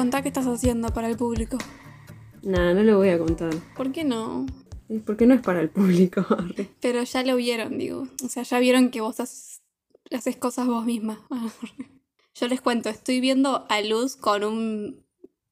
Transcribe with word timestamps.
Contá 0.00 0.22
qué 0.22 0.28
estás 0.28 0.46
haciendo 0.46 0.88
para 0.94 1.10
el 1.10 1.18
público. 1.18 1.58
Nah, 2.40 2.72
no 2.72 2.82
lo 2.82 2.96
voy 2.96 3.10
a 3.10 3.18
contar. 3.18 3.54
¿Por 3.76 3.92
qué 3.92 4.02
no? 4.02 4.46
Porque 5.04 5.26
no 5.26 5.34
es 5.34 5.42
para 5.42 5.60
el 5.60 5.68
público. 5.68 6.24
Pero 6.80 7.02
ya 7.02 7.22
lo 7.22 7.36
vieron, 7.36 7.76
digo. 7.76 8.08
O 8.24 8.28
sea, 8.30 8.44
ya 8.44 8.58
vieron 8.60 8.90
que 8.90 9.02
vos 9.02 9.20
haces, 9.20 9.60
haces 10.10 10.38
cosas 10.38 10.68
vos 10.68 10.86
misma. 10.86 11.20
Yo 12.34 12.48
les 12.48 12.62
cuento, 12.62 12.88
estoy 12.88 13.20
viendo 13.20 13.66
a 13.68 13.82
Luz 13.82 14.16
con 14.16 14.42
un 14.42 15.04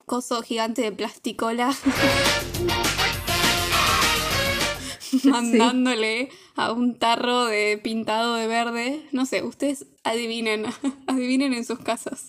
coso 0.06 0.40
gigante 0.40 0.80
de 0.80 0.92
plasticola. 0.92 1.76
Mandándole 5.24 6.30
a 6.56 6.72
un 6.72 6.98
tarro 6.98 7.44
de 7.44 7.76
pintado 7.76 8.36
de 8.36 8.46
verde. 8.46 9.06
No 9.12 9.26
sé, 9.26 9.42
ustedes 9.42 9.84
adivinen. 10.04 10.64
adivinen 11.06 11.52
en 11.52 11.66
sus 11.66 11.80
casas. 11.80 12.28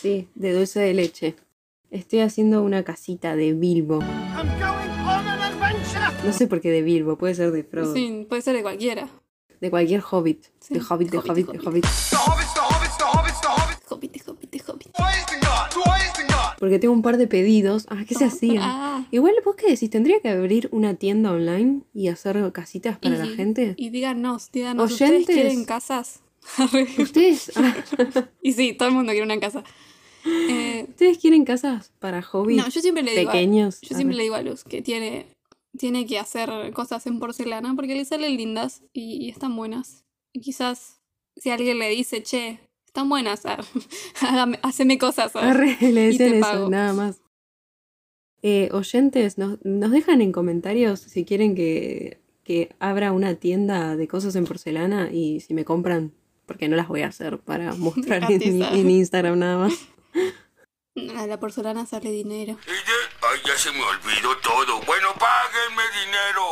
Sí, 0.00 0.28
de 0.34 0.52
dulce 0.52 0.80
de 0.80 0.94
leche. 0.94 1.36
Estoy 1.90 2.20
haciendo 2.20 2.62
una 2.62 2.82
casita 2.84 3.36
de 3.36 3.52
Bilbo. 3.52 4.00
No 6.24 6.32
sé 6.32 6.46
por 6.46 6.60
qué 6.60 6.70
de 6.70 6.82
Bilbo, 6.82 7.16
puede 7.18 7.34
ser 7.34 7.50
de 7.52 7.62
Frodo. 7.64 7.92
Sí, 7.94 8.26
puede 8.28 8.42
ser 8.42 8.56
de 8.56 8.62
cualquiera. 8.62 9.08
De 9.60 9.70
cualquier 9.70 10.02
hobbit. 10.08 10.44
Sí, 10.60 10.74
De 10.74 10.80
hobbit, 10.80 11.10
de 11.10 11.18
hobbit, 11.18 11.30
hobbit, 11.30 11.46
de 11.46 11.58
hobbit. 11.58 11.66
hobbit. 11.66 11.84
Hobbit, 11.86 12.46
hobbit, 14.28 14.62
hobbit. 14.68 14.88
Porque 16.58 16.78
tengo 16.78 16.94
un 16.94 17.02
par 17.02 17.16
de 17.16 17.26
pedidos. 17.26 17.86
Ah, 17.88 18.04
¿qué 18.06 18.14
se 18.14 18.24
hacían? 18.24 18.58
Ah, 18.62 19.04
Igual, 19.10 19.34
¿vos 19.44 19.56
qué 19.56 19.68
decís? 19.70 19.90
¿Tendría 19.90 20.20
que 20.20 20.28
abrir 20.28 20.68
una 20.70 20.94
tienda 20.94 21.32
online 21.32 21.80
y 21.92 22.06
hacer 22.06 22.52
casitas 22.52 22.98
para 22.98 23.16
la 23.18 23.26
y- 23.26 23.34
gente? 23.34 23.74
Y 23.76 23.90
díganos, 23.90 24.50
díganos, 24.52 24.92
¿ustedes 24.92 25.26
quieren 25.26 25.64
casas? 25.64 26.20
¿Ustedes, 26.98 27.52
ah, 27.56 27.74
y 28.42 28.52
sí, 28.52 28.74
todo 28.74 28.88
el 28.88 28.94
mundo 28.94 29.12
quiere 29.12 29.24
una 29.24 29.40
casa. 29.40 29.64
Eh, 30.48 30.86
¿Ustedes 30.88 31.18
quieren 31.18 31.44
casas 31.44 31.92
para 31.98 32.20
hobbits 32.20 32.62
no, 32.62 32.68
yo 32.68 32.80
siempre 32.80 33.02
le 33.02 33.12
digo, 33.16 33.30
a- 33.30 33.32
pequeños? 33.32 33.80
yo 33.80 33.96
siempre 33.96 34.16
le 34.16 34.22
digo 34.24 34.34
a 34.36 34.42
Luz 34.42 34.62
que 34.64 34.82
tiene, 34.82 35.26
tiene 35.78 36.06
que 36.06 36.18
hacer 36.18 36.50
cosas 36.72 37.06
en 37.06 37.18
porcelana 37.18 37.74
porque 37.74 37.94
le 37.94 38.04
salen 38.04 38.36
lindas 38.36 38.82
y, 38.92 39.24
y 39.24 39.28
están 39.30 39.56
buenas. 39.56 40.04
Y 40.32 40.40
quizás 40.40 41.00
si 41.36 41.50
alguien 41.50 41.78
le 41.78 41.88
dice, 41.90 42.22
che, 42.22 42.60
están 42.86 43.08
buenas, 43.08 43.42
ah, 43.46 43.58
hágame- 44.20 44.58
haceme 44.62 44.98
cosas. 44.98 45.34
ah". 45.36 45.50
Arre, 45.50 45.76
le 45.80 46.10
Y 46.10 46.18
te 46.18 46.24
decían 46.24 46.34
eso, 46.34 46.40
pago. 46.40 46.68
nada 46.70 46.92
más. 46.92 47.20
Eh, 48.42 48.68
oyentes, 48.72 49.38
nos, 49.38 49.64
nos 49.64 49.90
dejan 49.92 50.20
en 50.20 50.32
comentarios 50.32 50.98
si 51.00 51.24
quieren 51.24 51.54
que, 51.54 52.20
que 52.42 52.70
abra 52.80 53.12
una 53.12 53.36
tienda 53.36 53.96
de 53.96 54.08
cosas 54.08 54.34
en 54.34 54.44
porcelana 54.46 55.10
y 55.12 55.38
si 55.40 55.54
me 55.54 55.64
compran, 55.64 56.12
porque 56.46 56.68
no 56.68 56.76
las 56.76 56.88
voy 56.88 57.02
a 57.02 57.08
hacer 57.08 57.38
para 57.38 57.72
mostrar 57.76 58.30
en, 58.30 58.62
en 58.62 58.90
Instagram 58.90 59.38
nada 59.38 59.58
más. 59.58 59.74
A 61.16 61.26
la 61.26 61.40
porcelana 61.40 61.86
sale 61.86 62.10
dinero. 62.10 62.58
Ay, 62.66 63.38
ya 63.46 63.56
se 63.56 63.70
me 63.72 63.82
olvidó 63.82 64.36
todo. 64.42 64.80
Bueno, 64.86 65.08
páguenme 65.18 65.82
dinero. 66.04 66.42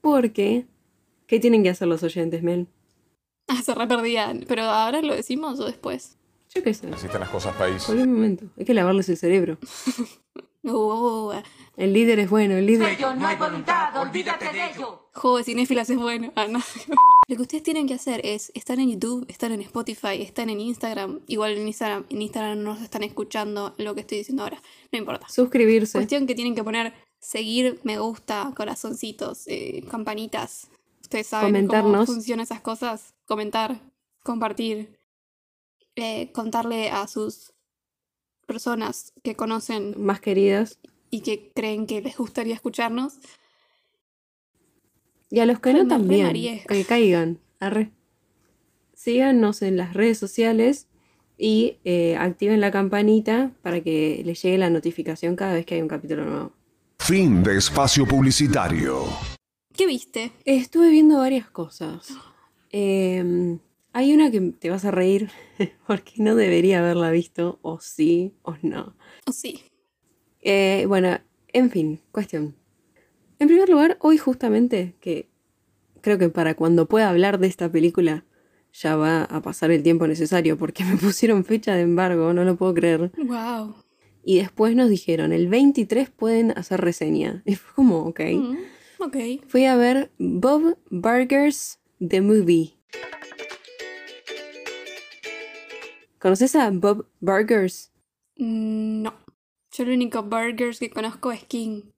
Porque, 0.00 0.66
¿qué 1.26 1.40
tienen 1.40 1.62
que 1.64 1.70
hacer 1.70 1.88
los 1.88 2.02
oyentes, 2.02 2.42
Mel? 2.42 2.68
Ah, 3.48 3.60
se 3.62 3.74
re 3.74 3.88
perdía. 3.88 4.32
Pero 4.46 4.62
ahora 4.62 5.02
lo 5.02 5.14
decimos 5.14 5.58
o 5.58 5.64
después. 5.66 6.16
Yo 6.54 6.62
qué 6.62 6.72
sé, 6.74 6.88
Existen 6.88 7.20
las 7.20 7.30
cosas 7.30 7.54
país. 7.56 7.84
por 7.84 7.96
un 7.96 8.12
momento. 8.12 8.44
Hay 8.58 8.64
que 8.64 8.74
lavarles 8.74 9.08
el 9.08 9.16
cerebro. 9.16 9.58
Uh, 10.62 11.32
El 11.78 11.94
líder 11.94 12.18
es 12.18 12.28
bueno, 12.28 12.54
el 12.54 12.66
líder. 12.66 13.00
No 13.16 13.26
hay 13.26 13.36
voluntad, 13.36 13.96
olvídate 13.96 14.52
de 14.52 14.66
ello. 14.66 14.99
De 15.14 15.44
cinéfilas 15.44 15.90
es 15.90 15.98
bueno. 15.98 16.32
Ah, 16.36 16.46
no. 16.46 16.60
Lo 17.28 17.36
que 17.36 17.42
ustedes 17.42 17.62
tienen 17.62 17.86
que 17.86 17.94
hacer 17.94 18.20
es 18.24 18.50
estar 18.54 18.78
en 18.80 18.90
YouTube, 18.90 19.24
estar 19.28 19.52
en 19.52 19.60
Spotify, 19.60 20.20
estar 20.20 20.48
en 20.48 20.60
Instagram. 20.60 21.20
Igual 21.28 21.52
en 21.52 21.68
Instagram, 21.68 22.04
en 22.08 22.22
Instagram 22.22 22.62
no 22.62 22.74
nos 22.74 22.82
están 22.82 23.04
escuchando 23.04 23.74
lo 23.78 23.94
que 23.94 24.00
estoy 24.00 24.18
diciendo 24.18 24.42
ahora. 24.42 24.60
No 24.90 24.98
importa. 24.98 25.28
Suscribirse. 25.28 25.98
Cuestión 25.98 26.26
que 26.26 26.34
tienen 26.34 26.54
que 26.54 26.64
poner 26.64 26.92
seguir, 27.20 27.78
me 27.84 27.98
gusta, 27.98 28.52
corazoncitos, 28.56 29.46
eh, 29.46 29.84
campanitas. 29.88 30.68
Ustedes 31.02 31.28
saben 31.28 31.66
cómo 31.68 32.06
funcionan 32.06 32.42
esas 32.42 32.60
cosas. 32.60 33.14
Comentar, 33.26 33.80
compartir, 34.24 34.98
eh, 35.96 36.32
contarle 36.32 36.90
a 36.90 37.06
sus 37.06 37.52
personas 38.46 39.12
que 39.22 39.36
conocen 39.36 39.94
Más 40.02 40.20
queridas. 40.20 40.78
y 41.10 41.20
que 41.20 41.52
creen 41.54 41.86
que 41.86 42.00
les 42.00 42.16
gustaría 42.16 42.54
escucharnos. 42.54 43.18
Y 45.30 45.40
a 45.40 45.46
los 45.46 45.60
que 45.60 45.70
Ay, 45.70 45.76
no 45.76 45.88
también. 45.88 46.32
Que 46.68 46.84
caigan. 46.84 47.38
Arre. 47.60 47.90
Síganos 48.94 49.62
en 49.62 49.76
las 49.76 49.94
redes 49.94 50.18
sociales 50.18 50.88
y 51.38 51.78
eh, 51.84 52.16
activen 52.16 52.60
la 52.60 52.70
campanita 52.70 53.52
para 53.62 53.80
que 53.80 54.22
les 54.24 54.42
llegue 54.42 54.58
la 54.58 54.68
notificación 54.68 55.36
cada 55.36 55.54
vez 55.54 55.64
que 55.64 55.76
hay 55.76 55.82
un 55.82 55.88
capítulo 55.88 56.24
nuevo. 56.24 56.52
Fin 56.98 57.42
de 57.42 57.56
espacio 57.56 58.06
publicitario. 58.06 59.04
¿Qué 59.74 59.86
viste? 59.86 60.32
Estuve 60.44 60.90
viendo 60.90 61.18
varias 61.18 61.48
cosas. 61.48 62.12
Eh, 62.72 63.58
hay 63.92 64.14
una 64.14 64.30
que 64.30 64.40
te 64.40 64.70
vas 64.70 64.84
a 64.84 64.90
reír 64.90 65.30
porque 65.86 66.12
no 66.18 66.34
debería 66.34 66.80
haberla 66.80 67.10
visto, 67.10 67.58
o 67.62 67.80
sí, 67.80 68.34
o 68.42 68.56
no. 68.62 68.94
Oh, 69.26 69.32
sí. 69.32 69.62
Eh, 70.42 70.84
bueno, 70.86 71.18
en 71.52 71.70
fin, 71.70 72.00
cuestión. 72.12 72.54
En 73.40 73.48
primer 73.48 73.70
lugar, 73.70 73.96
hoy 74.00 74.18
justamente, 74.18 74.94
que 75.00 75.30
creo 76.02 76.18
que 76.18 76.28
para 76.28 76.54
cuando 76.54 76.86
pueda 76.86 77.08
hablar 77.08 77.38
de 77.38 77.46
esta 77.46 77.72
película 77.72 78.26
ya 78.70 78.96
va 78.96 79.24
a 79.24 79.40
pasar 79.40 79.70
el 79.70 79.82
tiempo 79.82 80.06
necesario 80.06 80.58
porque 80.58 80.84
me 80.84 80.98
pusieron 80.98 81.44
fecha 81.46 81.74
de 81.74 81.80
embargo, 81.80 82.34
no 82.34 82.44
lo 82.44 82.56
puedo 82.56 82.74
creer. 82.74 83.10
Wow. 83.16 83.76
Y 84.22 84.36
después 84.36 84.76
nos 84.76 84.90
dijeron, 84.90 85.32
el 85.32 85.48
23 85.48 86.10
pueden 86.10 86.50
hacer 86.50 86.82
reseña. 86.82 87.42
Y 87.46 87.54
fue 87.54 87.74
como, 87.74 88.00
ok. 88.00 88.20
Mm, 88.20 88.56
ok. 88.98 89.16
Fui 89.48 89.64
a 89.64 89.74
ver 89.74 90.10
Bob 90.18 90.76
Burgers 90.90 91.80
The 92.06 92.20
Movie. 92.20 92.76
¿Conoces 96.18 96.54
a 96.56 96.70
Bob 96.70 97.06
Burgers? 97.20 97.90
Mm, 98.36 99.00
no. 99.00 99.14
Yo 99.72 99.84
el 99.84 99.92
único 99.92 100.22
burgers 100.24 100.78
que 100.78 100.90
conozco 100.90 101.32
es 101.32 101.42
King. 101.44 101.89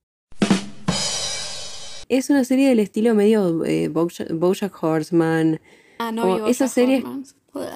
Es 2.12 2.28
una 2.28 2.44
serie 2.44 2.68
del 2.68 2.78
estilo 2.78 3.14
medio 3.14 3.64
eh, 3.64 3.88
Bojack, 3.88 4.30
Bojack 4.34 4.82
Horseman. 4.84 5.58
Ah, 5.98 6.12
no 6.12 6.34
vivo 6.34 6.46
esa 6.46 6.68
serie- 6.68 7.02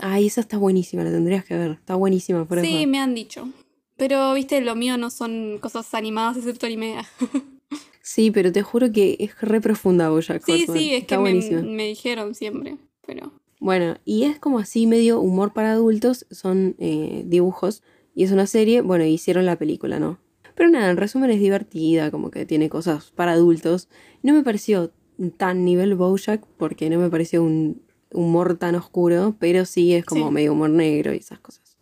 Ay, 0.03 0.27
esa 0.27 0.43
está 0.43 0.59
buenísima, 0.59 1.05
la 1.05 1.11
tendrías 1.11 1.43
que 1.43 1.57
ver. 1.57 1.71
Está 1.71 1.95
buenísima, 1.95 2.45
por 2.45 2.61
Sí, 2.61 2.87
me 2.87 2.99
han 2.99 3.15
dicho. 3.15 3.49
Pero, 3.97 4.35
viste, 4.35 4.61
lo 4.61 4.75
mío 4.75 4.99
no 4.99 5.09
son 5.09 5.57
cosas 5.59 5.95
animadas 5.95 6.37
excepto 6.37 6.67
anime. 6.67 6.97
Sí, 8.03 8.31
pero 8.31 8.53
te 8.53 8.63
juro 8.63 8.93
que 8.93 9.17
es 9.19 9.41
re 9.41 9.61
profunda 9.61 10.11
Bojack 10.11 10.45
sí, 10.45 10.53
Horseman. 10.53 10.79
sí, 10.79 10.95
es 10.95 11.01
está 11.03 11.17
que 11.17 11.23
me, 11.23 11.63
me 11.63 11.87
dijeron 11.89 12.35
siempre. 12.37 12.77
Pero. 13.05 13.33
Bueno, 13.59 13.97
y 14.05 14.23
es 14.25 14.39
como 14.39 14.61
así 14.61 14.87
medio 14.87 15.19
humor 15.21 15.53
para 15.53 15.73
adultos, 15.73 16.25
son 16.31 16.77
eh, 16.79 17.25
dibujos 17.27 17.83
y 18.15 18.23
es 18.23 18.31
una 18.31 18.47
serie, 18.47 18.83
bueno, 18.83 19.05
hicieron 19.05 19.45
la 19.45 19.57
película, 19.57 19.99
¿no? 19.99 20.19
Pero 20.57 20.71
nada, 20.71 20.91
en 20.91 20.97
resumen 20.97 21.31
es 21.31 21.39
divertida, 21.39 22.11
como 22.11 22.31
que 22.31 22.47
tiene 22.47 22.69
cosas 22.69 23.13
para 23.15 23.33
adultos. 23.33 23.89
No 24.23 24.33
me 24.33 24.43
pareció 24.43 24.91
tan 25.37 25.65
nivel 25.65 25.95
Bojack 25.95 26.45
porque 26.57 26.91
no 26.91 26.99
me 26.99 27.11
pareció 27.11 27.43
un 27.43 27.83
humor 28.13 28.57
tan 28.57 28.75
oscuro, 28.75 29.37
pero 29.39 29.65
sí 29.67 29.95
es 29.95 30.05
como 30.05 30.29
Sí. 30.29 30.33
medio 30.35 30.53
humor 30.53 30.71
negro 30.71 31.13
y 31.13 31.19
esas 31.19 31.39
cosas. 31.41 31.77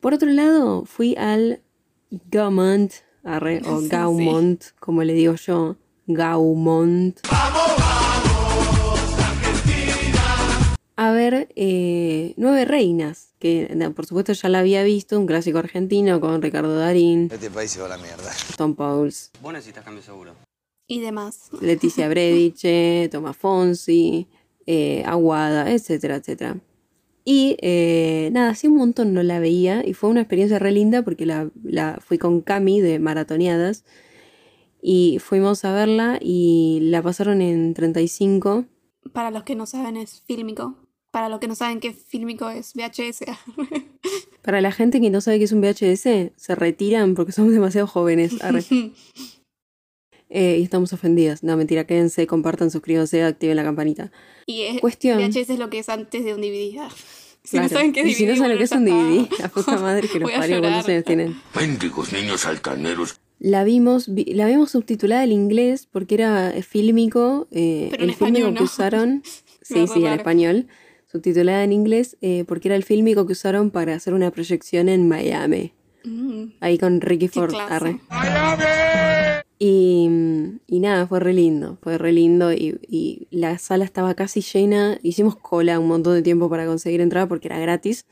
Por 0.00 0.14
otro 0.14 0.30
lado, 0.30 0.84
fui 0.84 1.16
al 1.16 1.62
Gaumont, 2.30 2.92
arre, 3.24 3.60
o 3.64 3.78
Sí, 3.80 3.84
sí. 3.84 3.88
Gaumont, 3.90 4.62
como 4.78 5.02
le 5.02 5.14
digo 5.14 5.34
yo, 5.34 5.76
Gaumont. 6.06 7.18
A 10.96 11.12
ver 11.12 11.48
eh, 11.56 12.34
Nueve 12.36 12.64
Reinas, 12.64 13.32
que 13.38 13.74
por 13.94 14.06
supuesto 14.06 14.32
ya 14.32 14.48
la 14.48 14.60
había 14.60 14.82
visto, 14.84 15.18
un 15.18 15.26
clásico 15.26 15.58
argentino 15.58 16.20
con 16.20 16.40
Ricardo 16.40 16.76
Darín, 16.76 17.28
Este 17.32 17.50
país 17.50 17.70
se 17.70 17.80
va 17.80 17.86
a 17.86 17.90
la 17.90 17.98
mierda. 17.98 18.30
Tom 18.56 18.74
Pauls, 18.74 19.30
Vos 19.42 19.52
necesitas 19.52 19.84
cambio 19.84 20.02
seguro. 20.02 20.34
Y 20.86 21.00
demás. 21.00 21.50
Leticia 21.60 22.08
Brediche, 22.08 23.08
Tomás 23.12 23.36
Fonsi, 23.36 24.28
eh, 24.66 25.02
Aguada, 25.06 25.70
etcétera, 25.72 26.16
etcétera. 26.16 26.58
Y 27.24 27.56
eh, 27.62 28.28
nada, 28.32 28.50
hace 28.50 28.68
un 28.68 28.76
montón 28.76 29.14
no 29.14 29.22
la 29.22 29.40
veía 29.40 29.86
y 29.86 29.94
fue 29.94 30.10
una 30.10 30.20
experiencia 30.20 30.58
re 30.58 30.72
linda 30.72 31.02
porque 31.02 31.24
la, 31.24 31.50
la 31.62 31.98
fui 32.04 32.18
con 32.18 32.42
Cami 32.42 32.80
de 32.82 32.98
Maratoneadas 32.98 33.84
y 34.82 35.18
fuimos 35.20 35.64
a 35.64 35.72
verla 35.72 36.18
y 36.20 36.80
la 36.82 37.00
pasaron 37.02 37.40
en 37.40 37.72
35 37.72 38.66
Para 39.14 39.30
los 39.30 39.44
que 39.44 39.54
no 39.54 39.64
saben, 39.64 39.96
es 39.96 40.20
fílmico. 40.20 40.76
Para 41.14 41.28
los 41.28 41.38
que 41.38 41.46
no 41.46 41.54
saben 41.54 41.78
qué 41.78 41.92
fílmico 41.92 42.50
es 42.50 42.72
VHS. 42.74 43.20
Para 44.42 44.60
la 44.60 44.72
gente 44.72 45.00
que 45.00 45.10
no 45.10 45.20
sabe 45.20 45.38
qué 45.38 45.44
es 45.44 45.52
un 45.52 45.60
VHS, 45.60 46.32
se 46.36 46.54
retiran 46.56 47.14
porque 47.14 47.30
somos 47.30 47.52
demasiado 47.52 47.86
jóvenes. 47.86 48.32
Eh, 50.30 50.56
y 50.58 50.62
estamos 50.64 50.92
ofendidas. 50.92 51.44
No, 51.44 51.56
mentira, 51.56 51.86
quédense, 51.86 52.26
compartan, 52.26 52.70
suscríbanse, 52.72 53.22
activen 53.22 53.54
la 53.54 53.62
campanita. 53.62 54.10
y 54.46 54.62
es, 54.62 54.80
Cuestión. 54.80 55.18
VHS 55.18 55.50
es 55.50 55.58
lo 55.60 55.70
que 55.70 55.78
es 55.78 55.88
antes 55.88 56.24
de 56.24 56.34
un 56.34 56.40
DVD. 56.40 56.78
Ah. 56.80 56.88
Si 57.44 57.58
no 57.58 57.68
saben 57.68 57.92
qué 57.92 58.00
es 58.00 58.06
y 58.08 58.14
si 58.14 58.26
no 58.26 58.34
saben 58.34 58.52
lo 58.52 58.58
que 58.58 58.64
es 58.64 58.72
un 58.72 58.84
DVD, 58.84 59.28
la 59.38 59.48
puta 59.50 59.78
madre 59.78 60.08
que 60.08 60.18
los 60.20 60.32
parió, 60.32 60.60
¿cuántos 60.60 60.88
años 60.88 61.04
tienen? 61.04 61.36
Mendigos 61.54 62.12
niños 62.12 62.46
altaneros. 62.46 63.20
La 63.38 63.62
vimos, 63.62 64.12
vi- 64.12 64.24
la 64.34 64.46
vimos 64.46 64.70
subtitulada 64.72 65.22
al 65.22 65.30
inglés 65.30 65.86
porque 65.92 66.16
era 66.16 66.52
fílmico, 66.66 67.46
eh, 67.52 67.88
Pero 67.92 68.02
en 68.04 68.10
el 68.10 68.16
fílmico 68.16 68.38
español, 68.48 68.54
que 68.54 68.60
¿no? 68.60 68.64
usaron, 68.64 69.22
sí, 69.62 69.86
sí, 69.86 69.98
en 69.98 70.04
raro. 70.04 70.16
español, 70.16 70.66
subtitulada 71.18 71.62
en 71.62 71.72
inglés, 71.72 72.16
eh, 72.22 72.44
porque 72.48 72.66
era 72.66 72.74
el 72.74 72.82
fílmico 72.82 73.24
que 73.24 73.32
usaron 73.34 73.70
para 73.70 73.94
hacer 73.94 74.14
una 74.14 74.32
proyección 74.32 74.88
en 74.88 75.06
Miami, 75.08 75.72
Mm, 76.02 76.46
ahí 76.60 76.76
con 76.76 77.00
Ricky 77.00 77.28
Ford. 77.28 77.54
arre. 77.68 78.00
Y, 79.58 80.08
y 80.66 80.80
nada, 80.80 81.06
fue 81.06 81.20
re 81.20 81.32
lindo, 81.32 81.78
fue 81.80 81.96
re 81.96 82.12
lindo 82.12 82.52
y, 82.52 82.78
y 82.88 83.28
la 83.30 83.56
sala 83.58 83.84
estaba 83.84 84.14
casi 84.14 84.40
llena, 84.42 84.98
hicimos 85.02 85.36
cola 85.36 85.78
un 85.78 85.86
montón 85.88 86.14
de 86.14 86.22
tiempo 86.22 86.50
para 86.50 86.66
conseguir 86.66 87.00
entrar 87.00 87.28
porque 87.28 87.48
era 87.48 87.58
gratis. 87.60 88.04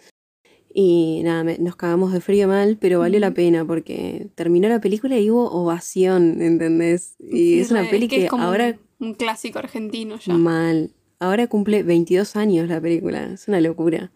Y 0.73 1.21
nada, 1.25 1.45
me- 1.45 1.59
nos 1.59 1.77
cagamos 1.77 2.13
de 2.13 2.21
frío 2.23 2.49
mal, 2.49 2.79
pero 2.81 3.01
valió 3.01 3.19
la 3.21 3.33
pena 3.35 3.67
porque 3.67 4.29
terminó 4.37 4.69
la 4.69 4.81
película 4.81 5.19
y 5.19 5.29
hubo 5.31 5.51
ovación, 5.51 6.41
¿entendés? 6.41 7.17
Y 7.19 7.37
Sí, 7.37 7.61
es 7.61 7.71
una 7.73 7.83
re- 7.83 7.89
peli 7.91 8.09
que, 8.09 8.25
es 8.25 8.31
como 8.31 8.45
ahora 8.45 8.79
Un, 9.01 9.09
un 9.09 9.15
clásico 9.15 9.59
argentino 9.59 10.19
ya. 10.19 10.33
mal. 10.35 10.93
Ahora 11.23 11.47
cumple 11.47 11.85
22 11.85 12.35
años 12.35 12.69
la 12.69 12.81
película, 12.81 13.23
es 13.33 13.47
una 13.47 13.61
locura. 13.61 14.11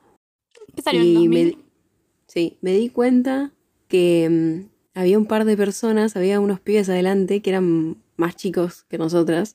En 0.74 1.04
Y 1.04 1.14
2000. 1.14 1.28
me, 1.30 1.58
sí, 2.26 2.58
me 2.62 2.72
di 2.72 2.88
cuenta 2.88 3.52
que 3.86 4.28
mm, 4.28 4.98
había 4.98 5.16
un 5.16 5.26
par 5.26 5.44
de 5.44 5.56
personas, 5.56 6.16
había 6.16 6.40
unos 6.40 6.58
pibes 6.58 6.88
adelante 6.88 7.42
que 7.42 7.50
eran 7.50 7.98
más 8.16 8.34
chicos 8.34 8.82
que 8.88 8.98
nosotras. 8.98 9.54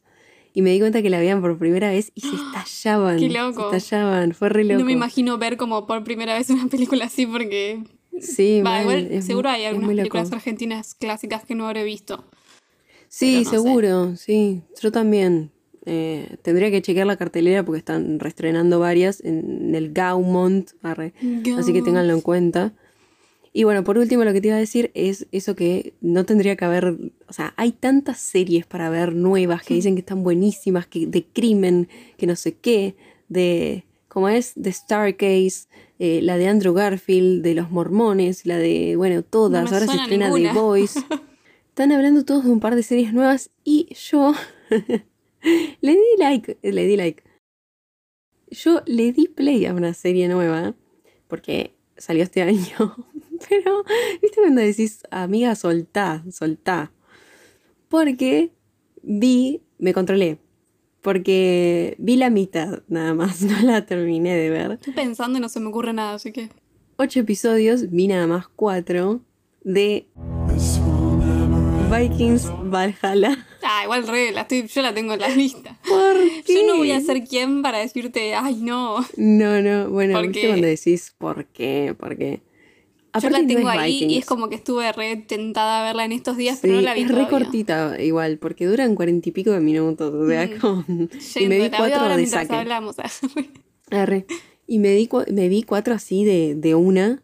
Y 0.54 0.62
me 0.62 0.70
di 0.70 0.80
cuenta 0.80 1.02
que 1.02 1.10
la 1.10 1.20
veían 1.20 1.42
por 1.42 1.58
primera 1.58 1.90
vez 1.90 2.14
y 2.16 2.22
se 2.22 2.36
estallaban. 2.36 3.20
Qué 3.20 3.28
loco. 3.28 3.70
Se 3.72 3.78
estallaban, 3.78 4.34
fue 4.34 4.48
re 4.48 4.64
loco. 4.64 4.80
No 4.80 4.86
me 4.86 4.94
imagino 4.94 5.38
ver 5.38 5.58
como 5.58 5.86
por 5.88 6.06
primera 6.06 6.36
vez 6.36 6.50
una 6.50 6.68
película 6.70 7.04
así 7.04 7.26
porque... 7.26 7.84
Sí, 8.18 8.62
Va, 8.62 8.82
mal, 8.84 9.02
igual 9.02 9.24
seguro 9.24 9.50
hay 9.50 9.66
algunas 9.66 9.90
películas 9.90 10.32
argentinas 10.32 10.96
clásicas 10.96 11.44
que 11.44 11.56
no 11.56 11.66
habré 11.68 11.84
visto. 11.84 12.24
Sí, 13.10 13.44
sé. 13.44 13.52
seguro, 13.52 14.16
sí. 14.16 14.62
Yo 14.82 14.90
también. 14.94 15.51
Eh, 15.86 16.38
tendría 16.44 16.70
que 16.70 16.82
chequear 16.82 17.08
la 17.08 17.18
cartelera 17.18 17.64
porque 17.64 17.80
están 17.80 18.20
reestrenando 18.20 18.80
varias 18.80 19.22
en 19.22 19.74
el 19.74 19.94
Gaumont. 19.94 20.72
arre. 20.82 21.14
Así 21.58 21.74
que 21.74 21.82
ténganlo 21.82 22.14
en 22.14 22.22
cuenta. 22.22 22.74
Y 23.54 23.66
bueno, 23.66 23.84
por 23.84 23.98
último 23.98 24.24
lo 24.24 24.32
que 24.32 24.40
te 24.40 24.48
iba 24.48 24.56
a 24.56 24.60
decir 24.60 24.92
es 24.94 25.28
eso 25.34 25.56
que 25.56 25.94
no 26.00 26.24
tendría 26.26 26.56
que 26.56 26.64
haber, 26.64 26.96
o 27.28 27.34
sea, 27.34 27.54
hay 27.58 27.74
tantas 27.74 28.20
series 28.20 28.66
para 28.66 28.90
ver 28.90 29.14
nuevas 29.14 29.64
que 29.64 29.74
dicen 29.74 29.96
que 29.96 30.00
están 30.00 30.24
buenísimas, 30.24 30.88
que 30.88 31.06
de 31.06 31.26
crimen, 31.26 31.90
que 32.18 32.28
no 32.28 32.38
sé 32.38 32.54
qué, 32.54 32.96
de, 33.28 33.84
¿cómo 34.08 34.30
es? 34.30 34.54
De 34.56 34.72
Starcase, 34.72 35.68
eh, 36.00 36.22
la 36.22 36.38
de 36.38 36.48
Andrew 36.48 36.74
Garfield, 36.74 37.44
de 37.44 37.54
los 37.56 37.72
mormones, 37.72 38.46
la 38.46 38.58
de, 38.58 38.96
bueno, 38.96 39.22
todas, 39.22 39.70
No 39.70 39.76
ahora 39.78 39.92
se 39.92 39.98
estrena. 39.98 40.32
The 40.32 40.54
Voice. 40.54 41.00
Están 41.70 41.92
hablando 41.92 42.24
todos 42.24 42.46
de 42.46 42.52
un 42.52 42.60
par 42.62 42.76
de 42.76 42.84
series 42.84 43.14
nuevas 43.14 43.50
y 43.66 43.88
yo 43.96 44.34
le 45.82 45.92
di 45.92 46.18
like, 46.18 46.58
le 46.62 46.86
di 46.86 46.96
like. 46.96 47.24
Yo 48.50 48.82
le 48.86 49.12
di 49.12 49.28
play 49.28 49.66
a 49.66 49.74
una 49.74 49.94
serie 49.94 50.28
nueva 50.28 50.76
porque 51.28 51.76
salió 51.98 52.24
este 52.24 52.42
año. 52.42 52.96
Pero, 53.50 53.84
¿viste 54.22 54.42
cuando 54.42 54.62
decís, 54.62 55.04
amiga, 55.10 55.56
soltá, 55.56 56.24
soltá? 56.30 56.92
Porque 57.90 58.52
vi, 59.02 59.62
me 59.80 59.94
controlé. 59.94 60.38
Porque 61.02 61.96
vi 61.98 62.18
la 62.18 62.30
mitad 62.30 62.84
nada 62.88 63.14
más, 63.14 63.42
no 63.44 63.60
la 63.62 63.86
terminé 63.86 64.36
de 64.36 64.50
ver. 64.50 64.72
Estoy 64.74 64.94
pensando 64.94 65.38
y 65.38 65.42
no 65.42 65.50
se 65.50 65.60
me 65.60 65.70
ocurre 65.70 65.94
nada, 65.94 66.14
así 66.14 66.32
que... 66.32 66.50
Ocho 66.98 67.22
episodios, 67.22 67.90
vi 67.90 68.08
nada 68.08 68.28
más 68.28 68.48
cuatro 68.48 69.22
de 69.64 70.08
Vikings 71.92 72.48
Valhalla. 72.72 73.46
Ah, 73.64 73.82
igual 73.84 74.08
re, 74.08 74.32
la 74.32 74.42
estoy, 74.42 74.66
yo 74.68 74.82
la 74.82 74.94
tengo 74.94 75.14
en 75.14 75.20
la 75.20 75.28
lista. 75.30 75.78
¿Por 75.88 76.14
qué? 76.46 76.54
Yo 76.56 76.68
no 76.68 76.78
voy 76.78 76.92
a 76.92 77.02
ser 77.02 77.24
quien 77.26 77.62
para 77.62 77.80
decirte, 77.80 78.34
ay, 78.34 78.56
no. 78.62 79.06
No, 79.18 79.62
no, 79.62 79.90
bueno, 79.90 80.14
¿Por 80.14 80.24
¿viste 80.28 80.42
qué? 80.42 80.48
cuando 80.48 80.68
decís 80.68 81.14
por 81.18 81.46
qué? 81.48 81.94
¿Por 82.00 82.18
qué? 82.18 82.42
Yo 83.22 83.30
la 83.30 83.46
tengo 83.46 83.68
ahí 83.68 84.06
y 84.06 84.18
es 84.20 84.26
como 84.26 84.48
que 84.48 84.56
estuve 84.56 84.90
re 84.94 85.18
tentada 85.18 85.82
a 85.82 85.84
verla 85.84 86.06
en 86.06 86.14
estos 86.14 86.38
días, 86.38 86.56
Sí, 86.56 86.62
pero 86.64 86.76
no 86.76 86.82
la 86.82 86.94
vi 86.94 87.02
es 87.02 87.12
re 87.12 87.28
cortita 87.28 88.02
igual, 88.02 88.38
porque 88.38 88.66
duran 88.68 88.96
cuarenta 88.96 89.28
y 89.28 89.32
pico 89.34 89.52
de 89.52 89.60
minutos. 89.60 90.14
O 90.14 90.28
sea, 90.28 90.46
Mm. 90.48 90.60
como- 90.60 90.86
y 91.36 91.48
me 91.48 91.60
vi 91.60 91.70
cuatro 91.70 92.08
de 92.16 92.26
saque. 92.26 92.56
hablamos. 92.56 92.96
Arre. 93.92 94.26
Y 94.66 94.80
me, 94.80 94.90
di, 94.92 95.10
me 95.34 95.50
vi 95.50 95.64
cuatro 95.64 95.94
así 95.94 96.24
de, 96.24 96.56
de 96.56 96.74
una. 96.74 97.22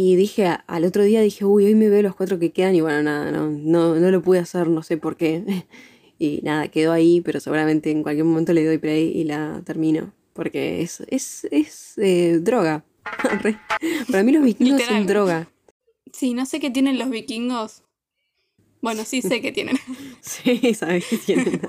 Y 0.00 0.14
dije, 0.14 0.46
al 0.68 0.84
otro 0.84 1.02
día 1.02 1.20
dije, 1.22 1.44
uy, 1.44 1.64
hoy 1.64 1.74
me 1.74 1.88
veo 1.88 2.02
los 2.02 2.14
cuatro 2.14 2.38
que 2.38 2.52
quedan. 2.52 2.76
Y 2.76 2.80
bueno, 2.80 3.02
nada, 3.02 3.32
no, 3.32 3.50
no, 3.50 3.96
no 3.96 4.10
lo 4.12 4.22
pude 4.22 4.38
hacer, 4.38 4.68
no 4.68 4.84
sé 4.84 4.96
por 4.96 5.16
qué. 5.16 5.64
Y 6.20 6.40
nada, 6.44 6.68
quedó 6.68 6.92
ahí, 6.92 7.20
pero 7.20 7.40
seguramente 7.40 7.90
en 7.90 8.04
cualquier 8.04 8.24
momento 8.24 8.52
le 8.52 8.64
doy 8.64 8.78
play 8.78 9.10
y 9.12 9.24
la 9.24 9.60
termino. 9.64 10.12
Porque 10.34 10.82
es, 10.82 11.02
es, 11.08 11.48
es 11.50 11.94
eh, 11.98 12.38
droga. 12.40 12.84
Para 14.10 14.22
mí 14.22 14.30
los 14.30 14.44
vikingos 14.44 14.82
son 14.82 15.06
droga. 15.08 15.48
Sí, 16.12 16.32
no 16.32 16.46
sé 16.46 16.60
qué 16.60 16.70
tienen 16.70 16.96
los 16.96 17.10
vikingos. 17.10 17.82
Bueno, 18.80 19.04
sí 19.04 19.20
sé 19.20 19.40
qué 19.40 19.50
tienen. 19.50 19.78
Sí, 20.20 20.74
sabes 20.74 21.06
que 21.06 21.16
tienen. 21.18 21.60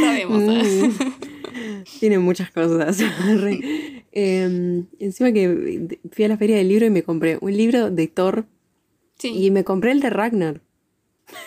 Sabemos. 0.00 0.42
¿eh? 0.42 0.88
Mm. 0.88 1.98
Tienen 2.00 2.22
muchas 2.22 2.50
cosas. 2.50 2.98
Eh, 4.18 4.82
encima 4.98 5.30
que 5.30 5.98
fui 6.10 6.24
a 6.24 6.28
la 6.28 6.38
feria 6.38 6.56
del 6.56 6.68
libro 6.68 6.86
y 6.86 6.90
me 6.90 7.02
compré 7.02 7.36
un 7.38 7.54
libro 7.54 7.90
de 7.90 8.06
Thor 8.06 8.46
Sí, 9.18 9.28
y 9.44 9.50
me 9.50 9.62
compré 9.62 9.90
el 9.92 10.00
de 10.00 10.08
Ragnar. 10.08 10.62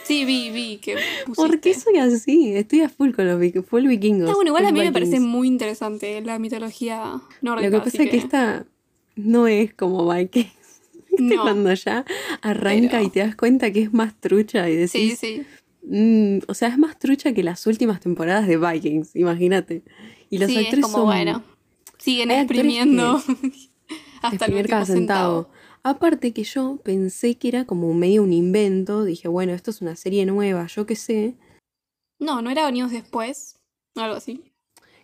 sí, 0.04 0.24
vi, 0.24 0.52
vi 0.52 0.78
que. 0.78 0.96
¿Por 1.36 1.60
qué 1.62 1.74
soy 1.74 1.98
así? 1.98 2.54
Estoy 2.56 2.82
a 2.82 2.90
full 2.90 3.12
con 3.12 3.28
los 3.28 3.66
full 3.66 3.88
vikingos. 3.88 4.26
Está 4.26 4.36
bueno, 4.36 4.50
igual 4.50 4.66
a 4.68 4.72
mí 4.72 4.82
me 4.82 4.92
parece 4.92 5.20
muy 5.20 5.48
interesante 5.48 6.22
la 6.22 6.38
mitología 6.38 7.20
nórdica. 7.42 7.70
Lo 7.70 7.80
que 7.80 7.86
pasa 7.90 8.04
es 8.04 8.10
que 8.12 8.18
esta 8.18 8.66
no 9.16 9.48
es 9.48 9.74
como 9.74 10.08
Vikings. 10.14 10.52
¿Viste 11.10 11.36
No. 11.36 11.42
cuando 11.42 11.74
ya 11.74 12.06
arranca 12.44 12.98
Pero- 12.98 13.04
y 13.04 13.10
te 13.10 13.20
das 13.22 13.36
cuenta 13.36 13.72
que 13.72 13.82
es 13.82 13.94
más 13.94 14.14
trucha 14.22 14.70
y 14.70 14.88
Sí, 14.88 15.10
decís, 15.10 15.20
sí. 15.20 15.42
"Mm", 15.88 16.40
o 16.48 16.54
sea, 16.54 16.68
es 16.70 16.78
más 16.78 17.00
trucha 17.00 17.34
que 17.34 17.42
las 17.42 17.66
últimas 17.66 18.00
temporadas 18.00 18.48
de 18.48 18.58
Vikings, 18.58 19.16
imagínate. 19.16 19.82
Y 20.30 20.38
los 20.38 20.50
sí, 20.52 20.58
es 20.58 20.66
actores 20.66 20.86
como 20.86 20.98
son 20.98 21.06
bueno. 21.08 21.44
Siguen 22.00 22.32
exprimiendo 22.32 23.22
hasta 24.22 24.46
el 24.46 24.54
último 24.56 24.70
cada 24.70 24.86
centavo. 24.86 25.50
Aparte 25.84 26.34
que 26.34 26.44
yo 26.44 26.78
pensé 26.84 27.36
que 27.36 27.50
era 27.50 27.66
como 27.66 27.94
medio 27.94 28.24
un 28.24 28.34
invento, 28.34 29.04
dije, 29.04 29.28
bueno, 29.28 29.54
esto 29.54 29.70
es 29.72 29.82
una 29.82 29.96
serie 29.96 30.26
nueva, 30.26 30.66
yo 30.68 30.86
qué 30.86 30.96
sé. 30.96 31.36
No, 32.20 32.42
no 32.42 32.50
era 32.50 32.66
años 32.68 32.92
después. 32.92 33.60
Algo 33.96 34.16
así. 34.16 34.44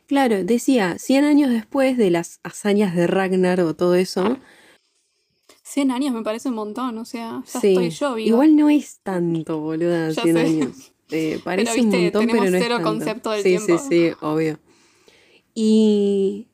Claro, 0.08 0.44
decía, 0.44 0.98
100 1.00 1.24
años 1.25 1.50
después 1.50 1.98
de 1.98 2.12
las 2.12 2.40
hazañas 2.44 2.96
de 2.96 3.08
Ragnar 3.08 3.60
o 3.62 3.74
todo 3.75 3.96
eso. 3.96 4.38
100 5.64 5.92
años 5.92 6.14
me 6.14 6.22
parece 6.24 6.50
un 6.50 6.56
montón, 6.56 6.98
o 7.00 7.06
sea, 7.06 7.42
ya 7.52 7.60
sí, 7.60 7.70
estoy 7.70 7.90
yo 7.90 8.14
viva. 8.16 8.28
igual 8.28 8.56
no 8.56 8.70
es 8.70 9.00
tanto, 9.02 9.60
boluda, 9.60 10.12
Ya 10.12 10.22
100 10.24 10.36
sé. 10.36 10.42
años. 10.42 10.92
Eh, 11.12 11.40
parece 11.44 11.80
un 11.82 11.92
viste, 11.92 12.02
montón, 12.02 12.22
tenemos 12.25 12.42
pero 12.46 12.52
no 12.52 12.58
es 12.58 12.68
tanto. 12.68 12.84
concepto 12.90 13.30
del 13.30 13.44
sí, 13.44 13.50
tiempo. 13.50 13.78
Sí, 13.78 13.86
sí, 14.10 14.12
obvio. 14.22 14.60
Y, 15.54 16.48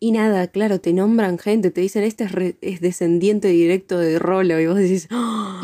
y 0.00 0.12
nada, 0.12 0.46
claro, 0.48 0.80
te 0.80 0.92
nombran 0.92 1.38
gente, 1.38 1.70
te 1.70 1.80
dicen, 1.80 2.04
este 2.04 2.24
es, 2.24 2.32
re- 2.32 2.56
es 2.60 2.80
descendiente 2.80 3.48
directo 3.48 3.98
de 3.98 4.18
Rolo, 4.18 4.60
y 4.60 4.66
vos 4.66 4.76
decís, 4.76 5.08
"Ah, 5.10 5.60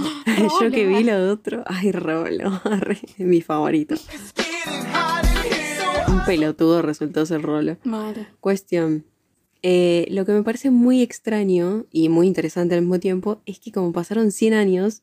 yo 0.61 0.71
que 0.71 0.87
vi 0.87 1.05
lo 1.05 1.31
otro, 1.33 1.63
ay, 1.67 1.93
Rolo, 1.93 2.61
mi 3.19 3.41
favorito. 3.43 3.95
Un 6.09 6.25
pelotudo 6.25 6.83
resultó 6.83 7.27
ser 7.27 7.43
Rolo. 7.43 7.77
Mal. 7.85 8.29
Cuestión. 8.41 9.05
eh, 9.63 10.07
lo 10.11 10.27
que 10.27 10.33
me 10.33 10.43
parece 10.43 10.71
muy 10.71 11.01
extraño 11.01 11.87
y 11.91 12.09
muy 12.11 12.27
interesante 12.27 12.75
al 12.75 12.83
mismo 12.83 13.01
tiempo 13.01 13.41
es 13.47 13.59
que 13.61 13.73
como 13.73 13.93
pasaron 13.93 14.31
100 14.31 14.53
años, 14.53 15.03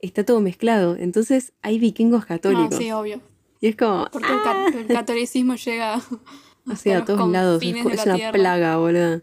está 0.00 0.22
todo 0.24 0.40
mezclado. 0.40 0.96
Entonces 0.96 1.54
hay 1.62 1.78
vikingos 1.80 2.20
No, 2.22 2.26
católicos. 2.28 2.76
sí, 2.78 2.92
obvio. 2.92 3.20
Y 3.60 3.66
es 3.68 3.74
como, 3.76 4.06
Porque 4.12 4.28
el, 4.32 4.42
ca- 4.42 4.78
el 4.80 4.86
catolicismo 4.86 5.56
llega 5.56 6.00
así 6.70 6.90
a 6.90 7.04
todos 7.04 7.28
lados. 7.30 7.62
Es, 7.62 7.74
la 7.74 8.02
una 8.04 8.14
tierra. 8.16 8.32
plaga, 8.32 8.76
boludo. 8.78 9.22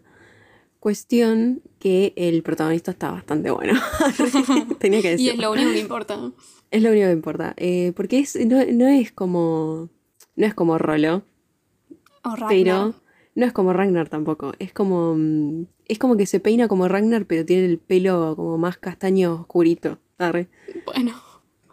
Cuestión 0.80 1.62
que 1.78 2.12
el 2.16 2.42
protagonista 2.42 2.90
está 2.90 3.10
bastante 3.10 3.50
bueno. 3.50 3.80
Tenía 4.78 5.00
que 5.00 5.12
Y 5.18 5.26
decirlo. 5.26 5.32
es 5.32 5.38
lo 5.40 5.52
único 5.52 5.70
que 5.72 5.80
importa. 5.80 6.32
Es 6.70 6.82
lo 6.82 6.90
único 6.90 7.06
que 7.06 7.12
importa. 7.12 7.54
Eh, 7.56 7.92
porque 7.96 8.18
es, 8.18 8.36
no, 8.46 8.62
no 8.72 8.88
es 8.88 9.12
como. 9.12 9.88
No 10.36 10.46
es 10.46 10.54
como 10.54 10.76
Rolo. 10.78 11.22
O 12.22 12.30
Ragnar. 12.30 12.48
Pero 12.48 12.94
no 13.34 13.46
es 13.46 13.52
como 13.52 13.72
Ragnar 13.72 14.08
tampoco. 14.08 14.52
Es 14.58 14.72
como. 14.72 15.14
mm, 15.16 15.66
Es 15.86 15.98
como 15.98 16.16
que 16.16 16.26
se 16.26 16.40
peina 16.40 16.68
como 16.68 16.86
Ragnar, 16.88 17.24
pero 17.26 17.44
tiene 17.46 17.64
el 17.66 17.78
pelo 17.78 18.34
como 18.36 18.58
más 18.58 18.76
castaño 18.76 19.34
oscurito. 19.40 19.98
Arre. 20.18 20.48
Bueno, 20.84 21.12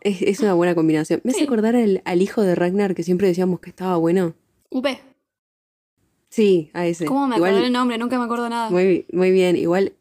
Es, 0.02 0.22
es 0.22 0.40
una 0.40 0.54
buena 0.54 0.74
combinación. 0.74 1.20
Me 1.24 1.32
hace 1.32 1.44
acordar 1.44 1.76
al, 1.76 2.02
al 2.06 2.22
hijo 2.22 2.42
de 2.44 2.56
Ragnar 2.56 2.96
que 2.96 3.04
siempre 3.04 3.28
decíamos 3.28 3.60
que 3.60 3.70
estaba 3.70 3.98
bueno. 3.98 4.36
V. 4.70 5.00
Sí, 6.32 6.72
a 6.74 6.88
ese. 6.88 7.06
¿Cómo 7.06 7.28
me 7.28 7.36
acuerdo 7.36 7.60
el 7.60 7.74
nombre? 7.74 7.98
Nunca 7.98 8.18
me 8.18 8.24
acuerdo 8.24 8.48
nada. 8.48 8.70
Muy, 8.70 9.06
muy 9.12 9.32
bien, 9.32 9.58
igual. 9.58 9.94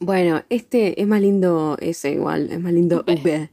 Bueno, 0.00 0.42
este 0.48 1.00
es 1.00 1.06
más 1.06 1.20
lindo 1.20 1.76
ese, 1.80 2.10
igual, 2.10 2.50
es 2.50 2.60
más 2.60 2.72
lindo. 2.72 3.04
V. 3.06 3.48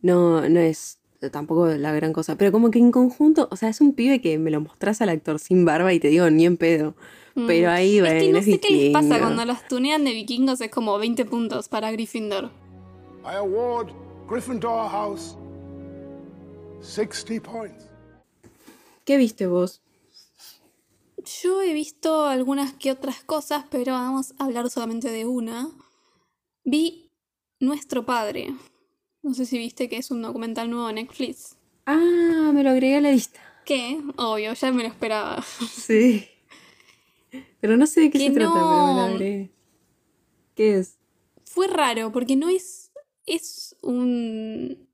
No, 0.00 0.48
no 0.48 0.60
es 0.60 0.98
tampoco 1.30 1.66
la 1.66 1.92
gran 1.92 2.14
cosa, 2.14 2.36
pero 2.36 2.52
como 2.52 2.70
que 2.70 2.78
en 2.78 2.90
conjunto, 2.90 3.48
o 3.50 3.56
sea, 3.56 3.68
es 3.68 3.82
un 3.82 3.92
pibe 3.92 4.22
que 4.22 4.38
me 4.38 4.50
lo 4.50 4.62
mostrás 4.62 5.02
al 5.02 5.10
actor 5.10 5.38
sin 5.38 5.66
barba 5.66 5.92
y 5.92 6.00
te 6.00 6.08
digo, 6.08 6.30
ni 6.30 6.46
en 6.46 6.56
pedo. 6.56 6.94
Mm. 7.34 7.46
Pero 7.46 7.70
ahí, 7.70 7.98
Es 7.98 8.22
que 8.22 8.32
no 8.32 8.38
es 8.38 8.46
sé 8.46 8.58
qué 8.58 8.74
les 8.74 8.92
pasa 8.92 9.18
cuando 9.18 9.44
los 9.44 9.68
tunean 9.68 10.04
de 10.04 10.14
vikingos, 10.14 10.60
es 10.62 10.70
como 10.70 10.98
20 10.98 11.26
puntos 11.26 11.68
para 11.68 11.92
Gryffindor. 11.92 12.50
I 13.24 13.36
award 13.36 13.92
Gryffindor 14.26 14.88
House 14.90 15.36
60 16.80 17.42
points. 17.42 17.90
¿Qué 19.04 19.18
viste 19.18 19.46
vos? 19.46 19.82
Yo 21.24 21.62
he 21.62 21.72
visto 21.72 22.26
algunas 22.26 22.72
que 22.72 22.90
otras 22.90 23.22
cosas, 23.22 23.64
pero 23.70 23.92
vamos 23.92 24.34
a 24.38 24.44
hablar 24.44 24.70
solamente 24.70 25.10
de 25.10 25.24
una. 25.26 25.70
Vi 26.64 27.10
Nuestro 27.60 28.04
Padre. 28.04 28.54
No 29.22 29.34
sé 29.34 29.46
si 29.46 29.56
viste 29.58 29.88
que 29.88 29.98
es 29.98 30.10
un 30.10 30.22
documental 30.22 30.68
nuevo 30.68 30.88
de 30.88 30.94
Netflix. 30.94 31.56
Ah, 31.86 32.50
me 32.52 32.62
lo 32.64 32.70
agregué 32.70 32.96
a 32.96 33.00
la 33.00 33.12
lista. 33.12 33.40
Que, 33.64 34.00
obvio, 34.16 34.52
ya 34.54 34.72
me 34.72 34.82
lo 34.82 34.88
esperaba. 34.88 35.44
Sí. 35.70 36.28
Pero 37.60 37.76
no 37.76 37.86
sé 37.86 38.00
de 38.00 38.10
qué 38.10 38.18
Que 38.18 38.26
se 38.26 38.32
trata, 38.32 38.52
pero 38.52 38.86
me 38.86 38.94
lo 38.94 39.00
agregué. 39.00 39.50
¿Qué 40.56 40.78
es? 40.78 40.98
Fue 41.44 41.68
raro, 41.68 42.10
porque 42.10 42.34
no 42.34 42.48
es. 42.48 42.90
Es 43.24 43.76
un. 43.82 44.88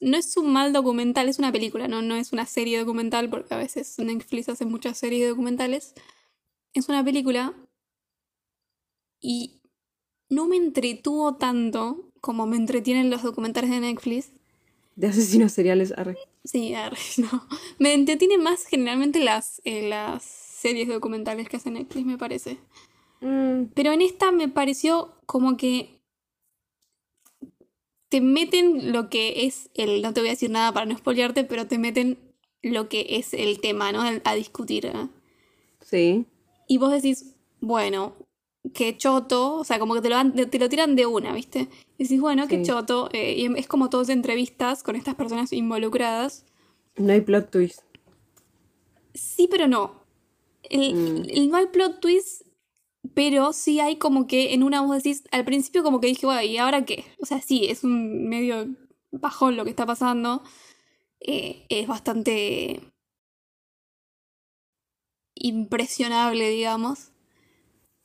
No 0.00 0.16
es 0.16 0.36
un 0.36 0.52
mal 0.52 0.72
documental, 0.72 1.28
es 1.28 1.38
una 1.38 1.52
película, 1.52 1.88
¿no? 1.88 2.02
No 2.02 2.16
es 2.16 2.32
una 2.32 2.46
serie 2.46 2.78
documental, 2.78 3.30
porque 3.30 3.54
a 3.54 3.58
veces 3.58 3.98
Netflix 3.98 4.48
hace 4.48 4.66
muchas 4.66 4.98
series 4.98 5.28
documentales. 5.28 5.94
Es 6.74 6.88
una 6.88 7.02
película. 7.04 7.54
Y 9.20 9.62
no 10.28 10.46
me 10.46 10.56
entretuvo 10.56 11.36
tanto 11.36 12.10
como 12.20 12.46
me 12.46 12.56
entretienen 12.56 13.10
los 13.10 13.22
documentales 13.22 13.70
de 13.70 13.80
Netflix. 13.80 14.32
De 14.96 15.06
asesinos 15.08 15.52
seriales. 15.52 15.92
arre. 15.96 16.16
Sí, 16.44 16.74
arre, 16.74 16.96
no. 17.18 17.46
Me 17.78 17.94
entretienen 17.94 18.42
más 18.42 18.66
generalmente 18.66 19.20
las, 19.20 19.60
eh, 19.64 19.88
las 19.88 20.22
series 20.24 20.88
documentales 20.88 21.48
que 21.48 21.56
hace 21.56 21.70
Netflix, 21.70 22.04
me 22.06 22.18
parece. 22.18 22.58
Mm, 23.20 23.66
Pero 23.74 23.92
en 23.92 24.02
esta 24.02 24.30
me 24.32 24.48
pareció 24.48 25.14
como 25.26 25.56
que 25.56 25.95
te 28.08 28.20
meten 28.20 28.92
lo 28.92 29.08
que 29.10 29.46
es 29.46 29.70
el. 29.74 30.02
No 30.02 30.12
te 30.12 30.20
voy 30.20 30.28
a 30.28 30.32
decir 30.32 30.50
nada 30.50 30.72
para 30.72 30.86
no 30.86 30.96
spoilearte, 30.96 31.44
pero 31.44 31.66
te 31.66 31.78
meten 31.78 32.18
lo 32.62 32.88
que 32.88 33.06
es 33.10 33.34
el 33.34 33.60
tema, 33.60 33.92
¿no? 33.92 34.06
El- 34.06 34.22
a 34.24 34.34
discutir. 34.34 34.86
¿eh? 34.86 34.92
sí. 35.80 36.26
Y 36.68 36.78
vos 36.78 36.90
decís, 36.90 37.34
bueno, 37.60 38.14
qué 38.74 38.96
choto. 38.96 39.54
O 39.54 39.64
sea, 39.64 39.78
como 39.78 39.94
que 39.94 40.00
te 40.00 40.08
lo, 40.08 40.16
te 40.48 40.58
lo 40.58 40.68
tiran 40.68 40.96
de 40.96 41.06
una, 41.06 41.32
¿viste? 41.32 41.68
Y 41.98 42.04
decís, 42.04 42.20
bueno, 42.20 42.48
qué 42.48 42.58
Sí. 42.58 42.64
choto. 42.64 43.08
eh, 43.12 43.34
y 43.38 43.58
es 43.58 43.68
como 43.68 43.88
todas 43.88 44.08
entrevistas 44.08 44.82
con 44.82 44.96
estas 44.96 45.14
personas 45.14 45.52
involucradas. 45.52 46.44
No 46.96 47.12
hay 47.12 47.20
plot 47.20 47.50
twist. 47.50 47.82
Sí, 49.14 49.46
pero 49.50 49.68
no. 49.68 50.02
El, 50.64 50.94
Mm. 50.94 51.22
el- 51.30 51.50
no 51.50 51.56
hay 51.56 51.66
plot 51.66 52.00
twist, 52.00 52.42
pero 53.14 53.52
sí 53.52 53.80
hay 53.80 53.96
como 53.96 54.26
que 54.26 54.54
en 54.54 54.62
una 54.62 54.80
voz 54.82 54.96
decís, 55.02 55.24
al 55.32 55.44
principio 55.44 55.82
como 55.82 56.00
que 56.00 56.08
dije, 56.08 56.26
bueno, 56.26 56.42
¿y 56.42 56.56
ahora 56.58 56.84
qué? 56.84 57.04
O 57.20 57.26
sea, 57.26 57.40
sí, 57.40 57.66
es 57.66 57.84
un 57.84 58.28
medio 58.28 58.68
bajón 59.12 59.56
lo 59.56 59.64
que 59.64 59.70
está 59.70 59.86
pasando. 59.86 60.42
Eh, 61.20 61.64
es 61.68 61.86
bastante 61.88 62.80
impresionable, 65.34 66.48
digamos. 66.50 67.10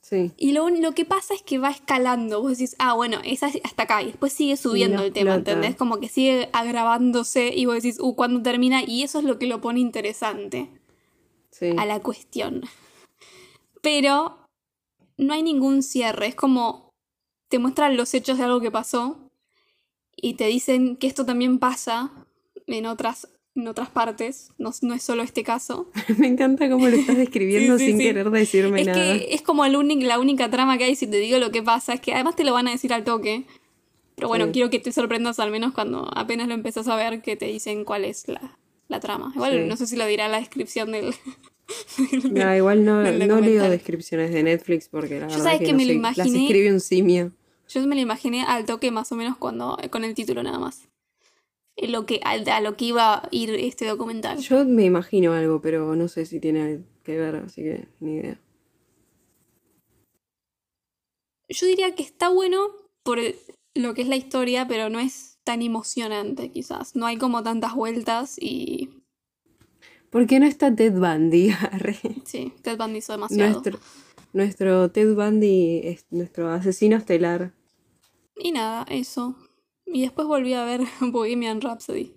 Sí. 0.02 0.32
Y 0.36 0.52
lo, 0.52 0.68
lo 0.68 0.92
que 0.92 1.04
pasa 1.04 1.32
es 1.34 1.42
que 1.42 1.58
va 1.58 1.70
escalando. 1.70 2.42
Vos 2.42 2.52
decís, 2.58 2.74
ah, 2.78 2.94
bueno, 2.94 3.18
es 3.24 3.42
as- 3.42 3.58
hasta 3.62 3.84
acá. 3.84 4.02
Y 4.02 4.06
después 4.06 4.32
sigue 4.32 4.56
subiendo 4.56 4.98
no 4.98 5.04
el 5.04 5.12
tema. 5.12 5.34
¿entendés? 5.36 5.76
Como 5.76 6.00
que 6.00 6.08
sigue 6.08 6.48
agravándose 6.52 7.52
y 7.54 7.66
vos 7.66 7.76
decís, 7.76 7.98
uh, 8.00 8.14
¿cuándo 8.16 8.42
termina? 8.42 8.82
Y 8.84 9.04
eso 9.04 9.20
es 9.20 9.24
lo 9.24 9.38
que 9.38 9.46
lo 9.46 9.60
pone 9.60 9.80
interesante 9.80 10.68
Sí. 11.50 11.70
a 11.78 11.86
la 11.86 12.00
cuestión. 12.00 12.62
Pero 13.80 14.41
no 15.22 15.34
hay 15.34 15.42
ningún 15.42 15.82
cierre. 15.82 16.26
Es 16.26 16.34
como 16.34 16.90
te 17.48 17.58
muestran 17.58 17.96
los 17.96 18.14
hechos 18.14 18.38
de 18.38 18.44
algo 18.44 18.60
que 18.60 18.70
pasó 18.70 19.30
y 20.16 20.34
te 20.34 20.46
dicen 20.46 20.96
que 20.96 21.06
esto 21.06 21.24
también 21.26 21.58
pasa 21.58 22.10
en 22.66 22.86
otras, 22.86 23.28
en 23.54 23.68
otras 23.68 23.90
partes. 23.90 24.50
No, 24.58 24.70
no 24.82 24.94
es 24.94 25.02
solo 25.02 25.22
este 25.22 25.42
caso. 25.42 25.90
Me 26.18 26.26
encanta 26.28 26.70
cómo 26.70 26.88
lo 26.88 26.96
estás 26.96 27.16
describiendo 27.24 27.78
Sí, 27.78 27.84
sí, 27.84 27.90
sin 27.90 27.98
sí. 27.98 28.04
querer 28.04 28.30
decirme 28.30 28.80
Es 28.80 28.86
nada. 28.86 28.98
que 29.18 29.34
es 29.34 29.42
como 29.42 29.66
la 29.66 30.18
única 30.18 30.50
trama 30.50 30.78
que 30.78 30.84
hay 30.84 30.96
si 30.96 31.06
te 31.06 31.18
digo 31.18 31.38
lo 31.38 31.50
que 31.50 31.62
pasa. 31.62 31.92
Es 31.94 32.00
que 32.00 32.14
además 32.14 32.36
te 32.36 32.44
lo 32.44 32.52
van 32.52 32.68
a 32.68 32.70
decir 32.70 32.92
al 32.92 33.04
toque. 33.04 33.44
Pero 34.14 34.28
bueno, 34.28 34.52
quiero 34.52 34.70
que 34.70 34.78
te 34.78 34.92
sorprendas 34.92 35.40
al 35.40 35.50
menos 35.50 35.72
cuando 35.72 36.06
apenas 36.14 36.46
lo 36.46 36.54
empezás 36.54 36.86
a 36.86 36.96
ver 36.96 37.22
que 37.22 37.34
te 37.34 37.46
dicen 37.46 37.84
cuál 37.84 38.04
es 38.04 38.28
la, 38.28 38.58
la 38.88 39.00
trama. 39.00 39.32
Igual 39.34 39.66
no 39.68 39.76
sé 39.76 39.86
si 39.86 39.96
lo 39.96 40.06
dirá 40.06 40.28
la 40.28 40.38
descripción 40.38 40.92
del... 40.92 41.14
No, 42.30 42.54
igual 42.56 42.84
no, 42.84 43.02
no 43.02 43.40
leo 43.40 43.68
descripciones 43.70 44.32
de 44.32 44.42
Netflix 44.42 44.88
porque 44.88 45.14
la 45.20 45.26
Yo 45.26 45.32
verdad 45.32 45.44
sabes 45.44 45.58
que, 45.60 45.64
que 45.66 45.72
no 45.72 45.78
me 45.78 45.84
lo 45.86 45.92
sé, 45.92 46.00
las 46.16 46.26
escribe 46.28 46.72
un 46.72 46.80
simio. 46.80 47.32
Yo 47.68 47.86
me 47.86 47.94
lo 47.94 48.00
imaginé 48.00 48.42
al 48.42 48.64
toque 48.64 48.90
más 48.90 49.12
o 49.12 49.16
menos 49.16 49.36
cuando 49.36 49.78
con 49.90 50.04
el 50.04 50.14
título 50.14 50.42
nada 50.42 50.58
más. 50.58 50.88
En 51.76 51.92
Lo 51.92 52.04
que, 52.04 52.20
al- 52.22 52.46
a, 52.48 52.60
lo 52.60 52.76
que 52.76 52.84
iba 52.86 53.14
a 53.14 53.28
ir 53.30 53.50
este 53.50 53.86
documental. 53.86 54.38
Yo 54.38 54.64
me 54.64 54.84
imagino 54.84 55.32
algo, 55.32 55.60
pero 55.62 55.96
no 55.96 56.08
sé 56.08 56.26
si 56.26 56.38
tiene 56.38 56.84
que 57.02 57.16
ver, 57.16 57.36
así 57.36 57.62
que 57.62 57.88
ni 58.00 58.16
idea. 58.16 58.38
Yo 61.48 61.66
diría 61.66 61.94
que 61.94 62.02
está 62.02 62.28
bueno 62.28 62.68
por 63.02 63.18
lo 63.74 63.94
que 63.94 64.02
es 64.02 64.08
la 64.08 64.16
historia, 64.16 64.66
pero 64.68 64.90
no 64.90 65.00
es 65.00 65.38
tan 65.44 65.62
emocionante 65.62 66.50
quizás. 66.50 66.94
No 66.94 67.06
hay 67.06 67.16
como 67.16 67.42
tantas 67.42 67.74
vueltas 67.74 68.36
y 68.38 69.01
¿Por 70.12 70.26
qué 70.26 70.38
no 70.38 70.44
está 70.44 70.76
Ted 70.76 70.92
Bundy? 70.92 71.54
Sí, 72.26 72.52
Ted 72.60 72.76
Bundy 72.76 72.98
hizo 72.98 73.14
demasiado. 73.14 73.50
nuestro, 73.50 73.78
nuestro 74.34 74.90
Ted 74.90 75.14
Bundy 75.14 75.80
es 75.84 76.04
nuestro 76.10 76.50
asesino 76.50 76.98
estelar. 76.98 77.54
Y 78.36 78.52
nada, 78.52 78.84
eso. 78.90 79.34
Y 79.86 80.02
después 80.02 80.28
volví 80.28 80.52
a 80.52 80.66
ver 80.66 80.82
Bohemian 81.00 81.62
Rhapsody. 81.62 82.12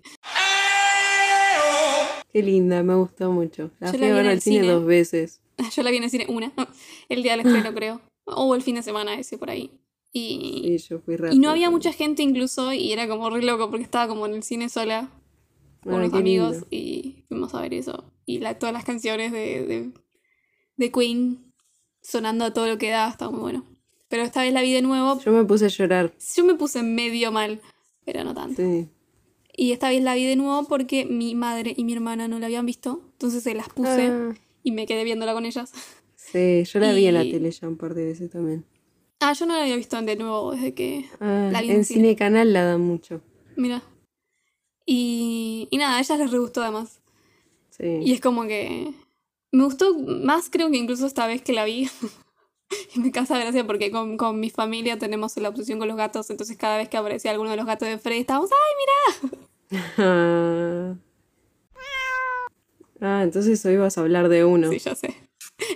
Qué 2.30 2.42
linda, 2.42 2.82
me 2.82 2.94
gustó 2.96 3.32
mucho. 3.32 3.70
La 3.80 3.92
Yo 3.92 3.98
fui 3.98 4.08
la 4.08 4.12
a 4.12 4.16
ver 4.18 4.26
al 4.26 4.40
cine, 4.42 4.60
cine. 4.60 4.72
dos 4.74 4.84
veces. 4.84 5.40
Yo 5.74 5.82
la 5.82 5.90
vi 5.90 5.96
en 5.96 6.04
el 6.04 6.10
cine 6.10 6.26
una, 6.28 6.52
el 7.08 7.22
día 7.22 7.34
del 7.34 7.46
estreno 7.46 7.72
creo. 7.72 8.02
O 8.26 8.54
el 8.54 8.60
fin 8.60 8.74
de 8.74 8.82
semana 8.82 9.18
ese 9.18 9.38
por 9.38 9.48
ahí. 9.48 9.70
Y, 10.12 10.76
yo 10.88 10.98
fui 11.00 11.16
y 11.30 11.38
no 11.38 11.50
había 11.50 11.70
mucha 11.70 11.92
gente 11.92 12.22
incluso 12.22 12.72
y 12.72 12.92
era 12.92 13.06
como 13.06 13.28
re 13.28 13.42
loco 13.42 13.68
porque 13.70 13.84
estaba 13.84 14.08
como 14.08 14.24
en 14.26 14.34
el 14.34 14.42
cine 14.42 14.70
sola 14.70 15.10
con 15.92 16.00
unos 16.00 16.12
amigos 16.14 16.50
lindo. 16.52 16.66
y 16.70 17.24
fuimos 17.28 17.54
a 17.54 17.60
ver 17.62 17.74
eso. 17.74 18.12
Y 18.24 18.38
la, 18.38 18.58
todas 18.58 18.72
las 18.72 18.84
canciones 18.84 19.32
de, 19.32 19.66
de, 19.66 19.92
de 20.76 20.92
Queen 20.92 21.52
sonando 22.02 22.44
a 22.44 22.52
todo 22.52 22.66
lo 22.66 22.78
que 22.78 22.90
da, 22.90 23.08
estaba 23.08 23.30
muy 23.30 23.40
bueno. 23.40 23.64
Pero 24.08 24.22
esta 24.22 24.42
vez 24.42 24.52
la 24.52 24.62
vi 24.62 24.72
de 24.72 24.82
nuevo. 24.82 25.18
Yo 25.20 25.32
me 25.32 25.44
puse 25.44 25.64
a 25.64 25.68
llorar. 25.68 26.14
Yo 26.36 26.44
me 26.44 26.54
puse 26.54 26.82
medio 26.82 27.32
mal, 27.32 27.60
pero 28.04 28.22
no 28.24 28.34
tanto. 28.34 28.62
Sí. 28.62 28.88
Y 29.58 29.72
esta 29.72 29.88
vez 29.88 30.02
la 30.02 30.14
vi 30.14 30.24
de 30.26 30.36
nuevo 30.36 30.68
porque 30.68 31.06
mi 31.06 31.34
madre 31.34 31.72
y 31.76 31.82
mi 31.84 31.92
hermana 31.94 32.28
no 32.28 32.38
la 32.38 32.46
habían 32.46 32.66
visto. 32.66 33.00
Entonces 33.12 33.42
se 33.42 33.54
las 33.54 33.68
puse 33.70 34.08
Ah, 34.12 34.34
y 34.62 34.70
me 34.72 34.86
quedé 34.86 35.02
viéndola 35.04 35.32
con 35.32 35.46
ellas. 35.46 35.72
sí, 36.14 36.62
yo 36.64 36.78
la 36.80 36.92
vi 36.92 37.06
en 37.06 37.14
la 37.14 37.22
tele 37.22 37.50
ya 37.50 37.66
un 37.68 37.76
par 37.76 37.94
de 37.94 38.04
veces 38.04 38.30
también. 38.30 38.64
Ah, 39.20 39.32
yo 39.32 39.46
no 39.46 39.54
la 39.56 39.62
había 39.62 39.76
visto 39.76 40.00
de 40.02 40.14
nuevo 40.16 40.52
desde 40.52 40.74
que 40.74 41.06
Ah, 41.20 41.48
la 41.52 41.62
vi 41.62 41.70
en 41.70 41.76
en 41.76 41.84
cine. 41.84 42.00
Cine 42.02 42.16
Canal 42.16 42.52
la 42.52 42.64
dan 42.64 42.82
mucho. 42.82 43.22
Mira. 43.56 43.82
Y, 44.86 45.68
y 45.70 45.76
nada, 45.78 45.96
a 45.96 46.00
ellas 46.00 46.18
les 46.18 46.30
re 46.30 46.38
gustó 46.38 46.62
además. 46.62 47.00
Sí. 47.70 47.98
Y 48.02 48.12
es 48.12 48.20
como 48.20 48.44
que 48.46 48.94
me 49.52 49.64
gustó 49.64 49.98
más 49.98 50.48
creo 50.50 50.70
que 50.70 50.76
incluso 50.78 51.06
esta 51.06 51.26
vez 51.26 51.42
que 51.42 51.52
la 51.52 51.64
vi. 51.64 51.90
y 52.94 53.00
me 53.00 53.10
causa 53.12 53.38
gracia 53.38 53.66
porque 53.66 53.90
con, 53.90 54.16
con 54.16 54.40
mi 54.40 54.50
familia 54.50 54.98
tenemos 54.98 55.36
la 55.36 55.48
obsesión 55.48 55.78
con 55.78 55.88
los 55.88 55.96
gatos. 55.96 56.30
Entonces 56.30 56.56
cada 56.56 56.76
vez 56.78 56.88
que 56.88 56.96
aparecía 56.96 57.32
alguno 57.32 57.50
de 57.50 57.56
los 57.56 57.66
gatos 57.66 57.88
de 57.88 57.98
Freddy 57.98 58.20
estábamos, 58.20 58.50
¡ay, 58.52 59.78
Ah. 59.98 60.94
Ah, 62.98 63.20
entonces 63.22 63.62
hoy 63.66 63.76
vas 63.76 63.98
a 63.98 64.00
hablar 64.00 64.30
de 64.30 64.46
uno. 64.46 64.70
Sí, 64.70 64.78
ya 64.78 64.94
sé. 64.94 65.14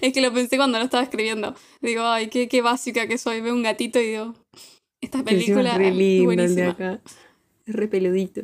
Es 0.01 0.15
que 0.15 0.23
lo 0.23 0.33
pensé 0.33 0.57
cuando 0.57 0.79
lo 0.79 0.85
estaba 0.85 1.03
escribiendo. 1.03 1.55
Digo, 1.83 2.03
ay, 2.03 2.29
qué, 2.29 2.49
qué 2.49 2.63
básica 2.63 3.07
que 3.07 3.19
soy. 3.19 3.43
Veo 3.43 3.53
un 3.55 3.63
gatito 3.63 4.01
y 4.01 4.07
digo, 4.07 4.35
esta 5.03 5.23
película 5.23 5.73
es 5.73 5.79
re 5.79 5.91
lindo 5.91 6.33
el 6.33 6.39
de 6.39 6.45
buenísima. 6.47 6.71
acá. 6.71 7.01
Es 7.67 7.75
re 7.75 7.89
peludito. 7.89 8.43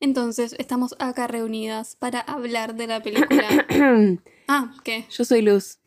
Entonces, 0.00 0.54
estamos 0.58 0.94
acá 0.98 1.26
reunidas 1.26 1.94
para 1.96 2.20
hablar 2.20 2.74
de 2.74 2.86
la 2.86 3.02
película. 3.02 3.46
ah, 4.48 4.74
¿qué? 4.82 5.06
Yo 5.10 5.24
soy 5.24 5.42
Luz. 5.42 5.78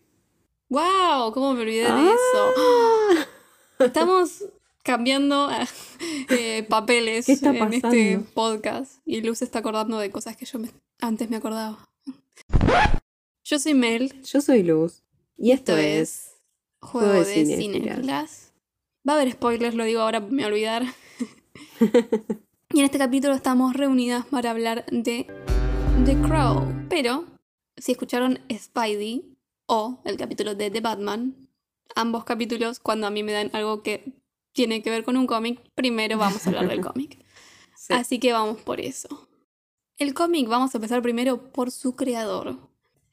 ¡Wow! 0.69 1.31
¿Cómo 1.33 1.53
me 1.53 1.61
olvidé 1.61 1.83
de 1.83 1.89
Ah. 1.89 2.15
eso? 2.15 3.85
Estamos 3.85 4.45
cambiando 4.83 5.49
eh, 6.29 6.63
papeles 6.69 7.25
¿Qué 7.25 7.33
está 7.33 7.49
en 7.55 7.73
este 7.73 8.19
podcast. 8.33 8.99
Y 9.05 9.21
Luz 9.21 9.39
se 9.39 9.45
está 9.45 9.59
acordando 9.59 9.97
de 9.97 10.11
cosas 10.11 10.35
que 10.37 10.45
yo 10.45 10.59
me- 10.59 10.71
antes 10.99 11.29
me 11.29 11.37
acordaba. 11.37 11.89
Yo 13.43 13.59
soy 13.59 13.73
Mel. 13.73 14.21
Yo 14.23 14.41
soy 14.41 14.63
Luz. 14.63 15.03
Y 15.37 15.51
esto, 15.51 15.75
Esto 15.75 15.81
es. 15.87 16.29
Juego 16.81 17.11
de 17.13 17.25
Cinéfilas. 17.25 17.57
Cinéfilas. 17.81 18.53
Va 19.07 19.13
a 19.13 19.15
haber 19.17 19.31
spoilers, 19.33 19.75
lo 19.75 19.83
digo 19.85 20.01
ahora, 20.01 20.19
me 20.19 20.27
voy 20.29 20.43
a 20.43 20.47
olvidar. 20.47 20.83
y 22.73 22.79
en 22.79 22.85
este 22.85 22.97
capítulo 22.97 23.35
estamos 23.35 23.75
reunidas 23.75 24.25
para 24.25 24.49
hablar 24.49 24.83
de 24.91 25.27
The 26.05 26.19
Crow. 26.21 26.87
Pero, 26.89 27.25
si 27.77 27.91
escucharon 27.91 28.39
Spidey 28.51 29.37
o 29.67 30.01
el 30.05 30.17
capítulo 30.17 30.55
de 30.55 30.71
The 30.71 30.81
Batman, 30.81 31.49
ambos 31.95 32.23
capítulos, 32.23 32.79
cuando 32.79 33.05
a 33.05 33.11
mí 33.11 33.21
me 33.21 33.31
dan 33.31 33.51
algo 33.53 33.83
que 33.83 34.15
tiene 34.53 34.81
que 34.81 34.89
ver 34.89 35.03
con 35.03 35.17
un 35.17 35.27
cómic, 35.27 35.61
primero 35.75 36.17
vamos 36.17 36.45
a 36.45 36.49
hablar 36.49 36.67
del 36.67 36.81
cómic. 36.85 37.23
Sí. 37.75 37.93
Así 37.93 38.19
que 38.19 38.33
vamos 38.33 38.59
por 38.61 38.81
eso. 38.81 39.29
El 39.99 40.15
cómic 40.15 40.47
vamos 40.47 40.73
a 40.73 40.79
empezar 40.79 41.03
primero 41.03 41.51
por 41.51 41.69
su 41.69 41.95
creador. 41.95 42.57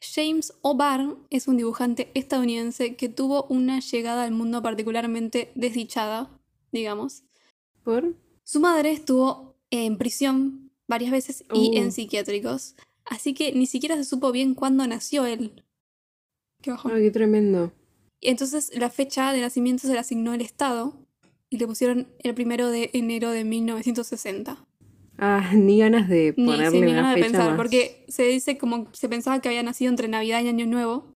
James 0.01 0.55
O'Barr 0.63 1.19
es 1.29 1.49
un 1.49 1.59
dibujante 1.59 2.11
estadounidense 2.15 2.97
que 2.97 3.11
tuvo 3.11 3.45
una 3.51 3.81
llegada 3.81 4.25
al 4.25 4.33
mundo 4.33 4.63
particularmente 4.63 5.53
desdichada, 5.55 6.31
digamos. 6.73 7.25
¿Por? 7.85 8.15
Su 8.51 8.59
madre 8.59 8.91
estuvo 8.91 9.50
en 9.71 9.99
prisión 9.99 10.71
varias 10.89 11.11
veces 11.13 11.45
y 11.53 11.71
Uh. 11.71 11.77
en 11.79 11.93
psiquiátricos, 11.93 12.75
así 13.05 13.35
que 13.35 13.53
ni 13.53 13.67
siquiera 13.67 13.97
se 13.97 14.05
supo 14.05 14.33
bien 14.33 14.55
cuándo 14.55 14.87
nació 14.87 15.27
él. 15.27 15.65
Qué 16.63 16.71
bajón. 16.73 16.93
Ay, 16.95 17.03
qué 17.05 17.11
tremendo. 17.11 17.73
Entonces 18.21 18.71
la 18.77 18.91
fecha 18.91 19.33
de 19.33 19.41
nacimiento 19.41 19.87
se 19.87 19.93
le 19.95 19.99
asignó 19.99 20.35
el 20.35 20.41
Estado 20.43 20.95
y 21.49 21.57
le 21.59 21.67
pusieron 21.67 22.09
el 22.19 22.35
primero 22.35 22.69
de 22.69 22.91
enero 22.93 23.31
de 23.31 23.45
1960. 23.45 24.67
Ah, 25.19 25.53
ni 25.55 25.79
ganas 25.79 26.09
de 26.09 26.35
Ni 26.37 26.47
ponerle 26.47 26.71
sí, 26.71 26.81
ni 26.81 26.93
una 26.93 27.03
ganas 27.03 27.15
de 27.17 27.23
fecha 27.23 27.33
pensar, 27.33 27.49
más. 27.51 27.57
porque 27.57 28.05
se 28.09 28.25
dice 28.25 28.59
como 28.59 28.89
se 28.93 29.09
pensaba 29.09 29.41
que 29.41 29.49
había 29.49 29.63
nacido 29.63 29.91
entre 29.91 30.09
Navidad 30.09 30.43
y 30.43 30.49
Año 30.49 30.67
Nuevo, 30.67 31.13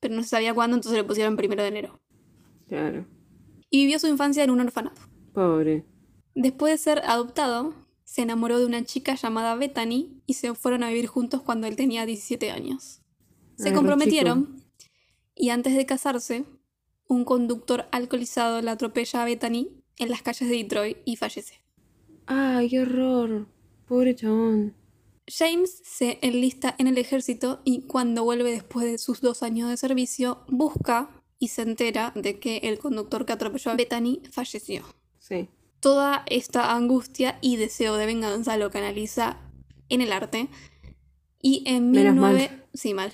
pero 0.00 0.14
no 0.14 0.22
se 0.22 0.28
sabía 0.30 0.54
cuándo, 0.54 0.76
entonces 0.76 0.98
le 1.00 1.04
pusieron 1.06 1.36
primero 1.36 1.62
de 1.62 1.68
enero. 1.68 1.98
Claro. 2.68 3.06
Y 3.70 3.78
vivió 3.84 3.98
su 3.98 4.06
infancia 4.06 4.44
en 4.44 4.50
un 4.50 4.60
orfanato. 4.60 5.00
Pobre. 5.32 5.84
Después 6.36 6.70
de 6.70 6.78
ser 6.78 7.02
adoptado, 7.06 7.74
se 8.04 8.20
enamoró 8.20 8.58
de 8.58 8.66
una 8.66 8.84
chica 8.84 9.14
llamada 9.14 9.54
Bethany 9.54 10.20
y 10.26 10.34
se 10.34 10.54
fueron 10.54 10.82
a 10.82 10.90
vivir 10.90 11.06
juntos 11.06 11.40
cuando 11.40 11.66
él 11.66 11.76
tenía 11.76 12.04
17 12.04 12.50
años. 12.50 13.00
Se 13.56 13.68
Ay, 13.68 13.70
re 13.70 13.74
comprometieron 13.74 14.62
y 15.34 15.48
antes 15.48 15.74
de 15.74 15.86
casarse, 15.86 16.44
un 17.08 17.24
conductor 17.24 17.86
alcoholizado 17.90 18.60
la 18.60 18.72
atropella 18.72 19.22
a 19.22 19.24
Bethany 19.24 19.82
en 19.96 20.10
las 20.10 20.20
calles 20.20 20.50
de 20.50 20.56
Detroit 20.56 20.98
y 21.06 21.16
fallece. 21.16 21.62
Ay, 22.26 22.68
qué 22.68 22.80
horror. 22.80 23.46
Pobre 23.88 24.14
chabón. 24.14 24.74
James 25.26 25.80
se 25.84 26.18
enlista 26.20 26.74
en 26.78 26.86
el 26.86 26.98
ejército 26.98 27.62
y 27.64 27.86
cuando 27.86 28.24
vuelve 28.24 28.50
después 28.50 28.84
de 28.84 28.98
sus 28.98 29.22
dos 29.22 29.42
años 29.42 29.70
de 29.70 29.78
servicio, 29.78 30.44
busca 30.48 31.08
y 31.38 31.48
se 31.48 31.62
entera 31.62 32.12
de 32.14 32.38
que 32.38 32.58
el 32.58 32.78
conductor 32.78 33.24
que 33.24 33.32
atropelló 33.32 33.70
a 33.70 33.76
Bethany 33.76 34.20
falleció. 34.30 34.84
Sí. 35.18 35.48
Toda 35.80 36.24
esta 36.26 36.74
angustia 36.74 37.38
y 37.40 37.56
deseo 37.56 37.96
de 37.96 38.06
venganza 38.06 38.56
lo 38.56 38.70
canaliza 38.70 39.38
en 39.88 40.00
el 40.00 40.12
arte. 40.12 40.48
Y 41.40 41.62
en 41.66 41.90
Menos 41.90 42.14
19... 42.14 42.48
mal. 42.48 42.64
Sí, 42.74 42.94
mal. 42.94 43.12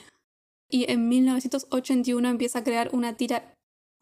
Y 0.68 0.90
en 0.90 1.08
1981 1.08 2.28
empieza 2.28 2.60
a 2.60 2.64
crear 2.64 2.90
una 2.92 3.16
tira 3.16 3.54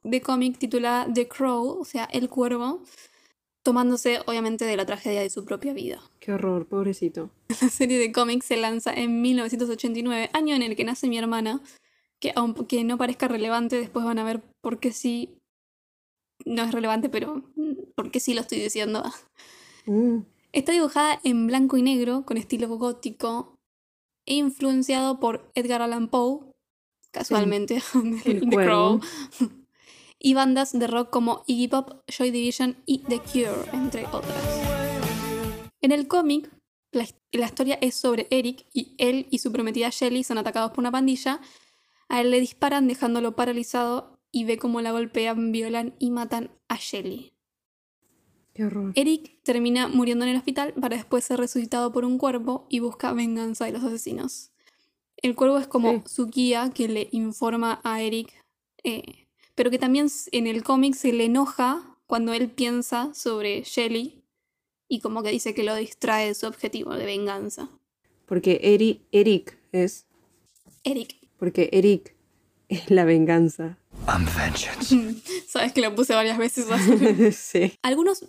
de 0.02 0.20
cómic 0.20 0.58
titulada 0.58 1.12
The 1.12 1.28
Crow, 1.28 1.80
o 1.80 1.84
sea, 1.84 2.04
El 2.04 2.28
Cuervo, 2.28 2.82
tomándose 3.62 4.20
obviamente 4.26 4.64
de 4.64 4.76
la 4.76 4.86
tragedia 4.86 5.20
de 5.20 5.30
su 5.30 5.44
propia 5.44 5.72
vida. 5.72 6.00
Qué 6.20 6.32
horror, 6.32 6.66
pobrecito. 6.66 7.30
La 7.60 7.68
serie 7.68 7.98
de 7.98 8.12
cómics 8.12 8.46
se 8.46 8.56
lanza 8.56 8.92
en 8.92 9.20
1989, 9.20 10.30
año 10.32 10.54
en 10.54 10.62
el 10.62 10.76
que 10.76 10.84
nace 10.84 11.08
mi 11.08 11.18
hermana, 11.18 11.60
que 12.20 12.32
aunque 12.36 12.84
no 12.84 12.98
parezca 12.98 13.28
relevante, 13.28 13.76
después 13.76 14.04
van 14.04 14.18
a 14.18 14.24
ver 14.24 14.42
por 14.60 14.78
qué 14.78 14.92
sí. 14.92 15.36
No 16.46 16.62
es 16.62 16.72
relevante, 16.72 17.10
pero 17.10 17.42
por 18.00 18.10
qué 18.10 18.18
sí 18.18 18.32
lo 18.32 18.40
estoy 18.40 18.58
diciendo. 18.58 19.02
Mm, 19.84 20.20
Está 20.52 20.72
dibujada 20.72 21.20
en 21.22 21.46
blanco 21.46 21.76
y 21.76 21.82
negro, 21.82 22.24
con 22.24 22.38
estilo 22.38 22.66
gótico, 22.78 23.58
e 24.24 24.36
influenciado 24.36 25.20
por 25.20 25.52
Edgar 25.54 25.82
Allan 25.82 26.08
Poe, 26.08 26.40
casualmente, 27.10 27.82
El 28.24 28.48
The. 28.48 28.56
Crow, 28.56 29.00
y 30.18 30.32
bandas 30.32 30.72
de 30.72 30.86
rock 30.86 31.10
como 31.10 31.44
Iggy 31.46 31.68
Pop, 31.68 31.90
Joy 32.08 32.30
Division 32.30 32.78
y 32.86 33.00
The 33.00 33.20
Cure, 33.20 33.70
entre 33.74 34.06
otras. 34.06 34.60
En 35.82 35.92
el 35.92 36.08
cómic, 36.08 36.50
la, 36.92 37.06
la 37.32 37.46
historia 37.46 37.78
es 37.82 37.94
sobre 37.96 38.28
Eric 38.30 38.64
y 38.72 38.94
él 38.96 39.26
y 39.30 39.40
su 39.40 39.52
prometida 39.52 39.90
Shelly 39.90 40.24
son 40.24 40.38
atacados 40.38 40.70
por 40.70 40.78
una 40.78 40.90
pandilla. 40.90 41.38
A 42.08 42.22
él 42.22 42.30
le 42.30 42.40
disparan 42.40 42.88
dejándolo 42.88 43.36
paralizado 43.36 44.18
y 44.32 44.44
ve 44.44 44.56
cómo 44.56 44.80
la 44.80 44.90
golpean, 44.90 45.52
violan 45.52 45.94
y 45.98 46.10
matan 46.10 46.50
a 46.68 46.76
Shelly. 46.76 47.34
Qué 48.60 48.66
horror. 48.66 48.92
Eric 48.94 49.42
termina 49.42 49.88
muriendo 49.88 50.24
en 50.24 50.32
el 50.32 50.36
hospital 50.36 50.74
para 50.80 50.96
después 50.96 51.24
ser 51.24 51.38
resucitado 51.40 51.92
por 51.92 52.04
un 52.04 52.18
cuervo 52.18 52.66
y 52.68 52.80
busca 52.80 53.12
venganza 53.12 53.64
de 53.64 53.72
los 53.72 53.82
asesinos. 53.84 54.50
El 55.16 55.34
cuervo 55.34 55.58
es 55.58 55.66
como 55.66 55.92
Sí. 55.92 56.02
su 56.06 56.26
guía 56.28 56.70
que 56.74 56.88
le 56.88 57.08
informa 57.12 57.80
a 57.84 58.00
Eric, 58.02 58.32
eh, 58.84 59.26
pero 59.54 59.70
que 59.70 59.78
también 59.78 60.08
en 60.32 60.46
el 60.46 60.62
cómic 60.62 60.94
se 60.94 61.12
le 61.12 61.24
enoja 61.26 61.96
cuando 62.06 62.32
él 62.32 62.50
piensa 62.50 63.12
sobre 63.14 63.62
Shelly 63.62 64.22
y 64.88 65.00
como 65.00 65.22
que 65.22 65.30
dice 65.30 65.54
que 65.54 65.62
lo 65.64 65.74
distrae 65.76 66.26
de 66.28 66.34
su 66.34 66.46
objetivo 66.46 66.94
de 66.94 67.04
venganza. 67.04 67.68
Porque 68.26 68.60
Eri- 68.62 69.00
Eric 69.12 69.58
es. 69.72 70.06
Eric, 70.84 71.16
Porque 71.38 71.68
Eric 71.72 72.14
es 72.68 72.90
la 72.90 73.04
venganza. 73.04 73.78
I'm 74.08 74.24
vengeance. 74.36 74.94
sabes 75.48 75.72
que 75.72 75.80
lo 75.82 75.94
puse 75.94 76.14
varias 76.14 76.38
veces. 76.38 76.66
sí. 77.36 77.72
Algunos, 77.82 78.24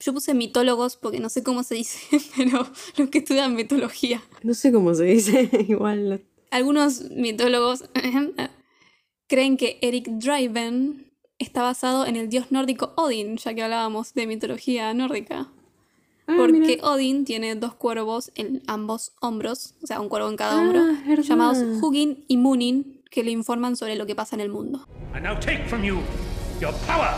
yo 0.00 0.12
puse 0.14 0.34
mitólogos 0.34 0.96
porque 0.96 1.20
no 1.20 1.28
sé 1.28 1.42
cómo 1.42 1.62
se 1.62 1.74
dice, 1.76 1.98
pero 2.36 2.66
los 2.96 3.08
que 3.10 3.18
estudian 3.18 3.54
mitología. 3.54 4.22
No 4.42 4.54
sé 4.54 4.72
cómo 4.72 4.94
se 4.94 5.04
dice. 5.04 5.48
Igual. 5.68 6.24
Algunos 6.50 7.10
mitólogos 7.10 7.84
creen 9.28 9.56
que 9.56 9.78
Eric 9.82 10.08
Draven 10.08 11.12
está 11.38 11.62
basado 11.62 12.06
en 12.06 12.16
el 12.16 12.28
dios 12.28 12.50
nórdico 12.50 12.92
Odin, 12.96 13.36
ya 13.36 13.54
que 13.54 13.62
hablábamos 13.62 14.14
de 14.14 14.26
mitología 14.26 14.92
nórdica. 14.94 15.48
Ah, 16.26 16.34
Porque 16.36 16.58
mira. 16.76 16.84
Odin 16.88 17.24
tiene 17.24 17.54
dos 17.54 17.74
cuervos 17.74 18.30
en 18.34 18.62
ambos 18.66 19.12
hombros, 19.20 19.74
o 19.82 19.86
sea, 19.86 20.00
un 20.00 20.08
cuervo 20.08 20.28
en 20.28 20.36
cada 20.36 20.58
Ah, 20.58 20.60
hombro, 20.62 20.84
verdad. 21.06 21.24
llamados 21.24 21.58
Hugin 21.82 22.24
y 22.28 22.36
Munin, 22.36 23.02
que 23.10 23.24
le 23.24 23.30
informan 23.32 23.76
sobre 23.76 23.96
lo 23.96 24.06
que 24.06 24.14
pasa 24.14 24.36
en 24.36 24.40
el 24.40 24.48
mundo. 24.50 24.86
I 25.16 25.20
now 25.20 25.34
take 25.40 25.64
from 25.66 25.82
you 25.82 25.98
your 26.60 26.72
power. 26.86 27.10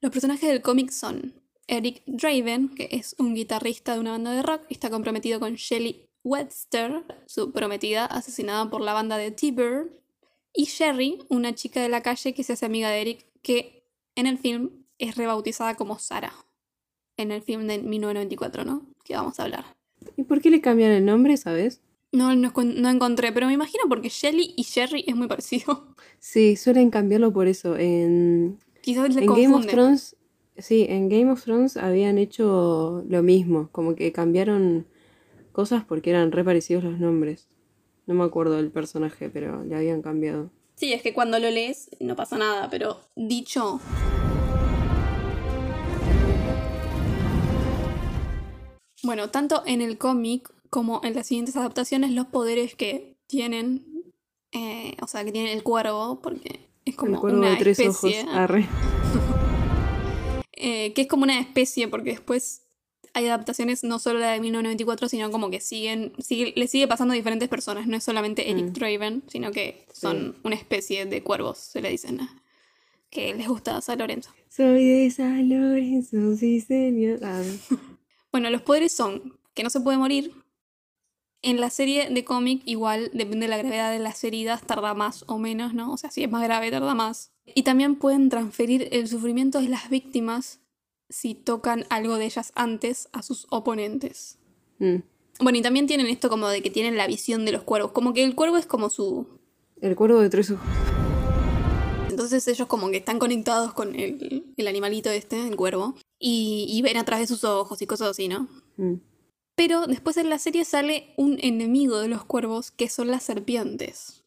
Los 0.00 0.12
personajes 0.12 0.48
del 0.48 0.62
cómic 0.62 0.90
son 0.90 1.34
Eric 1.68 2.02
Draven, 2.06 2.70
que 2.70 2.88
es 2.90 3.14
un 3.18 3.34
guitarrista 3.34 3.94
de 3.94 4.00
una 4.00 4.12
banda 4.12 4.32
de 4.32 4.42
rock 4.42 4.62
está 4.70 4.90
comprometido 4.90 5.38
con 5.38 5.54
Shelley 5.54 6.08
Webster, 6.24 7.04
su 7.26 7.52
prometida 7.52 8.06
asesinada 8.06 8.68
por 8.68 8.80
la 8.80 8.94
banda 8.94 9.16
de 9.16 9.30
T-Bird, 9.30 9.88
y 10.54 10.64
Sherry, 10.64 11.18
una 11.28 11.54
chica 11.54 11.80
de 11.80 11.88
la 11.88 12.02
calle 12.02 12.34
que 12.34 12.42
se 12.42 12.54
hace 12.54 12.66
amiga 12.66 12.90
de 12.90 13.00
Eric, 13.00 13.26
que 13.42 13.84
en 14.16 14.26
el 14.26 14.38
film 14.38 14.70
es 14.98 15.16
rebautizada 15.16 15.76
como 15.76 15.98
Sara. 15.98 16.32
En 17.16 17.30
el 17.30 17.42
film 17.42 17.66
de 17.66 17.78
1994, 17.78 18.64
¿no? 18.64 18.82
Que 19.04 19.14
vamos 19.14 19.38
a 19.38 19.44
hablar. 19.44 19.64
¿Y 20.16 20.24
por 20.24 20.40
qué 20.40 20.50
le 20.50 20.60
cambian 20.60 20.90
el 20.90 21.04
nombre, 21.04 21.36
sabes? 21.36 21.80
No, 22.10 22.34
no, 22.34 22.50
encontré, 22.90 23.32
pero 23.32 23.46
me 23.46 23.52
imagino 23.52 23.84
porque 23.88 24.08
Shelly 24.08 24.54
y 24.56 24.62
Sherry 24.62 25.04
es 25.06 25.14
muy 25.14 25.28
parecido. 25.28 25.94
Sí, 26.20 26.56
suelen 26.56 26.90
cambiarlo 26.90 27.32
por 27.32 27.46
eso. 27.46 27.76
En, 27.76 28.58
Quizás 28.80 29.14
le 29.14 29.22
en 29.22 29.26
Game 29.26 29.54
of. 29.54 29.66
Thrones. 29.66 30.16
Sí, 30.58 30.86
en 30.88 31.08
Game 31.08 31.30
of 31.30 31.44
Thrones 31.44 31.76
habían 31.76 32.18
hecho 32.18 33.04
lo 33.08 33.22
mismo. 33.22 33.68
Como 33.70 33.94
que 33.94 34.12
cambiaron 34.12 34.86
cosas 35.52 35.84
porque 35.84 36.10
eran 36.10 36.32
re 36.32 36.44
parecidos 36.44 36.82
los 36.82 36.98
nombres. 36.98 37.48
No 38.06 38.14
me 38.14 38.24
acuerdo 38.24 38.56
del 38.56 38.70
personaje, 38.70 39.30
pero 39.30 39.64
le 39.64 39.76
habían 39.76 40.02
cambiado. 40.02 40.50
Sí, 40.74 40.92
es 40.92 41.02
que 41.02 41.14
cuando 41.14 41.38
lo 41.38 41.50
lees 41.50 41.90
no 42.00 42.16
pasa 42.16 42.38
nada, 42.38 42.68
pero 42.70 43.00
dicho. 43.14 43.80
Bueno, 49.04 49.30
tanto 49.30 49.62
en 49.64 49.80
el 49.80 49.96
cómic 49.96 50.52
como 50.70 51.00
en 51.04 51.14
las 51.14 51.28
siguientes 51.28 51.56
adaptaciones, 51.56 52.10
los 52.10 52.26
poderes 52.26 52.74
que 52.74 53.16
tienen, 53.26 53.84
eh, 54.52 54.96
o 55.00 55.06
sea, 55.06 55.24
que 55.24 55.30
tiene 55.32 55.52
el 55.52 55.62
cuervo, 55.62 56.20
porque 56.20 56.68
es 56.84 56.96
como 56.96 57.14
el 57.14 57.20
cuervo 57.20 57.38
una 57.38 57.50
de 57.50 57.56
tres 57.58 57.78
especie, 57.78 58.22
ojos. 58.22 58.34
Arre. 58.34 58.66
eh, 60.60 60.92
que 60.94 61.02
es 61.02 61.08
como 61.08 61.24
una 61.24 61.38
especie, 61.40 61.88
porque 61.88 62.10
después 62.10 62.62
hay 63.14 63.26
adaptaciones, 63.26 63.84
no 63.84 63.98
solo 63.98 64.18
la 64.18 64.32
de 64.32 64.40
1994, 64.40 65.08
sino 65.08 65.30
como 65.30 65.50
que 65.50 65.60
siguen, 65.60 66.12
sigue, 66.18 66.52
le 66.56 66.68
sigue 66.68 66.86
pasando 66.86 67.12
a 67.12 67.16
diferentes 67.16 67.48
personas, 67.48 67.86
no 67.86 67.96
es 67.96 68.04
solamente 68.04 68.50
Eric 68.50 68.66
Mm. 68.66 68.72
Draven, 68.74 69.22
sino 69.28 69.50
que 69.50 69.86
son 69.92 70.36
una 70.44 70.54
especie 70.54 71.06
de 71.06 71.22
cuervos, 71.22 71.58
se 71.58 71.80
le 71.80 71.90
dicen. 71.90 72.20
que 73.10 73.34
les 73.34 73.48
gusta 73.48 73.76
a 73.76 73.80
San 73.80 73.98
Lorenzo. 73.98 74.30
Soy 74.50 74.84
de 74.86 75.10
San 75.10 75.48
Lorenzo, 75.48 76.36
sí 76.36 76.60
señor. 76.60 77.20
Ah, 77.22 77.42
Bueno, 78.30 78.50
los 78.50 78.60
poderes 78.60 78.92
son 78.92 79.38
que 79.54 79.62
no 79.62 79.70
se 79.70 79.80
puede 79.80 79.96
morir. 79.96 80.32
En 81.40 81.60
la 81.60 81.70
serie 81.70 82.10
de 82.10 82.24
cómic, 82.24 82.62
igual 82.66 83.10
depende 83.14 83.46
de 83.46 83.48
la 83.48 83.56
gravedad 83.58 83.90
de 83.92 84.00
las 84.00 84.22
heridas, 84.24 84.62
tarda 84.66 84.92
más 84.94 85.24
o 85.28 85.38
menos, 85.38 85.72
¿no? 85.72 85.92
O 85.92 85.96
sea, 85.96 86.10
si 86.10 86.24
es 86.24 86.30
más 86.30 86.42
grave, 86.42 86.70
tarda 86.70 86.94
más. 86.94 87.32
Y 87.54 87.62
también 87.62 87.96
pueden 87.96 88.28
transferir 88.28 88.88
el 88.92 89.08
sufrimiento 89.08 89.60
de 89.60 89.68
las 89.68 89.90
víctimas 89.90 90.60
si 91.08 91.34
tocan 91.34 91.84
algo 91.88 92.16
de 92.16 92.26
ellas 92.26 92.52
antes 92.54 93.08
a 93.12 93.22
sus 93.22 93.46
oponentes. 93.50 94.38
mm. 94.78 94.96
Bueno, 95.40 95.58
y 95.58 95.62
también 95.62 95.86
tienen 95.86 96.08
esto 96.08 96.28
como 96.28 96.48
de 96.48 96.62
que 96.62 96.70
tienen 96.70 96.96
la 96.96 97.06
visión 97.06 97.44
de 97.44 97.52
los 97.52 97.62
cuervos. 97.62 97.92
Como 97.92 98.12
que 98.12 98.24
el 98.24 98.34
cuervo 98.34 98.56
es 98.56 98.66
como 98.66 98.90
su. 98.90 99.38
El 99.80 99.94
cuervo 99.94 100.18
de 100.18 100.30
tres 100.30 100.50
ojos. 100.50 100.66
Entonces 102.10 102.48
ellos 102.48 102.66
como 102.66 102.90
que 102.90 102.96
están 102.96 103.20
conectados 103.20 103.72
con 103.72 103.94
el, 103.94 104.52
el 104.56 104.66
animalito 104.66 105.10
este, 105.10 105.46
el 105.46 105.54
cuervo. 105.54 105.94
Y, 106.18 106.66
y 106.68 106.82
ven 106.82 106.96
a 106.96 107.04
través 107.04 107.28
de 107.28 107.34
sus 107.36 107.44
ojos 107.44 107.80
y 107.80 107.86
cosas 107.86 108.08
así, 108.08 108.26
¿no? 108.26 108.48
Mm. 108.76 108.94
Pero 109.54 109.86
después 109.86 110.16
en 110.16 110.28
la 110.28 110.38
serie 110.38 110.64
sale 110.64 111.14
un 111.16 111.38
enemigo 111.40 111.98
de 111.98 112.08
los 112.08 112.24
cuervos 112.24 112.72
que 112.72 112.88
son 112.88 113.08
las 113.08 113.22
serpientes. 113.22 114.17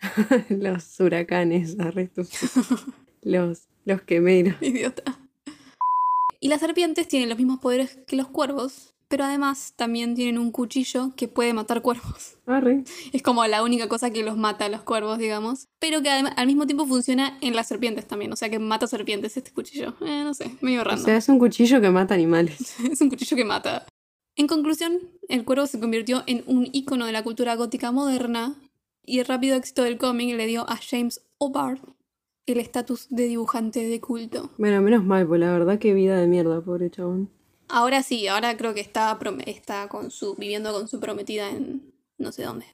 los 0.48 1.00
huracanes, 1.00 1.78
arrestos. 1.78 2.30
los, 3.22 3.62
los 3.84 4.02
quemeros. 4.02 4.54
Idiota. 4.60 5.18
Y 6.40 6.48
las 6.48 6.60
serpientes 6.60 7.08
tienen 7.08 7.28
los 7.28 7.38
mismos 7.38 7.58
poderes 7.58 7.98
que 8.06 8.14
los 8.14 8.28
cuervos, 8.28 8.94
pero 9.08 9.24
además 9.24 9.72
también 9.74 10.14
tienen 10.14 10.38
un 10.38 10.52
cuchillo 10.52 11.12
que 11.16 11.26
puede 11.26 11.52
matar 11.52 11.82
cuervos. 11.82 12.36
Arre. 12.46 12.84
Es 13.12 13.22
como 13.22 13.44
la 13.46 13.64
única 13.64 13.88
cosa 13.88 14.10
que 14.10 14.22
los 14.22 14.36
mata 14.36 14.66
a 14.66 14.68
los 14.68 14.82
cuervos, 14.82 15.18
digamos. 15.18 15.66
Pero 15.80 16.00
que 16.02 16.10
al 16.10 16.46
mismo 16.46 16.66
tiempo 16.66 16.86
funciona 16.86 17.38
en 17.40 17.56
las 17.56 17.66
serpientes 17.66 18.06
también. 18.06 18.32
O 18.32 18.36
sea 18.36 18.50
que 18.50 18.58
mata 18.60 18.86
serpientes 18.86 19.36
este 19.36 19.50
cuchillo. 19.50 19.96
Eh, 20.02 20.22
no 20.22 20.34
sé, 20.34 20.52
medio 20.60 20.82
O 20.82 20.84
random. 20.84 21.04
sea, 21.04 21.16
es 21.16 21.28
un 21.28 21.38
cuchillo 21.38 21.80
que 21.80 21.90
mata 21.90 22.14
animales. 22.14 22.76
es 22.90 23.00
un 23.00 23.08
cuchillo 23.08 23.36
que 23.36 23.44
mata. 23.44 23.86
En 24.36 24.46
conclusión, 24.46 25.00
el 25.28 25.44
cuervo 25.44 25.66
se 25.66 25.80
convirtió 25.80 26.22
en 26.28 26.44
un 26.46 26.68
icono 26.72 27.06
de 27.06 27.12
la 27.12 27.24
cultura 27.24 27.56
gótica 27.56 27.90
moderna 27.90 28.54
y 29.08 29.20
el 29.20 29.26
rápido 29.26 29.56
éxito 29.56 29.82
del 29.82 29.98
cómic 29.98 30.36
le 30.36 30.46
dio 30.46 30.68
a 30.68 30.76
James 30.76 31.22
O'Barr 31.38 31.80
el 32.52 32.60
estatus 32.60 33.06
de 33.10 33.24
dibujante 33.24 33.86
de 33.86 34.00
culto. 34.00 34.50
Bueno, 34.58 34.80
menos 34.80 35.04
mal, 35.04 35.26
pues 35.26 35.40
la 35.40 35.52
verdad 35.52 35.78
que 35.78 35.92
vida 35.92 36.16
de 36.16 36.26
mierda, 36.26 36.60
pobre 36.60 36.90
chabón. 36.90 37.30
Ahora 37.68 38.02
sí, 38.02 38.26
ahora 38.26 38.56
creo 38.56 38.72
que 38.72 38.80
está, 38.80 39.18
está 39.44 39.88
con 39.88 40.10
su, 40.10 40.34
viviendo 40.34 40.72
con 40.72 40.88
su 40.88 40.98
prometida 41.00 41.50
en 41.50 41.92
no 42.16 42.32
sé 42.32 42.44
dónde, 42.44 42.66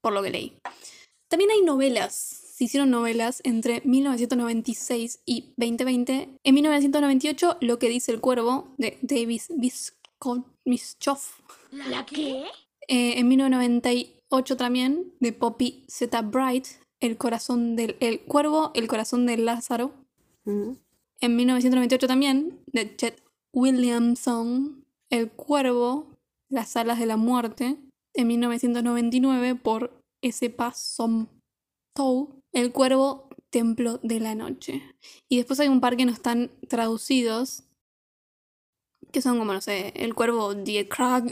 por 0.00 0.12
lo 0.12 0.22
que 0.22 0.30
leí. 0.30 0.58
También 1.28 1.50
hay 1.50 1.62
novelas. 1.62 2.14
Se 2.14 2.64
hicieron 2.64 2.90
novelas 2.90 3.40
entre 3.44 3.80
1996 3.84 5.20
y 5.24 5.54
2020. 5.56 6.28
En 6.42 6.54
1998, 6.54 7.58
Lo 7.60 7.78
que 7.78 7.88
dice 7.88 8.12
el 8.12 8.20
cuervo, 8.20 8.74
de 8.76 8.98
Davis 9.00 9.48
Bischoff. 10.64 11.38
¿La 11.88 12.04
qué? 12.04 12.44
Eh, 12.88 13.18
en 13.18 13.28
1998 13.28 14.19
también, 14.56 15.12
de 15.20 15.32
Poppy 15.32 15.84
Z. 15.88 16.22
Bright, 16.22 16.66
El 17.00 17.16
corazón 17.16 17.76
del 17.76 17.96
el 18.00 18.20
cuervo, 18.20 18.70
El 18.74 18.86
corazón 18.88 19.26
del 19.26 19.44
Lázaro. 19.44 19.92
Mm. 20.44 20.72
En 21.20 21.36
1998 21.36 22.06
también, 22.06 22.60
de 22.66 22.96
Chet 22.96 23.22
Williamson, 23.52 24.84
El 25.10 25.30
Cuervo, 25.30 26.16
Las 26.48 26.76
Alas 26.76 26.98
de 26.98 27.06
la 27.06 27.16
Muerte. 27.16 27.76
En 28.14 28.28
1999 28.28 29.54
por 29.56 30.02
S. 30.22 30.54
Tou, 31.94 32.42
El 32.52 32.72
Cuervo, 32.72 33.28
Templo 33.50 33.98
de 34.02 34.20
la 34.20 34.34
Noche. 34.34 34.82
Y 35.28 35.38
después 35.38 35.60
hay 35.60 35.68
un 35.68 35.80
par 35.80 35.96
que 35.96 36.06
no 36.06 36.12
están 36.12 36.50
traducidos, 36.68 37.64
que 39.12 39.22
son 39.22 39.38
como, 39.38 39.52
no 39.52 39.60
sé, 39.60 39.92
El 39.96 40.14
Cuervo 40.14 40.54
Die 40.54 40.88
Krag, 40.88 41.30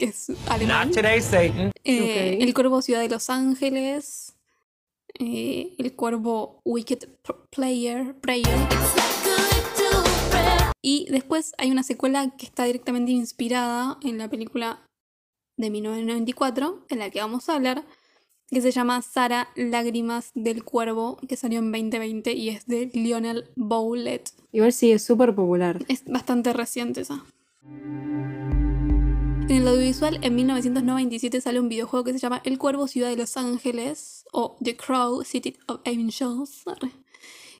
que 0.00 0.06
es 0.06 0.32
alemán. 0.48 0.88
Not 0.88 0.96
today, 0.96 1.20
Satan. 1.20 1.72
Eh, 1.84 2.34
Ok. 2.38 2.42
El 2.42 2.54
Cuervo 2.54 2.82
Ciudad 2.82 3.00
de 3.00 3.08
Los 3.08 3.30
Ángeles. 3.30 4.34
eh, 5.18 5.74
el 5.78 5.94
Cuervo 5.94 6.60
Wicked 6.64 6.98
P- 7.22 7.34
Player. 7.50 8.14
Prayer. 8.20 8.56
Y 10.82 11.06
después 11.10 11.52
hay 11.58 11.70
una 11.70 11.82
secuela 11.82 12.30
que 12.38 12.46
está 12.46 12.64
directamente 12.64 13.12
inspirada 13.12 13.98
en 14.02 14.16
la 14.18 14.28
película 14.30 14.80
de 15.58 15.68
1994, 15.68 16.86
en 16.88 16.98
la 16.98 17.10
que 17.10 17.20
vamos 17.20 17.48
a 17.50 17.54
hablar, 17.56 17.84
que 18.48 18.62
se 18.62 18.70
llama 18.70 19.02
Sara 19.02 19.48
Lágrimas 19.56 20.30
del 20.34 20.64
Cuervo, 20.64 21.18
que 21.28 21.36
salió 21.36 21.58
en 21.58 21.70
2020 21.70 22.32
y 22.32 22.48
es 22.48 22.66
de 22.66 22.90
Lionel 22.94 23.50
Bowlett. 23.56 24.30
Igual 24.52 24.72
sí, 24.72 24.90
es 24.92 25.04
súper 25.04 25.34
popular. 25.34 25.84
Es 25.88 26.02
bastante 26.06 26.52
reciente 26.54 27.02
esa. 27.02 27.24
En 29.50 29.62
el 29.62 29.66
audiovisual, 29.66 30.20
en 30.22 30.36
1997 30.36 31.40
sale 31.40 31.58
un 31.58 31.68
videojuego 31.68 32.04
que 32.04 32.12
se 32.12 32.20
llama 32.20 32.40
El 32.44 32.56
Cuervo 32.56 32.86
Ciudad 32.86 33.10
de 33.10 33.16
Los 33.16 33.36
Ángeles 33.36 34.24
o 34.30 34.56
The 34.62 34.76
Crow 34.76 35.24
City 35.24 35.56
of 35.66 35.80
Angels, 35.84 36.62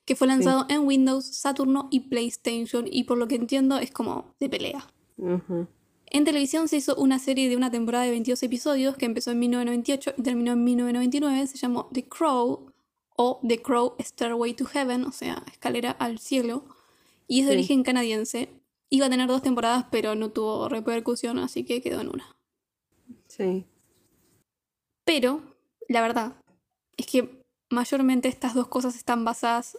que 0.04 0.14
fue 0.14 0.28
lanzado 0.28 0.66
en 0.68 0.86
Windows, 0.86 1.26
Saturno 1.26 1.88
y 1.90 1.98
PlayStation 1.98 2.84
y 2.88 3.02
por 3.02 3.18
lo 3.18 3.26
que 3.26 3.34
entiendo 3.34 3.76
es 3.80 3.90
como 3.90 4.36
de 4.38 4.48
pelea. 4.48 4.86
En 5.18 6.24
televisión 6.24 6.68
se 6.68 6.76
hizo 6.76 6.94
una 6.94 7.18
serie 7.18 7.48
de 7.48 7.56
una 7.56 7.72
temporada 7.72 8.04
de 8.04 8.12
22 8.12 8.40
episodios 8.44 8.96
que 8.96 9.06
empezó 9.06 9.32
en 9.32 9.40
1998 9.40 10.14
y 10.16 10.22
terminó 10.22 10.52
en 10.52 10.62
1999. 10.62 11.48
Se 11.48 11.58
llamó 11.58 11.90
The 11.92 12.04
Crow 12.08 12.70
o 13.16 13.40
The 13.44 13.62
Crow 13.62 13.96
Stairway 13.98 14.54
to 14.54 14.64
Heaven, 14.64 15.06
o 15.06 15.10
sea, 15.12 15.42
escalera 15.50 15.90
al 15.90 16.20
cielo. 16.20 16.66
Y 17.26 17.40
es 17.40 17.46
de 17.46 17.52
Sí. 17.54 17.58
origen 17.58 17.82
canadiense. 17.82 18.59
Iba 18.90 19.06
a 19.06 19.10
tener 19.10 19.28
dos 19.28 19.42
temporadas, 19.42 19.86
pero 19.90 20.14
no 20.14 20.30
tuvo 20.30 20.68
repercusión, 20.68 21.38
así 21.38 21.64
que 21.64 21.80
quedó 21.80 22.00
en 22.00 22.08
una. 22.08 22.36
Sí. 23.28 23.64
Pero, 25.04 25.42
la 25.88 26.02
verdad, 26.02 26.34
es 26.96 27.06
que 27.06 27.42
mayormente 27.70 28.28
estas 28.28 28.54
dos 28.54 28.68
cosas 28.68 28.96
están 28.96 29.24
basadas, 29.24 29.78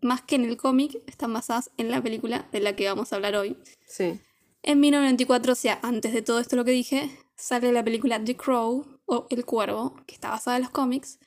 más 0.00 0.22
que 0.22 0.36
en 0.36 0.44
el 0.44 0.56
cómic, 0.56 1.02
están 1.06 1.32
basadas 1.32 1.70
en 1.76 1.90
la 1.90 2.02
película 2.02 2.48
de 2.50 2.60
la 2.60 2.74
que 2.74 2.88
vamos 2.88 3.12
a 3.12 3.16
hablar 3.16 3.36
hoy. 3.36 3.56
Sí. 3.86 4.18
En 4.62 4.80
1994, 4.80 5.52
o 5.52 5.54
sea, 5.54 5.78
antes 5.82 6.12
de 6.12 6.22
todo 6.22 6.40
esto 6.40 6.56
lo 6.56 6.64
que 6.64 6.70
dije, 6.72 7.10
sale 7.36 7.72
la 7.72 7.84
película 7.84 8.22
The 8.22 8.36
Crow 8.36 8.84
o 9.06 9.26
El 9.30 9.44
Cuervo, 9.44 9.96
que 10.06 10.14
está 10.14 10.30
basada 10.30 10.56
en 10.56 10.64
los 10.64 10.72
cómics. 10.72 11.18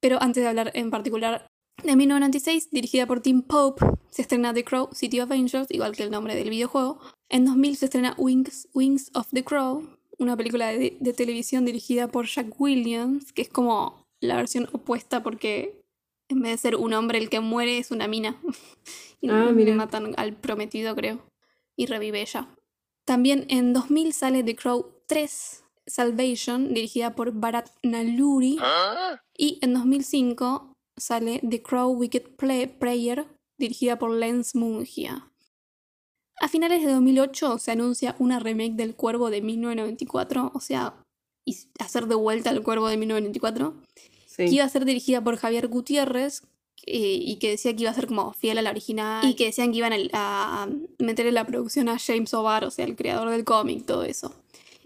Pero 0.00 0.22
antes 0.22 0.42
de 0.42 0.48
hablar 0.48 0.70
en 0.74 0.90
particular 0.90 1.46
de 1.82 1.96
1996, 1.96 2.70
dirigida 2.70 3.06
por 3.06 3.20
Tim 3.20 3.42
Pope, 3.42 3.84
se 4.10 4.22
estrena 4.22 4.52
The 4.54 4.64
Crow 4.64 4.88
City 4.92 5.20
of 5.20 5.30
Angels, 5.30 5.70
igual 5.70 5.96
que 5.96 6.02
el 6.02 6.10
nombre 6.10 6.34
del 6.34 6.50
videojuego. 6.50 6.98
En 7.28 7.44
2000 7.44 7.76
se 7.76 7.84
estrena 7.86 8.14
Wings, 8.18 8.68
Wings 8.74 9.10
of 9.14 9.28
the 9.32 9.44
Crow, 9.44 9.88
una 10.18 10.36
película 10.36 10.68
de, 10.68 10.96
de 11.00 11.12
televisión 11.12 11.64
dirigida 11.64 12.08
por 12.08 12.26
Jack 12.26 12.60
Williams, 12.60 13.32
que 13.32 13.42
es 13.42 13.48
como 13.48 14.04
la 14.20 14.36
versión 14.36 14.68
opuesta 14.72 15.22
porque 15.22 15.80
en 16.28 16.42
vez 16.42 16.52
de 16.52 16.58
ser 16.58 16.76
un 16.76 16.92
hombre 16.92 17.18
el 17.18 17.30
que 17.30 17.40
muere 17.40 17.78
es 17.78 17.90
una 17.90 18.06
mina. 18.06 18.36
y 19.20 19.28
Ah, 19.30 19.50
mira. 19.52 19.74
matan 19.74 20.14
al 20.16 20.34
prometido, 20.34 20.94
creo. 20.94 21.20
Y 21.76 21.86
revive 21.86 22.20
ella. 22.20 22.48
También 23.06 23.46
en 23.48 23.72
2000 23.72 24.12
sale 24.12 24.44
The 24.44 24.54
Crow 24.54 24.92
3, 25.06 25.64
Salvation, 25.86 26.74
dirigida 26.74 27.14
por 27.16 27.32
Bharat 27.32 27.68
Naluri. 27.82 28.58
Y 29.36 29.58
en 29.62 29.74
2005 29.74 30.69
sale 31.00 31.40
The 31.48 31.62
Crow 31.62 31.90
Wicked 31.92 32.36
Play- 32.36 32.66
Prayer, 32.68 33.26
dirigida 33.58 33.98
por 33.98 34.10
Lens 34.12 34.54
Mungia. 34.54 35.26
A 36.40 36.48
finales 36.48 36.82
de 36.84 36.92
2008 36.92 37.58
se 37.58 37.70
anuncia 37.72 38.16
una 38.18 38.38
remake 38.38 38.72
del 38.74 38.94
Cuervo 38.94 39.30
de 39.30 39.42
1994, 39.42 40.52
o 40.54 40.60
sea, 40.60 40.94
hacer 41.78 42.06
de 42.06 42.14
vuelta 42.14 42.50
el 42.50 42.62
Cuervo 42.62 42.88
de 42.88 42.96
1994, 42.96 43.74
que 44.48 44.54
iba 44.54 44.64
a 44.64 44.68
ser 44.68 44.84
dirigida 44.84 45.22
por 45.22 45.36
Javier 45.36 45.68
Gutiérrez 45.68 46.42
eh, 46.86 47.18
y 47.20 47.36
que 47.36 47.50
decía 47.50 47.74
que 47.76 47.82
iba 47.82 47.90
a 47.90 47.94
ser 47.94 48.06
como 48.06 48.32
fiel 48.32 48.56
a 48.58 48.62
la 48.62 48.70
original 48.70 49.28
y 49.28 49.34
que 49.34 49.46
decían 49.46 49.70
que 49.72 49.78
iban 49.78 49.92
a, 49.92 50.62
a 50.62 50.68
meterle 50.98 51.32
la 51.32 51.44
producción 51.46 51.90
a 51.90 51.98
James 51.98 52.32
O'Barr, 52.32 52.64
o 52.64 52.70
sea, 52.70 52.86
el 52.86 52.96
creador 52.96 53.28
del 53.30 53.44
cómic, 53.44 53.84
todo 53.84 54.04
eso. 54.04 54.34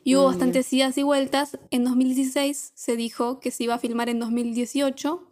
Y 0.02 0.16
hubo 0.16 0.24
Mm, 0.24 0.30
bastantes 0.32 0.72
idas 0.72 0.98
y 0.98 1.02
vueltas. 1.04 1.56
En 1.70 1.84
2016 1.84 2.72
se 2.74 2.96
dijo 2.96 3.38
que 3.38 3.50
se 3.52 3.62
iba 3.64 3.74
a 3.74 3.78
filmar 3.78 4.08
en 4.08 4.18
2018 4.18 5.22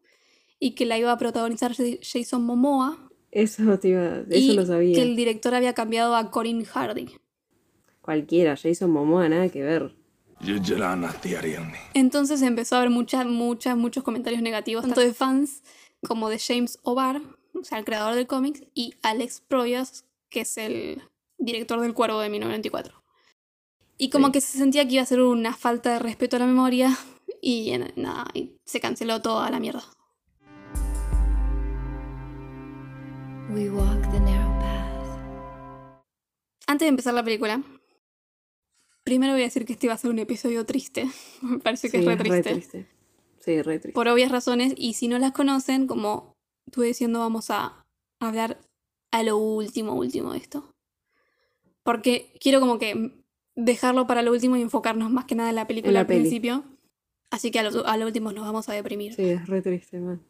y 0.64 0.77
que 0.77 0.87
la 0.87 0.96
iba 0.96 1.11
a 1.11 1.18
protagonizar 1.18 1.75
Jason 2.03 2.44
Momoa 2.44 2.96
Eso 3.33 3.77
te 3.81 3.88
iba, 3.88 4.18
eso 4.18 4.27
y 4.31 4.53
lo 4.55 4.64
sabía. 4.64 4.94
que 4.94 5.03
el 5.03 5.16
director 5.16 5.57
había 5.57 5.72
cambiado 5.72 6.14
a 6.14 6.31
Corin 6.31 6.64
Hardy. 6.64 7.09
Cualquiera, 8.01 8.57
Jason 8.57 8.90
Momoa, 8.92 9.29
nada 9.29 9.48
que 9.48 9.61
ver. 9.61 9.92
Entonces 11.94 12.42
empezó 12.42 12.77
a 12.77 12.79
haber 12.79 12.90
muchas, 12.90 13.27
muchas, 13.27 13.77
muchos 13.77 14.05
comentarios 14.05 14.40
negativos, 14.40 14.83
tanto 14.85 15.01
de 15.01 15.12
fans 15.12 15.62
como 16.07 16.29
de 16.29 16.38
James 16.38 16.79
O'Barr, 16.83 17.20
o 17.55 17.64
sea, 17.64 17.79
el 17.79 17.85
creador 17.85 18.14
del 18.14 18.29
cómic, 18.29 18.68
y 18.72 18.94
Alex 19.03 19.40
Proyas, 19.40 20.05
que 20.31 20.42
es 20.42 20.59
el 20.59 21.03
director 21.38 21.81
del 21.81 21.92
Cuervo 21.94 22.20
de 22.20 22.29
1994. 22.29 23.03
Y 23.98 24.11
como 24.11 24.27
Sí. 24.27 24.33
que 24.33 24.40
se 24.40 24.59
sentía 24.59 24.87
que 24.87 24.94
iba 24.94 25.03
a 25.03 25.07
ser 25.07 25.20
una 25.22 25.55
falta 25.55 25.92
de 25.92 25.98
respeto 25.98 26.37
a 26.37 26.38
la 26.40 26.46
memoria, 26.46 26.96
y 27.40 27.72
nada, 27.96 28.27
y 28.33 28.53
se 28.64 28.79
canceló 28.81 29.20
toda 29.22 29.51
la 29.51 29.59
mierda. 29.59 29.83
We 33.55 33.69
walk 33.71 34.01
the 34.12 34.21
narrow 34.21 34.59
path. 34.61 35.99
Antes 36.67 36.87
de 36.87 36.88
empezar 36.88 37.15
la 37.15 37.23
película, 37.23 37.62
primero 39.05 39.33
voy 39.33 39.43
a 39.43 39.45
decir 39.45 39.65
que 39.67 39.75
este 39.75 39.87
iba 39.87 39.95
a 39.95 39.99
ser 39.99 40.11
un 40.11 40.19
episodio 40.19 40.65
triste. 40.65 41.07
Me 41.43 41.59
parece 41.59 41.91
que 41.91 41.99
Sí, 42.03 42.05
es 42.05 42.07
re 42.07 42.17
triste. 42.17 42.43
triste. 42.53 42.87
Sí, 43.41 43.62
re 43.62 43.79
triste. 43.79 43.93
Por 43.93 44.09
obvias 44.09 44.31
razones, 44.31 44.75
y 44.77 44.95
si 44.95 45.09
no 45.09 45.19
las 45.19 45.33
conocen, 45.33 45.87
como 45.87 46.35
estuve 46.67 46.87
diciendo, 46.87 47.19
vamos 47.19 47.51
a 47.51 47.85
hablar 48.21 48.59
a 49.12 49.23
lo 49.23 49.37
último, 49.37 49.95
último 49.95 50.33
de 50.33 50.38
esto. 50.38 50.71
Porque 51.85 52.33
quiero 52.41 52.61
como 52.61 52.79
que 52.79 53.12
dejarlo 53.57 54.07
para 54.07 54.23
lo 54.23 54.31
último 54.33 54.57
y 54.57 54.62
enfocarnos 54.62 55.11
más 55.11 55.25
que 55.27 55.35
nada 55.35 55.51
en 55.51 55.57
la 55.57 55.67
película 55.67 55.91
En 55.91 55.95
la 55.95 56.01
al 56.01 56.07
peli. 56.07 56.21
principio. 56.21 56.65
Así 57.31 57.51
que 57.51 57.59
a 57.59 57.69
lo, 57.69 57.87
a 57.87 57.97
lo 57.97 58.07
último 58.07 58.31
nos 58.33 58.45
vamos 58.47 58.69
a 58.69 58.73
deprimir. 58.75 59.15
Sí, 59.15 59.25
es 59.25 59.47
re 59.47 59.61
triste, 59.62 59.99
man. 59.99 60.23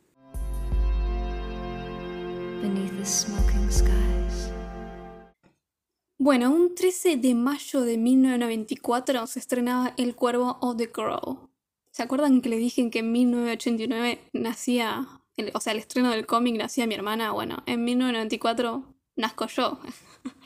Bueno, 6.18 6.50
un 6.52 6.74
13 6.74 7.16
de 7.16 7.34
mayo 7.34 7.80
de 7.80 7.96
1994 7.98 9.26
se 9.26 9.38
estrenaba 9.40 9.92
El 9.96 10.14
Cuervo 10.14 10.58
o 10.60 10.76
The 10.76 10.90
Crow. 10.90 11.50
¿Se 11.90 12.02
acuerdan 12.02 12.40
que 12.40 12.48
le 12.48 12.56
dije 12.58 12.88
que 12.90 13.00
en 13.00 13.10
1989 13.12 14.20
nacía, 14.32 15.08
el- 15.36 15.50
o 15.54 15.60
sea, 15.60 15.72
el 15.72 15.80
estreno 15.80 16.10
del 16.10 16.26
cómic 16.26 16.56
nacía 16.56 16.86
mi 16.86 16.94
hermana? 16.94 17.32
Bueno, 17.32 17.62
en 17.66 17.84
1994 17.84 18.84
nazco 19.16 19.46
yo. 19.48 19.80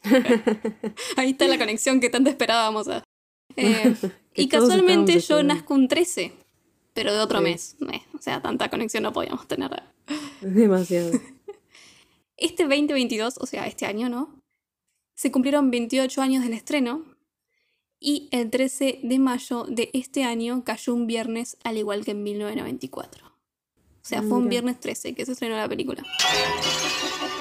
Ahí 1.17 1.31
está 1.33 1.47
la 1.47 1.59
conexión 1.59 2.01
que 2.01 2.09
tanto 2.11 2.31
esperábamos. 2.31 2.89
eh. 2.89 3.03
Y 4.39 4.49
casualmente 4.49 5.19
yo 5.21 5.43
nazco 5.43 5.73
un 5.73 5.89
13, 5.89 6.31
pero 6.93 7.11
de 7.15 7.21
otro 7.21 7.39
Sí. 7.39 7.45
mes. 7.45 7.77
Eh, 7.91 8.03
o 8.15 8.21
sea, 8.21 8.43
tanta 8.43 8.69
conexión 8.69 9.03
no 9.03 9.13
podíamos 9.15 9.47
tener. 9.49 9.71
Demasiado. 10.43 11.13
Este 12.37 12.65
2022, 12.65 13.39
o 13.41 13.47
sea, 13.47 13.67
este 13.67 13.87
año, 13.87 14.09
¿no? 14.09 14.41
Se 15.15 15.31
cumplieron 15.33 15.71
28 15.71 16.21
años 16.21 16.43
del 16.45 16.53
estreno 16.53 17.05
y 17.99 18.29
el 18.31 18.51
13 18.51 19.01
de 19.03 19.19
mayo 19.19 19.65
de 19.65 19.91
este 19.95 20.25
año 20.25 20.63
cayó 20.65 20.95
un 20.95 21.07
viernes 21.07 21.57
al 21.65 21.79
igual 21.79 22.05
que 22.05 22.11
en 22.11 22.23
1994. 22.23 23.27
O 23.27 24.09
sea, 24.09 24.23
fue 24.23 24.39
un 24.39 24.49
viernes 24.49 24.79
13 24.79 25.15
que 25.15 25.25
se 25.27 25.33
estrenó 25.33 25.57
la 25.57 25.69
película. 25.69 26.05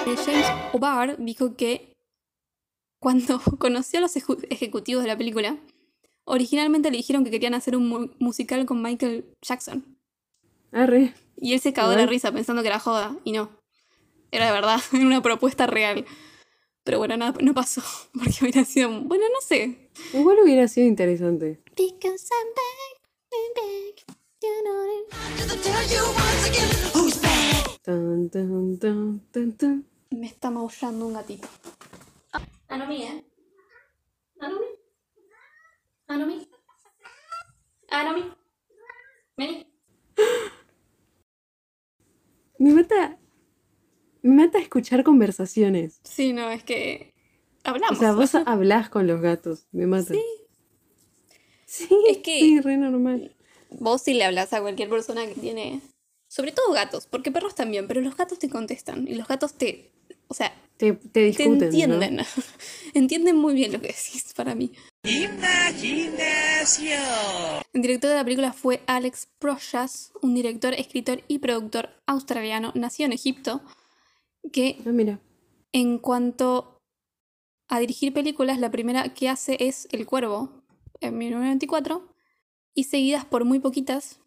Eh, 0.08 0.16
James 0.26 0.46
O'Barr 0.74 1.18
dijo 1.20 1.56
que 1.56 1.94
cuando 3.00 3.40
conoció 3.60 4.00
a 4.00 4.02
los 4.04 4.16
ejecutivos 4.16 5.04
de 5.04 5.08
la 5.10 5.18
película, 5.18 5.58
originalmente 6.24 6.90
le 6.90 6.98
dijeron 6.98 7.24
que 7.24 7.32
querían 7.32 7.54
hacer 7.54 7.76
un 7.76 7.88
mu- 7.90 8.10
musical 8.20 8.66
con 8.66 8.82
Michael 8.82 9.26
Jackson. 9.42 9.98
Arre. 10.72 11.14
Y 11.38 11.54
él 11.54 11.60
se 11.60 11.74
cagó 11.74 11.90
de 11.92 11.98
la 11.98 12.06
risa 12.08 12.32
pensando 12.32 12.62
que 12.62 12.70
era 12.70 12.80
joda, 12.80 13.16
y 13.24 13.32
no. 13.34 13.50
Era 14.32 14.48
de 14.48 14.52
verdad, 14.52 14.80
era 14.94 15.06
una 15.12 15.22
propuesta 15.22 15.68
real. 15.68 16.06
Pero 16.84 16.98
bueno, 17.00 17.18
nada, 17.18 17.34
no 17.42 17.54
pasó, 17.54 17.82
porque 18.14 18.36
hubiera 18.42 18.64
sido... 18.64 18.90
Bueno, 19.02 19.26
no 19.34 19.42
sé. 19.42 19.90
Igual 20.14 20.38
hubiera 20.44 20.68
sido 20.68 20.88
interesante. 20.88 21.60
Because 21.76 22.28
I'm 22.32 22.48
back, 22.56 23.02
I'm 23.34 23.54
back, 23.56 24.06
you 24.42 24.62
know 24.64 24.86
it. 25.00 25.06
Tan, 27.82 28.30
tan, 28.30 28.78
tan, 28.80 29.20
tan, 29.32 29.52
tan. 29.58 29.86
Me 30.12 30.28
está 30.28 30.50
maullando 30.50 31.06
un 31.08 31.14
gatito. 31.14 31.48
Ah, 32.34 32.42
Anomi, 32.70 33.04
¿eh? 33.04 33.24
Anomi. 34.40 34.66
Anomi. 36.08 36.48
Anomi. 37.90 38.32
Vení. 39.38 39.68
Me 42.60 42.74
mata. 42.74 43.18
Me 44.26 44.44
mata 44.46 44.58
escuchar 44.58 45.04
conversaciones. 45.04 46.00
Sí, 46.04 46.34
no, 46.34 46.50
es 46.50 46.64
que... 46.64 47.14
O 47.64 47.70
Hablamos. 47.70 48.00
sea, 48.00 48.14
vos 48.14 48.34
hablás 48.34 48.90
con 48.90 49.06
los 49.06 49.22
gatos. 49.22 49.68
Me 49.72 49.86
mata. 49.86 50.14
Sí. 50.14 50.22
Sí, 51.68 51.88
Es 52.10 52.18
que- 52.20 52.40
sí, 52.40 52.60
re 52.62 52.78
normal. 52.78 53.36
Vos 53.70 54.02
sí 54.02 54.14
le 54.16 54.24
hablas 54.24 54.52
a 54.54 54.62
cualquier 54.62 54.90
persona 54.90 55.26
que 55.28 55.36
tiene. 55.36 55.82
Sobre 56.28 56.52
todo 56.52 56.72
gatos, 56.74 57.06
porque 57.06 57.32
perros 57.32 57.54
también, 57.56 57.88
pero 57.88 58.02
los 58.02 58.16
gatos 58.18 58.40
te 58.40 58.50
contestan. 58.50 59.08
Y 59.08 59.14
los 59.16 59.28
gatos 59.28 59.54
te. 59.54 59.92
O 60.28 60.34
sea, 60.34 60.54
Te, 60.78 60.94
te 60.94 61.10
te 61.10 61.20
discuten. 61.26 61.60
¿no? 61.60 61.66
entienden. 61.66 62.20
Entienden 62.96 63.36
muy 63.36 63.54
bien 63.54 63.72
lo 63.74 63.80
que 63.82 63.88
decís 63.88 64.34
para 64.36 64.56
mí. 64.56 64.72
El 67.74 67.82
director 67.82 68.10
de 68.10 68.16
la 68.16 68.24
película 68.24 68.54
fue 68.54 68.82
Alex 68.88 69.28
Proyas, 69.40 70.12
un 70.22 70.34
director, 70.34 70.74
escritor 70.74 71.22
y 71.28 71.40
productor 71.40 71.90
australiano, 72.08 72.72
nacido 72.76 73.06
en 73.08 73.14
Egipto, 73.14 73.62
que 74.52 74.78
Ah, 74.86 74.90
mira. 74.92 75.20
en 75.72 75.98
cuanto 76.00 76.80
a 77.68 77.80
dirigir 77.80 78.14
películas, 78.14 78.60
la 78.60 78.72
primera 78.72 79.10
que 79.14 79.28
hace 79.30 79.58
es 79.60 79.88
El 79.92 80.06
Cuervo, 80.06 80.64
en 81.02 81.18
1994, 81.18 82.08
y 82.74 82.84
seguidas 82.86 83.26
por 83.26 83.44
muy 83.46 83.60
poquitas, 83.60 84.20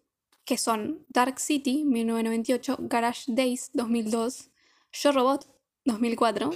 que 0.44 0.58
son 0.58 1.04
Dark 1.08 1.38
City, 1.38 1.84
1998, 1.84 2.78
Garage 2.80 3.24
Days, 3.32 3.70
2002, 3.74 4.50
Yo 4.92 5.12
Robot, 5.12 5.46
2004, 5.84 6.50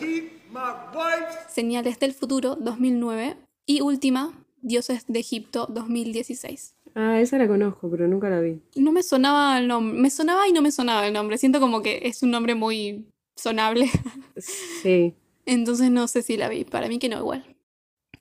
Señales 1.48 1.98
del 2.00 2.12
Futuro, 2.12 2.56
2009, 2.56 3.36
y 3.66 3.80
última, 3.80 4.32
Dioses 4.60 5.04
de 5.08 5.20
Egipto, 5.20 5.66
2016. 5.70 6.76
Ah, 6.94 7.20
esa 7.20 7.38
la 7.38 7.48
conozco, 7.48 7.90
pero 7.90 8.06
nunca 8.08 8.28
la 8.28 8.40
vi. 8.40 8.60
No 8.76 8.92
me 8.92 9.02
sonaba 9.02 9.58
el 9.58 9.68
nombre, 9.68 9.98
me 9.98 10.10
sonaba 10.10 10.46
y 10.48 10.52
no 10.52 10.62
me 10.62 10.70
sonaba 10.72 11.06
el 11.06 11.12
nombre, 11.12 11.38
siento 11.38 11.60
como 11.60 11.82
que 11.82 12.00
es 12.04 12.22
un 12.22 12.30
nombre 12.30 12.54
muy 12.54 13.06
sonable. 13.36 13.90
Sí. 14.36 15.14
Entonces 15.46 15.90
no 15.90 16.06
sé 16.08 16.22
si 16.22 16.36
la 16.36 16.48
vi, 16.48 16.64
para 16.64 16.88
mí 16.88 16.98
que 16.98 17.08
no 17.08 17.18
igual. 17.18 17.56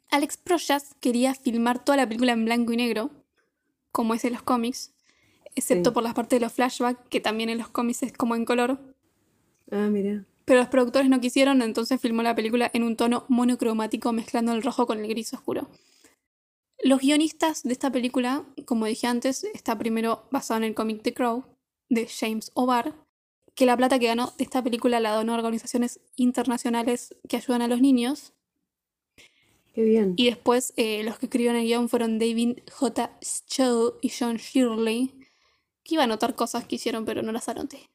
Alex 0.10 0.38
Proyas 0.38 0.96
quería 1.00 1.34
filmar 1.36 1.84
toda 1.84 1.98
la 1.98 2.08
película 2.08 2.34
en 2.34 2.46
blanco 2.46 2.74
y 2.74 2.78
negro, 2.78 3.12
como 3.92 4.14
es 4.14 4.26
en 4.26 4.34
los 4.34 4.42
cómics, 4.44 4.94
excepto 5.56 5.90
Sí. 5.92 5.94
por 5.94 6.04
las 6.04 6.14
partes 6.14 6.40
de 6.40 6.46
los 6.46 6.54
flashbacks, 6.54 7.08
que 7.10 7.22
también 7.22 7.50
en 7.50 7.58
los 7.60 7.70
cómics 7.70 8.04
es 8.04 8.14
como 8.14 8.36
en 8.36 8.46
color. 8.46 8.80
Ah, 9.72 9.88
mira. 9.90 10.26
Pero 10.46 10.60
los 10.60 10.70
productores 10.70 11.10
no 11.10 11.22
quisieron, 11.22 11.62
entonces 11.62 12.02
filmó 12.02 12.24
la 12.24 12.36
película 12.36 12.70
en 12.74 12.84
un 12.84 12.96
tono 12.98 13.26
monocromático 13.30 14.12
mezclando 14.12 14.52
el 14.54 14.64
rojo 14.64 14.86
con 14.88 15.00
el 15.00 15.08
gris 15.08 15.34
oscuro. 15.34 15.70
Los 16.84 17.00
guionistas 17.00 17.64
de 17.64 17.72
esta 17.72 17.92
película, 17.92 18.44
como 18.66 18.88
dije 18.88 19.08
antes, 19.08 19.44
está 19.54 19.78
primero 19.78 20.28
basado 20.32 20.58
en 20.58 20.64
el 20.66 20.74
cómic 20.74 21.04
The 21.04 21.14
Crow 21.14 21.46
de 21.90 22.08
James 22.08 22.52
O'Barr, 22.56 22.96
que 23.56 23.66
la 23.66 23.76
plata 23.78 24.00
que 24.00 24.08
ganó 24.08 24.34
de 24.38 24.44
esta 24.44 24.64
película 24.64 25.00
la 25.00 25.12
donó 25.14 25.34
a 25.34 25.38
organizaciones 25.38 26.00
internacionales 26.16 27.16
que 27.28 27.38
ayudan 27.38 27.62
a 27.62 27.68
los 27.68 27.82
niños. 27.82 28.34
Qué 29.74 29.84
bien. 29.84 30.14
Y 30.18 30.26
después 30.26 30.74
eh, 30.78 31.04
los 31.04 31.18
que 31.18 31.28
escribieron 31.28 31.58
el 31.60 31.66
guion 31.68 31.88
fueron 31.90 32.20
David 32.20 32.60
J. 32.72 33.18
Stowe 33.24 33.94
y 34.02 34.10
John 34.10 34.38
Shirley, 34.38 35.14
que 35.84 35.96
iba 35.96 36.04
a 36.04 36.06
anotar 36.06 36.36
cosas 36.36 36.66
que 36.66 36.76
hicieron, 36.76 37.06
pero 37.06 37.22
no 37.22 37.32
las 37.32 37.48
anoté. 37.50 37.90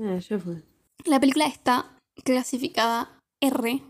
Ah, 0.00 0.18
ya 0.18 0.38
fue. 0.38 0.62
La 1.04 1.20
película 1.20 1.46
está 1.46 1.98
clasificada 2.24 3.20
R 3.40 3.82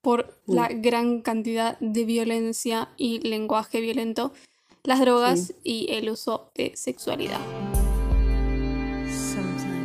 por 0.00 0.36
Uh. 0.46 0.54
la 0.54 0.68
gran 0.68 1.20
cantidad 1.22 1.76
de 1.80 2.04
violencia 2.04 2.90
y 2.96 3.18
lenguaje 3.20 3.80
violento, 3.80 4.32
las 4.84 5.00
drogas 5.00 5.48
Sí. 5.48 5.54
y 5.64 5.86
el 5.92 6.08
uso 6.10 6.52
de 6.54 6.76
sexualidad. 6.76 7.40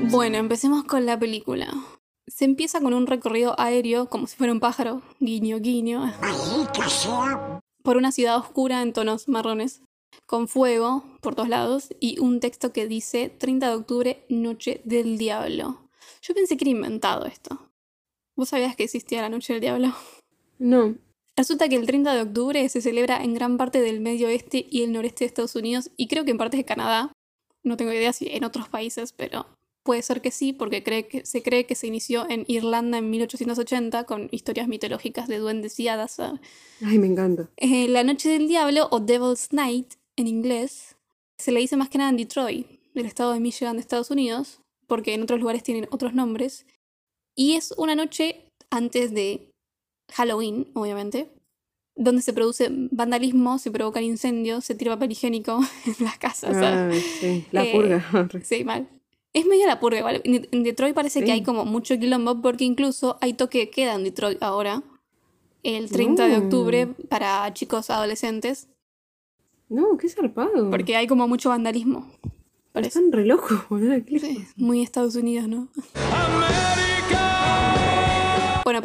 Bueno, 0.09 0.37
empecemos 0.37 0.83
con 0.83 1.05
la 1.05 1.17
película. 1.19 1.73
Se 2.27 2.45
empieza 2.45 2.81
con 2.81 2.93
un 2.93 3.07
recorrido 3.07 3.59
aéreo 3.59 4.09
como 4.09 4.27
si 4.27 4.35
fuera 4.35 4.51
un 4.51 4.59
pájaro, 4.59 5.01
guiño, 5.19 5.59
guiño, 5.59 6.11
por 7.83 7.97
una 7.97 8.11
ciudad 8.11 8.37
oscura 8.37 8.81
en 8.81 8.93
tonos 8.93 9.27
marrones, 9.27 9.81
con 10.25 10.47
fuego 10.47 11.03
por 11.21 11.35
todos 11.35 11.49
lados 11.49 11.89
y 11.99 12.19
un 12.19 12.39
texto 12.39 12.73
que 12.73 12.87
dice 12.87 13.29
30 13.29 13.69
de 13.69 13.75
octubre, 13.75 14.25
Noche 14.29 14.81
del 14.85 15.17
Diablo. 15.17 15.89
Yo 16.21 16.33
pensé 16.33 16.57
que 16.57 16.65
era 16.65 16.71
inventado 16.71 17.25
esto. 17.25 17.69
¿Vos 18.35 18.49
sabías 18.49 18.75
que 18.75 18.83
existía 18.83 19.21
la 19.21 19.29
Noche 19.29 19.53
del 19.53 19.61
Diablo? 19.61 19.93
No. 20.57 20.95
Resulta 21.35 21.69
que 21.69 21.75
el 21.75 21.85
30 21.85 22.13
de 22.13 22.21
octubre 22.21 22.69
se 22.69 22.81
celebra 22.81 23.23
en 23.23 23.33
gran 23.33 23.57
parte 23.57 23.81
del 23.81 24.01
medio 24.01 24.27
oeste 24.27 24.67
y 24.69 24.83
el 24.83 24.91
noreste 24.91 25.23
de 25.23 25.27
Estados 25.27 25.55
Unidos 25.55 25.91
y 25.95 26.07
creo 26.07 26.25
que 26.25 26.31
en 26.31 26.37
partes 26.37 26.59
de 26.59 26.65
Canadá. 26.65 27.11
No 27.63 27.77
tengo 27.77 27.91
idea 27.93 28.11
si 28.11 28.27
en 28.29 28.43
otros 28.43 28.67
países, 28.69 29.13
pero 29.13 29.45
puede 29.83 30.01
ser 30.01 30.21
que 30.21 30.31
sí, 30.31 30.53
porque 30.53 30.83
cree 30.83 31.07
que, 31.07 31.25
se 31.25 31.41
cree 31.41 31.65
que 31.65 31.75
se 31.75 31.87
inició 31.87 32.29
en 32.29 32.45
Irlanda 32.47 32.97
en 32.97 33.09
1880 33.09 34.03
con 34.05 34.27
historias 34.31 34.67
mitológicas 34.67 35.27
de 35.27 35.39
duendes 35.39 35.79
y 35.79 35.87
hadas. 35.87 36.19
Ay, 36.19 36.97
me 36.99 37.07
encanta. 37.07 37.49
Eh, 37.57 37.87
la 37.87 38.03
Noche 38.03 38.29
del 38.29 38.47
Diablo 38.47 38.87
o 38.91 38.99
Devil's 38.99 39.51
Night 39.53 39.93
en 40.15 40.27
inglés 40.27 40.95
se 41.37 41.51
le 41.51 41.59
dice 41.59 41.77
más 41.77 41.89
que 41.89 41.97
nada 41.97 42.11
en 42.11 42.17
Detroit, 42.17 42.67
del 42.93 43.05
estado 43.05 43.33
de 43.33 43.39
Michigan 43.39 43.75
de 43.75 43.81
Estados 43.81 44.11
Unidos, 44.11 44.61
porque 44.87 45.13
en 45.13 45.23
otros 45.23 45.39
lugares 45.39 45.63
tienen 45.63 45.87
otros 45.91 46.13
nombres. 46.13 46.65
Y 47.35 47.53
es 47.53 47.73
una 47.77 47.95
noche 47.95 48.45
antes 48.69 49.13
de 49.13 49.49
Halloween, 50.11 50.69
obviamente, 50.73 51.29
donde 51.95 52.21
se 52.21 52.33
produce 52.33 52.69
vandalismo, 52.91 53.57
se 53.57 53.71
provocan 53.71 54.03
incendios, 54.03 54.65
se 54.65 54.75
tira 54.75 54.93
papel 54.93 55.11
higiénico 55.13 55.59
en 55.85 56.05
las 56.05 56.17
casas. 56.17 56.55
Ah, 56.55 56.89
sí. 57.19 57.45
La 57.51 57.63
Eh, 57.63 57.71
purga. 57.73 58.29
Sí, 58.43 58.63
mal. 58.63 58.87
Es 59.33 59.45
medio 59.45 59.65
la 59.65 59.79
purga, 59.79 59.99
igual. 59.99 60.21
En 60.25 60.63
Detroit 60.63 60.93
parece 60.93 61.19
Sí. 61.19 61.25
que 61.25 61.31
hay 61.31 61.43
como 61.43 61.63
mucho 61.65 61.97
quilombo 61.97 62.41
porque 62.41 62.65
incluso 62.65 63.17
hay 63.21 63.33
toque 63.33 63.59
de 63.59 63.69
queda 63.69 63.95
en 63.95 64.03
Detroit 64.03 64.41
ahora. 64.43 64.83
El 65.63 65.89
30 65.89 66.27
de 66.27 66.37
octubre 66.37 66.87
para 67.07 67.53
chicos 67.53 67.89
adolescentes. 67.89 68.67
No, 69.69 69.97
qué 69.97 70.09
zarpado. 70.09 70.69
Porque 70.69 70.95
hay 70.95 71.07
como 71.07 71.27
mucho 71.27 71.49
vandalismo. 71.49 72.11
Parece. 72.73 72.99
Están 72.99 73.11
re 73.11 73.25
locos, 73.25 73.67
boludo. 73.69 74.03
¿qué 74.05 74.11
les 74.11 74.21
Sí, 74.21 74.45
muy 74.57 74.81
Estados 74.81 75.15
Unidos, 75.15 75.47
¿no? 75.47 75.67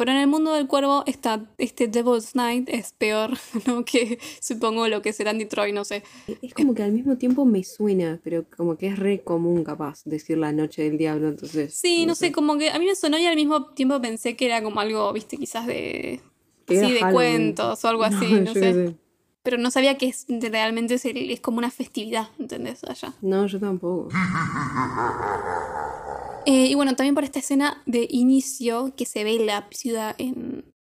Pero 0.07 0.15
en 0.19 0.23
el 0.23 0.29
mundo 0.29 0.53
del 0.53 0.67
cuervo 0.67 1.03
está 1.05 1.43
este 1.57 1.89
Devil's 1.89 2.33
Night 2.33 2.69
es 2.69 2.93
peor, 2.93 3.31
¿no? 3.67 3.83
Que 3.83 4.17
supongo 4.39 4.87
lo 4.87 5.01
que 5.01 5.11
será 5.11 5.31
en 5.31 5.39
Detroit, 5.39 5.75
no 5.75 5.83
sé. 5.83 6.01
Es 6.41 6.53
como 6.53 6.73
que 6.73 6.81
al 6.83 6.93
mismo 6.93 7.17
tiempo 7.17 7.43
me 7.43 7.61
suena, 7.65 8.17
pero 8.23 8.45
como 8.55 8.77
que 8.77 8.87
es 8.87 8.97
re 8.97 9.19
común 9.21 9.65
capaz 9.65 10.03
decir 10.05 10.37
la 10.37 10.53
noche 10.53 10.83
del 10.83 10.97
diablo, 10.97 11.27
entonces. 11.27 11.73
Sí, 11.73 12.05
no 12.05 12.15
sé, 12.15 12.31
como 12.31 12.57
que 12.57 12.69
a 12.69 12.79
mí 12.79 12.85
me 12.85 12.95
sonó 12.95 13.17
y 13.17 13.25
al 13.25 13.35
mismo 13.35 13.65
tiempo 13.73 13.99
pensé 13.99 14.37
que 14.37 14.45
era 14.45 14.63
como 14.63 14.79
algo, 14.79 15.11
viste, 15.11 15.35
quizás 15.35 15.67
de... 15.67 16.21
Sí, 16.69 16.75
de 16.75 16.81
Halloween. 17.01 17.11
cuentos 17.13 17.83
o 17.83 17.87
algo 17.89 18.03
así, 18.05 18.31
no, 18.31 18.53
qué 18.53 18.59
sé. 18.61 18.95
Pero 19.43 19.57
no 19.57 19.71
sabía 19.71 19.97
que 19.97 20.07
es, 20.07 20.25
realmente 20.29 20.93
es, 20.93 21.03
el- 21.03 21.31
es 21.31 21.41
como 21.41 21.57
una 21.57 21.69
festividad, 21.69 22.29
¿entendés? 22.39 22.81
Allá. 22.85 23.13
No, 23.21 23.45
yo 23.45 23.59
tampoco. 23.59 24.07
Eh, 26.47 26.67
y 26.67 26.75
bueno, 26.75 26.95
también 26.95 27.13
por 27.13 27.25
esta 27.25 27.39
escena 27.39 27.83
de 27.85 28.07
inicio 28.09 28.93
que 28.95 29.05
se 29.05 29.25
ve 29.25 29.37
la 29.37 29.67
ciudad 29.71 30.15
en 30.17 30.73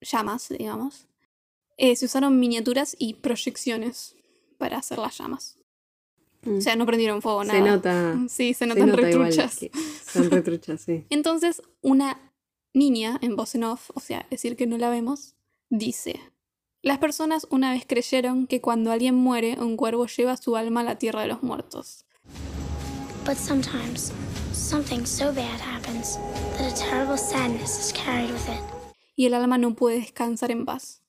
llamas, 0.00 0.48
digamos, 0.48 1.06
eh, 1.76 1.94
se 1.94 2.06
usaron 2.06 2.40
miniaturas 2.40 2.96
y 2.98 3.14
proyecciones 3.14 4.16
para 4.58 4.78
hacer 4.78 4.98
las 4.98 5.16
llamas. 5.16 5.56
Mm. 6.42 6.58
O 6.58 6.60
sea, 6.60 6.74
no 6.74 6.84
prendieron 6.84 7.22
fuego, 7.22 7.44
se 7.44 7.60
nada. 7.60 7.76
nota. 7.76 8.18
Sí, 8.28 8.54
se 8.54 8.54
se 8.54 8.66
notan 8.66 8.88
nota 8.88 9.08
igual 9.08 9.28
retruchas. 9.28 9.60
Son 10.04 10.30
retruchas, 10.32 10.80
sí. 10.80 11.04
Entonces, 11.10 11.62
una 11.80 12.32
niña 12.72 13.20
en 13.22 13.36
voz 13.36 13.54
en 13.54 13.62
off, 13.62 13.92
o 13.94 14.00
sea, 14.00 14.26
decir 14.32 14.56
que 14.56 14.66
no 14.66 14.78
la 14.78 14.90
vemos, 14.90 15.36
dice: 15.70 16.18
Las 16.82 16.98
personas 16.98 17.46
una 17.50 17.72
vez 17.72 17.84
creyeron 17.86 18.48
que 18.48 18.60
cuando 18.60 18.90
alguien 18.90 19.14
muere, 19.14 19.58
un 19.60 19.76
cuervo 19.76 20.08
lleva 20.08 20.36
su 20.36 20.56
alma 20.56 20.80
a 20.80 20.84
la 20.84 20.98
tierra 20.98 21.22
de 21.22 21.28
los 21.28 21.44
muertos. 21.44 22.04
But 23.24 23.36
sometimes, 23.36 24.12
something 24.54 25.04
so 25.04 25.32
bad 25.32 25.60
happens 25.60 26.18
that 26.56 26.72
a 26.72 26.74
terrible 26.74 27.16
sadness 27.16 27.78
is 27.78 27.92
carried 27.92 28.30
with 28.30 28.48
it. 28.48 28.62
y 29.16 29.26
el 29.26 29.34
alma 29.34 29.58
no 29.58 29.74
puede 29.74 30.00
descansar 30.00 30.50
en 30.50 30.64
paz. 30.64 31.02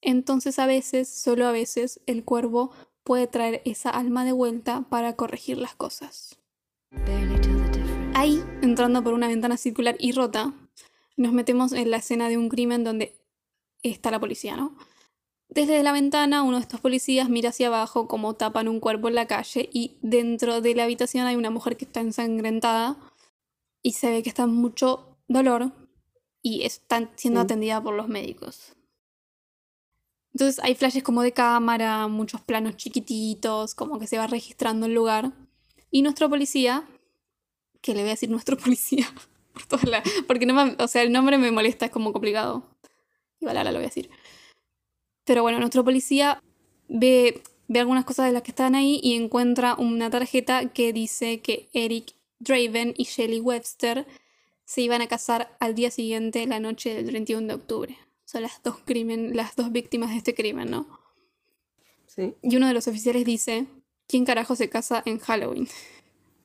Entonces 0.00 0.58
a 0.58 0.66
veces, 0.66 1.08
solo 1.08 1.46
a 1.46 1.52
veces, 1.52 2.00
el 2.06 2.24
cuervo 2.24 2.70
puede 3.02 3.26
traer 3.26 3.62
esa 3.64 3.90
alma 3.90 4.24
de 4.24 4.32
vuelta 4.32 4.86
para 4.88 5.16
corregir 5.16 5.58
las 5.58 5.74
cosas. 5.74 6.38
Ahí, 8.14 8.42
entrando 8.62 9.02
por 9.02 9.14
una 9.14 9.28
ventana 9.28 9.56
circular 9.56 9.96
y 9.98 10.12
rota, 10.12 10.52
nos 11.16 11.32
metemos 11.32 11.72
en 11.72 11.90
la 11.90 11.96
escena 11.98 12.28
de 12.28 12.36
un 12.36 12.48
crimen 12.48 12.84
donde 12.84 13.16
está 13.82 14.10
la 14.10 14.20
policía, 14.20 14.56
¿no? 14.56 14.76
Desde 15.48 15.82
la 15.82 15.92
ventana, 15.92 16.42
uno 16.42 16.56
de 16.58 16.62
estos 16.62 16.80
policías 16.80 17.28
mira 17.30 17.48
hacia 17.50 17.68
abajo 17.68 18.06
como 18.06 18.34
tapan 18.34 18.68
un 18.68 18.80
cuerpo 18.80 19.08
en 19.08 19.14
la 19.14 19.26
calle 19.26 19.68
y 19.72 19.96
dentro 20.02 20.60
de 20.60 20.74
la 20.74 20.84
habitación 20.84 21.26
hay 21.26 21.36
una 21.36 21.50
mujer 21.50 21.76
que 21.76 21.86
está 21.86 22.00
ensangrentada 22.00 22.96
y 23.82 23.92
se 23.92 24.10
ve 24.10 24.22
que 24.22 24.28
está 24.28 24.42
en 24.42 24.50
mucho 24.54 25.16
dolor 25.26 25.72
y 26.42 26.64
está 26.64 27.10
siendo 27.16 27.40
Sí. 27.40 27.44
atendida 27.44 27.82
por 27.82 27.94
los 27.94 28.08
médicos. 28.08 28.74
Entonces 30.34 30.62
hay 30.62 30.74
flashes 30.74 31.02
como 31.02 31.22
de 31.22 31.32
cámara, 31.32 32.06
muchos 32.08 32.42
planos 32.42 32.76
chiquititos, 32.76 33.74
como 33.74 33.98
que 33.98 34.06
se 34.06 34.18
va 34.18 34.26
registrando 34.26 34.84
el 34.86 34.94
lugar. 34.94 35.32
Y 35.90 36.02
nuestro 36.02 36.28
policía, 36.28 36.86
que 37.80 37.94
le 37.94 38.00
voy 38.02 38.10
a 38.10 38.12
decir 38.12 38.28
nuestro 38.30 38.56
policía, 38.58 39.06
por 39.54 39.64
toda 39.66 39.82
la- 39.84 40.02
porque 40.26 40.44
no 40.44 40.52
me- 40.52 40.76
o 40.78 40.86
sea, 40.88 41.02
el 41.02 41.10
nombre 41.10 41.38
me 41.38 41.50
molesta, 41.50 41.86
es 41.86 41.90
como 41.90 42.12
complicado. 42.12 42.64
Igual 43.40 43.56
ahora 43.56 43.72
lo 43.72 43.78
voy 43.78 43.86
a 43.86 43.88
decir. 43.88 44.10
Pero 45.28 45.42
bueno, 45.42 45.58
nuestro 45.58 45.84
policía 45.84 46.42
ve, 46.88 47.42
ve 47.68 47.80
algunas 47.80 48.06
cosas 48.06 48.24
de 48.24 48.32
las 48.32 48.40
que 48.40 48.50
están 48.50 48.74
ahí 48.74 48.98
y 49.02 49.14
encuentra 49.14 49.74
una 49.74 50.08
tarjeta 50.08 50.70
que 50.70 50.94
dice 50.94 51.40
que 51.40 51.68
Eric 51.74 52.14
Draven 52.38 52.94
y 52.96 53.04
Shelley 53.04 53.40
Webster 53.40 54.06
se 54.64 54.80
iban 54.80 55.02
a 55.02 55.06
casar 55.06 55.54
al 55.60 55.74
día 55.74 55.90
siguiente, 55.90 56.46
la 56.46 56.60
noche 56.60 56.94
del 56.94 57.08
31 57.08 57.46
de 57.46 57.52
octubre. 57.52 57.98
Son 58.24 58.40
las 58.40 58.62
dos, 58.62 58.78
crimen, 58.86 59.36
las 59.36 59.54
dos 59.54 59.70
víctimas 59.70 60.12
de 60.12 60.16
este 60.16 60.34
crimen, 60.34 60.70
¿no? 60.70 60.86
Sí. 62.06 62.32
Y 62.40 62.56
uno 62.56 62.66
de 62.66 62.72
los 62.72 62.88
oficiales 62.88 63.26
dice, 63.26 63.66
¿quién 64.06 64.24
carajo 64.24 64.56
se 64.56 64.70
casa 64.70 65.02
en 65.04 65.18
Halloween? 65.18 65.68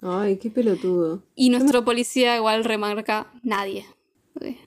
Ay, 0.01 0.35
qué 0.35 0.49
pelotudo. 0.49 1.23
Y 1.35 1.51
nuestro 1.51 1.85
policía 1.85 2.35
igual 2.35 2.65
remarca, 2.65 3.31
nadie. 3.43 3.85
Sí, 4.41 4.57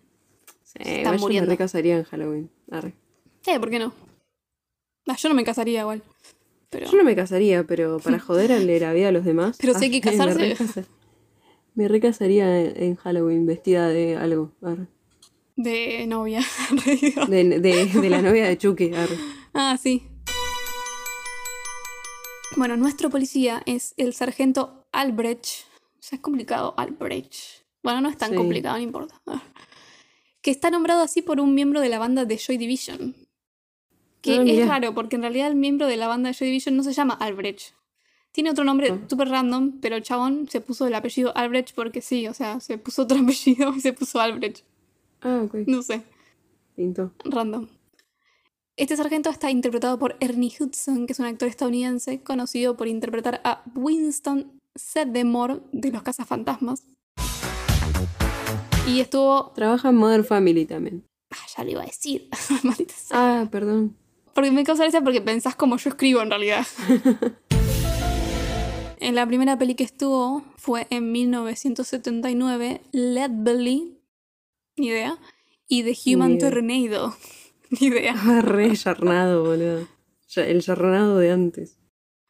yo 1.04 1.12
muriendo. 1.18 1.48
me 1.48 1.54
recasaría 1.54 1.98
en 1.98 2.04
Halloween. 2.04 2.50
Arre. 2.70 2.94
Eh, 3.46 3.58
¿por 3.60 3.70
qué 3.70 3.78
no? 3.78 3.92
Ah, 5.08 5.16
yo 5.16 5.28
no 5.28 5.34
me 5.34 5.44
casaría 5.44 5.80
igual. 5.82 6.02
Pero... 6.68 6.90
Yo 6.90 6.96
no 6.98 7.04
me 7.04 7.14
casaría, 7.14 7.64
pero 7.64 7.98
para 8.00 8.18
joder 8.18 8.52
a 8.52 8.58
la 8.58 8.92
vida 8.92 9.08
a 9.08 9.12
los 9.12 9.24
demás. 9.24 9.56
Pero 9.60 9.74
sí 9.78 9.84
hay 9.84 9.90
que 9.92 10.00
casarse. 10.10 10.38
Me, 10.38 10.54
recasa- 10.54 10.84
me 11.74 11.88
recasaría 11.88 12.60
en, 12.60 12.82
en 12.82 12.96
Halloween 12.96 13.46
vestida 13.46 13.88
de 13.88 14.16
algo. 14.16 14.52
arre. 14.62 14.88
De 15.54 16.06
novia. 16.06 16.40
De, 17.28 17.60
de- 17.60 17.86
de 17.86 18.10
la 18.10 18.20
novia 18.20 18.46
de 18.46 18.58
Chucky. 18.58 18.92
arre. 18.94 19.16
ah, 19.54 19.78
sí. 19.80 20.02
Bueno, 22.56 22.76
nuestro 22.76 23.10
policía 23.10 23.62
es 23.66 23.94
el 23.96 24.12
sargento 24.14 24.86
Albrecht. 24.92 25.64
O 25.98 26.02
sea, 26.02 26.16
es 26.16 26.22
complicado, 26.22 26.74
Albrecht. 26.76 27.34
Bueno, 27.82 28.00
no 28.00 28.08
es 28.08 28.16
tan 28.16 28.30
Sí. 28.30 28.36
complicado, 28.36 28.76
no 28.76 28.82
importa. 28.82 29.20
Ah. 29.26 29.42
Que 30.42 30.50
está 30.50 30.70
nombrado 30.70 31.02
así 31.02 31.22
por 31.22 31.40
un 31.40 31.54
miembro 31.54 31.80
de 31.80 31.88
la 31.88 31.98
banda 31.98 32.24
de 32.24 32.38
Joy 32.38 32.56
Division. 32.56 33.14
Que 34.26 34.38
Ah, 34.38 34.42
es 34.62 34.68
raro, 34.68 34.94
porque 34.94 35.16
en 35.16 35.22
realidad 35.22 35.48
el 35.48 35.56
miembro 35.56 35.86
de 35.86 35.96
la 35.96 36.08
banda 36.08 36.28
de 36.28 36.34
Joy 36.34 36.48
Division 36.48 36.76
no 36.76 36.82
se 36.82 36.92
llama 36.92 37.14
Albrecht. 37.14 37.74
Tiene 38.32 38.50
otro 38.50 38.64
nombre 38.64 38.90
Ah. 38.90 38.98
súper 39.08 39.28
random, 39.28 39.78
pero 39.80 39.96
el 39.96 40.02
chabón 40.02 40.48
se 40.50 40.60
puso 40.60 40.86
el 40.86 40.94
apellido 40.94 41.34
Albrecht 41.36 41.74
porque 41.74 42.00
sí, 42.02 42.26
o 42.28 42.34
sea, 42.34 42.60
se 42.60 42.76
puso 42.78 43.02
otro 43.02 43.18
apellido 43.22 43.74
y 43.74 43.80
se 43.80 43.92
puso 43.92 44.20
Albrecht. 44.20 44.64
Ah, 45.22 45.42
ok. 45.44 45.54
No 45.66 45.82
sé. 45.82 46.02
Pinto. 46.74 47.12
Random. 47.24 47.68
Este 48.76 48.94
sargento 48.96 49.30
está 49.30 49.50
interpretado 49.50 49.98
por 49.98 50.16
Ernie 50.20 50.52
Hudson, 50.60 51.06
que 51.06 51.14
es 51.14 51.18
un 51.18 51.24
actor 51.24 51.48
estadounidense 51.48 52.20
conocido 52.22 52.76
por 52.76 52.88
interpretar 52.88 53.40
a 53.44 53.62
Winston 53.74 54.60
Sedemore 54.74 55.60
de 55.72 55.90
Los 55.92 56.02
Cazafantasmas. 56.02 56.82
Y 58.86 59.00
estuvo. 59.00 59.52
Trabaja 59.54 59.88
en 59.88 59.96
Modern 59.96 60.24
Family 60.24 60.66
también. 60.66 61.04
Ah, 61.30 61.36
ya 61.56 61.64
le 61.64 61.72
iba 61.72 61.82
a 61.82 61.86
decir. 61.86 62.28
Maldita 62.62 62.94
sea. 62.94 63.40
Ah, 63.40 63.48
perdón. 63.50 63.96
Porque 64.36 64.50
me 64.50 64.64
causa 64.64 64.82
gracia 64.82 65.00
porque 65.00 65.22
pensás 65.22 65.56
como 65.56 65.78
yo 65.78 65.88
escribo 65.88 66.20
en 66.20 66.28
realidad. 66.28 66.66
en 69.00 69.14
la 69.14 69.26
primera 69.26 69.56
peli 69.56 69.74
que 69.74 69.84
estuvo 69.84 70.44
fue 70.56 70.86
en 70.90 71.10
1979, 71.10 72.82
Led 72.92 73.30
Belly, 73.32 73.98
ni 74.76 74.88
idea, 74.88 75.18
y 75.68 75.84
The 75.84 76.14
Human 76.14 76.32
Ni. 76.32 76.38
Tornado, 76.38 77.16
ni 77.80 77.86
idea. 77.86 78.12
Re 78.42 78.74
yarnado, 78.74 79.42
boludo. 79.42 79.88
El 80.36 80.60
yarnado 80.60 81.16
de 81.16 81.30
antes. 81.30 81.78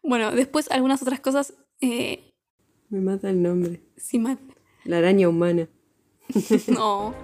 Bueno, 0.05 0.31
después 0.31 0.71
algunas 0.71 1.03
otras 1.03 1.19
cosas, 1.19 1.55
eh, 1.81 2.31
Me 2.89 3.01
mata 3.01 3.31
el 3.31 3.43
nombre. 3.43 3.83
sí, 3.97 4.21
mal. 4.21 4.39
La 4.85 4.99
araña 4.99 5.29
humana. 5.29 5.69
No. 6.69 7.17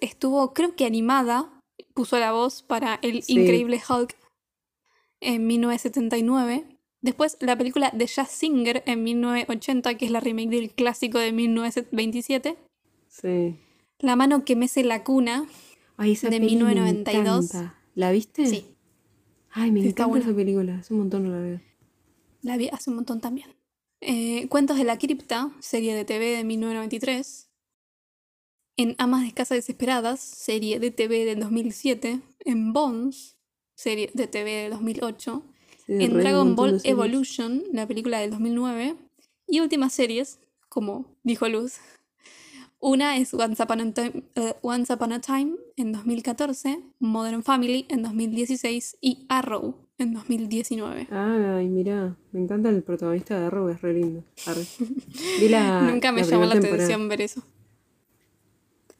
Estuvo, 0.00 0.54
creo 0.54 0.76
que 0.76 0.86
animada, 0.86 1.61
puso 1.94 2.18
la 2.18 2.32
voz 2.32 2.62
para 2.62 2.98
el 3.02 3.22
Sí. 3.22 3.34
increíble 3.40 3.80
Hulk 3.88 4.16
en 5.20 5.46
1979. 5.46 6.66
Después 7.00 7.36
la 7.40 7.56
película 7.56 7.90
de 7.92 8.06
Jazz 8.06 8.30
Singer 8.30 8.82
en 8.86 9.02
1980, 9.02 9.96
que 9.96 10.04
es 10.04 10.10
la 10.10 10.20
remake 10.20 10.50
del 10.50 10.70
clásico 10.70 11.18
de 11.18 11.32
1927. 11.32 12.56
Sí. 13.08 13.56
La 13.98 14.16
mano 14.16 14.44
que 14.44 14.56
mece 14.56 14.84
la 14.84 15.02
cuna. 15.04 15.46
Ay, 15.96 16.12
esa 16.12 16.28
De 16.30 16.38
peli 16.40 16.56
me 16.56 16.64
1992. 16.74 17.44
encanta. 17.54 17.78
¿La 17.94 18.10
viste? 18.12 18.46
Sí, 18.46 18.66
Ay, 19.50 19.70
me 19.70 19.82
Sí, 19.82 19.88
está 19.88 20.04
encanta 20.04 20.06
buena. 20.10 20.24
esa 20.26 20.34
película. 20.34 20.76
Hace 20.78 20.94
un 20.94 21.00
montón 21.00 21.24
no 21.24 21.30
la 21.30 21.38
veo. 21.40 21.60
la 22.42 22.56
vi 22.56 22.68
hace 22.72 22.90
un 22.90 22.96
montón 22.96 23.20
también. 23.20 23.54
Eh, 24.00 24.48
Cuentos 24.48 24.76
de 24.78 24.84
la 24.84 24.98
cripta, 24.98 25.52
serie 25.60 25.94
de 25.94 26.04
TV 26.04 26.36
de 26.36 26.42
1993. 26.44 27.50
En 28.76 28.94
Amas 28.98 29.24
de 29.24 29.32
Casa 29.32 29.54
Desesperadas, 29.54 30.20
serie 30.20 30.80
de 30.80 30.90
TV 30.90 31.24
del 31.24 31.40
2007. 31.40 32.20
En 32.40 32.72
Bones, 32.72 33.36
serie 33.74 34.10
de 34.14 34.26
TV 34.26 34.62
del 34.62 34.70
2008. 34.72 35.42
Sí, 35.86 35.92
en 35.92 36.18
Dragon 36.18 36.56
Ball. 36.56 36.80
Evolution, 36.84 37.64
la 37.72 37.86
película 37.86 38.20
del 38.20 38.30
2009. 38.30 38.96
Y 39.46 39.60
últimas 39.60 39.92
series, 39.92 40.38
como 40.68 41.04
dijo 41.22 41.48
Luz. 41.48 41.74
Una 42.80 43.16
es 43.18 43.32
Once 43.34 43.62
Upon 43.62 43.80
a 43.80 43.92
Time, 43.92 44.24
eh, 44.34 44.54
Once 44.62 44.92
Upon 44.92 45.12
a 45.12 45.20
Time 45.20 45.52
en 45.76 45.92
2014, 45.92 46.80
Modern 46.98 47.44
Family 47.44 47.86
en 47.88 48.02
2016 48.02 48.96
y 49.00 49.24
Arrow 49.28 49.76
en 49.98 50.14
2019. 50.14 51.06
Ay, 51.10 51.68
mirá, 51.68 52.16
me 52.32 52.40
encanta 52.40 52.70
el 52.70 52.82
protagonista 52.82 53.38
de 53.38 53.46
Arrow, 53.46 53.68
es 53.68 53.80
re 53.82 53.94
lindo. 53.94 54.24
Arre. 54.46 54.64
Vi 55.40 55.48
la, 55.48 55.82
Nunca 55.92 56.10
me 56.10 56.22
la 56.22 56.26
llamó 56.26 56.44
la 56.46 56.54
temporada. 56.54 56.74
atención 56.74 57.08
ver 57.08 57.20
eso. 57.20 57.44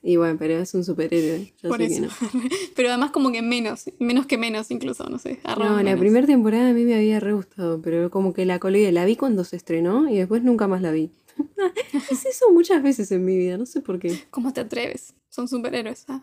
Y 0.04 0.16
bueno, 0.16 0.36
pero 0.36 0.54
es 0.54 0.74
un 0.74 0.82
superhéroe. 0.82 1.52
Yo 1.62 1.68
Por 1.68 1.78
sé 1.78 1.88
que 1.88 2.00
no. 2.00 2.08
Pero 2.74 2.88
además 2.88 3.12
como 3.12 3.30
que 3.30 3.40
menos, 3.40 3.84
menos 4.00 4.26
que 4.26 4.36
menos 4.36 4.70
incluso, 4.72 5.08
no 5.08 5.18
sé. 5.18 5.38
No, 5.56 5.80
la 5.80 5.96
primera 5.96 6.26
temporada 6.26 6.70
a 6.70 6.72
mí 6.72 6.84
me 6.84 6.96
había 6.96 7.20
re 7.20 7.32
gustado, 7.32 7.80
pero 7.80 8.10
como 8.10 8.32
que 8.32 8.44
la 8.44 8.58
colgué, 8.58 8.90
la 8.90 9.04
vi 9.04 9.14
cuando 9.14 9.44
se 9.44 9.54
estrenó 9.54 10.08
y 10.08 10.18
después 10.18 10.42
nunca 10.42 10.66
más 10.66 10.82
la 10.82 10.90
vi. 10.90 11.12
es 12.10 12.26
eso 12.26 12.50
muchas 12.52 12.82
veces 12.82 13.12
en 13.12 13.24
mi 13.24 13.38
vida, 13.38 13.56
no 13.56 13.66
sé 13.66 13.80
por 13.80 14.00
qué. 14.00 14.18
¿Cómo 14.30 14.52
te 14.52 14.60
atreves? 14.60 15.14
Son 15.28 15.46
superhéroes, 15.46 16.04
¿ah? 16.08 16.22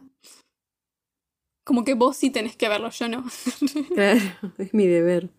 Como 1.63 1.85
que 1.85 1.93
vos 1.93 2.17
sí 2.17 2.31
tenés 2.31 2.57
que 2.57 2.67
verlo, 2.67 2.89
yo 2.89 3.07
no. 3.07 3.23
Claro, 3.93 4.19
es 4.57 4.73
mi 4.73 4.87
deber. 4.87 5.29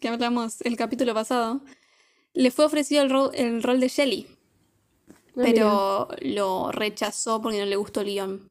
Que 0.00 0.08
hablamos 0.08 0.60
el 0.62 0.76
capítulo 0.76 1.14
pasado, 1.14 1.60
le 2.32 2.50
fue 2.50 2.64
ofrecido 2.64 3.02
el, 3.02 3.10
ro- 3.10 3.32
el 3.32 3.62
rol 3.62 3.78
de 3.78 3.86
Shelly, 3.86 4.26
pero 5.36 6.08
lo 6.22 6.72
rechazó 6.72 7.40
porque 7.40 7.60
no 7.60 7.64
le 7.66 7.76
gustó 7.76 8.02
Leon. 8.02 8.50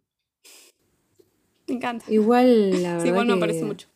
Me 1.68 1.76
encanta. 1.76 2.06
Igual, 2.10 2.82
la 2.84 2.91
verdad 2.97 3.01
Sí, 3.04 3.08
igual 3.10 3.28
no 3.28 3.34
que- 3.36 3.39
parece 3.41 3.66
mucho. 3.66 3.88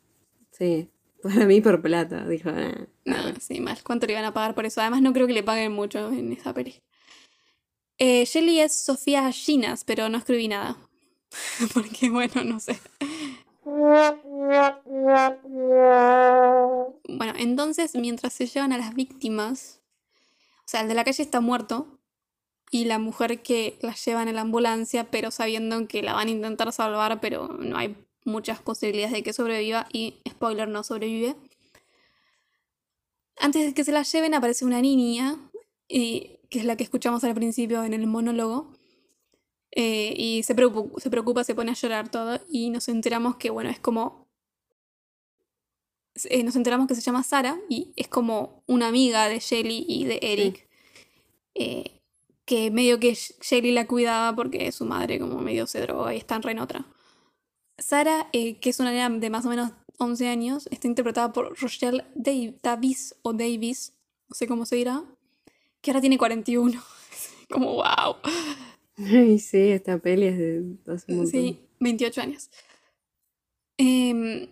Sí, 0.51 0.89
para 1.23 1.45
mí 1.45 1.61
por 1.61 1.81
plata, 1.81 2.27
dijo. 2.27 2.49
"Ah". 2.49 2.75
No, 3.05 3.15
sí, 3.39 3.61
mal. 3.61 3.81
¿Cuánto 3.83 4.05
le 4.05 4.11
iban 4.13 4.25
a 4.25 4.33
pagar 4.33 4.53
por 4.53 4.65
eso? 4.65 4.81
Además, 4.81 5.01
no 5.01 5.13
creo 5.13 5.27
que 5.27 5.33
le 5.33 5.43
paguen 5.43 5.71
mucho 5.71 6.09
en 6.11 6.33
esa 6.33 6.53
peli. 6.53 6.75
Eh, 7.99 8.25
Shelly 8.25 8.59
es 8.59 8.77
Sofía 8.77 9.31
Ginas, 9.31 9.85
pero 9.85 10.09
no 10.09 10.17
escribí 10.17 10.49
nada. 10.49 10.75
Porque, 11.73 12.09
bueno, 12.09 12.43
no 12.43 12.59
sé. 12.59 12.77
Bueno, 17.09 17.33
entonces, 17.37 17.95
mientras 17.95 18.33
se 18.33 18.47
llevan 18.47 18.71
a 18.71 18.77
las 18.77 18.95
víctimas, 18.95 19.81
o 20.59 20.69
sea, 20.69 20.81
el 20.81 20.87
de 20.87 20.93
la 20.93 21.03
calle 21.03 21.23
está 21.23 21.41
muerto 21.41 21.99
y 22.71 22.85
la 22.85 22.99
mujer 22.99 23.41
que 23.41 23.77
la 23.81 23.93
llevan 23.93 24.27
en 24.27 24.35
la 24.35 24.41
ambulancia, 24.41 25.09
pero 25.11 25.31
sabiendo 25.31 25.87
que 25.87 26.01
la 26.01 26.13
van 26.13 26.27
a 26.27 26.31
intentar 26.31 26.71
salvar, 26.71 27.19
pero 27.19 27.47
no 27.59 27.77
hay 27.77 27.97
muchas 28.23 28.61
posibilidades 28.61 29.13
de 29.13 29.23
que 29.23 29.33
sobreviva 29.33 29.87
y, 29.91 30.15
spoiler, 30.27 30.67
no 30.67 30.83
sobrevive. 30.83 31.35
Antes 33.39 33.65
de 33.65 33.73
que 33.73 33.83
se 33.83 33.91
la 33.91 34.03
lleven 34.03 34.33
aparece 34.33 34.65
una 34.65 34.81
niña, 34.81 35.37
y, 35.87 36.39
que 36.49 36.59
es 36.59 36.65
la 36.65 36.75
que 36.77 36.83
escuchamos 36.83 37.23
al 37.23 37.33
principio 37.33 37.83
en 37.83 37.93
el 37.93 38.07
monólogo, 38.07 38.76
eh, 39.71 40.13
y 40.17 40.43
se 40.43 40.55
preocupa, 40.55 40.99
se 40.99 41.09
preocupa, 41.09 41.43
se 41.43 41.55
pone 41.55 41.71
a 41.71 41.75
llorar 41.75 42.09
todo, 42.09 42.39
y 42.49 42.69
nos 42.69 42.87
enteramos 42.89 43.35
que, 43.37 43.49
bueno, 43.49 43.69
es 43.69 43.79
como... 43.79 44.27
eh, 46.29 46.43
nos 46.43 46.55
enteramos 46.55 46.87
que 46.87 46.95
se 46.95 47.01
llama 47.01 47.23
Sara, 47.23 47.59
y 47.69 47.91
es 47.95 48.07
como 48.07 48.63
una 48.67 48.87
amiga 48.87 49.27
de 49.27 49.39
Shelly 49.39 49.85
y 49.87 50.05
de 50.05 50.19
Eric, 50.21 50.67
eh, 51.55 52.01
que 52.45 52.71
medio 52.71 52.99
que 52.99 53.11
Sh- 53.11 53.35
Shelly 53.41 53.71
la 53.71 53.87
cuidaba 53.87 54.35
porque 54.35 54.71
su 54.71 54.85
madre 54.85 55.19
como 55.19 55.39
medio 55.39 55.67
se 55.67 55.81
droga 55.81 56.13
y 56.13 56.17
está 56.17 56.35
en 56.37 56.47
en 56.49 56.59
otra. 56.59 56.85
Sara, 57.77 58.29
eh, 58.33 58.55
que 58.59 58.69
es 58.71 58.79
una 58.79 58.91
nena 58.91 59.09
de 59.09 59.29
más 59.29 59.45
o 59.45 59.49
menos 59.49 59.71
11 59.99 60.27
años, 60.27 60.67
está 60.71 60.87
interpretada 60.87 61.31
por 61.33 61.59
Rochelle 61.59 62.05
Dav- 62.15 62.55
Davis 62.63 63.15
o 63.21 63.33
Davis, 63.33 63.93
no 64.29 64.35
sé 64.35 64.47
cómo 64.47 64.65
se 64.65 64.75
dirá, 64.77 65.03
que 65.81 65.91
ahora 65.91 66.01
tiene 66.01 66.17
41. 66.17 66.81
como 67.49 67.73
wow. 67.75 68.15
Ay, 69.05 69.39
sí, 69.39 69.57
esta 69.57 69.99
peli 69.99 70.25
es 70.25 70.37
de 70.37 70.63
hace 70.87 71.11
un 71.11 71.17
montón. 71.17 71.31
Sí, 71.31 71.59
28 71.79 72.21
años. 72.21 72.49
Em, 73.77 74.47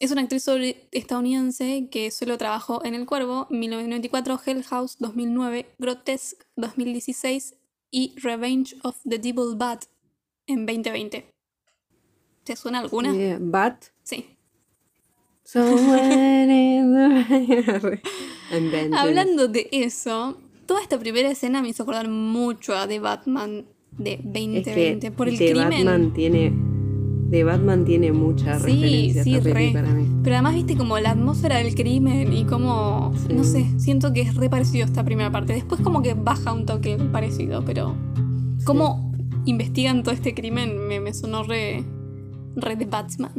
es 0.00 0.10
una 0.10 0.22
actriz 0.22 0.44
estadounidense 0.90 1.88
que 1.88 2.10
solo 2.10 2.36
trabajó 2.38 2.84
en 2.84 2.94
El 2.94 3.06
Cuervo, 3.06 3.46
1994, 3.50 4.40
Hell 4.44 4.64
House 4.64 4.96
2009, 4.98 5.66
Grotesque 5.78 6.44
2016 6.56 7.54
y 7.92 8.12
Revenge 8.16 8.74
of 8.82 8.96
the 9.08 9.18
Devil 9.18 9.54
Bat 9.56 9.84
en 10.48 10.66
2020. 10.66 11.26
¿Te 12.42 12.56
suena 12.56 12.80
alguna? 12.80 13.14
Idea. 13.14 13.38
Bat. 13.40 13.84
Sí. 14.02 14.36
Hablando 18.96 19.46
de 19.46 19.68
eso, 19.70 20.41
toda 20.66 20.80
esta 20.82 20.98
primera 20.98 21.30
escena 21.30 21.62
me 21.62 21.68
hizo 21.68 21.82
acordar 21.82 22.08
mucho 22.08 22.74
a 22.74 22.86
The 22.86 23.00
Batman 23.00 23.66
de 23.98 24.14
Es 24.14 24.24
2020 24.24 24.98
que 25.00 25.10
por 25.10 25.28
el 25.28 25.38
The 25.38 25.50
crimen. 25.52 25.70
Batman 25.70 26.12
tiene. 26.12 26.52
The 27.30 27.44
Batman 27.44 27.84
tiene 27.86 28.12
mucha 28.12 28.58
Sí, 28.58 28.64
referencia 28.66 29.24
sí, 29.24 29.40
re. 29.40 29.70
para 29.72 29.88
mí. 29.94 30.06
Pero 30.22 30.36
además 30.36 30.54
viste 30.54 30.76
como 30.76 30.98
la 30.98 31.12
atmósfera 31.12 31.56
del 31.58 31.74
crimen 31.74 32.30
y 32.32 32.44
como, 32.44 33.12
Sí. 33.16 33.32
no 33.34 33.42
sé, 33.44 33.66
siento 33.78 34.12
que 34.12 34.20
es 34.20 34.34
re 34.34 34.50
parecido 34.50 34.84
esta 34.84 35.02
primera 35.02 35.30
parte. 35.30 35.54
Después 35.54 35.80
como 35.80 36.02
que 36.02 36.12
baja 36.12 36.52
un 36.52 36.66
toque 36.66 36.98
parecido, 37.10 37.64
pero 37.64 37.96
cómo 38.66 39.12
investigan 39.46 40.02
todo 40.02 40.14
este 40.14 40.34
crimen 40.34 40.86
me, 40.88 41.00
me 41.00 41.14
sonó 41.14 41.42
re, 41.42 41.82
re 42.54 42.76
de 42.76 42.84
Batman. 42.84 43.32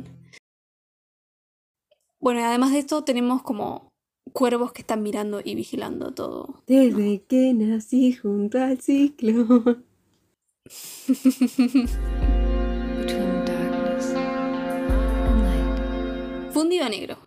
Bueno, 2.19 2.39
y 2.39 2.43
además 2.43 2.71
de 2.71 2.79
esto 2.79 3.03
tenemos 3.03 3.43
como 3.43 3.91
cuervos 4.31 4.71
que 4.71 4.81
están 4.81 5.03
mirando 5.03 5.41
y 5.43 5.55
vigilando 5.55 6.13
todo. 6.13 6.63
Desde 6.67 7.23
que 7.23 7.53
nací 7.53 8.13
junto 8.13 8.57
al 8.59 8.79
light. 8.87 9.21
Fundido 16.51 16.85
a 16.85 16.89
negro. 16.89 17.17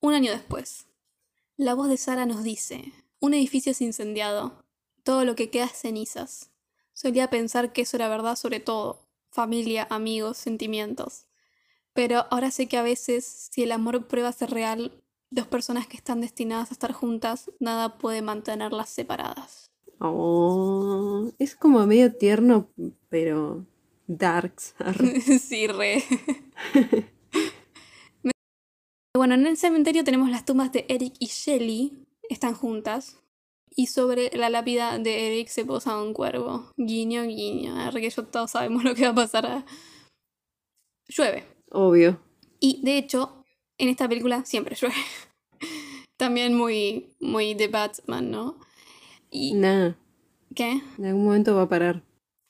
Un 0.00 0.14
año 0.14 0.30
después. 0.30 0.86
La 1.56 1.74
voz 1.74 1.88
de 1.88 1.96
Sara 1.96 2.26
nos 2.26 2.42
dice, 2.44 2.92
un 3.18 3.34
edificio 3.34 3.72
es 3.72 3.80
incendiado, 3.80 4.64
todo 5.02 5.24
lo 5.24 5.34
que 5.36 5.50
queda 5.50 5.64
es 5.64 5.72
cenizas. 5.72 6.50
Solía 6.92 7.30
pensar 7.30 7.72
que 7.72 7.82
eso 7.82 7.96
era 7.96 8.08
verdad 8.08 8.36
sobre 8.36 8.60
todo, 8.60 9.06
familia, 9.30 9.86
amigos, 9.90 10.36
sentimientos. 10.36 11.26
Pero 11.92 12.26
ahora 12.30 12.50
sé 12.50 12.68
que 12.68 12.76
a 12.76 12.82
veces, 12.82 13.48
si 13.50 13.62
el 13.62 13.72
amor 13.72 14.06
prueba 14.06 14.32
ser 14.32 14.50
real, 14.50 15.02
dos 15.30 15.46
personas 15.46 15.86
que 15.86 15.96
están 15.96 16.20
destinadas 16.20 16.70
a 16.70 16.74
estar 16.74 16.92
juntas, 16.92 17.50
nada 17.60 17.98
puede 17.98 18.22
mantenerlas 18.22 18.88
separadas. 18.90 19.66
Oh, 19.98 21.30
es 21.38 21.54
como 21.56 21.86
medio 21.86 22.14
tierno, 22.14 22.68
pero 23.08 23.64
darks. 24.06 24.74
Sí, 25.40 25.66
re. 25.66 26.02
bueno, 29.14 29.34
en 29.34 29.46
el 29.46 29.56
cementerio 29.56 30.04
tenemos 30.04 30.30
las 30.30 30.44
tumbas 30.44 30.72
de 30.72 30.84
Eric 30.88 31.14
y 31.18 31.26
Shelly, 31.26 32.06
están 32.28 32.54
juntas. 32.54 33.18
Y 33.78 33.88
sobre 33.88 34.30
la 34.34 34.48
lápida 34.48 34.98
de 34.98 35.26
Eric 35.26 35.48
se 35.48 35.64
posa 35.66 36.00
un 36.00 36.14
cuervo. 36.14 36.72
Guiño, 36.78 37.24
guiño. 37.24 37.76
Arre 37.78 38.00
que 38.00 38.08
yo 38.10 38.24
todos 38.24 38.52
sabemos 38.52 38.84
lo 38.84 38.94
que 38.94 39.02
va 39.02 39.10
a 39.10 39.14
pasar. 39.14 39.44
a- 39.46 39.66
Llueve. 41.08 41.44
Obvio. 41.70 42.18
Y 42.58 42.80
de 42.82 42.96
hecho, 42.96 43.44
en 43.78 43.88
esta 43.88 44.08
película 44.08 44.44
siempre 44.44 44.74
llueve. 44.76 44.94
También 46.16 46.54
muy, 46.54 47.08
muy 47.20 47.54
de 47.54 47.68
Batman, 47.68 48.30
¿no? 48.30 48.58
Y, 49.30 49.54
Nada, 49.54 49.96
¿Qué? 50.54 50.80
en 50.98 51.04
algún 51.04 51.24
momento 51.24 51.54
va 51.54 51.62
a 51.62 51.68
parar. 51.68 52.02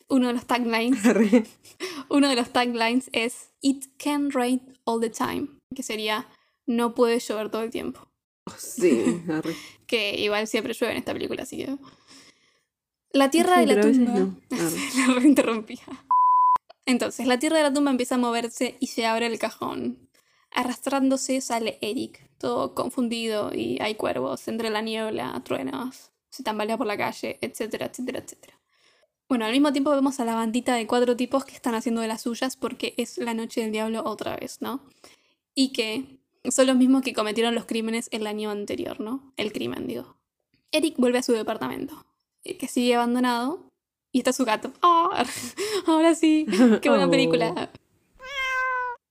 Uno 0.08 0.28
de 0.28 0.34
los 0.34 0.46
taglines. 0.46 1.00
Uno 2.08 2.28
de 2.28 2.36
los 2.36 2.50
taglines 2.50 3.10
es 3.12 3.50
It 3.60 3.86
can 3.98 4.30
rain 4.30 4.78
all 4.84 5.00
the 5.00 5.10
time, 5.10 5.48
que 5.74 5.82
sería 5.82 6.28
No 6.66 6.94
puede 6.94 7.18
llover 7.18 7.50
todo 7.50 7.62
el 7.62 7.70
tiempo. 7.70 8.06
Sí, 8.56 9.22
arre. 9.28 9.56
Que 9.88 10.20
igual 10.20 10.46
siempre 10.46 10.72
llueve 10.72 10.92
en 10.92 10.98
esta 10.98 11.12
película, 11.12 11.42
así 11.42 11.56
que. 11.56 11.76
La 13.12 13.30
tierra 13.30 13.54
Sí, 13.60 13.66
de 13.66 13.74
la 13.74 13.80
tumba. 13.80 14.12
no. 14.12 14.36
La 14.50 15.14
reinterrumpía. 15.14 15.82
Entonces, 16.84 17.26
la 17.26 17.38
tierra 17.40 17.56
de 17.56 17.64
la 17.64 17.72
tumba 17.72 17.90
empieza 17.90 18.14
a 18.14 18.18
moverse 18.18 18.76
y 18.78 18.86
se 18.88 19.06
abre 19.06 19.26
el 19.26 19.40
cajón. 19.40 20.05
Arrastrándose 20.56 21.42
sale 21.42 21.78
Eric, 21.82 22.28
todo 22.38 22.74
confundido, 22.74 23.52
y 23.54 23.78
hay 23.82 23.94
cuervos 23.94 24.48
entre 24.48 24.70
la 24.70 24.80
niebla, 24.80 25.38
truenos, 25.44 26.12
se 26.30 26.42
tambalea 26.42 26.78
por 26.78 26.86
la 26.86 26.96
calle, 26.96 27.38
etcétera, 27.42 27.86
etcétera, 27.86 28.20
etcétera. 28.20 28.58
Bueno, 29.28 29.44
al 29.44 29.52
mismo 29.52 29.70
tiempo 29.72 29.90
vemos 29.90 30.18
a 30.18 30.24
la 30.24 30.34
bandita 30.34 30.74
de 30.74 30.86
cuatro 30.86 31.14
tipos 31.14 31.44
que 31.44 31.54
están 31.54 31.74
haciendo 31.74 32.00
de 32.00 32.08
las 32.08 32.22
suyas 32.22 32.56
porque 32.56 32.94
es 32.96 33.18
la 33.18 33.34
noche 33.34 33.60
del 33.60 33.70
diablo 33.72 34.02
otra 34.06 34.36
vez, 34.36 34.62
¿no? 34.62 34.80
Y 35.54 35.72
que 35.74 36.20
son 36.50 36.66
los 36.68 36.76
mismos 36.76 37.02
que 37.02 37.12
cometieron 37.12 37.54
los 37.54 37.66
crímenes 37.66 38.08
el 38.12 38.26
año 38.26 38.50
anterior, 38.50 38.98
¿no? 39.00 39.34
El 39.36 39.52
crimen, 39.52 39.86
digo. 39.86 40.16
Eric 40.72 40.94
vuelve 40.96 41.18
a 41.18 41.22
su 41.22 41.32
departamento, 41.32 42.06
eh, 42.44 42.56
que 42.56 42.66
sigue 42.66 42.94
abandonado, 42.94 43.68
y 44.10 44.18
está 44.20 44.32
su 44.32 44.46
gato. 44.46 44.72
¡Ah! 44.80 45.22
Ahora 45.86 46.14
sí, 46.14 46.46
qué 46.80 46.88
buena 46.88 47.06
Oh. 47.08 47.10
película. 47.10 47.70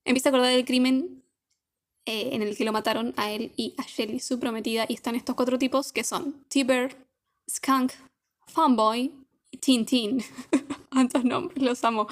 Empieza 0.06 0.30
a 0.30 0.32
acordar 0.32 0.52
del 0.52 0.66
crimen 0.66 1.24
eh, 2.06 2.30
en 2.34 2.42
el 2.42 2.56
que 2.56 2.66
lo 2.66 2.72
mataron 2.72 3.14
a 3.18 3.32
él 3.32 3.52
y 3.56 3.74
a 3.78 3.84
Shelly, 3.84 4.20
su 4.20 4.40
prometida, 4.40 4.86
y 4.88 4.94
están 4.94 5.16
estos 5.16 5.36
cuatro 5.36 5.58
tipos 5.58 5.92
que 5.92 6.04
son 6.04 6.44
T-Bird, 6.50 6.94
Skunk, 7.50 7.92
Fanboy 8.48 9.12
y 9.52 9.58
Tintin. 9.58 10.24
Tantos 10.92 11.26
nombres, 11.26 11.62
los 11.62 11.84
amo. 11.84 12.08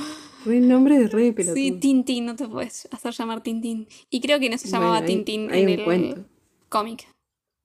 Re 0.45 0.59
nombre 0.59 0.99
de 0.99 1.07
re 1.07 1.31
pelotudo. 1.31 1.55
Sí, 1.55 1.71
Tintín, 1.73 2.25
no 2.25 2.35
te 2.35 2.47
puedes 2.47 2.87
hacer 2.91 3.13
llamar 3.13 3.41
Tintín. 3.41 3.87
Y 4.09 4.19
creo 4.19 4.39
que 4.39 4.49
no 4.49 4.57
se 4.57 4.67
llamaba 4.67 4.99
Bueno, 4.99 5.07
hay- 5.07 5.15
Tintín 5.15 5.51
hay 5.51 5.61
en 5.63 5.69
el 5.69 5.83
cuento. 5.85 6.25
cómic. 6.69 7.07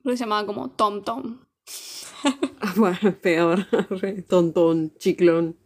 Creo 0.03 0.13
que 0.13 0.17
se 0.17 0.25
llamaba 0.25 0.47
como 0.47 0.71
Tom 0.71 1.03
Tom. 1.03 1.41
Ah, 2.61 2.75
bueno, 2.77 3.17
peor. 3.23 3.67
Tontón, 4.29 4.93
chiclón. 4.99 5.57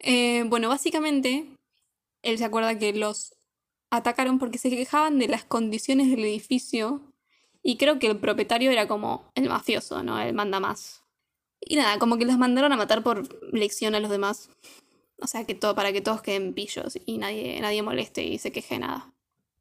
Eh, 0.00 0.42
bueno, 0.48 0.68
básicamente, 0.68 1.54
él 2.22 2.38
se 2.38 2.44
acuerda 2.44 2.76
que 2.78 2.92
los 2.92 3.34
atacaron 3.90 4.38
porque 4.38 4.58
se 4.58 4.70
quejaban 4.70 5.18
de 5.18 5.28
las 5.28 5.44
condiciones 5.44 6.10
del 6.10 6.24
edificio 6.24 7.02
y 7.62 7.76
creo 7.76 7.98
que 7.98 8.06
el 8.06 8.18
propietario 8.18 8.70
era 8.70 8.86
como 8.88 9.30
el 9.34 9.48
mafioso, 9.48 10.02
¿no? 10.02 10.20
El 10.20 10.34
manda 10.34 10.60
más. 10.60 11.02
Y 11.60 11.76
nada, 11.76 11.98
como 11.98 12.16
que 12.16 12.24
los 12.24 12.38
mandaron 12.38 12.72
a 12.72 12.76
matar 12.76 13.02
por 13.02 13.28
lección 13.52 13.94
a 13.94 14.00
los 14.00 14.10
demás. 14.10 14.50
O 15.20 15.26
sea, 15.26 15.44
que 15.44 15.54
todo, 15.54 15.74
para 15.74 15.92
que 15.92 16.00
todos 16.00 16.22
queden 16.22 16.54
pillos 16.54 16.98
y 17.04 17.18
nadie, 17.18 17.60
nadie 17.60 17.82
moleste 17.82 18.24
y 18.24 18.38
se 18.38 18.52
queje 18.52 18.78
nada. 18.78 19.12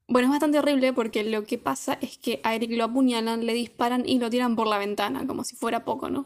Bueno, 0.07 0.27
es 0.27 0.31
bastante 0.31 0.59
horrible 0.59 0.93
porque 0.93 1.23
lo 1.23 1.43
que 1.43 1.57
pasa 1.57 1.97
es 1.99 2.17
que 2.17 2.39
a 2.43 2.55
Eric 2.55 2.71
lo 2.71 2.85
apuñalan, 2.85 3.45
le 3.45 3.53
disparan 3.53 4.07
y 4.07 4.19
lo 4.19 4.29
tiran 4.29 4.55
por 4.55 4.67
la 4.67 4.77
ventana, 4.77 5.25
como 5.27 5.43
si 5.43 5.55
fuera 5.55 5.83
poco, 5.83 6.09
¿no? 6.09 6.25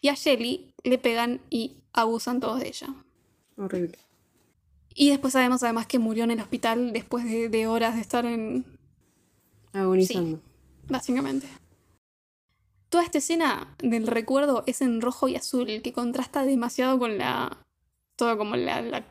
Y 0.00 0.08
a 0.08 0.14
Shelly 0.14 0.74
le 0.82 0.98
pegan 0.98 1.40
y 1.48 1.76
abusan 1.92 2.40
todos 2.40 2.60
de 2.60 2.68
ella. 2.68 2.88
Horrible. 3.56 3.98
Y 4.94 5.10
después 5.10 5.32
sabemos 5.32 5.62
además 5.62 5.86
que 5.86 5.98
murió 5.98 6.24
en 6.24 6.32
el 6.32 6.40
hospital 6.40 6.92
después 6.92 7.24
de, 7.24 7.48
de 7.48 7.66
horas 7.66 7.94
de 7.94 8.00
estar 8.02 8.26
en... 8.26 8.64
Agonizando. 9.72 10.40
básicamente. 10.88 11.46
Toda 12.90 13.04
esta 13.04 13.18
escena 13.18 13.74
del 13.78 14.06
recuerdo 14.06 14.64
es 14.66 14.82
en 14.82 15.00
rojo 15.00 15.28
y 15.28 15.36
azul, 15.36 15.80
que 15.82 15.92
contrasta 15.92 16.44
demasiado 16.44 16.98
con 16.98 17.16
la... 17.18 17.58
Todo 18.16 18.36
como 18.36 18.56
la, 18.56 18.82
la 18.82 19.06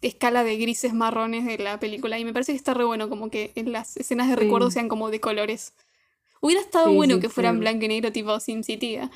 escala 0.00 0.44
de 0.44 0.56
grises 0.56 0.94
marrones 0.94 1.44
de 1.44 1.58
la 1.58 1.80
película. 1.80 2.18
Y 2.18 2.24
me 2.24 2.32
parece 2.32 2.52
que 2.52 2.56
está 2.58 2.72
re 2.74 2.84
bueno 2.84 3.08
como 3.08 3.30
que 3.30 3.50
en 3.56 3.72
las 3.72 3.96
escenas 3.96 4.28
de 4.28 4.34
Sí. 4.34 4.40
recuerdo 4.40 4.70
sean 4.70 4.88
como 4.88 5.10
de 5.10 5.18
colores. 5.20 5.74
Hubiera 6.40 6.60
estado 6.62 6.90
Sí, 6.90 6.94
bueno 6.94 7.16
sí, 7.16 7.20
que 7.22 7.28
fueran 7.28 7.58
blanco 7.58 7.84
y 7.84 7.88
negro 7.88 8.12
tipo 8.12 8.38
Sin 8.38 8.62
City. 8.62 8.94
¿eh? 8.96 9.10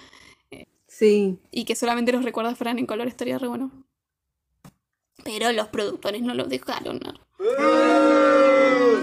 Sí. 0.88 1.38
y 1.52 1.64
que 1.64 1.74
solamente 1.76 2.12
los 2.12 2.24
recuerdos 2.24 2.58
fueran 2.58 2.78
en 2.80 2.86
color 2.86 3.06
estaría 3.06 3.38
re 3.38 3.46
bueno. 3.48 3.70
Pero 5.24 5.52
los 5.52 5.68
productores 5.68 6.22
no 6.22 6.34
lo 6.34 6.44
dejaron. 6.44 7.00
¿no? 7.02 7.14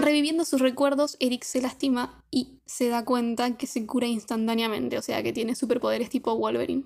Reviviendo 0.00 0.44
sus 0.44 0.60
recuerdos, 0.60 1.16
Eric 1.20 1.44
se 1.44 1.60
lastima 1.60 2.24
y 2.30 2.60
se 2.66 2.88
da 2.88 3.04
cuenta 3.04 3.56
que 3.56 3.66
se 3.66 3.86
cura 3.86 4.06
instantáneamente, 4.06 4.98
o 4.98 5.02
sea 5.02 5.22
que 5.22 5.32
tiene 5.32 5.54
superpoderes 5.54 6.10
tipo 6.10 6.34
Wolverine. 6.36 6.84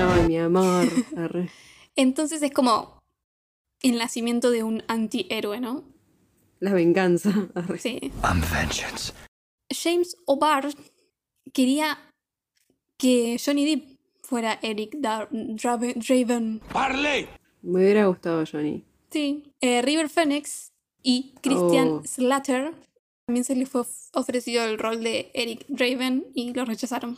Ay, 0.00 0.28
mi 0.28 0.38
amor. 0.38 0.86
Arre. 1.16 1.50
Entonces 1.96 2.42
es 2.42 2.52
como 2.52 3.02
el 3.82 3.98
nacimiento 3.98 4.50
de 4.50 4.62
un 4.62 4.82
antihéroe, 4.88 5.60
¿no? 5.60 5.84
La 6.60 6.72
venganza. 6.72 7.48
Arre. 7.54 7.78
Sí. 7.78 8.12
I'm 8.22 8.40
vengeance. 8.52 9.12
James 9.70 10.16
O'Barr 10.26 10.72
quería 11.52 11.98
que 12.96 13.40
Johnny 13.44 13.64
Depp 13.64 13.97
fuera 14.28 14.58
Eric 14.62 14.96
Dar- 14.98 15.28
Drave- 15.32 15.94
Draven. 15.94 16.60
¡Parley! 16.72 17.26
Me 17.62 17.80
hubiera 17.80 18.06
gustado 18.06 18.44
Johnny. 18.50 18.84
Sí. 19.10 19.42
Eh, 19.62 19.80
River 19.80 20.10
Phoenix 20.10 20.70
y 21.02 21.32
Christian 21.40 21.88
Oh. 21.88 22.02
Slater 22.04 22.72
también 23.26 23.44
se 23.44 23.54
les 23.56 23.68
fue 23.70 23.80
of- 23.80 24.10
ofrecido 24.12 24.64
el 24.64 24.78
rol 24.78 25.02
de 25.02 25.30
Eric 25.32 25.64
Draven 25.68 26.26
y 26.34 26.52
lo 26.52 26.66
rechazaron. 26.66 27.16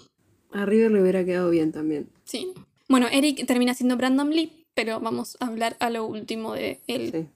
A 0.53 0.65
River 0.67 0.93
le 0.93 1.03
hubiera 1.03 1.25
quedado 1.25 1.51
bien 1.51 1.73
también. 1.73 2.09
Sí. 2.25 2.53
Bueno, 2.89 3.09
Eric 3.11 3.45
termina 3.47 3.75
siendo 3.75 3.97
Brandon 3.97 4.31
Lee, 4.31 4.65
pero 4.75 5.01
vamos 5.01 5.37
a 5.41 5.47
hablar 5.47 5.77
a 5.81 5.91
lo 5.91 6.07
último 6.07 6.55
de 6.55 6.81
él. 6.87 7.11
Sí. 7.13 7.27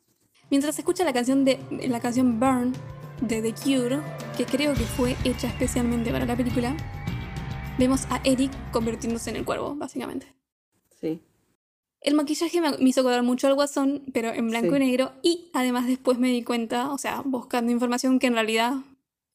Mientras 0.50 0.78
escucha 0.78 1.04
la 1.04 1.12
canción 1.12 1.44
de 1.44 1.58
la 1.88 1.98
canción 2.00 2.38
Burn 2.38 2.72
de 3.20 3.42
The 3.42 3.54
Cure, 3.54 3.98
que 4.36 4.44
creo 4.44 4.72
que 4.74 4.80
fue 4.84 5.16
hecha 5.24 5.48
especialmente 5.48 6.10
para 6.12 6.26
la 6.26 6.36
película, 6.36 6.76
vemos 7.78 8.06
a 8.10 8.20
Eric 8.24 8.50
convirtiéndose 8.72 9.30
en 9.30 9.36
el 9.36 9.44
cuervo, 9.44 9.74
básicamente. 9.74 10.26
Sí. 11.00 11.20
El 12.00 12.14
maquillaje 12.14 12.60
me 12.60 12.88
hizo 12.88 13.00
acordar 13.00 13.22
mucho 13.22 13.46
al 13.46 13.54
Guasón, 13.54 14.02
pero 14.12 14.32
en 14.32 14.48
blanco 14.50 14.70
Sí. 14.70 14.76
y 14.76 14.78
negro. 14.86 15.12
Y 15.22 15.50
además 15.54 15.86
después 15.86 16.18
me 16.18 16.28
di 16.30 16.42
cuenta, 16.42 16.92
o 16.92 16.98
sea, 16.98 17.22
buscando 17.24 17.72
información, 17.72 18.18
que 18.18 18.26
en 18.26 18.34
realidad 18.34 18.74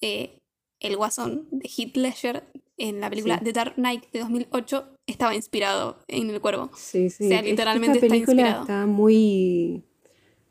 eh, 0.02 0.38
el 0.80 0.96
Guasón 0.96 1.48
de 1.52 1.68
Heath 1.68 1.98
Ledger 1.98 2.44
en 2.78 3.02
la 3.02 3.10
película 3.10 3.38
Sí. 3.40 3.46
The 3.46 3.54
Dark 3.54 3.74
Knight 3.76 4.04
de 4.14 4.20
2008 4.20 4.86
estaba 5.08 5.36
inspirado 5.36 5.98
en 6.08 6.30
el 6.30 6.40
cuervo. 6.40 6.70
Sí, 6.78 7.10
sí. 7.10 7.26
O 7.26 7.28
sea, 7.30 7.40
Es 7.40 7.46
literalmente 7.46 7.98
esta 7.98 8.06
está 8.06 8.14
película 8.14 8.42
inspirado. 8.42 8.62
está 8.62 8.86
muy. 8.86 9.84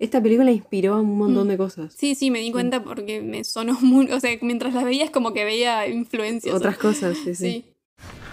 Esta 0.01 0.23
película 0.23 0.51
inspiró 0.53 0.95
a 0.95 1.01
un 1.01 1.17
montón 1.19 1.47
Mm. 1.47 1.51
de 1.51 1.57
cosas. 1.57 1.95
Sí, 1.95 2.15
sí, 2.15 2.31
me 2.31 2.41
di 2.41 2.53
cuenta 2.53 2.83
porque 2.85 3.21
me 3.21 3.43
sonó 3.45 3.77
muy... 3.81 4.11
O 4.13 4.21
sea, 4.21 4.37
mientras 4.43 4.75
la 4.75 4.85
veías 4.85 5.11
como 5.11 5.33
que 5.33 5.45
veía 5.45 5.89
influencias. 5.89 6.55
Otras 6.55 6.77
cosas, 6.79 7.17
sí, 7.17 7.35
sí. 7.35 7.51
Sí. 7.51 7.65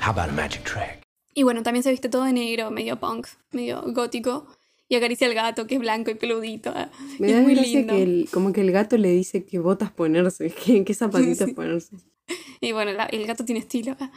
How 0.01 0.11
about 0.11 0.29
a 0.29 0.33
magic 0.33 0.63
trick? 0.63 1.01
Y 1.33 1.43
bueno, 1.43 1.63
también 1.63 1.83
se 1.83 1.91
viste 1.91 2.09
todo 2.09 2.23
de 2.23 2.33
negro, 2.33 2.71
medio 2.71 2.99
punk, 2.99 3.27
medio 3.51 3.81
gótico. 3.87 4.47
Y 4.87 4.95
acaricia 4.95 5.25
al 5.27 5.33
gato, 5.33 5.65
que 5.65 5.75
es 5.75 5.79
blanco 5.81 6.11
y 6.11 6.15
peludito. 6.15 6.71
ah, 6.75 6.91
Me 7.17 7.29
y 7.29 7.31
da 7.33 7.39
es 7.39 7.43
muy 7.43 7.55
lindo. 7.55 7.93
que 7.95 8.03
el, 8.03 8.29
como 8.31 8.53
que 8.53 8.61
el 8.61 8.71
gato 8.71 8.97
le 8.97 9.09
dice 9.09 9.43
qué 9.43 9.57
botas 9.57 9.91
ponerse, 9.91 10.51
qué, 10.65 10.85
qué 10.85 10.93
zapatitos 10.93 11.47
Sí. 11.49 11.53
ponerse. 11.53 11.95
Y 12.61 12.71
bueno, 12.71 12.91
la- 12.93 13.05
el 13.05 13.25
gato 13.25 13.43
tiene 13.45 13.59
estilo. 13.61 13.95
ah. 13.99 14.11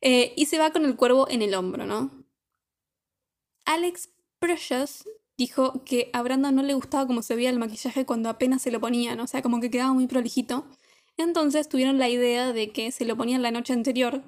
Eh, 0.00 0.32
y 0.36 0.46
se 0.46 0.58
va 0.58 0.70
con 0.72 0.84
el 0.86 0.96
cuervo 0.96 1.28
en 1.28 1.42
el 1.42 1.54
hombro, 1.54 1.84
¿no? 1.86 2.10
Alex 3.64 4.10
Precious 4.38 5.04
dijo 5.36 5.84
que 5.84 6.10
a 6.12 6.22
Brandon 6.22 6.54
no 6.54 6.62
le 6.62 6.74
gustaba 6.74 7.06
cómo 7.06 7.22
se 7.22 7.34
veía 7.36 7.50
el 7.50 7.58
maquillaje 7.58 8.06
cuando 8.06 8.28
apenas 8.30 8.62
se 8.62 8.70
lo 8.70 8.80
ponían, 8.80 9.20
o 9.20 9.26
sea, 9.26 9.42
como 9.42 9.60
que 9.60 9.70
quedaba 9.70 9.92
muy 9.92 10.06
prolijito. 10.06 10.66
Entonces 11.18 11.68
tuvieron 11.68 11.98
la 11.98 12.08
idea 12.08 12.52
de 12.52 12.70
que 12.70 12.90
se 12.92 13.04
lo 13.04 13.16
ponían 13.16 13.42
la 13.42 13.50
noche 13.50 13.72
anterior 13.72 14.22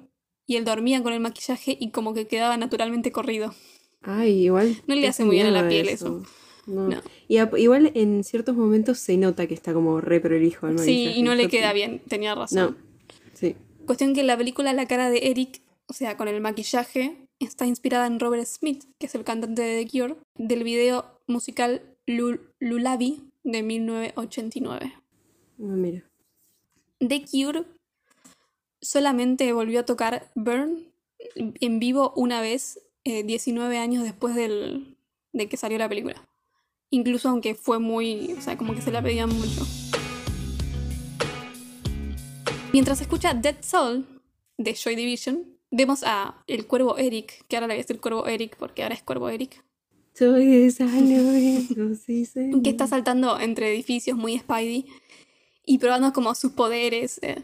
y 0.49 0.55
él 0.55 0.65
dormía 0.65 1.03
con 1.03 1.13
el 1.13 1.19
maquillaje 1.19 1.77
y 1.79 1.91
como 1.91 2.15
que 2.15 2.25
quedaba 2.27 2.57
naturalmente 2.57 3.11
corrido. 3.11 3.53
Ay, 4.01 4.45
igual. 4.45 4.81
No 4.87 4.95
le 4.95 5.07
hace 5.07 5.23
muy 5.23 5.35
bien 5.35 5.45
a 5.47 5.51
la 5.51 5.69
piel 5.69 5.87
eso. 5.89 6.23
No. 6.65 6.87
No. 6.89 7.01
Y 7.27 7.37
a- 7.37 7.51
igual 7.55 7.91
en 7.93 8.23
ciertos 8.23 8.55
momentos 8.55 8.97
se 8.97 9.15
nota 9.17 9.45
que 9.45 9.53
está 9.53 9.73
como 9.73 10.01
re 10.01 10.19
prolijo 10.19 10.67
el 10.67 10.79
Sí, 10.79 10.91
maquillaje. 11.05 11.17
y 11.19 11.21
no 11.21 11.35
le 11.35 11.47
queda 11.49 11.71
bien, 11.73 12.01
tenía 12.07 12.33
razón. 12.33 12.57
No. 12.57 12.75
Sí. 13.33 13.55
Cuestión 13.85 14.15
que 14.15 14.23
la 14.23 14.35
película 14.37 14.73
La 14.73 14.87
cara 14.87 15.11
de 15.11 15.29
Eric, 15.29 15.61
o 15.87 15.93
sea, 15.93 16.17
con 16.17 16.27
el 16.27 16.41
maquillaje, 16.41 17.27
está 17.39 17.67
inspirada 17.67 18.07
en 18.07 18.19
Robert 18.19 18.45
Smith, 18.47 18.85
que 18.99 19.05
es 19.05 19.13
el 19.13 19.23
cantante 19.23 19.61
de 19.61 19.85
The 19.85 19.89
Cure, 19.91 20.15
del 20.35 20.63
video 20.63 21.05
musical 21.27 21.83
Lul- 22.07 22.41
Lullaby 22.59 23.21
de 23.43 23.61
1989. 23.61 24.93
Ah, 25.59 25.75
mira. 25.75 26.03
The 26.99 27.23
Cure 27.31 27.65
solamente 28.81 29.51
volvió 29.53 29.81
a 29.81 29.85
tocar 29.85 30.29
Burn 30.35 30.87
en 31.35 31.79
vivo 31.79 32.13
una 32.15 32.41
vez, 32.41 32.79
eh, 33.03 33.23
19 33.23 33.77
años 33.77 34.03
después 34.03 34.35
del, 34.35 34.97
de 35.33 35.47
que 35.47 35.57
salió 35.57 35.77
la 35.77 35.89
película. 35.89 36.27
Incluso 36.89 37.29
aunque 37.29 37.55
fue 37.55 37.79
muy, 37.79 38.33
o 38.37 38.41
sea, 38.41 38.57
como 38.57 38.73
que 38.73 38.81
se 38.81 38.91
la 38.91 39.01
pedían 39.01 39.29
mucho. 39.29 39.65
Mientras 42.73 43.01
escucha 43.01 43.33
Dead 43.33 43.57
Soul 43.61 44.05
de 44.57 44.75
Joy 44.75 44.95
Division, 44.95 45.45
vemos 45.71 46.03
a 46.03 46.43
el 46.47 46.67
cuervo 46.67 46.97
Eric, 46.97 47.45
que 47.47 47.55
ahora 47.55 47.67
le 47.67 47.73
voy 47.73 47.79
a 47.79 47.83
decir 47.83 47.99
cuervo 47.99 48.27
Eric 48.27 48.55
porque 48.57 48.83
ahora 48.83 48.95
es 48.95 49.03
cuervo 49.03 49.29
Eric, 49.29 49.63
Soy 50.13 50.47
de 50.47 50.71
San 50.71 51.09
Lorenzo, 51.09 51.95
sí, 52.05 52.25
señor. 52.25 52.61
que 52.61 52.71
está 52.71 52.87
saltando 52.87 53.39
entre 53.39 53.73
edificios 53.73 54.17
muy 54.17 54.37
Spidey 54.37 54.85
y 55.65 55.77
probando 55.77 56.11
como 56.11 56.35
sus 56.35 56.51
poderes, 56.51 57.19
eh, 57.21 57.41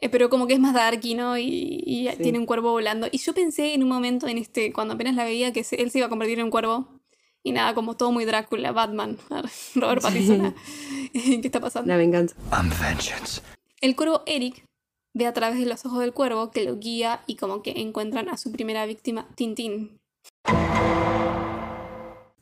eh, 0.00 0.08
pero 0.08 0.28
como 0.30 0.46
que 0.46 0.54
es 0.54 0.60
más 0.60 0.74
darky, 0.74 1.14
¿no? 1.14 1.36
Y, 1.38 1.82
y 1.86 2.08
Sí. 2.10 2.22
tiene 2.22 2.38
un 2.38 2.46
cuervo 2.46 2.70
volando. 2.72 3.08
Y 3.10 3.18
yo 3.18 3.32
pensé 3.34 3.74
en 3.74 3.82
un 3.82 3.88
momento, 3.88 4.26
en 4.28 4.38
este, 4.38 4.72
cuando 4.72 4.94
apenas 4.94 5.14
la 5.14 5.24
veía, 5.24 5.52
que 5.52 5.64
se- 5.64 5.80
él 5.80 5.90
se 5.90 5.98
iba 5.98 6.06
a 6.06 6.10
convertir 6.10 6.38
en 6.38 6.44
un 6.46 6.50
cuervo. 6.50 6.88
Y 7.42 7.52
nada, 7.52 7.74
como 7.74 7.96
todo 7.96 8.10
muy 8.12 8.24
Drácula, 8.24 8.72
Batman, 8.72 9.18
Robert 9.74 10.02
Pattinson. 10.02 10.54
¿Qué 11.12 11.40
está 11.44 11.60
pasando? 11.60 11.88
La 11.88 11.96
venganza. 11.96 12.34
I'm 12.52 12.70
vengeance. 12.80 13.40
El 13.80 13.94
cuervo 13.94 14.22
Eric 14.26 14.64
ve 15.14 15.26
a 15.26 15.32
través 15.32 15.58
de 15.58 15.66
los 15.66 15.86
ojos 15.86 16.00
del 16.00 16.12
cuervo 16.12 16.50
que 16.50 16.64
lo 16.64 16.76
guía 16.78 17.22
y 17.26 17.36
como 17.36 17.62
que 17.62 17.70
encuentran 17.80 18.28
a 18.28 18.36
su 18.36 18.50
primera 18.52 18.84
víctima, 18.84 19.28
Tintín. 19.36 19.98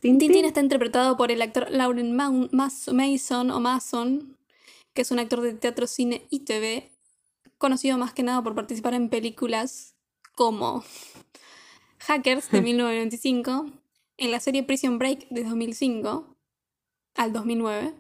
Tintín. 0.01 0.19
Tintín 0.19 0.45
está 0.45 0.61
interpretado 0.61 1.17
por 1.17 1.31
el 1.31 1.41
actor 1.43 1.67
Lauren 1.71 2.15
Mason 2.17 3.51
o 3.51 3.61
Mason, 3.61 4.37
que 4.95 5.03
es 5.03 5.11
un 5.11 5.19
actor 5.19 5.41
de 5.41 5.55
teatro, 5.55 5.87
cine 5.87 6.27
y 6.31 6.41
TV, 6.41 6.91
conocido 7.59 7.99
más 7.99 8.13
que 8.13 8.23
nada 8.23 8.43
por 8.43 8.55
participar 8.55 8.95
en 8.95 9.09
películas 9.09 9.95
como 10.35 10.85
Hackers 12.01 12.51
de 12.51 12.61
1995, 12.63 13.67
en 14.17 14.31
la 14.31 14.41
serie 14.41 14.63
Prison 14.63 14.99
Break 14.99 15.29
de 15.31 15.45
2005 15.45 16.37
al 17.15 17.33
2009, 17.33 17.95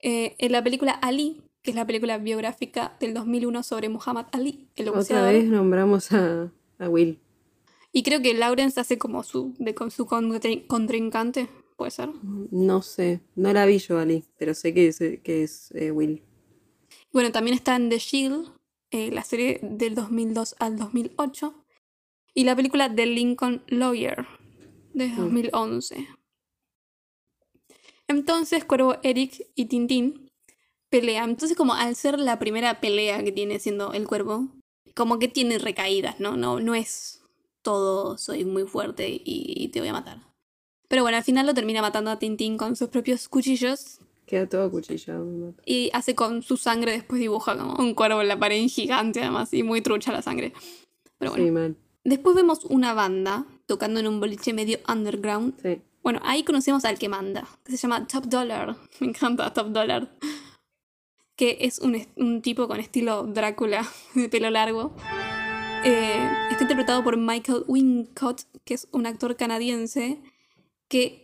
eh, 0.00 0.34
en 0.38 0.52
la 0.52 0.62
película 0.62 0.92
Ali, 0.92 1.42
que 1.62 1.70
es 1.70 1.76
la 1.76 1.86
película 1.86 2.18
biográfica 2.18 2.96
del 3.00 3.14
2001 3.14 3.62
sobre 3.62 3.88
Muhammad 3.88 4.26
Ali, 4.32 4.68
el 4.76 4.88
Otra 4.88 5.22
vez 5.26 5.44
nombramos 5.44 6.10
a, 6.12 6.50
a 6.78 6.88
Will. 6.88 7.18
Y 7.92 8.02
creo 8.02 8.22
que 8.22 8.34
Lawrence 8.34 8.80
hace 8.80 8.98
como 8.98 9.22
su, 9.22 9.54
de, 9.58 9.74
con 9.74 9.90
su 9.90 10.06
contri- 10.06 10.66
contrincante, 10.66 11.48
puede 11.76 11.90
ser. 11.90 12.08
No 12.50 12.82
sé, 12.82 13.20
no 13.36 13.52
la 13.52 13.66
vi 13.66 13.78
yo, 13.78 13.98
Ali, 13.98 14.24
pero 14.38 14.54
sé 14.54 14.72
que 14.72 14.88
es, 14.88 14.98
que 14.98 15.42
es 15.42 15.70
eh, 15.74 15.90
Will. 15.90 16.22
Bueno, 17.12 17.30
también 17.32 17.54
está 17.54 17.76
en 17.76 17.90
The 17.90 17.98
Shield, 17.98 18.48
eh, 18.92 19.10
la 19.10 19.24
serie 19.24 19.58
del 19.62 19.94
2002 19.94 20.54
al 20.60 20.78
2008, 20.78 21.54
y 22.34 22.44
la 22.44 22.54
película 22.54 22.94
The 22.94 23.06
Lincoln 23.06 23.62
Lawyer, 23.66 24.26
de 24.94 25.08
2011. 25.08 26.06
Entonces, 28.08 28.64
Cuervo, 28.64 28.96
Eric 29.02 29.48
y 29.54 29.64
Tintín 29.66 30.30
pelean. 30.90 31.30
Entonces, 31.30 31.56
como 31.56 31.74
al 31.74 31.96
ser 31.96 32.18
la 32.18 32.38
primera 32.38 32.80
pelea 32.80 33.24
que 33.24 33.32
tiene 33.32 33.58
siendo 33.58 33.92
el 33.92 34.06
cuervo, 34.06 34.48
como 34.94 35.18
que 35.18 35.28
tiene 35.28 35.58
recaídas, 35.58 36.20
¿no? 36.20 36.36
No, 36.36 36.60
no 36.60 36.74
es 36.74 37.22
todo 37.62 38.18
soy 38.18 38.44
muy 38.44 38.64
fuerte 38.64 39.08
y, 39.08 39.22
y 39.24 39.68
te 39.68 39.80
voy 39.80 39.88
a 39.88 39.94
matar. 39.94 40.20
Pero 40.88 41.02
bueno, 41.02 41.16
al 41.16 41.24
final 41.24 41.46
lo 41.46 41.54
termina 41.54 41.80
matando 41.80 42.10
a 42.10 42.18
Tintín 42.18 42.58
con 42.58 42.76
sus 42.76 42.88
propios 42.88 43.28
cuchillos 43.28 44.00
Queda 44.26 44.48
todo 44.48 44.70
cuchillado. 44.70 45.24
me 45.24 45.46
mata. 45.46 45.62
y 45.66 45.90
hace 45.92 46.14
con 46.14 46.42
su 46.42 46.56
sangre, 46.56 46.92
después 46.92 47.20
dibuja 47.20 47.56
como 47.56 47.74
un 47.76 47.94
cuervo 47.94 48.22
en 48.22 48.28
la 48.28 48.38
pared 48.38 48.66
gigante 48.68 49.20
además 49.20 49.52
y 49.52 49.62
muy 49.62 49.80
trucha 49.80 50.12
la 50.12 50.22
sangre. 50.22 50.52
Pero 51.18 51.32
bueno. 51.32 51.68
Sí. 51.68 51.76
Después 52.04 52.34
vemos 52.34 52.64
una 52.64 52.94
banda 52.94 53.46
tocando 53.66 54.00
en 54.00 54.08
un 54.08 54.20
boliche 54.20 54.52
medio 54.52 54.78
underground. 54.88 55.54
Sí. 55.62 55.80
Bueno, 56.02 56.20
ahí 56.24 56.42
conocemos 56.42 56.84
al 56.84 56.98
que 56.98 57.08
manda, 57.08 57.46
que 57.64 57.72
se 57.72 57.78
llama 57.78 58.06
Top 58.06 58.24
Dollar. 58.24 58.76
Me 59.00 59.08
encanta 59.08 59.52
Top 59.52 59.68
Dollar. 59.68 60.10
Que 61.36 61.58
es 61.60 61.78
un, 61.78 62.04
un 62.16 62.42
tipo 62.42 62.66
con 62.68 62.80
estilo 62.80 63.24
Drácula, 63.24 63.88
de 64.14 64.28
pelo 64.28 64.50
largo. 64.50 64.94
Eh, 65.84 66.28
está 66.50 66.62
interpretado 66.62 67.02
por 67.02 67.16
Michael 67.16 67.64
Wincott, 67.66 68.42
que 68.64 68.74
es 68.74 68.86
un 68.92 69.06
actor 69.06 69.36
canadiense 69.36 70.20
que, 70.88 71.21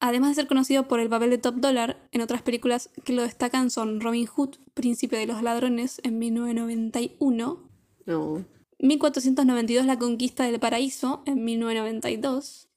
además 0.00 0.30
de 0.30 0.42
ser 0.42 0.46
conocido 0.46 0.88
por 0.88 1.00
el 1.00 1.08
papel 1.08 1.30
de 1.30 1.38
Top 1.38 1.56
Dollar, 1.56 2.08
en 2.12 2.20
otras 2.20 2.42
películas 2.42 2.90
que 3.04 3.12
lo 3.12 3.22
destacan 3.22 3.70
son 3.70 4.00
Robin 4.00 4.26
Hood, 4.26 4.56
Príncipe 4.74 5.16
de 5.16 5.26
los 5.26 5.42
Ladrones, 5.42 6.00
en 6.04 6.18
1991. 6.18 7.68
No. 8.06 8.44
1492 8.78 9.86
La 9.86 9.98
Conquista 9.98 10.44
del 10.44 10.60
Paraíso 10.60 11.22
en 11.26 11.44
1992, 11.44 12.68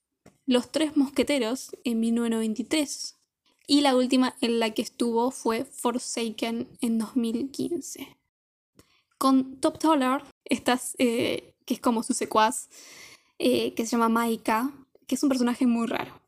Los 0.46 0.72
Tres 0.72 0.96
Mosqueteros 0.96 1.72
en 1.84 2.00
1923 2.00 3.20
y 3.70 3.82
la 3.82 3.96
última 3.96 4.36
en 4.42 4.60
la 4.60 4.72
que 4.72 4.82
estuvo 4.82 5.30
fue 5.30 5.64
Forsaken 5.64 6.68
en 6.82 6.98
2015. 6.98 8.18
Con 9.20 9.58
Top 9.58 9.80
Dollar, 9.80 10.24
eh, 10.46 11.54
que 11.66 11.74
es 11.76 11.80
como 11.80 12.02
su 12.02 12.14
secuaz, 12.14 12.68
eh, 13.38 13.76
que 13.76 13.86
se 13.86 13.92
llama 13.92 14.10
Maika, 14.10 14.74
que 15.06 15.14
es 15.14 15.22
un 15.22 15.30
personaje 15.30 15.68
muy 15.68 15.86
raro. 15.86 16.20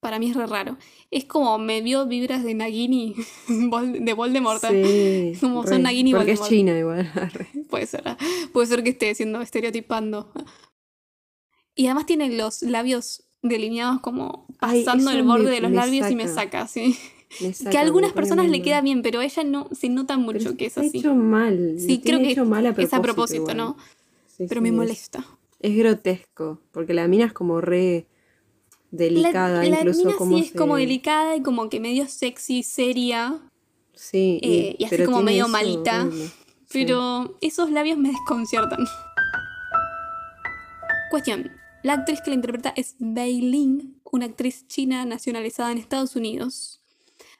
Para 0.00 0.18
mí 0.18 0.30
es 0.30 0.36
re 0.36 0.46
raro. 0.46 0.78
Es 1.10 1.26
como 1.26 1.58
me 1.58 1.82
vio 1.82 2.06
vibras 2.06 2.42
de 2.42 2.54
Nagini, 2.54 3.14
de 3.48 4.12
Voldemort. 4.14 4.62
Sí. 4.66 5.32
Como 5.40 5.66
son. 5.66 5.82
Nagini 5.82 6.10
y 6.10 6.14
Porque 6.14 6.32
es 6.32 6.38
Voldemort. 6.40 6.50
China 6.72 6.78
igual. 6.78 7.12
Puede 7.70 7.86
ser, 7.86 8.02
ah. 8.08 8.16
puede 8.52 8.66
ser 8.66 8.82
que 8.82 8.90
esté 8.90 9.14
siendo 9.14 9.40
estereotipando. 9.42 10.32
Y 11.74 11.86
además 11.86 12.06
tiene 12.06 12.30
los 12.30 12.62
labios 12.62 13.24
delineados 13.42 14.00
como 14.00 14.46
pasando 14.58 15.10
el 15.10 15.22
borde 15.22 15.44
me- 15.44 15.50
de 15.50 15.60
los 15.60 15.72
labios 15.72 16.10
y 16.10 16.16
me 16.16 16.28
saca. 16.28 16.66
sí. 16.66 16.96
Me 17.40 17.52
saca, 17.54 17.70
que 17.70 17.78
a 17.78 17.82
algunas 17.82 18.12
personas 18.12 18.48
le 18.50 18.60
queda 18.62 18.80
bien, 18.80 19.02
pero 19.02 19.20
a 19.20 19.24
ella 19.24 19.44
no 19.44 19.68
se 19.72 19.88
nota 19.88 20.16
mucho 20.16 20.38
Pero 20.38 20.56
que 20.56 20.66
es 20.66 20.76
así. 20.78 20.98
hecho 20.98 21.14
mal. 21.14 21.76
Sí, 21.78 22.00
creo 22.00 22.18
que 22.18 22.32
hecho 22.32 22.44
mal 22.44 22.66
a 22.66 22.70
es 22.70 22.92
a 22.92 23.00
propósito, 23.02 23.42
igual. 23.42 23.56
¿no? 23.56 23.76
Sí, 24.26 24.46
Pero 24.48 24.58
sí, 24.58 24.62
me 24.62 24.68
es- 24.70 24.74
molesta. 24.74 25.24
Es 25.60 25.76
grotesco, 25.76 26.58
porque 26.72 26.94
la 26.94 27.06
mina 27.06 27.26
es 27.26 27.32
como 27.34 27.60
re 27.60 28.06
delicada, 28.90 29.62
la, 29.62 29.68
la 29.68 29.78
incluso 29.80 30.04
mina 30.06 30.16
como 30.16 30.36
sí 30.36 30.42
es 30.44 30.50
se- 30.50 30.58
como 30.58 30.76
delicada 30.76 31.36
y 31.36 31.42
como 31.42 31.68
que 31.68 31.80
medio 31.80 32.06
sexy, 32.08 32.62
seria, 32.62 33.40
Sí, 33.94 34.40
eh, 34.42 34.76
y 34.78 34.84
así 34.84 34.96
pero 34.96 35.06
como 35.10 35.22
medio 35.22 35.44
eso 35.44 35.52
malita. 35.52 36.08
Sí. 36.10 36.30
Pero 36.72 37.36
esos 37.42 37.70
labios 37.70 37.98
me 37.98 38.08
desconciertan. 38.10 38.86
Cuestión. 41.10 41.50
La 41.82 41.94
actriz 41.94 42.20
que 42.22 42.30
la 42.30 42.36
interpreta 42.36 42.72
es 42.76 42.94
Bei 42.98 43.40
Ling, 43.40 43.94
una 44.04 44.26
actriz 44.26 44.66
china 44.68 45.04
nacionalizada 45.06 45.72
en 45.72 45.78
Estados 45.78 46.14
Unidos. 46.14 46.80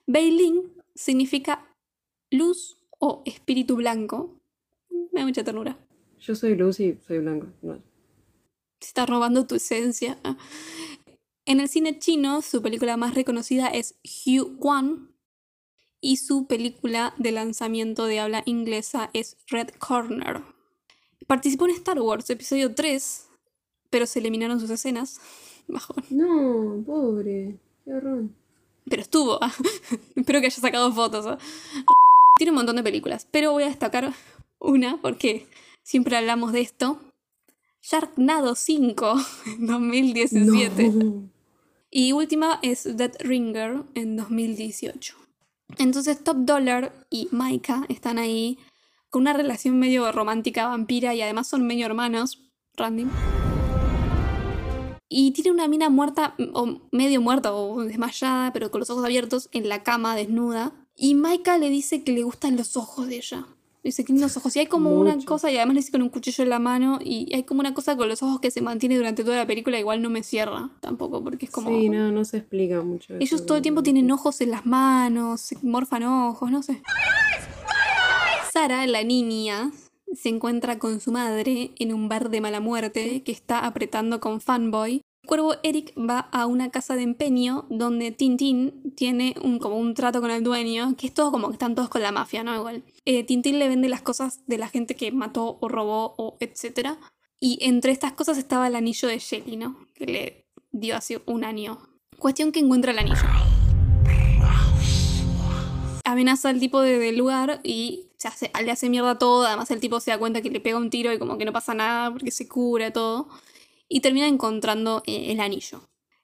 Bei 0.07 0.31
Ling 0.31 0.63
significa 0.95 1.67
luz 2.31 2.77
o 2.99 3.23
espíritu 3.27 3.77
blanco. 3.77 4.35
Me 5.13 5.21
da 5.21 5.27
mucha 5.27 5.45
ternura. 5.45 5.77
Yo 6.21 6.35
soy 6.35 6.57
luz 6.57 6.81
y 6.81 6.97
soy 7.07 7.19
blanco. 7.19 7.47
No. 7.63 7.75
Se 8.81 8.89
está 8.89 9.07
robando 9.07 9.47
tu 9.47 9.55
esencia. 9.57 10.19
En 11.51 11.59
el 11.59 11.69
cine 11.69 11.99
chino, 11.99 12.43
su 12.43 12.63
película 12.63 12.97
más 12.97 13.17
reconocida 13.17 13.67
es 13.67 13.97
Hugh 14.05 14.57
Kwan 14.61 15.11
y 16.01 16.19
su 16.19 16.47
película 16.47 17.13
de 17.19 17.33
lanzamiento 17.33 18.05
de 18.07 18.21
habla 18.21 18.45
inglesa 18.47 19.11
es 19.15 19.37
Red 19.49 19.71
Corner. 19.71 20.43
Participó 21.27 21.65
en 21.65 21.73
Star 21.73 22.01
Wars 22.01 22.31
Episodio 22.31 22.73
3, 22.73 23.27
pero 23.91 24.07
se 24.07 24.21
eliminaron 24.21 24.61
sus 24.61 24.71
escenas. 24.71 25.21
Bajón. 25.67 26.05
No, 26.11 26.85
pobre. 26.87 27.59
Qué 27.85 27.95
horror. 27.95 28.29
Pero 28.89 29.03
estuvo. 29.03 29.41
Espero 30.15 30.39
que 30.39 30.47
haya 30.47 30.51
sacado 30.51 30.93
fotos. 30.93 31.27
¿eh? 31.27 31.37
Tiene 32.37 32.53
un 32.53 32.59
montón 32.59 32.77
de 32.77 32.85
películas, 32.85 33.27
pero 33.29 33.51
voy 33.51 33.65
a 33.65 33.71
destacar 33.71 34.15
una 34.61 35.03
porque 35.03 35.49
siempre 35.83 36.17
hablamos 36.17 36.53
de 36.53 36.61
esto. 36.61 37.01
Sharknado 37.83 38.55
5 38.55 39.15
en 39.47 39.67
2017. 39.67 40.89
No. 40.91 41.40
Y 41.91 42.13
última 42.13 42.61
es 42.63 42.97
Dead 42.97 43.13
Ringer 43.19 43.83
en 43.95 44.17
2018. 44.17 45.17
Entonces 45.79 46.23
Top 46.23 46.37
Dollar 46.39 46.93
y 47.11 47.29
Maika 47.33 47.85
están 47.89 48.19
ahí 48.19 48.59
con 49.09 49.23
una 49.23 49.33
relación 49.33 49.79
medio 49.81 50.11
romántica 50.13 50.69
vampira 50.69 51.15
y 51.15 51.23
además 51.23 51.49
son 51.49 51.67
medio 51.67 51.87
hermanos. 51.87 52.39
Randy. 52.77 53.07
Y 55.09 55.33
tiene 55.33 55.51
una 55.51 55.67
mina 55.67 55.91
muerta, 55.91 56.37
o 56.55 56.81
medio 56.93 57.21
muerta 57.21 57.53
o 57.53 57.83
desmayada, 57.83 58.53
pero 58.53 58.71
con 58.71 58.79
los 58.79 58.91
ojos 58.91 59.05
abiertos 59.05 59.49
en 59.51 59.69
la 59.69 59.83
cama, 59.83 60.15
desnuda. 60.15 60.73
Y 60.95 61.17
Maika 61.17 61.59
le 61.59 61.69
dice 61.69 62.05
que 62.05 62.13
le 62.13 62.23
gustan 62.23 62.57
los 62.57 62.77
ojos 62.77 63.09
de 63.09 63.17
ella. 63.17 63.49
Dice 63.83 64.05
que 64.05 64.13
lindos 64.13 64.37
ojos. 64.37 64.55
Y 64.57 64.61
hay 64.61 64.67
como 64.67 64.91
una 64.91 65.17
cosa, 65.25 65.51
y 65.51 65.57
además 65.57 65.75
le 65.75 65.81
dice 65.81 65.93
con 65.93 66.03
un 66.03 66.11
cuchillo 66.11 66.45
en 66.45 66.51
la 66.51 66.59
mano, 66.59 66.99
y 67.03 67.35
hay 67.35 67.45
como 67.45 67.61
una 67.61 67.73
cosa 67.73 67.97
con 67.97 68.09
los 68.09 68.23
ojos 68.23 68.41
que 68.41 68.51
se 68.51 68.61
mantiene 68.61 68.97
durante 68.97 69.25
toda 69.25 69.37
la 69.37 69.47
película, 69.47 69.79
igual 69.79 70.03
no 70.03 70.11
me 70.11 70.23
cierra 70.23 70.71
tampoco, 70.81 71.23
porque 71.25 71.47
es 71.47 71.51
como... 71.51 71.71
Sí, 71.71 71.89
no, 71.89 72.13
no 72.13 72.25
se 72.25 72.39
explica 72.39 72.83
mucho. 72.83 73.15
eso, 73.15 73.23
Ellos 73.23 73.47
todo 73.47 73.57
el 73.57 73.63
tiempo 73.63 73.83
tienen 73.83 74.11
ojos 74.11 74.41
en 74.41 74.51
las 74.51 74.67
manos, 74.67 75.41
se 75.41 75.57
morfan 75.63 76.03
ojos, 76.03 76.51
no 76.51 76.63
sé. 76.63 76.83
Sara, 78.53 78.87
la 78.87 79.03
niña, 79.03 79.73
se 80.15 80.29
encuentra 80.29 80.79
con 80.79 81.01
su 81.01 81.13
madre 81.13 81.71
en 81.79 81.95
un 81.95 82.09
bar 82.09 82.31
de 82.31 82.41
mala 82.41 82.61
muerte 82.61 83.23
que 83.23 83.33
está 83.33 83.65
apretando 83.65 84.21
con 84.21 84.41
Fanboy. 84.41 85.03
Cuervo 85.31 85.55
Eric 85.63 85.93
va 85.97 86.19
a 86.33 86.47
una 86.47 86.71
casa 86.73 86.97
de 86.97 87.03
empeño 87.03 87.65
donde 87.71 88.11
Tintín 88.11 88.93
tiene 88.97 89.37
un, 89.41 89.61
como 89.61 89.77
un 89.79 89.95
trato 89.95 90.21
con 90.21 90.33
el 90.33 90.43
dueño, 90.43 90.97
que 90.97 91.07
es 91.07 91.15
todo 91.15 91.31
como 91.31 91.47
que 91.47 91.53
están 91.53 91.77
todos 91.77 91.89
con 91.89 92.03
la 92.03 92.11
mafia, 92.11 92.43
¿no? 92.43 92.53
Igual. 92.57 92.83
Eh, 93.05 93.23
Tintín 93.23 93.61
le 93.61 93.69
vende 93.69 93.89
las 93.89 94.03
cosas 94.03 94.41
de 94.49 94.59
la 94.59 94.67
gente 94.67 94.97
que 94.97 95.13
mató 95.13 95.57
o 95.61 95.69
robó 95.69 96.15
o 96.19 96.37
etcétera. 96.41 96.99
Y 97.39 97.59
entre 97.61 97.93
estas 97.93 98.13
cosas 98.15 98.39
estaba 98.39 98.67
el 98.67 98.75
anillo 98.75 99.07
de 99.07 99.21
Shelly, 99.21 99.57
¿no? 99.57 99.77
Que 99.95 100.07
le 100.07 100.47
dio 100.73 100.97
hace 100.97 101.23
un 101.27 101.45
año. 101.45 101.79
Cuestión 102.19 102.51
que 102.51 102.59
encuentra 102.59 102.91
el 102.91 102.99
anillo. 102.99 103.23
Amenaza 106.07 106.49
al 106.49 106.59
tipo 106.59 106.81
de- 106.81 106.99
del 106.99 107.17
lugar 107.17 107.61
y 107.63 108.09
le 108.65 108.71
hace 108.73 108.91
mierda 108.91 109.17
todo. 109.17 109.47
Además, 109.47 109.71
el 109.71 109.79
tipo 109.79 110.01
se 110.01 110.11
da 110.11 110.19
cuenta 110.19 110.43
que 110.43 110.51
le 110.51 110.59
pega 110.59 110.77
un 110.77 110.91
tiro 110.91 111.13
y 111.13 111.21
como 111.21 111.39
que 111.39 111.45
no 111.45 111.53
pasa 111.53 111.73
nada 111.73 112.11
porque 112.11 112.33
se 112.33 112.49
cura 112.49 112.93
todo. 112.93 113.29
Y 113.93 114.01
termina 114.01 114.29
encontrando 114.29 115.03
eh, 115.05 115.33
el 115.33 115.41
anillo. 115.41 115.83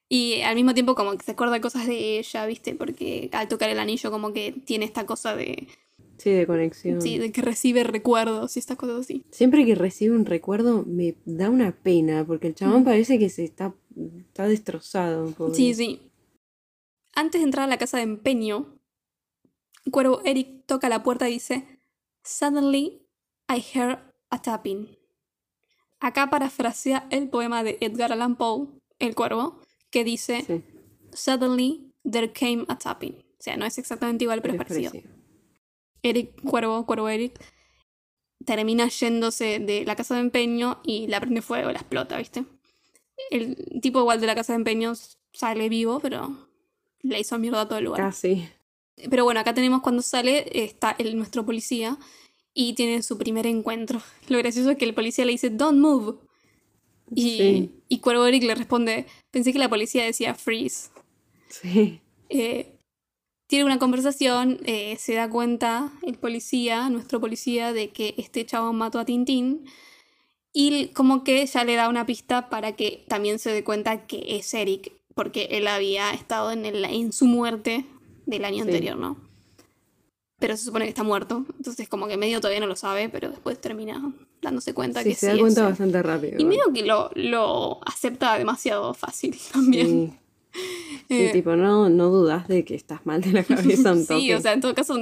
Y 0.09 0.41
al 0.43 0.55
mismo 0.55 0.73
tiempo, 0.73 0.95
como 0.95 1.17
que 1.17 1.25
se 1.25 1.33
acuerda 1.33 1.61
cosas 1.61 1.87
de 1.87 2.21
ella, 2.21 2.47
¿viste? 2.47 2.77
Porque 2.77 3.29
al 3.33 3.49
tocar 3.49 3.69
el 3.69 3.81
anillo, 3.81 4.11
como 4.11 4.33
que 4.33 4.53
tiene 4.65 4.85
esta 4.85 5.05
cosa 5.05 5.35
de. 5.35 5.67
Sí, 6.17 6.31
de 6.31 6.47
conexión. 6.47 7.03
Sí, 7.03 7.19
de 7.19 7.33
que 7.33 7.43
recibe 7.43 7.83
recuerdos 7.83 8.57
y 8.57 8.61
estas 8.61 8.77
cosas 8.79 9.01
así. 9.01 9.25
Siempre 9.33 9.67
que 9.67 9.75
recibe 9.75 10.15
un 10.15 10.25
recuerdo 10.25 10.85
me 10.87 11.17
da 11.25 11.51
una 11.51 11.73
pena, 11.73 12.25
porque 12.25 12.47
el 12.47 12.55
chabón 12.55 12.85
parece 12.85 13.19
que 13.19 13.29
se 13.29 13.45
está, 13.45 13.75
está 14.17 14.47
destrozado. 14.47 15.33
pobre. 15.33 15.55
Sí, 15.55 15.75
sí. 15.75 16.01
Antes 17.15 17.41
de 17.41 17.47
entrar 17.47 17.65
a 17.65 17.69
la 17.69 17.79
casa 17.79 17.97
de 17.97 18.05
empeño, 18.05 18.79
Cuervo 19.91 20.23
Eric 20.25 20.65
toca 20.67 20.89
la 20.89 21.03
puerta 21.03 21.29
y 21.29 21.35
dice: 21.35 21.81
Suddenly 22.23 23.03
I 23.49 23.63
heard 23.75 23.99
a 24.31 24.41
tapping. 24.41 24.97
Acá 26.01 26.29
parafrasea 26.31 27.07
el 27.11 27.29
poema 27.29 27.63
de 27.63 27.79
Edgar 27.81 28.13
Allan 28.13 28.37
Poe, 28.37 28.69
El 28.99 29.15
Cuervo, 29.15 29.61
que 29.91 30.05
dice: 30.05 30.43
Sí, 30.47 30.63
Suddenly 31.13 31.93
there 32.11 32.33
came 32.33 32.65
a 32.69 32.79
tapping. 32.79 33.15
O 33.15 33.43
sea, 33.43 33.57
no 33.57 33.65
es 33.65 33.79
exactamente 33.79 34.25
igual, 34.25 34.43
pero 34.43 34.55
es 34.55 34.59
parecido. 34.59 34.93
Eric, 36.03 36.43
Cuervo, 36.43 36.87
Cuervo 36.87 37.09
Eric, 37.09 37.41
termina 38.45 38.89
yéndose 38.89 39.59
de 39.59 39.85
la 39.85 39.97
casa 39.97 40.15
de 40.15 40.21
empeño 40.21 40.81
y 40.85 41.07
la 41.09 41.21
prende 41.21 41.43
fuego, 41.43 41.71
la 41.73 41.79
explota, 41.79 42.19
¿viste? 42.19 42.45
El 43.31 43.81
tipo 43.81 44.01
igual 44.01 44.21
de 44.21 44.27
la 44.27 44.35
casa 44.35 44.53
de 44.53 44.59
empeños 44.59 45.19
sale 45.33 45.69
vivo, 45.69 46.01
pero 46.01 46.49
le 47.03 47.21
hizo 47.21 47.39
mierda 47.39 47.63
a 47.63 47.69
todo 47.69 47.79
el 47.79 47.87
lugar. 47.87 48.01
Casi. 48.01 48.49
Pero 49.11 49.25
bueno, 49.25 49.41
acá 49.41 49.55
tenemos 49.55 49.83
cuando 49.83 50.03
sale, 50.03 50.65
está 50.65 50.95
el, 50.99 51.17
nuestro 51.17 51.45
policía 51.45 51.99
y 52.59 52.73
tienen 52.73 53.03
su 53.03 53.19
primer 53.19 53.47
encuentro. 53.47 54.01
Lo 54.29 54.39
gracioso 54.39 54.71
es 54.71 54.79
que 54.79 54.87
el 54.87 54.95
policía 54.95 55.27
le 55.27 55.33
dice, 55.33 55.51
don't 55.51 55.79
move. 55.79 56.17
Y, 57.15 57.23
Sí. 57.39 57.71
y 57.89 57.99
Cuervo 58.01 58.25
Eric 58.27 58.43
le 58.45 58.55
responde, 58.55 59.05
pensé 59.31 59.53
que 59.53 59.59
la 59.61 59.69
policía 59.69 60.03
decía 60.05 60.35
freeze. 60.35 60.89
Sí. 61.51 62.01
Eh, 62.31 62.73
tiene 63.47 63.65
una 63.67 63.79
conversación, 63.79 64.59
eh, 64.65 64.97
se 64.99 65.15
da 65.15 65.29
cuenta 65.31 65.93
el 66.03 66.17
policía, 66.17 66.89
nuestro 66.89 67.21
policía, 67.21 67.73
de 67.73 67.91
que 67.91 68.15
este 68.17 68.45
chabón 68.47 68.77
mató 68.77 68.99
a 68.99 69.05
Tintín. 69.05 69.67
Y 70.53 70.87
como 70.89 71.23
que 71.23 71.45
ya 71.47 71.63
le 71.65 71.75
da 71.77 71.89
una 71.91 72.07
pista 72.07 72.49
para 72.49 72.73
que 72.73 73.05
también 73.07 73.39
se 73.39 73.51
dé 73.51 73.63
cuenta 73.63 74.07
que 74.07 74.25
es 74.39 74.53
Eric, 74.55 74.93
porque 75.15 75.49
él 75.53 75.69
había 75.69 76.11
estado 76.13 76.51
en, 76.51 76.65
el- 76.65 76.85
en 76.87 77.13
su 77.13 77.27
muerte 77.27 77.85
del 78.25 78.45
año 78.47 78.57
Sí. 78.65 78.71
anterior, 78.71 78.97
¿no? 78.97 79.19
Pero 80.39 80.55
se 80.57 80.65
supone 80.65 80.85
que 80.85 80.91
está 80.91 81.03
muerto, 81.03 81.47
entonces 81.57 81.89
como 81.89 82.07
que 82.09 82.19
medio 82.19 82.41
todavía 82.41 82.61
no 82.61 82.67
lo 82.67 82.77
sabe, 82.77 83.09
pero 83.09 83.31
después 83.31 83.59
termina 83.59 84.13
dándose 84.43 84.75
cuenta 84.75 85.03
Sí, 85.03 85.09
que 85.11 85.15
se 85.15 85.31
sí 85.31 85.33
da 85.33 85.39
cuenta 85.41 85.65
bastante 85.65 86.03
rápido. 86.03 86.35
Y 86.39 86.45
medio 86.45 86.71
que 86.75 86.83
lo, 86.83 87.11
lo 87.15 87.81
acepta 87.87 88.37
demasiado 88.37 88.93
fácil 88.93 89.35
también. 89.53 90.11
Sí. 90.11 90.19
Sí, 91.09 91.15
Eh, 91.27 91.31
tipo, 91.33 91.55
no, 91.57 91.89
no 91.91 92.09
dudas 92.09 92.49
de 92.49 92.65
que 92.65 92.75
estás 92.75 93.05
mal 93.07 93.21
de 93.23 93.33
la 93.33 93.45
cabeza 93.45 93.93
un 93.93 94.07
toque. 94.07 94.21
Sí, 94.21 94.33
o 94.33 94.41
sea, 94.41 94.53
en 94.53 94.61
todo 94.61 94.75
caso, 94.75 94.97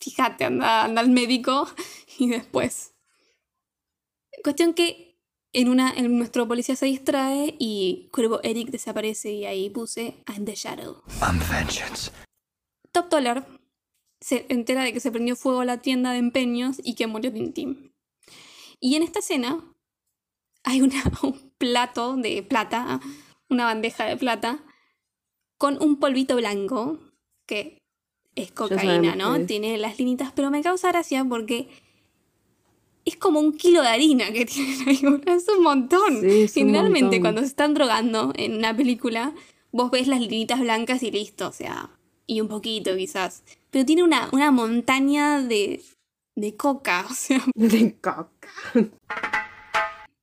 fíjate, 0.00 0.44
anda, 0.44 0.84
anda 0.84 1.00
al 1.00 1.08
médico 1.10 1.68
y 2.18 2.28
después. 2.30 2.92
Cuestión 4.44 4.74
que 4.74 5.16
en 5.52 5.68
una 5.68 5.92
en 5.92 6.16
nuestro 6.18 6.46
policía 6.46 6.76
se 6.76 6.86
distrae 6.86 7.54
y 7.58 8.08
Cuervo 8.12 8.40
Eric 8.42 8.70
desaparece 8.70 9.32
y 9.32 9.44
ahí 9.46 9.70
puse 9.70 10.14
I'm 10.28 10.44
the 10.44 10.54
Shadow. 10.54 11.02
I'm 11.20 11.38
vengeance. 11.50 12.10
Top 12.92 13.08
Dollar 13.08 13.44
se 14.20 14.46
entera 14.48 14.82
de 14.84 14.92
que 14.92 15.00
se 15.00 15.10
prendió 15.10 15.34
fuego 15.36 15.64
la 15.64 15.78
tienda 15.80 16.12
de 16.12 16.18
empeños 16.18 16.80
y 16.82 16.94
que 16.94 17.06
murió 17.06 17.32
Tintín. 17.32 17.94
Y 18.80 18.96
en 18.96 19.02
esta 19.02 19.18
escena 19.20 19.64
hay 20.64 20.82
una- 20.82 21.02
un 21.22 21.52
plato 21.58 22.16
de 22.16 22.42
plata, 22.42 23.00
una 23.48 23.64
bandeja 23.64 24.04
de 24.04 24.16
plata, 24.16 24.64
con 25.58 25.82
un 25.82 25.96
polvito 25.98 26.36
blanco, 26.36 26.98
que 27.46 27.78
es 28.34 28.52
cocaína, 28.52 29.16
¿no? 29.16 29.36
es. 29.36 29.46
Tiene 29.46 29.76
las 29.78 29.98
linitas, 29.98 30.32
pero 30.32 30.50
me 30.50 30.62
causa 30.62 30.88
gracia 30.88 31.24
porque 31.24 31.68
es 33.04 33.16
como 33.16 33.40
un 33.40 33.56
kilo 33.56 33.82
de 33.82 33.88
harina 33.88 34.30
que 34.32 34.46
tienen 34.46 34.88
ahí, 34.88 35.00
es 35.26 35.46
un 35.48 35.62
montón. 35.62 36.20
Sí, 36.20 36.42
es 36.42 36.56
un 36.56 36.62
Generalmente 36.62 37.02
montón. 37.06 37.20
cuando 37.20 37.40
se 37.42 37.46
están 37.48 37.74
drogando 37.74 38.32
en 38.36 38.54
una 38.56 38.76
película, 38.76 39.34
vos 39.72 39.90
ves 39.90 40.06
las 40.08 40.20
linitas 40.20 40.60
blancas 40.60 41.02
y 41.02 41.10
listo, 41.10 41.48
o 41.48 41.52
sea, 41.52 41.90
y 42.26 42.40
un 42.40 42.48
poquito 42.48 42.96
quizás. 42.96 43.42
Pero 43.70 43.84
tiene 43.84 44.02
una, 44.02 44.28
una 44.32 44.50
montaña 44.50 45.40
de, 45.42 45.82
de 46.36 46.56
coca, 46.56 47.06
o 47.08 47.14
sea. 47.14 47.42
De 47.54 47.96
coca. 48.00 48.48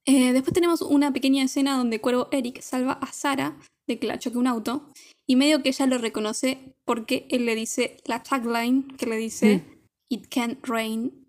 Eh, 0.06 0.32
después 0.34 0.54
tenemos 0.54 0.82
una 0.82 1.12
pequeña 1.12 1.44
escena 1.44 1.78
donde 1.78 2.00
Cuervo 2.00 2.30
Eric 2.32 2.62
salva 2.62 2.94
a 2.94 3.12
Sara 3.12 3.58
de 3.88 4.00
que 4.00 4.08
la 4.08 4.20
choque 4.20 4.38
un 4.38 4.48
auto 4.48 4.90
y 5.26 5.36
medio 5.36 5.62
que 5.62 5.70
ella 5.70 5.86
lo 5.86 5.98
reconoce 5.98 6.76
porque 6.86 7.28
él 7.30 7.46
le 7.46 7.56
dice 7.56 7.98
la 8.06 8.24
tagline 8.24 8.88
que 8.98 9.06
le 9.06 9.18
dice 9.18 9.64
It 10.10 10.28
can't 10.30 10.66
rain 10.66 11.28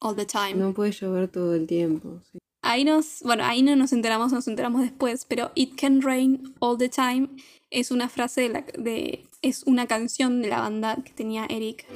all 0.00 0.14
the 0.14 0.26
time. 0.26 0.54
No 0.54 0.72
puede 0.72 0.92
llover 0.92 1.28
todo 1.28 1.54
el 1.54 1.66
tiempo. 1.66 2.20
sí. 2.30 2.38
Ahí 2.64 2.84
nos, 2.84 3.22
bueno, 3.24 3.42
ahí 3.44 3.62
no 3.62 3.74
nos 3.74 3.92
enteramos, 3.92 4.30
nos 4.32 4.46
enteramos 4.46 4.82
después, 4.82 5.24
pero 5.24 5.50
It 5.56 5.74
Can 5.80 6.00
Rain 6.00 6.54
All 6.60 6.78
the 6.78 6.88
Time 6.88 7.28
es 7.72 7.90
una 7.90 8.08
frase 8.08 8.42
de, 8.42 8.48
la, 8.50 8.64
de 8.78 9.24
es 9.40 9.64
una 9.64 9.86
canción 9.86 10.42
de 10.42 10.48
la 10.48 10.60
banda 10.60 10.96
que 11.02 11.12
tenía 11.12 11.46
Eric. 11.46 11.86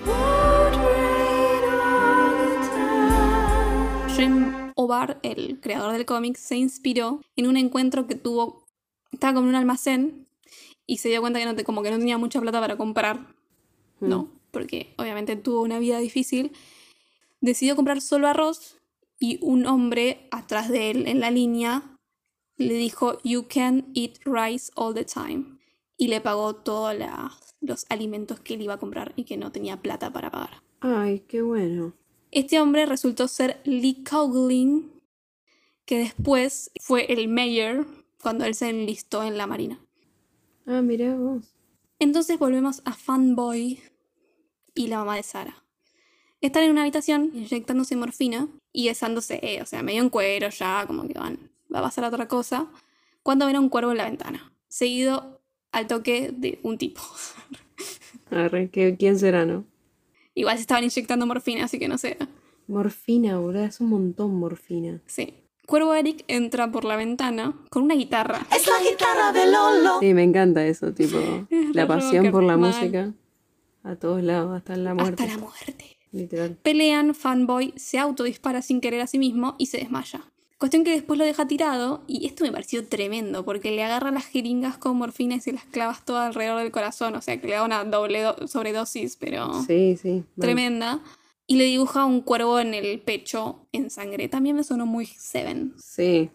Jim 4.16 4.72
Obar, 4.74 5.20
el 5.22 5.60
creador 5.60 5.92
del 5.92 6.06
cómic, 6.06 6.36
se 6.36 6.56
inspiró 6.56 7.20
en 7.36 7.46
un 7.46 7.56
encuentro 7.56 8.06
que 8.06 8.14
tuvo, 8.14 8.66
estaba 9.12 9.34
como 9.34 9.46
en 9.46 9.50
un 9.50 9.54
almacén 9.56 10.26
y 10.86 10.98
se 10.98 11.10
dio 11.10 11.20
cuenta 11.20 11.38
que 11.38 11.46
no, 11.46 11.64
como 11.64 11.82
que 11.82 11.90
no 11.90 11.98
tenía 11.98 12.18
mucha 12.18 12.40
plata 12.40 12.60
para 12.60 12.76
comprar, 12.76 13.34
¿no? 14.00 14.30
Porque 14.50 14.94
obviamente 14.96 15.36
tuvo 15.36 15.60
una 15.60 15.78
vida 15.78 15.98
difícil. 15.98 16.52
Decidió 17.40 17.76
comprar 17.76 18.00
solo 18.00 18.28
arroz 18.28 18.78
y 19.18 19.38
un 19.42 19.66
hombre 19.66 20.26
atrás 20.30 20.70
de 20.70 20.90
él 20.90 21.06
en 21.06 21.20
la 21.20 21.30
línea 21.30 21.82
le 22.56 22.74
dijo 22.74 23.18
You 23.22 23.46
can 23.48 23.86
eat 23.94 24.18
rice 24.24 24.70
all 24.74 24.94
the 24.94 25.04
time 25.04 25.55
y 25.96 26.08
le 26.08 26.20
pagó 26.20 26.54
todos 26.54 26.94
los 27.60 27.86
alimentos 27.88 28.40
que 28.40 28.54
él 28.54 28.62
iba 28.62 28.74
a 28.74 28.78
comprar 28.78 29.12
y 29.16 29.24
que 29.24 29.36
no 29.36 29.52
tenía 29.52 29.80
plata 29.80 30.12
para 30.12 30.30
pagar. 30.30 30.62
Ay, 30.80 31.20
qué 31.20 31.42
bueno. 31.42 31.94
Este 32.30 32.60
hombre 32.60 32.86
resultó 32.86 33.28
ser 33.28 33.60
Lee 33.64 34.04
Coughlin, 34.04 34.92
que 35.84 35.98
después 35.98 36.70
fue 36.80 37.12
el 37.12 37.28
mayor 37.28 37.86
cuando 38.20 38.44
él 38.44 38.54
se 38.54 38.68
enlistó 38.68 39.22
en 39.22 39.38
la 39.38 39.46
marina. 39.46 39.80
Ah, 40.66 40.82
mirá 40.82 41.14
vos. 41.14 41.54
Entonces 41.98 42.38
volvemos 42.38 42.82
a 42.84 42.92
Fanboy 42.92 43.80
y 44.74 44.88
la 44.88 44.98
mamá 44.98 45.16
de 45.16 45.22
Sara. 45.22 45.64
Están 46.40 46.64
en 46.64 46.72
una 46.72 46.82
habitación 46.82 47.30
inyectándose 47.34 47.96
morfina 47.96 48.48
y 48.72 48.88
besándose, 48.88 49.40
eh, 49.42 49.62
o 49.62 49.66
sea, 49.66 49.82
medio 49.82 50.02
en 50.02 50.10
cuero 50.10 50.50
ya, 50.50 50.84
como 50.86 51.08
que 51.08 51.14
van, 51.14 51.50
va 51.74 51.78
a 51.78 51.82
pasar 51.82 52.04
a 52.04 52.08
otra 52.08 52.28
cosa, 52.28 52.70
cuando 53.22 53.46
ven 53.46 53.56
a 53.56 53.60
un 53.60 53.70
cuervo 53.70 53.92
en 53.92 53.96
la 53.96 54.04
ventana, 54.04 54.52
seguido 54.68 55.35
al 55.76 55.86
toque 55.86 56.30
de 56.34 56.58
un 56.62 56.78
tipo. 56.78 57.00
Arre, 58.30 58.70
¿qué- 58.70 58.96
¿quién 58.98 59.18
será, 59.18 59.44
no? 59.44 59.64
Igual 60.34 60.56
se 60.56 60.62
estaban 60.62 60.84
inyectando 60.84 61.26
morfina, 61.26 61.64
así 61.64 61.78
que 61.78 61.88
no 61.88 61.98
sé. 61.98 62.16
Morfina, 62.66 63.38
boludo, 63.38 63.64
es 63.64 63.80
un 63.80 63.88
montón 63.90 64.34
morfina. 64.38 65.00
Sí. 65.06 65.34
Cuervo 65.66 65.94
Eric 65.94 66.24
entra 66.28 66.70
por 66.70 66.84
la 66.84 66.96
ventana 66.96 67.54
con 67.70 67.82
una 67.84 67.94
guitarra. 67.94 68.40
Es 68.54 68.66
la 68.66 68.88
guitarra 68.88 69.32
de 69.32 69.50
Lolo. 69.50 70.00
Sí, 70.00 70.14
me 70.14 70.22
encanta 70.22 70.64
eso, 70.66 70.92
tipo, 70.92 71.18
Es 71.50 71.74
la 71.74 71.86
pasión 71.86 72.30
por 72.30 72.42
la 72.42 72.56
mal. 72.56 72.72
música. 72.72 73.12
A 73.82 73.96
todos 73.96 74.22
lados, 74.22 74.56
hasta 74.56 74.76
la 74.76 74.94
muerte. 74.94 75.22
Hasta 75.22 75.34
la 75.34 75.40
muerte. 75.40 75.96
Literal. 76.12 76.56
Pelean, 76.62 77.14
Fanboy 77.14 77.72
se 77.76 77.98
autodispara 77.98 78.62
sin 78.62 78.80
querer 78.80 79.00
a 79.02 79.06
sí 79.06 79.18
mismo 79.18 79.54
y 79.58 79.66
se 79.66 79.78
desmaya. 79.78 80.22
Cuestión 80.58 80.84
que 80.84 80.90
después 80.92 81.18
lo 81.18 81.24
deja 81.26 81.46
tirado 81.46 82.02
y 82.06 82.26
esto 82.26 82.42
me 82.44 82.50
pareció 82.52 82.86
tremendo 82.86 83.44
porque 83.44 83.70
le 83.72 83.84
agarra 83.84 84.10
las 84.10 84.24
jeringas 84.24 84.78
con 84.78 84.96
morfina 84.96 85.34
y 85.34 85.40
se 85.40 85.52
las 85.52 85.64
clavas 85.64 86.04
todo 86.04 86.16
alrededor 86.18 86.60
del 86.62 86.70
corazón, 86.72 87.14
o 87.14 87.20
sea 87.20 87.38
que 87.40 87.48
le 87.48 87.52
da 87.54 87.62
una 87.64 87.84
doble 87.84 88.22
do- 88.22 88.48
sobredosis, 88.48 89.16
pero 89.16 89.62
Sí, 89.64 89.98
sí. 90.00 90.24
tremenda. 90.38 91.00
Y 91.46 91.56
le 91.56 91.64
dibuja 91.64 92.06
un 92.06 92.22
cuervo 92.22 92.58
en 92.58 92.72
el 92.74 92.98
pecho 93.00 93.66
en 93.72 93.90
sangre. 93.90 94.28
También 94.28 94.56
me 94.56 94.64
sonó 94.64 94.84
muy 94.86 95.06
Seven. 95.06 95.74
Sí. 95.78 96.30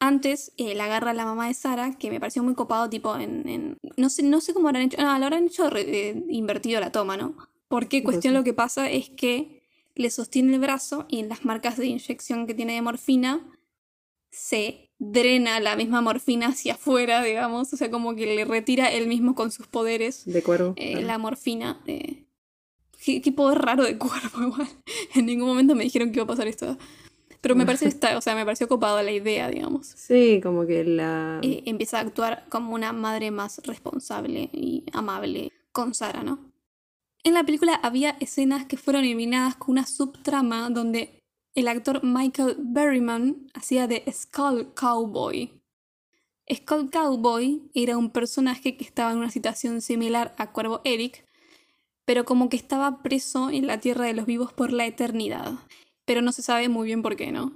Antes 0.00 0.52
eh, 0.56 0.74
la 0.74 0.86
agarra 0.86 1.12
la 1.14 1.24
mamá 1.24 1.46
de 1.46 1.54
Sara, 1.54 1.96
que 1.96 2.10
me 2.10 2.18
pareció 2.18 2.42
muy 2.42 2.54
copado, 2.54 2.90
tipo 2.90 3.14
en. 3.16 3.48
en- 3.48 3.78
no, 3.96 4.08
sé, 4.08 4.22
no 4.24 4.40
sé 4.40 4.52
cómo 4.52 4.68
habrán 4.68 4.84
hecho. 4.84 4.96
Ah, 4.98 5.18
lo 5.18 5.26
habrán 5.26 5.44
hecho 5.46 5.70
re- 5.70 6.08
eh, 6.08 6.24
invertido 6.30 6.80
la 6.80 6.90
toma, 6.90 7.16
¿no? 7.16 7.36
Porque 7.68 7.98
¿Qué 7.98 8.02
cuestión 8.04 8.34
lo 8.34 8.42
que 8.42 8.52
pasa 8.52 8.90
es 8.90 9.10
que 9.10 9.61
le 9.94 10.10
sostiene 10.10 10.54
el 10.54 10.60
brazo 10.60 11.06
y 11.08 11.18
en 11.20 11.28
las 11.28 11.44
marcas 11.44 11.76
de 11.76 11.86
inyección 11.86 12.46
que 12.46 12.54
tiene 12.54 12.74
de 12.74 12.82
morfina 12.82 13.46
se 14.30 14.90
drena 14.98 15.60
la 15.60 15.76
misma 15.76 16.00
morfina 16.00 16.48
hacia 16.48 16.74
afuera, 16.74 17.22
digamos. 17.22 17.72
O 17.72 17.76
sea, 17.76 17.90
como 17.90 18.14
que 18.14 18.26
le 18.34 18.44
retira 18.44 18.90
él 18.90 19.06
mismo 19.08 19.34
con 19.34 19.50
sus 19.50 19.66
poderes 19.66 20.24
De 20.24 20.42
cuervo. 20.42 20.74
eh, 20.76 21.02
la 21.02 21.18
morfina. 21.18 21.82
eh. 21.86 22.24
Qué, 23.04 23.20
qué 23.20 23.32
poder 23.32 23.58
raro 23.58 23.84
de 23.84 23.98
cuerpo, 23.98 24.40
igual. 24.42 24.68
En 25.14 25.26
ningún 25.26 25.48
momento 25.48 25.74
me 25.74 25.84
dijeron 25.84 26.10
que 26.10 26.16
iba 26.18 26.24
a 26.24 26.28
pasar 26.28 26.46
esto. 26.48 26.78
Pero 27.40 27.56
me 27.56 27.66
pareció, 27.66 27.88
esta, 27.88 28.16
o 28.16 28.20
sea, 28.20 28.36
me 28.36 28.44
pareció 28.44 28.68
copada 28.68 29.02
la 29.02 29.10
idea, 29.10 29.48
digamos. 29.50 29.88
Sí, 29.88 30.38
como 30.40 30.64
que 30.64 30.84
la... 30.84 31.40
Eh, 31.42 31.64
empieza 31.66 31.98
a 31.98 32.02
actuar 32.02 32.46
como 32.48 32.72
una 32.72 32.92
madre 32.92 33.32
más 33.32 33.60
responsable 33.64 34.48
y 34.52 34.84
amable 34.92 35.50
con 35.72 35.92
Sara, 35.92 36.22
¿no? 36.22 36.51
En 37.24 37.34
la 37.34 37.44
película 37.44 37.74
había 37.82 38.16
escenas 38.20 38.66
que 38.66 38.76
fueron 38.76 39.04
eliminadas 39.04 39.54
con 39.54 39.72
una 39.72 39.86
subtrama 39.86 40.70
donde 40.70 41.22
el 41.54 41.68
actor 41.68 42.02
Michael 42.02 42.56
Berryman 42.58 43.48
hacía 43.54 43.86
de 43.86 44.04
Skull 44.10 44.74
Cowboy. 44.74 45.52
Skull 46.52 46.90
Cowboy 46.90 47.62
era 47.74 47.96
un 47.96 48.10
personaje 48.10 48.76
que 48.76 48.84
estaba 48.84 49.12
en 49.12 49.18
una 49.18 49.30
situación 49.30 49.80
similar 49.80 50.34
a 50.36 50.52
Cuervo 50.52 50.80
Eric, 50.84 51.24
pero 52.04 52.24
como 52.24 52.48
que 52.48 52.56
estaba 52.56 53.02
preso 53.02 53.50
en 53.50 53.68
la 53.68 53.78
tierra 53.78 54.06
de 54.06 54.14
los 54.14 54.26
vivos 54.26 54.52
por 54.52 54.72
la 54.72 54.86
eternidad. 54.86 55.52
Pero 56.04 56.22
no 56.22 56.32
se 56.32 56.42
sabe 56.42 56.68
muy 56.68 56.86
bien 56.86 57.02
por 57.02 57.14
qué, 57.14 57.30
¿no? 57.30 57.52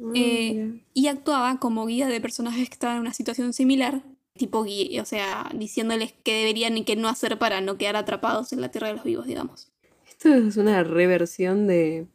Ah, 0.00 0.12
Eh, 0.14 0.80
y 0.94 1.08
actuaba 1.08 1.60
como 1.60 1.84
guía 1.84 2.08
de 2.08 2.20
personajes 2.20 2.68
que 2.68 2.74
estaban 2.74 2.96
en 2.96 3.02
una 3.02 3.12
situación 3.12 3.52
similar, 3.52 4.02
tipo 4.36 4.66
o 5.00 5.04
sea, 5.04 5.48
diciéndoles 5.54 6.12
qué 6.24 6.34
deberían 6.34 6.76
y 6.76 6.84
qué 6.84 6.96
no 6.96 7.08
hacer 7.08 7.38
para 7.38 7.60
no 7.60 7.78
quedar 7.78 7.96
atrapados 7.96 8.52
en 8.52 8.60
la 8.60 8.70
tierra 8.70 8.88
de 8.88 8.94
los 8.94 9.04
vivos, 9.04 9.26
digamos. 9.26 9.70
Esto 10.08 10.34
es 10.34 10.56
una 10.56 10.82
reversión 10.82 11.66
de... 11.66 12.06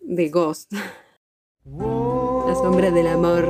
de 0.00 0.28
Ghost. 0.28 0.72
la 1.64 2.54
sombra 2.54 2.90
del 2.90 3.06
amor. 3.06 3.46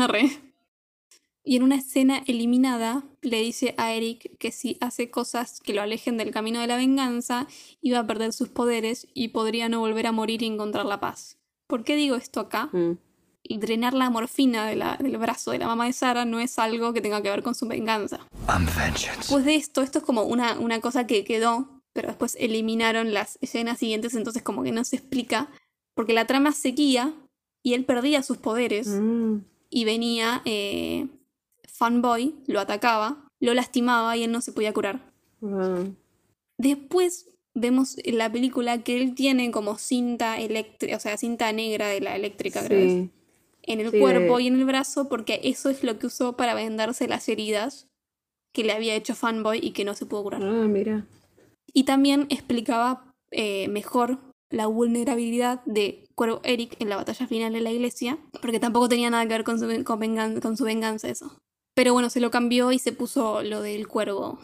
Arre. 0.00 0.30
Y 1.42 1.56
en 1.56 1.62
una 1.62 1.76
escena 1.76 2.22
eliminada 2.26 3.02
le 3.22 3.40
dice 3.40 3.74
a 3.76 3.92
Eric 3.92 4.38
que 4.38 4.50
si 4.52 4.78
hace 4.80 5.10
cosas 5.10 5.60
que 5.60 5.74
lo 5.74 5.82
alejen 5.82 6.16
del 6.16 6.30
camino 6.30 6.60
de 6.60 6.68
la 6.68 6.76
venganza, 6.76 7.48
iba 7.82 7.98
a 7.98 8.06
perder 8.06 8.32
sus 8.32 8.48
poderes 8.48 9.08
y 9.14 9.28
podría 9.28 9.68
no 9.68 9.80
volver 9.80 10.06
a 10.06 10.12
morir 10.12 10.42
y 10.42 10.46
encontrar 10.46 10.86
la 10.86 11.00
paz. 11.00 11.38
¿Por 11.66 11.84
qué 11.84 11.96
digo 11.96 12.16
esto 12.16 12.40
acá? 12.40 12.70
Mm. 12.72 12.98
Y 13.46 13.58
drenar 13.58 13.92
la 13.92 14.08
morfina 14.08 14.66
de 14.66 14.74
la- 14.74 14.96
del 14.96 15.18
brazo 15.18 15.50
de 15.50 15.58
la 15.58 15.66
mamá 15.66 15.84
de 15.84 15.92
Sara 15.92 16.24
no 16.24 16.40
es 16.40 16.58
algo 16.58 16.94
que 16.94 17.02
tenga 17.02 17.20
que 17.22 17.28
ver 17.28 17.42
con 17.42 17.54
su 17.54 17.66
venganza. 17.68 18.20
Después 19.18 19.44
de 19.44 19.54
esto, 19.56 19.82
esto 19.82 19.98
es 19.98 20.04
como 20.04 20.22
una, 20.22 20.58
una 20.58 20.80
cosa 20.80 21.06
que 21.06 21.24
quedó, 21.24 21.82
pero 21.92 22.08
después 22.08 22.36
eliminaron 22.40 23.12
las 23.12 23.38
escenas 23.42 23.78
siguientes, 23.78 24.14
entonces 24.14 24.42
como 24.42 24.62
que 24.62 24.72
no 24.72 24.82
se 24.84 24.96
explica, 24.96 25.50
porque 25.94 26.14
la 26.14 26.26
trama 26.26 26.52
seguía 26.52 27.12
y 27.62 27.74
él 27.74 27.84
perdía 27.84 28.22
sus 28.22 28.38
poderes 28.38 28.86
Mm. 28.88 29.36
y 29.68 29.84
venía 29.84 30.40
eh, 30.46 31.06
Fanboy, 31.68 32.34
lo 32.46 32.60
atacaba, 32.60 33.28
lo 33.40 33.52
lastimaba 33.52 34.16
y 34.16 34.22
él 34.24 34.32
no 34.32 34.40
se 34.40 34.52
podía 34.52 34.72
curar. 34.72 35.12
Después 36.58 37.28
vemos 37.54 37.96
en 37.98 38.18
la 38.18 38.30
película 38.32 38.82
que 38.82 38.96
él 39.00 39.14
tiene 39.14 39.50
como 39.50 39.76
cinta 39.78 40.38
eléctrica, 40.40 40.96
o 40.96 41.00
sea, 41.00 41.16
cinta 41.16 41.52
negra 41.52 41.88
de 41.88 42.00
la 42.00 42.16
eléctrica, 42.16 42.64
creo 42.64 42.78
que 42.80 42.86
es, 42.86 42.92
Sí. 42.92 43.10
En 43.66 43.80
el 43.80 43.90
Sí, 43.90 43.98
cuerpo 43.98 44.36
de- 44.36 44.44
y 44.44 44.46
en 44.46 44.56
el 44.58 44.64
brazo, 44.64 45.08
porque 45.08 45.40
eso 45.44 45.68
es 45.70 45.82
lo 45.82 45.98
que 45.98 46.06
usó 46.06 46.36
para 46.36 46.54
vendarse 46.54 47.08
las 47.08 47.28
heridas 47.28 47.88
que 48.52 48.62
le 48.64 48.72
había 48.72 48.94
hecho 48.94 49.14
Fanboy 49.14 49.58
y 49.62 49.72
que 49.72 49.84
no 49.84 49.94
se 49.94 50.06
pudo 50.06 50.22
curar. 50.22 50.42
Ah, 50.42 50.66
mira. 50.68 51.06
Y 51.72 51.84
también 51.84 52.26
explicaba 52.30 53.14
eh, 53.30 53.66
mejor 53.68 54.18
la 54.50 54.66
vulnerabilidad 54.68 55.64
de 55.64 56.06
Cuervo 56.14 56.40
Eric 56.44 56.76
en 56.78 56.88
la 56.88 56.94
batalla 56.96 57.26
final 57.26 57.56
en 57.56 57.64
la 57.64 57.72
iglesia, 57.72 58.18
porque 58.40 58.60
tampoco 58.60 58.88
tenía 58.88 59.10
nada 59.10 59.24
que 59.24 59.30
ver 59.30 59.42
con 59.44 59.58
su, 59.58 59.84
con 59.84 60.56
su 60.56 60.64
venganza 60.64 61.08
eso. 61.08 61.36
Pero 61.74 61.92
bueno, 61.92 62.10
se 62.10 62.20
lo 62.20 62.30
cambió 62.30 62.70
y 62.70 62.78
se 62.78 62.92
puso 62.92 63.42
lo 63.42 63.60
del 63.60 63.88
cuervo, 63.88 64.38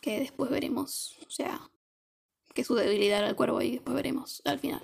que 0.00 0.18
después 0.18 0.50
veremos. 0.50 1.16
O 1.28 1.30
sea, 1.30 1.60
que 2.54 2.64
su 2.64 2.74
debilidad 2.74 3.18
era 3.20 3.28
el 3.28 3.36
cuervo 3.36 3.62
y 3.62 3.72
después 3.72 3.94
veremos 3.94 4.42
al 4.44 4.58
final. 4.58 4.82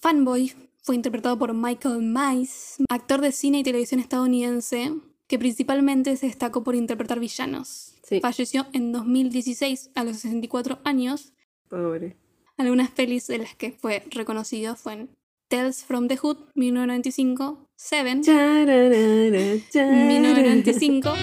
Fanboy 0.00 0.52
fue 0.86 0.94
interpretado 0.94 1.36
por 1.36 1.52
Michael 1.52 2.00
Mice, 2.00 2.84
actor 2.88 3.20
de 3.20 3.32
cine 3.32 3.58
y 3.58 3.62
televisión 3.64 3.98
estadounidense, 3.98 4.94
que 5.26 5.36
principalmente 5.36 6.16
se 6.16 6.26
destacó 6.26 6.62
por 6.62 6.76
interpretar 6.76 7.18
villanos. 7.18 7.96
Sí. 8.04 8.20
Falleció 8.20 8.66
en 8.72 8.92
2016 8.92 9.90
a 9.96 10.04
los 10.04 10.18
64 10.18 10.78
años. 10.84 11.32
Pobre. 11.68 12.16
Algunas 12.56 12.92
pelis 12.92 13.26
de 13.26 13.38
las 13.38 13.56
que 13.56 13.72
fue 13.72 14.04
reconocido 14.10 14.76
fueron 14.76 15.10
Tales 15.48 15.82
from 15.82 16.06
the 16.06 16.16
Hood, 16.16 16.38
1995, 16.54 17.68
Seven, 17.74 18.22
Chararara, 18.22 19.58
charara. 19.68 20.06
1995 20.06 21.14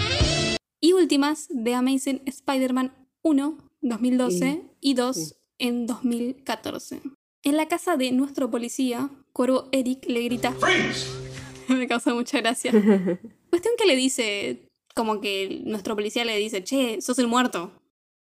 y 0.81 0.91
últimas 0.91 1.47
The 1.47 1.73
Amazing 1.73 2.21
Spider-Man 2.25 2.93
1, 3.21 3.57
2012 3.81 4.61
y 4.81 4.93
2 4.93 5.15
sí. 5.15 5.33
en 5.57 5.87
2014. 5.87 7.01
En 7.43 7.57
la 7.57 7.67
casa 7.69 7.95
de 7.95 8.11
nuestro 8.11 8.51
policía, 8.51 9.09
Cuervo 9.33 9.67
Eric 9.71 10.05
le 10.07 10.21
grita 10.23 10.55
Me 11.67 11.87
causa 11.87 12.13
mucha 12.13 12.39
gracia. 12.39 12.71
Cuestión 13.49 13.73
que 13.77 13.85
le 13.85 13.95
dice, 13.95 14.67
como 14.95 15.21
que 15.21 15.61
nuestro 15.65 15.95
policía 15.95 16.23
le 16.25 16.37
dice, 16.37 16.63
che, 16.63 17.01
sos 17.01 17.17
el 17.19 17.27
muerto. 17.27 17.71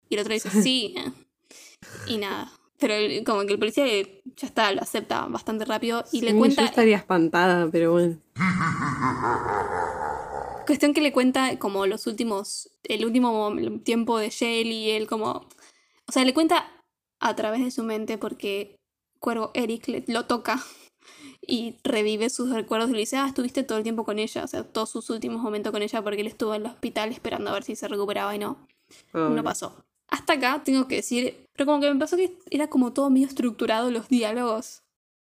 Y 0.08 0.14
el 0.14 0.20
otro 0.20 0.32
dice, 0.34 0.50
sí. 0.62 0.94
Y 2.06 2.18
nada. 2.18 2.52
Pero 2.78 2.94
el- 2.94 3.24
como 3.24 3.44
que 3.46 3.52
el 3.54 3.58
policía 3.58 3.86
eh, 3.86 4.22
ya 4.36 4.46
está, 4.46 4.70
lo 4.72 4.82
acepta 4.82 5.26
bastante 5.26 5.64
rápido 5.64 6.04
y 6.12 6.20
le 6.20 6.34
cuenta... 6.34 6.62
Yo 6.62 6.66
estaría 6.68 6.96
espantada, 6.96 7.68
pero 7.70 7.92
bueno. 7.92 8.18
Cuestión 10.66 10.94
que 10.94 11.00
le 11.00 11.12
cuenta 11.12 11.58
como 11.58 11.86
los 11.86 12.06
últimos, 12.06 12.70
el 12.84 13.04
último 13.04 13.54
tiempo 13.84 14.18
de 14.18 14.30
Shell 14.30 14.66
y 14.68 14.90
él 14.90 15.06
como... 15.06 15.46
O 16.06 16.12
sea, 16.12 16.24
le 16.24 16.34
cuenta 16.34 16.70
a 17.20 17.34
través 17.36 17.62
de 17.64 17.70
su 17.70 17.82
mente 17.84 18.18
porque 18.18 18.76
Cuervo 19.20 19.50
Eric 19.54 19.88
le- 19.88 20.04
lo 20.08 20.26
toca 20.26 20.62
y 21.46 21.74
revive 21.84 22.30
sus 22.30 22.50
recuerdos 22.50 22.90
y 22.90 22.92
le 22.94 22.98
dice, 23.00 23.16
ah, 23.16 23.26
estuviste 23.28 23.62
todo 23.62 23.78
el 23.78 23.84
tiempo 23.84 24.04
con 24.04 24.18
ella, 24.18 24.44
o 24.44 24.48
sea, 24.48 24.62
todos 24.64 24.90
sus 24.90 25.10
últimos 25.10 25.42
momentos 25.42 25.72
con 25.72 25.82
ella 25.82 26.02
porque 26.02 26.20
él 26.20 26.26
estuvo 26.26 26.54
en 26.54 26.62
el 26.62 26.66
hospital 26.68 27.10
esperando 27.10 27.50
a 27.50 27.54
ver 27.54 27.62
si 27.64 27.76
se 27.76 27.88
recuperaba 27.88 28.34
y 28.34 28.38
no, 28.38 28.56
no 29.12 29.42
pasó. 29.44 29.74
Hasta 30.08 30.34
acá 30.34 30.62
tengo 30.64 30.86
que 30.86 30.96
decir, 30.96 31.46
pero 31.54 31.66
como 31.66 31.80
que 31.80 31.92
me 31.92 31.98
pasó 31.98 32.16
que 32.16 32.36
era 32.50 32.68
como 32.68 32.92
todo 32.92 33.10
medio 33.10 33.26
estructurado 33.26 33.90
los 33.90 34.08
diálogos, 34.08 34.82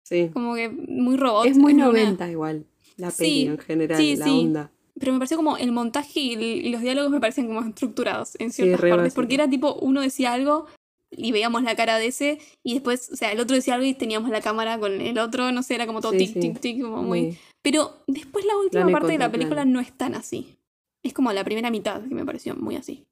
Sí. 0.02 0.30
como 0.32 0.54
que 0.54 0.68
muy 0.68 1.16
robot. 1.16 1.46
Es 1.46 1.56
muy 1.56 1.72
una- 1.74 1.86
90 1.86 2.28
igual, 2.30 2.64
la 2.96 3.10
peli 3.10 3.30
Sí, 3.30 3.46
en 3.46 3.58
general, 3.58 3.98
sí, 4.00 4.16
la 4.16 4.24
sí. 4.24 4.30
onda. 4.40 4.70
Pero 4.98 5.12
me 5.12 5.18
pareció 5.18 5.36
como 5.36 5.56
el 5.58 5.72
montaje 5.72 6.20
y, 6.20 6.32
el- 6.34 6.42
y 6.42 6.70
los 6.70 6.80
diálogos 6.80 7.10
me 7.10 7.20
parecen 7.20 7.46
como 7.48 7.60
estructurados 7.60 8.34
en 8.38 8.50
ciertas 8.50 8.80
partes. 8.80 9.14
Porque 9.14 9.34
era 9.34 9.48
tipo, 9.50 9.74
uno 9.74 10.00
decía 10.00 10.32
algo 10.32 10.66
y 11.10 11.32
veíamos 11.32 11.62
la 11.62 11.76
cara 11.76 11.98
de 11.98 12.06
ese, 12.08 12.38
y 12.62 12.74
después, 12.74 13.10
o 13.12 13.16
sea, 13.16 13.32
el 13.32 13.40
otro 13.40 13.54
decía 13.56 13.74
algo 13.74 13.86
y 13.86 13.94
teníamos 13.94 14.30
la 14.30 14.40
cámara 14.40 14.78
con 14.78 15.00
el 15.00 15.18
otro, 15.18 15.52
no 15.52 15.62
sé, 15.62 15.74
era 15.76 15.86
como 15.86 16.00
todo 16.00 16.12
Sí, 16.12 16.18
tic, 16.18 16.32
sí. 16.32 16.40
tic, 16.40 16.60
tic, 16.60 16.82
como 16.82 17.02
muy. 17.02 17.38
Pero 17.62 18.02
después 18.06 18.44
la 18.44 18.56
última 18.56 18.90
parte 18.92 19.12
de 19.12 19.18
la 19.18 19.30
película 19.32 19.64
no 19.64 19.80
es 19.80 19.92
tan 19.96 20.14
así. 20.14 20.56
Es 21.02 21.12
como 21.12 21.32
la 21.32 21.44
primera 21.44 21.70
mitad 21.70 22.02
que 22.02 22.14
me 22.14 22.24
pareció 22.24 22.54
muy 22.56 22.76
así. 22.76 23.06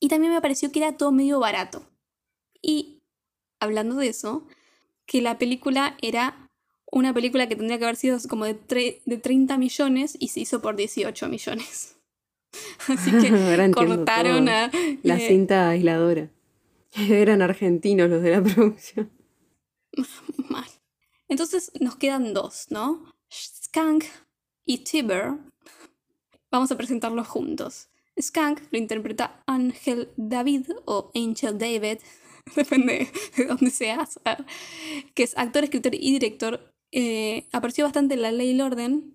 Y 0.00 0.08
también 0.08 0.32
me 0.32 0.40
pareció 0.40 0.70
que 0.72 0.78
era 0.80 0.96
todo 0.96 1.10
medio 1.12 1.40
barato. 1.40 1.84
Y 2.62 2.98
hablando 3.60 3.96
de 3.96 4.08
eso, 4.08 4.46
que 5.06 5.22
la 5.22 5.38
película 5.38 5.96
era 6.02 6.48
una 6.90 7.12
película 7.12 7.48
que 7.48 7.56
tendría 7.56 7.78
que 7.78 7.84
haber 7.84 7.96
sido 7.96 8.18
como 8.28 8.44
de, 8.44 8.54
tre- 8.60 9.00
de 9.04 9.18
30 9.18 9.58
millones 9.58 10.16
y 10.18 10.28
se 10.28 10.40
hizo 10.40 10.60
por 10.62 10.76
18 10.76 11.28
millones. 11.28 11.96
Así 12.88 13.10
que 13.10 13.70
cortaron 13.74 14.48
a... 14.48 14.70
La 15.02 15.16
eh, 15.16 15.28
cinta 15.28 15.70
aisladora. 15.70 16.30
Eran 17.10 17.42
argentinos 17.42 18.08
los 18.10 18.22
de 18.22 18.30
la 18.30 18.42
producción. 18.42 19.10
Mal. 20.48 20.68
Entonces 21.28 21.72
nos 21.80 21.96
quedan 21.96 22.34
dos, 22.34 22.66
¿no? 22.70 23.04
Skunk 23.30 24.04
y 24.64 24.78
Tiber. 24.78 25.34
Vamos 26.50 26.72
a 26.72 26.76
presentarlos 26.76 27.26
juntos. 27.28 27.88
Skunk 28.20 28.60
lo 28.70 28.78
interpreta 28.78 29.42
Ángel 29.46 30.08
David 30.16 30.70
o 30.86 31.10
Angel 31.14 31.58
David, 31.58 31.98
depende 32.56 33.08
de 33.36 33.44
dónde 33.44 33.70
seas, 33.70 34.18
ah, 34.24 34.44
que 35.14 35.22
es 35.22 35.36
actor, 35.36 35.64
escritor 35.64 35.94
y 35.94 36.12
director. 36.12 36.72
Eh, 36.90 37.46
apareció 37.52 37.84
bastante 37.84 38.14
en 38.14 38.22
La 38.22 38.32
Ley 38.32 38.48
y 38.48 38.50
el 38.52 38.60
Orden. 38.62 39.14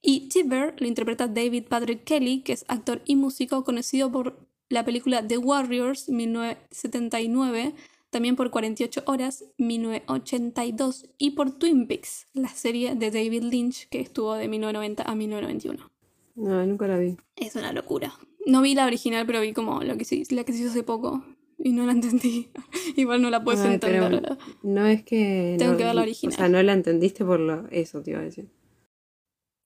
Y 0.00 0.28
Tiber 0.28 0.74
lo 0.78 0.86
interpreta 0.86 1.28
David 1.28 1.64
Patrick 1.68 2.04
Kelly, 2.04 2.42
que 2.42 2.52
es 2.52 2.64
actor 2.68 3.02
y 3.06 3.16
músico 3.16 3.64
conocido 3.64 4.10
por 4.10 4.46
la 4.74 4.84
película 4.84 5.26
The 5.26 5.38
Warriors 5.38 6.08
1979, 6.08 7.74
también 8.10 8.36
por 8.36 8.50
48 8.50 9.02
horas 9.06 9.44
1982 9.58 11.06
y 11.18 11.30
por 11.30 11.52
Twin 11.52 11.86
Peaks, 11.86 12.26
la 12.34 12.48
serie 12.48 12.94
de 12.94 13.10
David 13.10 13.44
Lynch 13.44 13.88
que 13.88 14.00
estuvo 14.00 14.34
de 14.34 14.48
1990 14.48 15.02
a 15.04 15.14
1991. 15.14 15.90
No, 16.36 16.66
nunca 16.66 16.88
la 16.88 16.98
vi. 16.98 17.16
Es 17.36 17.54
una 17.54 17.72
locura. 17.72 18.12
No 18.46 18.60
vi 18.62 18.74
la 18.74 18.86
original, 18.86 19.24
pero 19.26 19.40
vi 19.40 19.52
como 19.52 19.82
lo 19.82 19.96
que 19.96 20.04
se, 20.04 20.22
la 20.30 20.44
que 20.44 20.52
se 20.52 20.60
hizo 20.60 20.70
hace 20.70 20.82
poco 20.82 21.24
y 21.56 21.72
no 21.72 21.86
la 21.86 21.92
entendí. 21.92 22.48
Igual 22.96 23.22
no 23.22 23.30
la 23.30 23.42
puedes 23.44 23.60
Ay, 23.60 23.74
entender. 23.74 24.36
no 24.62 24.86
es 24.86 25.04
que. 25.04 25.54
Tengo 25.58 25.72
no- 25.72 25.78
que 25.78 25.84
ver 25.84 25.94
la 25.94 26.02
original. 26.02 26.34
O 26.34 26.36
sea, 26.36 26.48
no 26.48 26.60
la 26.62 26.72
entendiste 26.72 27.24
por 27.24 27.38
lo, 27.40 27.68
eso, 27.70 28.02
te 28.02 28.10
iba 28.10 28.20
a 28.20 28.24
decir. 28.24 28.48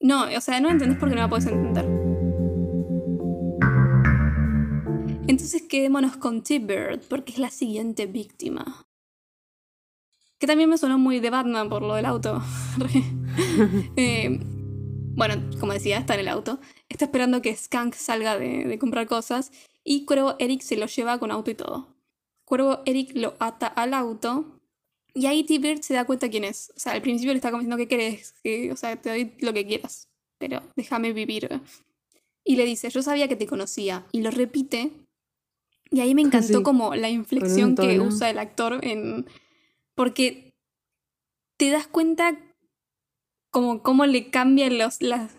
No, 0.01 0.25
o 0.25 0.41
sea, 0.41 0.61
no 0.61 0.69
entendés 0.69 0.97
porque 0.99 1.15
no 1.15 1.21
la 1.21 1.29
puedes 1.29 1.47
entender. 1.47 1.98
Entonces 5.29 5.61
quedémonos 5.61 6.17
con 6.17 6.41
T-Bird, 6.41 7.01
porque 7.07 7.33
es 7.33 7.37
la 7.37 7.51
siguiente 7.51 8.07
víctima. 8.07 8.87
Que 10.39 10.47
también 10.47 10.71
me 10.71 10.77
sonó 10.79 10.97
muy 10.97 11.19
de 11.19 11.29
Batman 11.29 11.69
por 11.69 11.83
lo 11.83 11.93
del 11.93 12.05
auto. 12.05 12.41
Eh, 13.95 14.39
bueno, 15.15 15.35
como 15.59 15.71
decía, 15.71 15.99
está 15.99 16.15
en 16.15 16.21
el 16.21 16.29
auto. 16.29 16.59
Está 16.89 17.05
esperando 17.05 17.43
que 17.43 17.55
Skunk 17.55 17.93
salga 17.93 18.39
de, 18.39 18.77
comprar 18.79 19.05
cosas. 19.05 19.51
Y 19.83 20.05
Cuervo 20.05 20.35
Eric 20.39 20.61
se 20.61 20.77
lo 20.77 20.87
lleva 20.87 21.19
con 21.19 21.29
auto 21.29 21.51
y 21.51 21.55
todo. 21.55 21.95
Cuervo 22.43 22.79
Eric 22.85 23.11
lo 23.13 23.35
ata 23.39 23.67
al 23.67 23.93
auto. 23.93 24.59
Y 25.13 25.27
ahí 25.27 25.43
T-Bird 25.43 25.81
se 25.81 25.93
da 25.93 26.05
cuenta 26.05 26.29
quién 26.29 26.43
es. 26.43 26.73
O 26.75 26.79
sea, 26.79 26.93
al 26.93 27.03
principio 27.03 27.33
le 27.33 27.37
está 27.37 27.51
como 27.51 27.61
diciendo, 27.61 27.77
¿qué 27.77 27.87
querés? 27.87 28.33
Que, 28.43 28.71
o 28.71 28.75
sea, 28.75 28.99
te 28.99 29.09
doy 29.09 29.35
lo 29.39 29.53
que 29.53 29.67
quieras. 29.67 30.09
Pero 30.39 30.63
déjame 30.75 31.13
vivir. 31.13 31.61
Y 32.43 32.55
le 32.55 32.65
dice, 32.65 32.89
yo 32.89 33.03
sabía 33.03 33.27
que 33.27 33.35
te 33.35 33.45
conocía. 33.45 34.07
Y 34.11 34.21
lo 34.21 34.31
repite. 34.31 34.91
Y 35.91 36.01
ahí 36.01 36.15
me 36.15 36.21
encantó 36.23 36.57
Sí. 36.59 36.63
como 36.63 36.95
la 36.95 37.09
inflexión 37.09 37.75
que 37.75 37.99
usa 37.99 38.29
el 38.29 38.39
actor 38.39 38.79
en... 38.83 39.25
Porque 39.95 40.53
te 41.57 41.69
das 41.71 41.87
cuenta 41.87 42.37
como 43.51 43.81
cómo 43.83 44.05
le 44.05 44.29
cambian 44.29 44.77
los... 44.77 45.01
Las... 45.01 45.31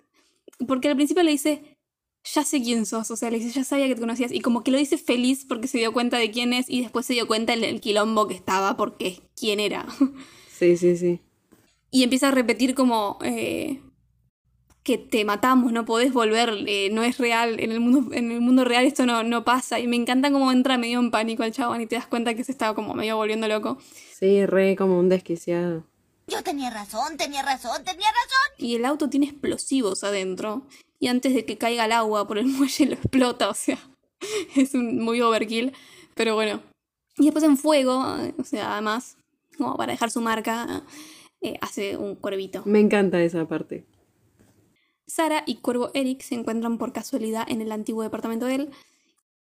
Porque 0.66 0.88
al 0.88 0.96
principio 0.96 1.22
le 1.22 1.30
dice, 1.30 1.78
ya 2.24 2.44
sé 2.44 2.60
quién 2.62 2.84
sos, 2.84 3.10
o 3.10 3.16
sea, 3.16 3.30
le 3.30 3.38
dice, 3.38 3.50
ya 3.50 3.64
sabía 3.64 3.88
que 3.88 3.94
te 3.94 4.00
conocías, 4.02 4.30
y 4.30 4.40
como 4.40 4.62
que 4.62 4.70
lo 4.70 4.76
dice 4.76 4.98
feliz 4.98 5.46
porque 5.48 5.68
se 5.68 5.78
dio 5.78 5.92
cuenta 5.92 6.18
de 6.18 6.30
quién 6.30 6.52
es, 6.52 6.68
y 6.68 6.82
después 6.82 7.06
se 7.06 7.14
dio 7.14 7.26
cuenta 7.26 7.54
el, 7.54 7.64
el 7.64 7.80
quilombo 7.80 8.28
que 8.28 8.34
estaba 8.34 8.76
porque 8.76 9.20
quién 9.34 9.58
era. 9.60 9.86
Sí, 10.50 10.76
sí, 10.76 10.98
sí. 10.98 11.20
Y 11.90 12.02
empieza 12.02 12.28
a 12.28 12.32
repetir 12.32 12.74
como 12.74 13.18
eh, 13.24 13.80
que 14.82 14.96
te 14.98 15.24
matamos, 15.24 15.72
no 15.72 15.84
podés 15.84 16.12
volver, 16.12 16.64
eh, 16.66 16.88
no 16.90 17.02
es 17.02 17.18
real, 17.18 17.60
en 17.60 17.72
el 17.72 17.80
mundo, 17.80 18.14
en 18.14 18.30
el 18.30 18.40
mundo 18.40 18.64
real 18.64 18.84
esto 18.84 19.04
no, 19.04 19.22
no 19.22 19.44
pasa. 19.44 19.78
Y 19.78 19.86
me 19.86 19.96
encanta 19.96 20.32
cómo 20.32 20.50
entra 20.52 20.78
medio 20.78 20.98
en 20.98 21.10
pánico 21.10 21.44
el 21.44 21.52
chabón 21.52 21.80
y 21.80 21.86
te 21.86 21.96
das 21.96 22.06
cuenta 22.06 22.34
que 22.34 22.44
se 22.44 22.52
estaba 22.52 22.74
como 22.74 22.94
medio 22.94 23.16
volviendo 23.16 23.46
loco. 23.48 23.78
Sí, 24.18 24.46
re 24.46 24.76
como 24.76 24.98
un 24.98 25.08
desquiciado. 25.08 25.84
Yo 26.26 26.42
tenía 26.42 26.70
razón, 26.70 27.16
tenía 27.16 27.42
razón, 27.42 27.82
tenía 27.84 28.06
razón. 28.06 28.54
Y 28.56 28.76
el 28.76 28.84
auto 28.84 29.10
tiene 29.10 29.26
explosivos 29.26 30.04
adentro. 30.04 30.66
Y 30.98 31.08
antes 31.08 31.34
de 31.34 31.44
que 31.44 31.58
caiga 31.58 31.86
el 31.86 31.92
agua 31.92 32.26
por 32.26 32.38
el 32.38 32.46
muelle 32.46 32.86
lo 32.86 32.94
explota, 32.94 33.48
o 33.48 33.54
sea, 33.54 33.78
es 34.56 34.74
un 34.74 35.02
muy 35.02 35.20
overkill. 35.20 35.72
Pero 36.14 36.34
bueno. 36.34 36.62
Y 37.18 37.24
después 37.24 37.44
en 37.44 37.58
fuego, 37.58 38.06
o 38.38 38.44
sea, 38.44 38.72
además, 38.72 39.16
como 39.58 39.76
para 39.76 39.92
dejar 39.92 40.10
su 40.10 40.20
marca, 40.22 40.84
eh, 41.42 41.58
hace 41.60 41.96
un 41.96 42.14
cuervito. 42.14 42.62
Me 42.64 42.80
encanta 42.80 43.20
esa 43.22 43.46
parte. 43.46 43.84
Sara 45.10 45.42
y 45.44 45.56
Cuervo 45.56 45.90
Eric 45.92 46.22
se 46.22 46.36
encuentran 46.36 46.78
por 46.78 46.92
casualidad 46.92 47.44
en 47.48 47.60
el 47.60 47.72
antiguo 47.72 48.02
departamento 48.02 48.46
de 48.46 48.54
él. 48.54 48.70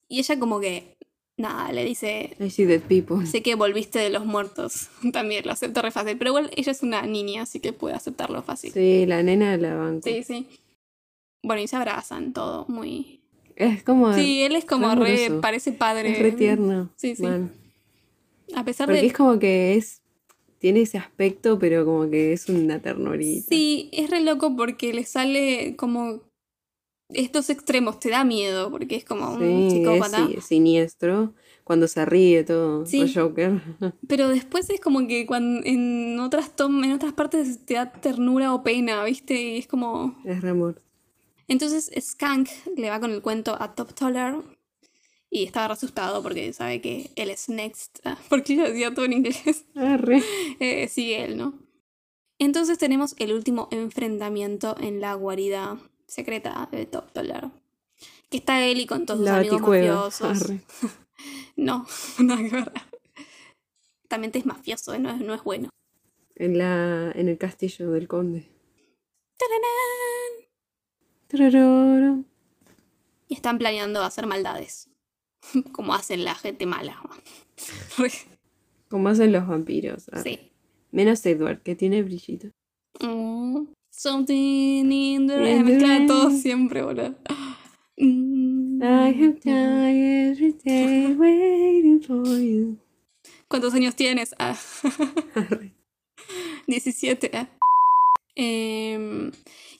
Y 0.09 0.19
ella 0.19 0.39
como 0.39 0.61
que, 0.61 0.97
nada, 1.37 1.71
le 1.73 1.85
dice, 1.85 2.37
I 2.41 2.51
see 2.51 2.65
dead 2.65 2.81
people. 2.81 3.25
sé 3.27 3.43
que 3.43 3.55
volviste 3.55 3.99
de 4.01 4.11
los 4.11 4.27
muertos. 4.27 4.89
También 5.13 5.47
lo 5.47 5.53
acepta 5.53 5.81
re 5.81 5.93
fácil. 5.93 6.19
Pero 6.19 6.31
igual 6.31 6.51
ella 6.57 6.73
es 6.73 6.83
una 6.83 7.03
niña, 7.03 7.43
así 7.43 7.61
que 7.61 7.73
puede 7.73 7.95
aceptarlo 7.95 8.43
fácil. 8.43 8.73
Sí, 8.73 9.07
la 9.07 9.23
nena 9.23 9.57
la 9.57 9.77
banco. 9.77 10.09
Sí, 10.09 10.25
sí. 10.25 10.49
Bueno, 11.43 11.63
y 11.63 11.69
se 11.69 11.77
abrazan 11.77 12.33
todo, 12.33 12.67
muy... 12.69 13.21
Es 13.55 13.83
como. 13.83 14.13
Sí, 14.15 14.43
él 14.43 14.57
es 14.57 14.65
como 14.65 14.95
re 14.95 15.31
parece 15.43 15.73
padre. 15.73 16.13
Es 16.13 16.19
re 16.19 16.33
tierno. 16.33 16.91
Sí, 16.97 17.15
sí. 17.15 17.23
man. 17.23 17.53
A 18.55 18.65
pesar 18.65 18.87
Porque 18.87 19.03
de... 19.03 19.07
es 19.07 19.13
como 19.13 19.39
que 19.39 19.77
es. 19.77 20.02
Tiene 20.63 20.83
ese 20.83 20.97
aspecto, 20.97 21.59
pero 21.59 21.85
como 21.85 22.09
que 22.09 22.33
es 22.33 22.49
una 22.49 22.79
ternurita. 22.81 23.49
Sí, 23.49 23.89
es 23.91 24.09
re 24.09 24.21
loco 24.21 24.55
porque 24.57 24.95
le 24.95 25.03
sale 25.03 25.75
como... 25.75 26.21
Estos 27.09 27.51
extremos, 27.51 27.99
te 27.99 28.11
da 28.11 28.23
miedo, 28.23 28.71
porque 28.71 28.95
es 28.95 29.05
como 29.05 29.33
un 29.33 29.41
Sí, 29.41 29.67
es 29.67 29.73
psicópata. 29.73 30.27
sí, 30.29 30.41
siniestro. 30.41 31.35
Cuando 31.65 31.89
se 31.89 32.05
ríe 32.05 32.45
todo. 32.45 32.87
Sí. 32.87 33.03
o 33.03 33.09
Joker. 33.13 33.61
Pero 34.09 34.29
después 34.29 34.71
es 34.71 34.79
como 34.81 35.05
que 35.09 35.27
cuando 35.27 35.67
en 35.67 36.21
otras 36.21 36.55
tom 36.55 36.85
en 36.85 36.93
otras 36.93 37.13
partes 37.13 37.67
te 37.67 37.75
da 37.75 37.91
ternura 37.91 38.55
o 38.55 38.63
pena, 38.63 39.03
¿viste? 39.03 39.35
Y 39.35 39.59
es 39.59 39.67
como... 39.67 40.17
es 40.25 40.43
re 40.43 40.51
amor. 40.51 40.81
Entonces 41.49 41.91
Skank 42.01 42.49
le 42.77 42.89
va 42.89 43.01
con 43.01 43.11
el 43.11 43.21
cuento 43.21 43.57
a 43.61 43.75
Top 43.75 43.95
Toller 43.95 44.37
y 45.35 45.45
estaba 45.45 45.69
re 45.69 45.73
asustado 45.73 46.23
porque 46.23 46.53
sabe 46.53 46.83
que 46.83 47.11
él 47.17 47.31
es 47.31 47.49
next, 47.49 48.01
ah, 48.05 48.19
porque 48.29 48.55
yo 48.55 48.65
decía 48.65 48.95
todo 48.95 49.07
en 49.07 49.15
inglés. 49.15 49.65
Arre. 49.75 50.23
Eh, 50.61 50.87
sigue 50.89 51.25
él, 51.25 51.39
¿no? 51.39 51.59
Entonces 52.39 52.77
tenemos 52.77 53.15
el 53.19 53.33
último 53.33 53.67
enfrentamiento 53.71 54.77
en 54.79 55.01
la 55.01 55.15
guarida 55.15 55.79
secreta 56.07 56.69
de 56.71 56.85
Top 56.85 57.11
Toller. 57.13 57.49
Que 58.29 58.37
está 58.37 58.63
él 58.65 58.81
y 58.81 58.87
con 58.87 59.07
todos 59.07 59.21
sus 59.21 59.25
La 59.27 59.39
amigos 59.39 59.61
baticueva. 59.61 59.95
mafiosos. 59.95 60.43
Arre. 60.43 60.61
No, 61.55 61.87
nada 62.19 62.43
que 62.43 62.51
ver. 62.51 62.73
También 64.09 64.33
es 64.35 64.45
mafioso, 64.45 64.93
¿eh? 64.95 64.99
no, 64.99 65.11
es, 65.11 65.21
no 65.21 65.35
es 65.35 65.45
bueno. 65.45 65.69
En, 66.35 66.59
la, 66.59 67.13
en 67.15 67.29
el 67.29 67.39
castillo 67.39 67.93
del 67.93 68.09
conde. 68.09 68.49
Y 73.29 73.35
están 73.35 73.59
planeando 73.59 74.03
hacer 74.03 74.27
maldades. 74.27 74.92
Como 75.73 75.95
hacen 75.95 76.25
la 76.25 76.35
gente 76.35 76.67
mala. 76.67 77.01
Como 78.89 79.09
hacen 79.09 79.33
los 79.33 79.47
vampiros. 79.47 80.09
arre. 80.13 80.23
sí. 80.23 80.39
Menos 80.91 81.25
Edward, 81.25 81.63
que 81.63 81.75
tiene 81.75 82.03
brillito. 82.03 82.49
Mm, 83.01 83.65
something 83.91 84.93
in 84.93 85.27
the 85.27 85.35
air. 85.35 85.47
In 85.47 85.65
the 85.65 85.73
Mezcla 85.73 85.99
de 86.01 86.07
todo 86.07 86.31
siempre, 86.31 86.83
boludo. 86.83 87.15
Mm. 87.97 88.83
I 88.83 89.13
have 89.15 89.41
died 89.41 90.33
every 90.33 90.53
day 90.65 91.15
waiting 91.15 92.03
for 92.03 92.27
you. 92.39 92.77
¿Cuántos 93.49 93.73
años 93.75 93.95
tienes? 93.97 94.35
Ah, 94.39 94.57
Arre. 95.35 95.73
17. 96.67 97.31
ah. 97.35 97.49
Em, 98.35 99.31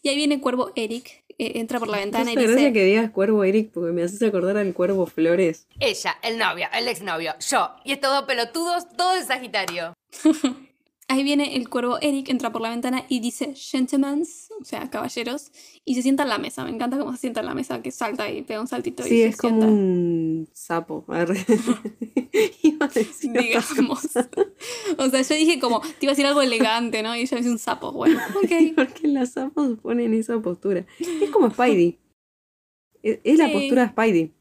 y 0.03 0.09
ahí 0.09 0.17
viene 0.17 0.41
Cuervo 0.41 0.73
Eric. 0.77 1.22
Eh, 1.39 1.53
entra 1.57 1.79
por 1.79 1.89
la 1.89 1.99
ventana 1.99 2.33
y 2.33 2.37
hace 2.37 2.47
gracia 2.47 2.69
dice... 2.69 2.73
que 2.73 2.85
digas 2.85 3.11
cuervo 3.11 3.45
Eric 3.45 3.71
porque 3.73 3.93
me 3.93 4.03
haces 4.03 4.23
acordar 4.23 4.57
al 4.57 4.73
cuervo 4.75 5.07
Flores. 5.07 5.67
Ella, 5.81 6.17
el 6.23 6.39
novio, 6.39 6.67
el 6.73 6.89
exnovio, 6.89 7.35
yo. 7.39 7.71
Y 7.85 7.93
estos 7.93 8.11
dos 8.11 8.25
pelotudos, 8.25 8.89
todo 8.97 9.15
de 9.15 9.25
Sagitario. 9.25 9.95
Ahí 11.09 11.25
viene 11.25 11.57
el 11.57 11.69
cuervo 11.69 11.99
Eric, 12.01 12.29
entra 12.31 12.53
por 12.53 12.63
la 12.63 12.71
ventana 12.71 13.05
y 13.09 13.21
dice 13.21 13.55
gentlemen, 13.55 14.25
o 14.61 14.65
sea, 14.65 14.89
caballeros, 14.89 15.51
y 15.85 15.95
se 15.95 16.03
sienta 16.03 16.23
en 16.23 16.31
la 16.31 16.39
mesa. 16.39 16.65
Me 16.65 16.71
encanta 16.71 16.99
cómo 16.99 17.13
se 17.13 17.19
sienta 17.19 17.41
en 17.41 17.47
la 17.47 17.55
mesa, 17.55 17.83
que 17.83 17.91
salta 17.91 18.31
y 18.31 18.43
pega 18.43 18.61
un 18.61 18.67
saltito 18.69 19.05
y 19.07 19.09
Sí, 19.11 19.17
se 19.23 19.27
es 19.27 19.37
como 19.37 19.51
sienta. 19.61 19.67
un 19.67 20.49
sapo. 20.55 21.05
Arre. 21.09 21.45
Iba 22.63 22.87
a 22.87 22.89
decir 22.89 23.33
Digamos. 23.33 24.09
O 24.99 25.11
sea, 25.11 25.23
yo 25.23 25.35
dije 25.35 25.59
como, 25.59 25.81
te 25.81 26.07
iba 26.07 26.13
a 26.13 26.15
decir 26.15 26.25
algo 26.27 26.41
elegante, 26.41 27.03
¿no? 27.03 27.15
Y 27.17 27.23
ella 27.23 27.37
dice 27.37 27.51
un 27.51 27.59
sapo. 27.59 27.93
Bueno, 27.93 28.19
ok. 28.37 28.75
Porque 28.77 29.09
los 29.09 29.31
sapos 29.31 29.79
ponen 29.81 30.15
esa 30.15 30.41
postura. 30.41 30.87
Es 30.99 31.31
como 31.31 31.51
Spidey. 31.51 31.99
Es, 33.03 33.19
es 33.25 33.39
la 33.39 33.51
postura 33.53 33.83
de 33.83 33.89
Spidey. 33.91 34.33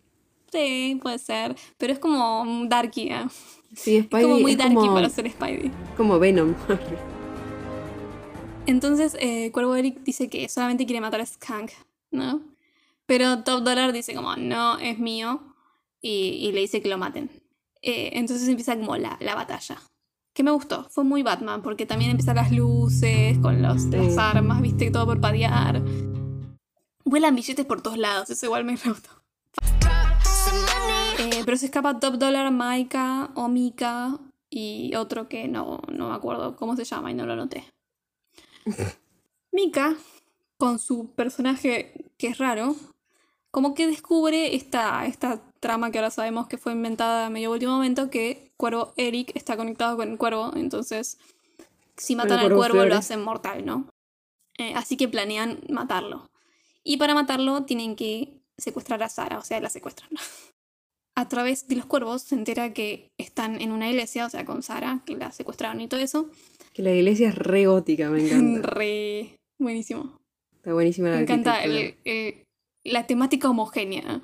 Sí, 0.52 1.00
puede 1.02 1.18
ser. 1.18 1.56
Pero 1.78 1.94
es 1.94 2.00
como 2.00 2.66
darky, 2.68 3.10
¿eh? 3.10 3.26
Sí, 3.74 3.98
Es 3.98 4.06
Spidey 4.06 4.24
como 4.24 4.40
muy 4.40 4.52
es 4.52 4.58
darky 4.58 4.76
como, 4.76 4.94
para 4.94 5.10
ser 5.10 5.30
Spidey. 5.30 5.72
como 5.98 6.20
Venom. 6.20 6.54
Entonces, 8.66 9.18
eh, 9.20 9.52
Cuervo 9.52 9.76
Eric 9.76 10.02
dice 10.04 10.30
que 10.30 10.48
solamente 10.50 10.86
quiere 10.86 11.02
matar 11.02 11.22
a 11.22 11.26
Skunk, 11.26 11.72
¿no? 12.12 12.42
Pero 13.06 13.44
Top 13.44 13.64
Dollar 13.64 13.92
dice 13.92 14.14
como, 14.14 14.36
no, 14.36 14.78
es 14.78 15.00
mío. 15.00 15.42
Y, 16.02 16.38
y 16.48 16.52
le 16.52 16.62
dice 16.62 16.82
que 16.82 16.90
lo 16.90 16.98
maten. 16.98 17.30
Eh, 17.82 18.12
entonces 18.14 18.48
empieza 18.48 18.76
como 18.78 18.98
la, 18.98 19.18
la 19.20 19.36
batalla. 19.36 19.78
Que 20.34 20.44
me 20.44 20.52
gustó. 20.52 20.88
Fue 20.90 21.04
muy 21.04 21.24
Batman, 21.24 21.62
porque 21.62 21.86
también 21.86 22.12
empiezan 22.12 22.38
las 22.38 22.52
luces, 22.52 23.38
con 23.40 23.62
los, 23.62 23.86
las 23.86 24.18
armas, 24.18 24.62
viste, 24.62 24.90
todo 24.92 25.06
por 25.06 25.20
padear. 25.20 25.82
Vuelan 27.04 27.36
billetes 27.36 27.66
por 27.66 27.82
todos 27.82 27.98
lados, 27.98 28.30
eso 28.30 28.46
igual 28.46 28.64
me 28.64 28.76
gustó. 28.86 29.10
Eh, 31.42 31.44
pero 31.46 31.58
se 31.58 31.66
escapa 31.66 32.00
Top 32.00 32.16
Dollar, 32.16 32.52
Maika, 32.52 33.32
o 33.36 33.48
Mika 33.48 34.20
y 34.50 34.94
otro 34.96 35.28
que 35.28 35.48
no, 35.48 35.82
no 35.92 36.10
me 36.10 36.16
acuerdo 36.16 36.56
cómo 36.56 36.76
se 36.76 36.84
llama 36.84 37.12
y 37.12 37.14
no 37.14 37.26
lo 37.26 37.34
anoté. 37.34 37.66
Mika, 39.52 39.96
con 40.58 40.78
su 40.78 41.12
personaje 41.14 42.12
que 42.18 42.28
es 42.28 42.38
raro, 42.38 42.76
como 43.50 43.74
que 43.74 43.88
descubre 43.88 44.56
esta, 44.56 45.06
esta 45.06 45.42
trama 45.60 45.92
que 45.92 45.98
ahora 45.98 46.12
sabemos 46.12 46.48
que 46.48 46.58
fue 46.58 46.74
inventada 46.74 47.26
a 47.26 47.30
medio 47.30 47.52
último 47.52 47.74
momento, 47.74 48.10
que 48.10 48.52
Cuervo 48.56 48.94
Eric 48.96 49.32
está 49.36 49.58
conectado 49.58 49.98
con 49.98 50.12
el 50.12 50.18
cuervo, 50.18 50.52
entonces 50.56 51.18
si 51.98 52.16
matan 52.16 52.40
al 52.40 52.54
Cuervo 52.54 52.86
lo 52.86 52.96
hacen 52.96 53.24
mortal, 53.24 53.66
¿no? 53.66 53.88
Eh, 54.58 54.74
así 54.76 54.96
que 54.96 55.08
planean 55.08 55.60
matarlo. 55.70 56.30
Y 56.84 56.98
para 56.98 57.14
matarlo 57.14 57.64
tienen 57.64 57.96
que 57.96 58.42
secuestrar 58.58 59.02
a 59.04 59.10
Sara, 59.10 59.40
o 59.40 59.44
sea, 59.44 59.60
la 59.60 59.70
secuestran. 59.70 60.10
A 61.22 61.28
través 61.30 61.68
de 61.68 61.76
los 61.76 61.86
cuervos 61.86 62.24
se 62.24 62.34
entera 62.36 62.74
que 62.74 63.12
están 63.20 63.62
en 63.62 63.72
una 63.72 63.88
iglesia, 63.90 64.26
o 64.26 64.30
sea, 64.30 64.44
con 64.44 64.64
Sara, 64.64 65.02
que 65.06 65.16
la 65.16 65.32
secuestraron 65.32 65.80
y 65.82 65.88
todo 65.88 66.00
eso. 66.00 66.30
Que 66.74 66.82
la 66.82 66.92
iglesia 66.92 67.30
es 67.30 67.36
re 67.36 67.68
gótica, 67.68 68.10
me 68.10 68.26
encanta. 68.26 68.68
Re 68.74 69.36
buenísimo. 69.60 70.18
Está 70.56 70.74
buenísima 70.74 71.10
la 71.10 71.18
Me 71.18 71.22
encanta 71.22 71.64
el- 71.64 71.96
el- 72.06 72.44
la 72.84 73.06
temática 73.06 73.50
homogénea. 73.50 74.22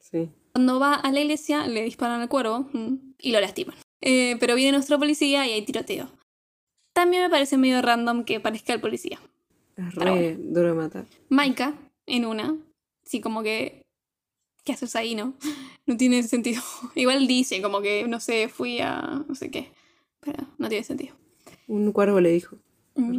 Sí. 0.00 0.30
Cuando 0.52 0.80
va 0.80 0.94
a 0.94 1.12
la 1.12 1.20
iglesia, 1.20 1.66
le 1.66 1.82
disparan 1.82 2.20
al 2.22 2.28
cuervo 2.30 2.70
mm, 2.72 2.94
y 3.18 3.32
lo 3.32 3.40
lastiman. 3.40 3.76
Eh, 4.00 4.36
pero 4.40 4.54
viene 4.54 4.72
nuestro 4.72 4.98
policía 4.98 5.46
y 5.46 5.50
hay 5.52 5.62
tiroteo. 5.64 6.10
También 6.94 7.22
me 7.24 7.30
parece 7.30 7.58
medio 7.58 7.82
random 7.82 8.24
que 8.24 8.40
parezca 8.40 8.72
el 8.72 8.80
policía. 8.80 9.18
Es 9.76 9.94
re 9.94 10.36
duro 10.38 10.68
de 10.68 10.74
matar. 10.74 11.04
Maika, 11.28 11.74
en 12.06 12.24
una, 12.24 12.56
sí, 13.04 13.20
como 13.20 13.42
que. 13.42 13.82
¿Qué 14.64 14.72
haces 14.72 14.96
ahí, 14.96 15.14
no? 15.14 15.34
No 15.86 15.98
tiene 15.98 16.22
sentido. 16.22 16.62
Igual 16.94 17.26
dice, 17.26 17.60
como 17.60 17.82
que, 17.82 18.08
no 18.08 18.18
sé, 18.18 18.48
fui 18.48 18.80
a. 18.80 19.22
no 19.28 19.34
sé 19.34 19.50
qué. 19.50 19.70
Pero 20.20 20.46
no 20.56 20.70
tiene 20.70 20.82
sentido. 20.82 21.14
Un 21.68 21.92
cuervo 21.92 22.20
le 22.20 22.30
dijo. 22.30 22.56
Mm. 22.94 23.18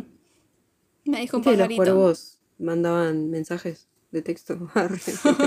Me 1.05 1.19
dijo 1.21 1.37
un 1.37 1.41
¿Viste 1.41 1.51
que 1.51 1.57
los 1.57 1.67
pajarito. 1.67 1.75
cuervos 1.75 2.39
mandaban 2.57 3.29
mensajes 3.29 3.87
de 4.09 4.23
texto? 4.23 4.67
Arre, 4.73 4.95
de 4.95 4.99
texto. 4.99 5.37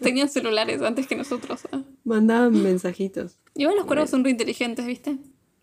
Tenían 0.00 0.28
celulares 0.28 0.80
antes 0.82 1.08
que 1.08 1.16
nosotros. 1.16 1.64
¿eh? 1.72 1.82
mandaban 2.04 2.62
mensajitos. 2.62 3.40
Igual 3.56 3.74
los 3.76 3.86
cuervos 3.86 4.10
son 4.10 4.22
re 4.22 4.30
inteligentes, 4.30 4.86
¿viste? 4.86 5.18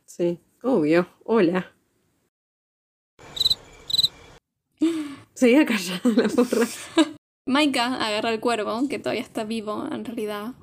Sí. 0.05 0.39
Obvio. 0.61 1.07
Hola. 1.23 1.73
Seguía 5.33 5.65
callada 5.65 6.01
la 6.03 6.27
porra. 6.27 6.67
Maika 7.49 7.95
agarra 7.95 8.29
al 8.29 8.39
cuervo, 8.39 8.87
que 8.87 8.99
todavía 8.99 9.23
está 9.23 9.43
vivo 9.43 9.87
en 9.91 10.05
realidad, 10.05 10.53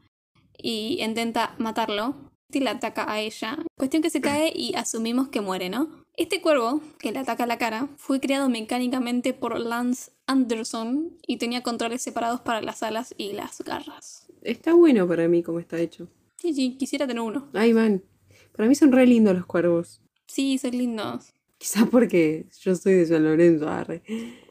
y 0.57 1.03
intenta 1.03 1.57
matarlo. 1.59 2.15
Y 2.53 2.61
la 2.61 2.71
ataca 2.71 3.11
a 3.11 3.19
ella. 3.19 3.59
Cuestión 3.77 4.05
que 4.05 4.09
se 4.09 4.21
cae 4.21 4.53
y 4.55 4.77
asumimos 4.77 5.27
que 5.29 5.41
muere, 5.41 5.69
¿no? 5.69 5.89
Este 6.17 6.41
cuervo, 6.41 6.81
que 7.01 7.11
le 7.11 7.19
ataca 7.19 7.45
la 7.45 7.59
cara, 7.59 7.89
fue 7.97 8.21
creado 8.21 8.49
mecánicamente 8.49 9.33
por 9.33 9.59
Lance 9.59 10.13
Anderson 10.29 11.19
y 11.27 11.39
tenía 11.39 11.65
controles 11.65 12.03
separados 12.03 12.41
para 12.41 12.63
las 12.63 12.85
alas 12.85 13.17
y 13.19 13.33
las 13.33 13.61
garras. 13.63 14.29
Está 14.43 14.73
bueno 14.73 15.09
para 15.09 15.27
mí 15.27 15.43
como 15.43 15.59
está 15.59 15.81
hecho. 15.81 16.07
Sí, 16.37 16.55
sí, 16.55 16.77
quisiera 16.79 17.09
tener 17.09 17.21
uno. 17.21 17.49
Ay, 17.53 17.75
man. 17.75 18.05
Para 18.57 18.69
mí 18.69 18.77
son 18.77 18.93
re 18.93 19.07
lindos 19.07 19.35
los 19.35 19.45
cuervos. 19.45 20.01
Sí, 20.29 20.57
son 20.57 20.71
lindos. 20.71 21.35
Quizás 21.67 21.89
porque 21.91 22.47
yo 22.61 22.77
soy 22.77 22.93
de 22.95 23.07
San 23.07 23.25
Lorenzo, 23.25 23.69
arre. 23.69 24.01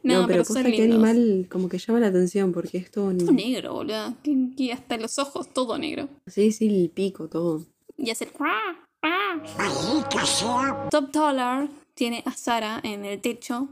No, 0.04 0.28
pero 0.28 0.40
posta 0.40 0.56
son 0.56 0.64
que 0.64 0.70
lindos. 0.72 0.86
animal 1.04 1.48
como 1.50 1.70
que 1.70 1.78
llama 1.78 2.02
la 2.02 2.08
atención 2.08 2.52
porque 2.52 2.78
es 2.78 2.92
todo... 2.92 3.16
Todo 3.16 3.32
negro, 3.32 3.74
boludo. 3.74 4.16
Que- 4.22 4.50
que 4.58 4.74
hasta 4.74 4.98
los 4.98 5.18
ojos, 5.18 5.54
todo 5.54 5.78
negro. 5.78 6.10
Sí, 6.28 6.52
sí, 6.52 6.68
el 6.68 6.90
pico, 6.90 7.30
todo. 7.30 7.66
Y 7.98 8.10
hacer... 8.10 8.32
"Cuá, 8.34 8.52
cuá". 9.00 10.90
Top 10.92 11.12
Dollar 11.12 11.70
tiene 11.94 12.22
a 12.26 12.32
Sara 12.34 12.82
en 12.84 13.06
el 13.06 13.22
techo 13.22 13.70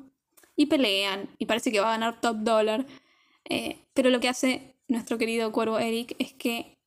y 0.55 0.67
pelean. 0.67 1.27
Y 1.37 1.45
parece 1.45 1.69
que 1.71 1.81
va 1.81 1.89
a 1.89 1.97
ganar 1.97 2.21
Top 2.21 2.37
Dollar. 2.37 2.85
Eh, 3.49 3.77
pero 3.93 4.09
lo 4.09 4.21
que 4.21 4.29
hace 4.29 4.75
nuestro 4.87 5.17
querido 5.17 5.51
cuervo 5.51 5.79
Eric 5.79 6.15
es 6.17 6.31
que 6.33 6.77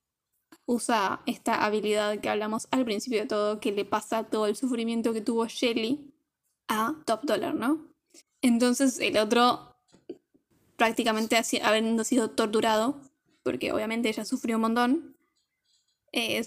usa 0.65 1.21
esta 1.27 1.63
habilidad 1.65 2.19
que 2.19 2.29
hablamos 2.29 2.67
al 2.71 2.83
principio 2.83 3.19
de 3.19 3.27
todo, 3.27 3.59
que 3.59 3.71
le 3.71 3.85
pasa 3.85 4.23
todo 4.23 4.47
el 4.47 4.55
sufrimiento 4.55 5.13
que 5.13 5.21
tuvo 5.21 5.45
Shelly 5.47 6.13
a 6.67 6.95
Top 7.05 7.21
Dollar, 7.23 7.53
¿no? 7.55 7.85
Entonces 8.41 8.99
el 8.99 9.17
otro, 9.17 9.75
prácticamente 10.75 11.37
así- 11.37 11.59
habiendo 11.61 12.03
sido 12.03 12.29
torturado, 12.29 12.99
porque 13.43 13.71
obviamente 13.71 14.09
ella 14.09 14.25
sufrió 14.25 14.57
un 14.57 14.61
montón, 14.63 15.15
eh, 16.11 16.45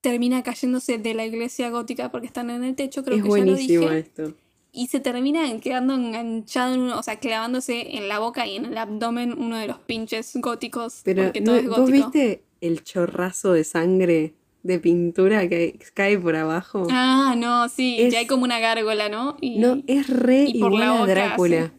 termina 0.00 0.42
cayéndose 0.42 0.98
de 0.98 1.14
la 1.14 1.24
iglesia 1.24 1.70
gótica 1.70 2.10
porque 2.10 2.26
están 2.26 2.50
en 2.50 2.64
el 2.64 2.74
techo, 2.74 3.04
creo 3.04 3.16
es 3.18 3.22
que 3.22 3.28
ya 3.30 3.36
lo 3.38 3.44
buenísimo 3.44 3.82
dije. 3.88 3.98
esto. 3.98 4.34
Y 4.72 4.88
se 4.88 4.98
termina 4.98 5.60
quedando 5.60 5.94
enganchado, 5.94 6.74
en 6.74 6.80
uno, 6.80 6.98
o 6.98 7.02
sea, 7.02 7.20
clavándose 7.20 7.96
en 7.96 8.08
la 8.08 8.18
boca 8.18 8.44
y 8.46 8.56
en 8.56 8.64
el 8.64 8.76
abdomen 8.76 9.32
uno 9.38 9.56
de 9.56 9.68
los 9.68 9.78
pinches 9.78 10.32
góticos. 10.34 11.02
Pero 11.04 11.24
porque 11.24 11.40
¿no- 11.40 11.54
es 11.54 11.68
¿vos 11.68 11.78
gótico. 11.78 12.10
viste 12.10 12.42
el 12.60 12.82
chorrazo 12.82 13.52
de 13.52 13.62
sangre 13.62 14.34
de 14.64 14.80
pintura 14.80 15.48
que 15.48 15.78
cae 15.94 16.18
por 16.18 16.34
abajo? 16.34 16.88
Ah, 16.90 17.34
no, 17.38 17.68
sí, 17.68 17.96
Es- 18.00 18.14
hay 18.14 18.26
como 18.26 18.42
una 18.44 18.58
gárgola, 18.58 19.08
¿no? 19.08 19.36
Y, 19.40 19.58
No, 19.60 19.80
es 19.86 20.08
re 20.08 20.46
y 20.48 20.56
igual 20.56 20.82
a 20.82 21.06
Drácula. 21.06 21.72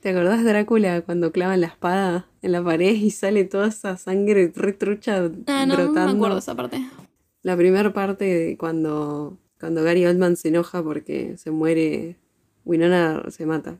¿Te 0.00 0.08
acordás 0.08 0.42
Drácula 0.42 1.02
cuando 1.02 1.30
clavan 1.30 1.60
la 1.60 1.66
espada 1.68 2.26
en 2.42 2.52
la 2.52 2.64
pared 2.64 2.94
y 2.94 3.10
sale 3.10 3.44
toda 3.44 3.68
esa 3.68 3.96
sangre 3.98 4.50
re 4.54 4.72
trucha 4.72 5.30
Ah, 5.46 5.66
no, 5.66 5.76
no 5.76 5.84
brotando? 5.84 6.12
me 6.12 6.18
acuerdo 6.18 6.38
esa 6.38 6.54
parte. 6.56 6.80
La 7.42 7.56
primera 7.56 7.92
parte 7.92 8.24
de 8.24 8.56
cuando, 8.56 9.38
cuando 9.60 9.82
Gary 9.84 10.06
Oldman 10.06 10.36
se 10.36 10.48
enoja 10.48 10.82
porque 10.82 11.36
se 11.36 11.50
muere, 11.50 12.16
Winona 12.64 13.22
se 13.30 13.44
mata. 13.44 13.76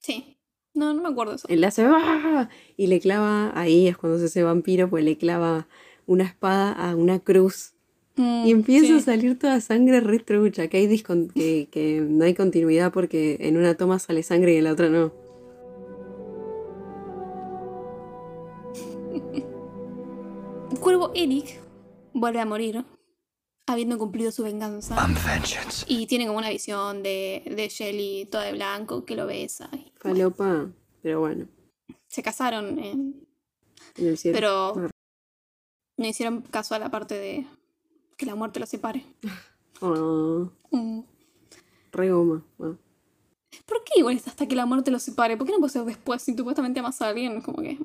Sí. 0.00 0.36
No, 0.74 0.92
no 0.92 1.00
me 1.02 1.08
acuerdo 1.08 1.34
eso. 1.36 1.48
Él 1.48 1.64
hace 1.64 1.86
¡ah! 1.88 2.50
y 2.76 2.88
le 2.88 3.00
clava, 3.00 3.58
ahí 3.58 3.88
es 3.88 3.96
cuando 3.96 4.18
se 4.18 4.26
hace 4.26 4.42
vampiro, 4.42 4.90
pues 4.90 5.02
le 5.04 5.16
clava 5.16 5.66
una 6.04 6.24
espada 6.24 6.72
a 6.72 6.94
una 6.94 7.18
cruz. 7.20 7.72
Mm, 8.16 8.46
Y 8.46 8.50
empieza 8.50 8.86
sí. 8.86 8.92
a 8.94 9.00
salir 9.00 9.38
toda 9.38 9.60
sangre 9.60 10.00
re 10.00 10.18
trucha, 10.20 10.68
que, 10.68 10.78
hay 10.78 10.86
discon- 10.88 11.30
que, 11.32 11.68
que 11.70 12.00
no 12.00 12.24
hay 12.24 12.34
continuidad 12.34 12.90
porque 12.92 13.36
en 13.40 13.56
una 13.58 13.74
toma 13.76 13.98
sale 13.98 14.22
sangre 14.22 14.54
y 14.54 14.56
en 14.56 14.64
la 14.64 14.72
otra 14.72 14.88
no. 14.88 15.12
Cuervo 20.80 21.10
Eric 21.14 21.58
vuelve 22.12 22.40
a 22.40 22.46
morir, 22.46 22.84
habiendo 23.66 23.98
cumplido 23.98 24.30
su 24.30 24.42
venganza. 24.44 24.96
vengeance. 25.26 25.84
Y 25.88 26.06
tiene 26.06 26.26
como 26.26 26.38
una 26.38 26.50
visión 26.50 27.02
de, 27.02 27.42
de 27.54 27.68
Shelly 27.68 28.26
toda 28.30 28.44
de 28.44 28.52
blanco 28.52 29.04
que 29.04 29.16
lo 29.16 29.26
besa. 29.26 29.68
y 29.72 29.92
Falopa, 29.96 30.70
pero 31.02 31.20
bueno, 31.20 31.46
se 32.06 32.22
casaron, 32.22 32.78
en- 32.78 33.26
en 33.96 34.06
el 34.06 34.18
cielo. 34.18 34.36
pero 34.36 34.88
no 35.98 36.06
hicieron 36.06 36.42
caso 36.42 36.74
a 36.74 36.78
la 36.78 36.90
parte 36.90 37.14
de 37.14 37.46
que 38.16 38.26
la 38.26 38.34
muerte 38.34 38.60
los 38.60 38.68
separe. 38.68 39.04
Ah, 39.82 40.44
Mm. 40.70 41.00
re 41.92 42.10
goma. 42.10 42.42
¿Por 42.58 43.84
qué 43.84 43.92
igual 44.00 44.16
es 44.16 44.26
hasta 44.26 44.46
que 44.46 44.54
la 44.56 44.66
muerte 44.66 44.90
los 44.90 45.02
separe? 45.02 45.36
¿Por 45.36 45.46
qué 45.46 45.52
no 45.52 45.58
puede 45.58 45.72
ser 45.72 45.84
después 45.84 46.22
si 46.22 46.36
supuestamente 46.36 46.80
amas 46.80 47.00
a 47.02 47.08
alguien? 47.08 47.40
Como 47.40 47.62
que. 47.62 47.78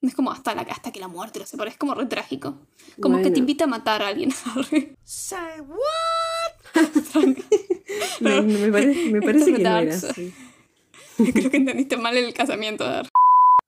No 0.00 0.08
es 0.08 0.14
como 0.16 0.32
hasta, 0.32 0.52
la, 0.54 0.62
hasta 0.62 0.90
que 0.90 0.98
la 0.98 1.06
muerte 1.06 1.38
los 1.38 1.48
separe, 1.48 1.70
es 1.70 1.76
como 1.76 1.94
re 1.94 2.06
trágico. 2.06 2.56
Como 3.00 3.22
que 3.22 3.30
te 3.30 3.38
invita 3.38 3.64
a 3.64 3.68
matar 3.68 4.02
a 4.02 4.08
alguien. 4.08 4.32
Arre. 4.56 4.96
Me, 8.20 8.40
me 8.42 8.72
parece, 8.72 9.10
me 9.10 9.20
parece 9.22 9.44
Esto 9.50 9.56
que 9.56 9.62
no 9.62 9.76
era 9.78 9.94
así. 9.94 10.32
Creo 11.32 11.50
que 11.50 11.56
entendiste 11.56 11.96
mal 11.96 12.16
el 12.16 12.32
casamiento. 12.34 12.84
Dar. 12.84 13.08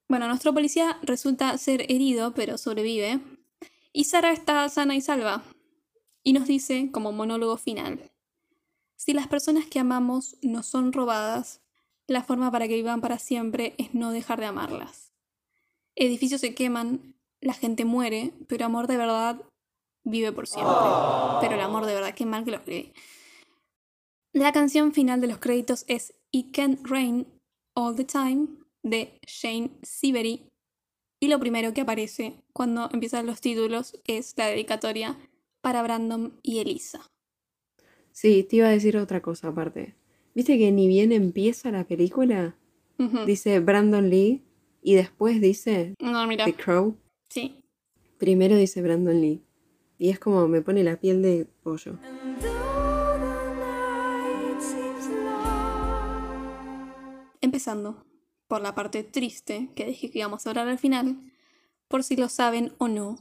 Bueno, 0.08 0.26
nuestro 0.28 0.52
policía 0.52 0.98
resulta 1.02 1.56
ser 1.58 1.82
herido, 1.90 2.34
pero 2.34 2.58
sobrevive. 2.58 3.20
Y 3.92 4.04
Sara 4.04 4.32
está 4.32 4.68
sana 4.68 4.94
y 4.96 5.00
salva. 5.00 5.42
Y 6.24 6.32
nos 6.32 6.46
dice, 6.46 6.90
como 6.90 7.12
monólogo 7.12 7.58
final, 7.58 8.10
si 8.96 9.12
las 9.12 9.28
personas 9.28 9.66
que 9.66 9.78
amamos 9.78 10.36
no 10.42 10.62
son 10.62 10.92
robadas, 10.92 11.60
la 12.06 12.22
forma 12.22 12.50
para 12.50 12.66
que 12.66 12.74
vivan 12.74 13.02
para 13.02 13.18
siempre 13.18 13.74
es 13.76 13.94
no 13.94 14.10
dejar 14.10 14.40
de 14.40 14.46
amarlas. 14.46 15.12
Edificios 15.94 16.40
se 16.40 16.54
queman, 16.54 17.14
la 17.40 17.52
gente 17.52 17.84
muere, 17.84 18.32
pero 18.48 18.64
amor 18.64 18.86
de 18.86 18.96
verdad 18.96 19.40
vive 20.02 20.32
por 20.32 20.46
siempre. 20.46 20.74
Pero 21.40 21.54
el 21.54 21.60
amor 21.60 21.84
de 21.84 21.94
verdad, 21.94 22.14
qué 22.14 22.24
mal 22.24 22.44
que 22.44 22.50
lo 22.50 22.56
escribí. 22.56 22.92
La 24.32 24.52
canción 24.52 24.92
final 24.92 25.20
de 25.20 25.28
los 25.28 25.38
créditos 25.38 25.84
es 25.86 26.14
It 26.30 26.54
Can't 26.54 26.86
Rain 26.86 27.26
All 27.74 27.94
the 27.94 28.04
Time 28.04 28.48
de 28.82 29.20
Shane 29.26 29.70
Sivery. 29.82 30.50
Y 31.20 31.28
lo 31.28 31.38
primero 31.38 31.72
que 31.72 31.82
aparece 31.82 32.42
cuando 32.52 32.88
empiezan 32.92 33.26
los 33.26 33.40
títulos 33.40 34.00
es 34.06 34.34
la 34.36 34.46
dedicatoria 34.46 35.16
para 35.64 35.82
Brandon 35.82 36.38
y 36.42 36.58
Elisa. 36.58 37.10
Sí, 38.12 38.42
te 38.44 38.56
iba 38.56 38.66
a 38.66 38.70
decir 38.70 38.98
otra 38.98 39.22
cosa 39.22 39.48
aparte. 39.48 39.94
¿Viste 40.34 40.58
que 40.58 40.70
ni 40.70 40.86
bien 40.86 41.10
empieza 41.10 41.70
la 41.70 41.84
película? 41.84 42.54
Dice 43.24 43.60
Brandon 43.60 44.10
Lee 44.10 44.44
y 44.82 44.94
después 44.94 45.40
dice 45.40 45.94
No, 46.00 46.26
mira. 46.26 46.44
The 46.44 46.52
Crow. 46.52 46.98
Sí. 47.30 47.64
Primero 48.18 48.56
dice 48.56 48.82
Brandon 48.82 49.18
Lee. 49.18 49.42
Y 49.96 50.10
es 50.10 50.18
como 50.18 50.46
me 50.48 50.60
pone 50.60 50.84
la 50.84 51.00
piel 51.00 51.22
de 51.22 51.46
pollo. 51.62 51.98
Empezando 57.40 58.04
por 58.48 58.60
la 58.60 58.74
parte 58.74 59.02
triste 59.02 59.70
que 59.74 59.86
dije 59.86 60.10
que 60.10 60.18
íbamos 60.18 60.46
a 60.46 60.50
hablar 60.50 60.68
al 60.68 60.78
final, 60.78 61.32
por 61.88 62.04
si 62.04 62.16
lo 62.16 62.28
saben 62.28 62.74
o 62.76 62.86
no. 62.86 63.16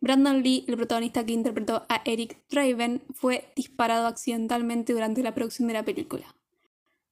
Brandon 0.00 0.42
Lee, 0.42 0.64
el 0.66 0.76
protagonista 0.76 1.24
que 1.26 1.32
interpretó 1.32 1.84
a 1.88 2.02
Eric 2.04 2.38
Draven, 2.48 3.02
fue 3.14 3.52
disparado 3.54 4.06
accidentalmente 4.06 4.94
durante 4.94 5.22
la 5.22 5.34
producción 5.34 5.68
de 5.68 5.74
la 5.74 5.84
película. 5.84 6.34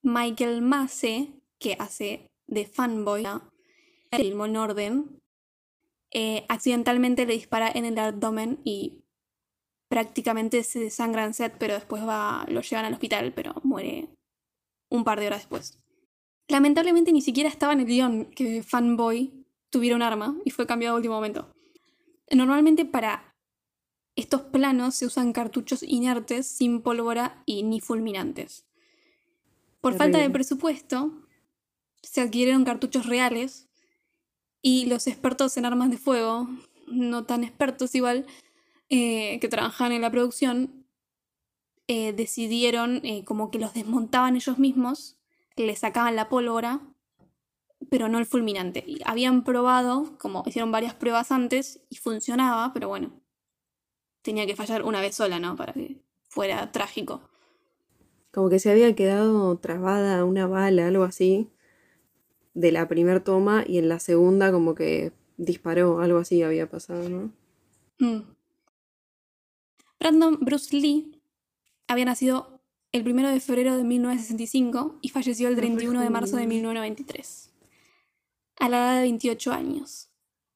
Michael 0.02 0.62
Massey, 0.62 1.42
que 1.58 1.76
hace 1.78 2.30
de 2.46 2.66
fanboy 2.66 3.24
el 4.10 4.18
film 4.18 4.42
en 4.42 4.56
orden, 4.56 5.20
eh, 6.12 6.46
accidentalmente 6.48 7.26
le 7.26 7.34
dispara 7.34 7.70
en 7.70 7.84
el 7.84 7.98
abdomen 7.98 8.58
y 8.64 9.04
prácticamente 9.88 10.62
se 10.62 10.80
desangra 10.80 11.24
en 11.24 11.34
set, 11.34 11.56
pero 11.58 11.74
después 11.74 12.06
va, 12.06 12.46
lo 12.48 12.62
llevan 12.62 12.86
al 12.86 12.94
hospital, 12.94 13.32
pero 13.34 13.54
muere 13.64 14.08
un 14.88 15.04
par 15.04 15.20
de 15.20 15.26
horas 15.26 15.40
después. 15.40 15.78
Lamentablemente 16.48 17.12
ni 17.12 17.20
siquiera 17.20 17.50
estaba 17.50 17.74
en 17.74 17.80
el 17.80 17.86
guion 17.86 18.24
que 18.30 18.62
Fanboy 18.62 19.44
tuviera 19.68 19.96
un 19.96 20.02
arma 20.02 20.38
y 20.46 20.50
fue 20.50 20.66
cambiado 20.66 20.94
a 20.94 20.96
último 20.96 21.16
momento. 21.16 21.54
Normalmente 22.30 22.84
para 22.84 23.34
estos 24.16 24.42
planos 24.42 24.94
se 24.96 25.06
usan 25.06 25.32
cartuchos 25.32 25.82
inertes 25.82 26.46
sin 26.46 26.82
pólvora 26.82 27.42
y 27.46 27.62
ni 27.62 27.80
fulminantes. 27.80 28.66
Por 29.80 29.94
falta 29.96 30.18
de 30.18 30.28
presupuesto, 30.28 31.22
se 32.02 32.20
adquirieron 32.20 32.64
cartuchos 32.64 33.06
reales 33.06 33.68
y 34.60 34.86
los 34.86 35.06
expertos 35.06 35.56
en 35.56 35.64
armas 35.64 35.90
de 35.90 35.98
fuego, 35.98 36.48
no 36.88 37.24
tan 37.24 37.44
expertos 37.44 37.94
igual, 37.94 38.26
eh, 38.88 39.38
que 39.40 39.48
trabajaban 39.48 39.92
en 39.92 40.02
la 40.02 40.10
producción, 40.10 40.86
eh, 41.86 42.12
decidieron 42.12 43.00
eh, 43.04 43.24
como 43.24 43.50
que 43.50 43.58
los 43.58 43.72
desmontaban 43.72 44.34
ellos 44.34 44.58
mismos, 44.58 45.16
le 45.56 45.76
sacaban 45.76 46.16
la 46.16 46.28
pólvora, 46.28 46.80
pero 47.90 48.08
no 48.08 48.18
el 48.18 48.26
fulminante. 48.26 48.84
Y 48.86 49.00
habían 49.04 49.44
probado, 49.44 50.16
como 50.18 50.42
hicieron 50.46 50.72
varias 50.72 50.94
pruebas 50.94 51.32
antes, 51.32 51.80
y 51.88 51.96
funcionaba, 51.96 52.72
pero 52.72 52.88
bueno, 52.88 53.20
tenía 54.22 54.46
que 54.46 54.56
fallar 54.56 54.82
una 54.84 55.00
vez 55.00 55.14
sola, 55.14 55.38
¿no? 55.38 55.56
Para 55.56 55.72
que 55.72 56.00
fuera 56.28 56.70
trágico. 56.72 57.28
Como 58.32 58.50
que 58.50 58.58
se 58.58 58.70
había 58.70 58.94
quedado 58.94 59.56
trabada 59.58 60.24
una 60.24 60.46
bala, 60.46 60.86
algo 60.86 61.04
así, 61.04 61.50
de 62.54 62.72
la 62.72 62.88
primera 62.88 63.22
toma 63.22 63.64
y 63.66 63.78
en 63.78 63.88
la 63.88 64.00
segunda 64.00 64.52
como 64.52 64.74
que 64.74 65.12
disparó, 65.36 66.00
algo 66.00 66.18
así 66.18 66.42
había 66.42 66.68
pasado, 66.68 67.08
¿no? 67.08 67.32
Mm. 68.00 68.22
Brandon 69.98 70.38
Bruce 70.40 70.76
Lee 70.76 71.20
había 71.86 72.04
nacido 72.04 72.60
el 72.92 73.06
1 73.06 73.30
de 73.30 73.40
febrero 73.40 73.76
de 73.76 73.84
1965 73.84 74.98
y 75.02 75.08
falleció 75.10 75.48
el 75.48 75.56
31 75.56 76.00
de 76.00 76.10
marzo 76.10 76.36
de 76.36 76.46
1993, 76.46 77.47
a 78.58 78.68
la 78.68 78.78
edad 78.78 78.94
de 78.96 79.02
28 79.02 79.52
años, 79.52 80.10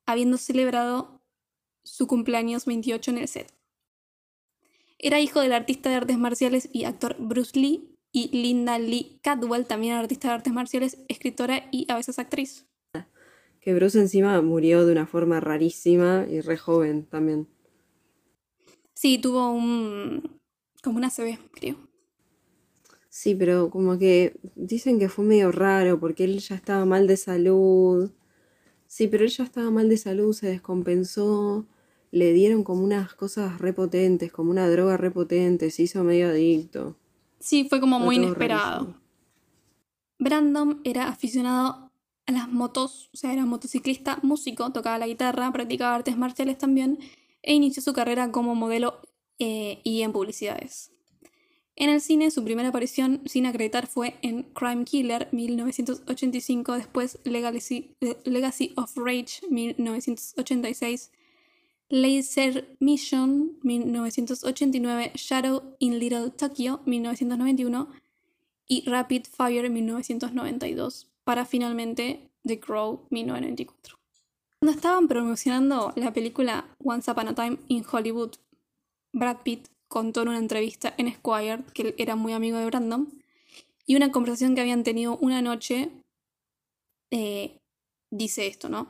habiendo 0.06 0.36
celebrado 0.36 1.22
su 1.84 2.06
cumpleaños 2.06 2.66
28 2.66 3.10
en 3.10 3.18
el 3.18 3.28
set. 3.28 3.52
Era 4.98 5.20
hijo 5.20 5.40
del 5.40 5.52
artista 5.52 5.90
de 5.90 5.96
artes 5.96 6.18
marciales 6.18 6.68
y 6.72 6.84
actor 6.84 7.16
Bruce 7.18 7.58
Lee 7.58 7.96
y 8.12 8.28
Linda 8.36 8.78
Lee 8.78 9.18
Cadwell, 9.22 9.66
también 9.66 9.94
artista 9.94 10.28
de 10.28 10.34
artes 10.34 10.52
marciales, 10.52 10.98
escritora 11.08 11.68
y 11.72 11.90
a 11.90 11.96
veces 11.96 12.18
actriz. 12.18 12.66
Que 13.60 13.74
Bruce 13.74 13.98
encima 13.98 14.40
murió 14.42 14.84
de 14.84 14.92
una 14.92 15.06
forma 15.06 15.40
rarísima 15.40 16.26
y 16.28 16.40
re 16.40 16.56
joven 16.56 17.06
también. 17.06 17.48
Sí, 18.94 19.18
tuvo 19.18 19.50
un... 19.50 20.40
como 20.82 20.98
una 20.98 21.10
CB, 21.10 21.38
creo. 21.52 21.76
Sí, 23.14 23.34
pero 23.34 23.68
como 23.68 23.98
que 23.98 24.40
dicen 24.55 24.98
que 24.98 25.10
fue 25.10 25.26
medio 25.26 25.52
raro 25.52 26.01
porque 26.01 26.24
él 26.24 26.39
ya 26.39 26.55
estaba 26.55 26.86
mal 26.86 27.06
de 27.06 27.18
salud. 27.18 28.10
Sí, 28.86 29.06
pero 29.06 29.24
él 29.24 29.30
ya 29.30 29.44
estaba 29.44 29.70
mal 29.70 29.90
de 29.90 29.98
salud, 29.98 30.32
se 30.32 30.47
descompensó, 30.48 31.66
le 32.10 32.32
dieron 32.32 32.64
como 32.64 32.82
unas 32.82 33.12
cosas 33.14 33.59
repotentes, 33.60 34.32
como 34.32 34.51
una 34.51 34.66
droga 34.70 34.97
repotente, 34.97 35.70
se 35.70 35.82
hizo 35.82 36.02
medio 36.05 36.28
adicto. 36.30 36.97
Sí, 37.39 37.66
fue 37.68 37.80
como 37.80 37.98
Fue 37.98 38.06
muy 38.06 38.16
inesperado. 38.16 38.78
rarísimo. 38.78 39.02
Brandon 40.18 40.80
era 40.84 41.09
aficionado 41.09 41.93
a 42.26 42.32
las 42.32 42.48
motos, 42.48 43.10
o 43.12 43.16
sea, 43.18 43.34
era 43.34 43.44
motociclista, 43.44 44.20
músico, 44.22 44.72
tocaba 44.72 44.97
la 44.98 45.06
guitarra, 45.06 45.52
practicaba 45.52 45.97
artes 45.97 46.16
marciales 46.16 46.56
también 46.56 46.98
e 47.43 47.52
inició 47.52 47.82
su 47.82 47.93
carrera 47.93 48.32
como 48.32 48.55
modelo 48.55 49.01
eh, 49.39 49.80
y 49.84 50.01
en 50.01 50.12
publicidades. 50.12 50.91
En 51.74 51.88
el 51.88 52.00
cine, 52.00 52.30
su 52.30 52.44
primera 52.44 52.68
aparición 52.68 53.22
sin 53.24 53.46
acreditar 53.46 53.86
fue 53.86 54.16
en 54.20 54.42
Crime 54.54 54.84
Killer 54.84 55.28
1985, 55.32 56.74
después 56.74 57.18
Legacy, 57.24 57.96
eh, 58.00 58.18
Legacy 58.24 58.72
of 58.76 58.94
Rage 58.96 59.40
1986, 59.48 61.10
Laser 61.88 62.76
Mission 62.78 63.58
1989, 63.62 65.12
Shadow 65.14 65.74
in 65.78 65.98
Little 65.98 66.30
Tokyo 66.30 66.80
1991 66.84 67.88
y 68.68 68.88
Rapid 68.88 69.24
Fire 69.24 69.70
1992, 69.70 71.10
para 71.24 71.46
finalmente 71.46 72.30
The 72.44 72.60
Crow 72.60 73.06
1994. 73.10 73.98
Cuando 74.60 74.76
estaban 74.76 75.08
promocionando 75.08 75.92
la 75.96 76.12
película 76.12 76.66
Once 76.84 77.10
Upon 77.10 77.28
a 77.28 77.34
Time 77.34 77.58
in 77.68 77.84
Hollywood, 77.90 78.32
Brad 79.12 79.38
Pitt 79.42 79.71
contó 79.93 80.23
en 80.23 80.28
una 80.28 80.39
entrevista 80.39 80.94
en 80.97 81.06
Esquire 81.09 81.62
que 81.74 81.82
él 81.82 81.94
era 81.98 82.16
muy 82.16 82.32
amigo 82.32 82.56
de 82.56 82.64
Brandon 82.64 83.12
y 83.85 83.94
una 83.97 84.10
conversación 84.10 84.55
que 84.55 84.62
habían 84.62 84.85
tenido 84.85 85.19
una 85.19 85.43
noche 85.43 85.90
eh, 87.10 87.59
dice 88.10 88.47
esto, 88.47 88.69
¿no? 88.70 88.89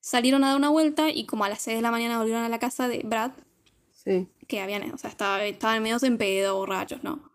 Salieron 0.00 0.42
a 0.44 0.48
dar 0.48 0.56
una 0.56 0.70
vuelta 0.70 1.10
y 1.10 1.26
como 1.26 1.44
a 1.44 1.48
las 1.50 1.60
6 1.60 1.76
de 1.76 1.82
la 1.82 1.90
mañana 1.90 2.18
volvieron 2.18 2.42
a 2.44 2.48
la 2.48 2.58
casa 2.58 2.88
de 2.88 3.00
Brad, 3.04 3.32
Sí. 3.92 4.26
que 4.46 4.60
habían, 4.60 4.90
o 4.92 4.96
sea, 4.96 5.10
estaba- 5.10 5.44
estaban 5.44 5.82
medio 5.82 5.98
en 6.02 6.16
pedo, 6.16 6.56
borrachos, 6.56 7.02
¿no? 7.02 7.30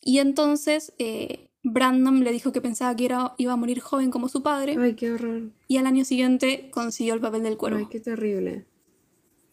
Y 0.00 0.18
entonces 0.18 0.92
eh, 0.98 1.48
Brandon 1.62 2.24
le 2.24 2.32
dijo 2.32 2.50
que 2.50 2.60
pensaba 2.60 2.96
que 2.96 3.04
era, 3.04 3.34
iba 3.38 3.52
a 3.52 3.56
morir 3.56 3.80
joven 3.80 4.10
como 4.10 4.28
su 4.28 4.42
padre 4.42 4.76
Ay, 4.78 4.94
qué 4.94 5.12
horror. 5.12 5.50
y 5.68 5.76
al 5.76 5.86
año 5.86 6.04
siguiente 6.04 6.70
consiguió 6.72 7.14
el 7.14 7.20
papel 7.20 7.42
del 7.44 7.56
cuervo. 7.56 7.78
Ay, 7.78 7.86
qué 7.90 8.00
terrible. 8.00 8.66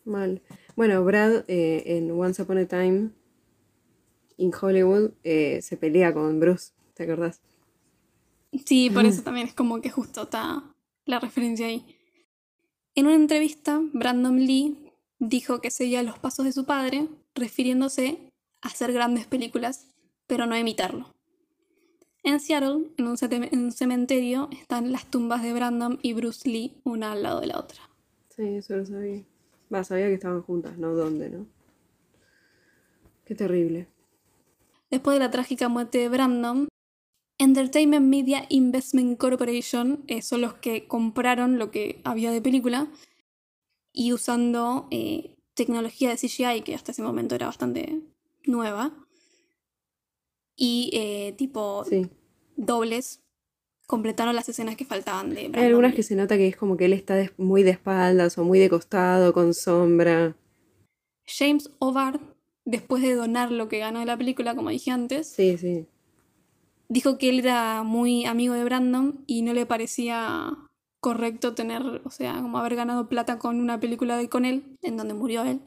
Mal. 0.06 0.42
Bueno, 0.76 1.04
Brad 1.04 1.44
eh, 1.48 1.84
en 1.98 2.12
Once 2.12 2.42
Upon 2.42 2.58
a 2.58 2.66
Time 2.66 3.12
in 4.38 4.52
Hollywood 4.60 5.12
eh, 5.24 5.62
se 5.62 5.78
pelea 5.78 6.14
con 6.14 6.40
Bruce, 6.40 6.72
¿te 6.96 7.04
acordás? 7.04 7.42
Sí, 8.66 8.90
por 8.90 9.06
eso 9.06 9.24
también 9.24 9.48
es 9.48 9.54
como 9.54 9.82
que 9.82 9.90
justo 9.90 10.24
está 10.24 10.64
la 11.06 11.20
referencia 11.20 11.68
ahí. 11.68 11.86
En 12.96 13.08
una 13.08 13.16
entrevista, 13.16 13.82
Brandon 13.94 14.40
Lee 14.40 14.78
dijo 15.20 15.62
que 15.62 15.72
seguía 15.72 16.04
los 16.04 16.20
pasos 16.20 16.46
de 16.46 16.52
su 16.52 16.66
padre, 16.66 17.08
refiriéndose 17.34 18.32
a 18.62 18.68
hacer 18.68 18.94
grandes 18.94 19.26
películas, 19.26 19.88
pero 20.28 20.46
no 20.46 20.54
a 20.54 20.60
imitarlo. 20.60 21.14
En 22.24 22.40
Seattle, 22.40 22.92
en 22.98 23.08
un, 23.08 23.18
en 23.22 23.60
un 23.60 23.72
cementerio, 23.72 24.50
están 24.52 24.92
las 24.92 25.10
tumbas 25.10 25.44
de 25.44 25.54
Brandon 25.54 26.00
y 26.02 26.14
Bruce 26.14 26.48
Lee, 26.48 26.80
una 26.84 27.12
al 27.12 27.24
lado 27.24 27.42
de 27.42 27.48
la 27.48 27.60
otra. 27.60 27.90
Sí, 28.30 28.44
eso 28.44 28.78
lo 28.78 28.86
sabía. 28.86 29.24
Va, 29.74 29.84
sabía 29.84 30.08
que 30.08 30.14
estaban 30.16 30.42
juntas, 30.42 30.78
no 30.78 30.94
dónde, 30.94 31.30
¿no? 31.30 31.48
Qué 33.26 33.36
terrible. 33.36 33.88
Después 34.92 35.16
de 35.16 35.20
la 35.20 35.32
trágica 35.32 35.70
muerte 35.70 35.98
de 35.98 36.10
Brandon, 36.10 36.68
Entertainment 37.40 38.06
Media 38.06 38.46
Investment 38.50 39.18
Corporation 39.18 40.04
eh, 40.08 40.22
son 40.22 40.42
los 40.42 40.54
que 40.56 40.88
compraron 40.88 41.58
lo 41.58 41.72
que 41.72 42.00
había 42.04 42.32
de 42.32 42.42
película 42.42 42.88
y 43.92 44.14
usando 44.14 44.88
eh, 44.92 45.36
tecnología 45.56 46.10
de 46.10 46.18
CGI 46.18 46.62
que 46.62 46.76
hasta 46.76 46.92
ese 46.92 47.02
momento 47.02 47.34
era 47.34 47.48
bastante 47.48 48.02
nueva 48.46 48.94
y 50.56 50.92
eh, 50.94 51.34
tipo 51.38 51.84
Sí. 51.86 52.10
dobles 52.56 53.23
completaron 53.88 54.36
las 54.36 54.50
escenas 54.50 54.76
que 54.76 54.86
faltaban 54.86 55.30
de 55.32 55.42
Hay 55.42 55.48
Brandon. 55.50 55.68
algunas 55.70 55.94
que 55.96 56.04
se 56.04 56.16
nota 56.16 56.38
que 56.38 56.48
es 56.48 56.56
como 56.58 56.78
que 56.78 56.86
él 56.86 56.94
está 56.94 57.16
de- 57.16 57.32
muy 57.38 57.64
de 57.64 57.72
espaldas 57.72 58.38
o 58.38 58.44
muy 58.44 58.60
de 58.60 58.70
costado, 58.70 59.34
con 59.34 59.54
sombra. 59.54 60.36
James 61.26 61.70
Ovard, 61.80 62.20
después 62.66 63.02
de 63.04 63.16
donar 63.16 63.52
lo 63.52 63.68
que 63.70 63.80
ganó 63.80 64.00
de 64.00 64.06
la 64.06 64.18
película, 64.18 64.56
como 64.56 64.70
dije 64.70 64.92
antes, 64.92 65.28
Sí, 65.28 65.58
sí. 65.58 65.86
dijo 66.90 67.18
que 67.18 67.30
él 67.30 67.40
era 67.40 67.84
muy 67.84 68.26
amigo 68.26 68.54
de 68.54 68.64
Brandon 68.64 69.24
y 69.28 69.42
no 69.42 69.54
le 69.54 69.66
parecía 69.66 70.58
correcto 71.00 71.54
tener, 71.54 72.02
o 72.06 72.10
sea, 72.10 72.36
como 72.42 72.58
haber 72.58 72.76
ganado 72.76 73.10
plata 73.10 73.38
con 73.40 73.60
una 73.60 73.80
película 73.80 74.18
de 74.18 74.30
con 74.30 74.46
él, 74.46 74.64
en 74.82 74.98
donde 74.98 75.14
murió 75.14 75.44
él. 75.44 75.60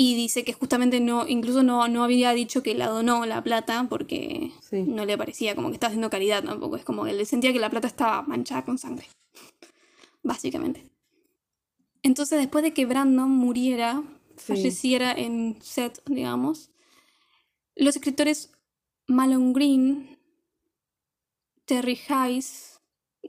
Y 0.00 0.14
dice 0.14 0.44
que 0.44 0.52
justamente 0.52 1.00
no, 1.00 1.26
incluso 1.26 1.64
no, 1.64 1.88
no 1.88 2.04
había 2.04 2.32
dicho 2.32 2.62
que 2.62 2.74
la 2.76 2.86
donó 2.86 3.26
la 3.26 3.42
plata 3.42 3.84
porque 3.90 4.52
Sí. 4.60 4.82
no 4.84 5.04
le 5.04 5.18
parecía 5.18 5.56
como 5.56 5.68
que 5.68 5.74
estaba 5.74 5.88
haciendo 5.88 6.08
caridad 6.08 6.44
tampoco. 6.44 6.76
Es 6.76 6.84
como 6.84 7.02
que 7.04 7.10
él 7.10 7.26
sentía 7.26 7.52
que 7.52 7.58
la 7.58 7.68
plata 7.68 7.88
estaba 7.88 8.22
manchada 8.22 8.64
con 8.64 8.78
sangre. 8.78 9.06
Básicamente. 10.22 10.84
Entonces, 12.04 12.38
después 12.38 12.62
de 12.62 12.72
que 12.72 12.86
Brandon 12.86 13.28
muriera, 13.28 14.02
Sí. 14.36 14.44
falleciera 14.52 15.10
en 15.12 15.58
set, 15.60 16.00
digamos, 16.06 16.70
los 17.74 17.96
escritores 17.96 18.52
Malone 19.08 19.52
Green, 19.52 20.18
Terry 21.64 21.98
Hayes, 22.08 22.80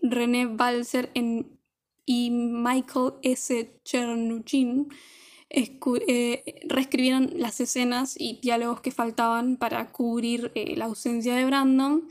René 0.03 0.45
Balzer 0.45 1.09
en- 1.15 1.59
y 2.05 2.29
Michael 2.29 3.13
S. 3.23 3.79
Chernuchin 3.83 4.89
eh, 5.49 6.61
reescribieron 6.67 7.31
las 7.35 7.59
escenas 7.59 8.15
y 8.17 8.39
diálogos 8.41 8.81
que 8.81 8.91
faltaban 8.91 9.57
para 9.57 9.91
cubrir 9.91 10.51
eh, 10.53 10.76
la 10.76 10.85
ausencia 10.85 11.35
de 11.35 11.45
Brandon 11.45 12.07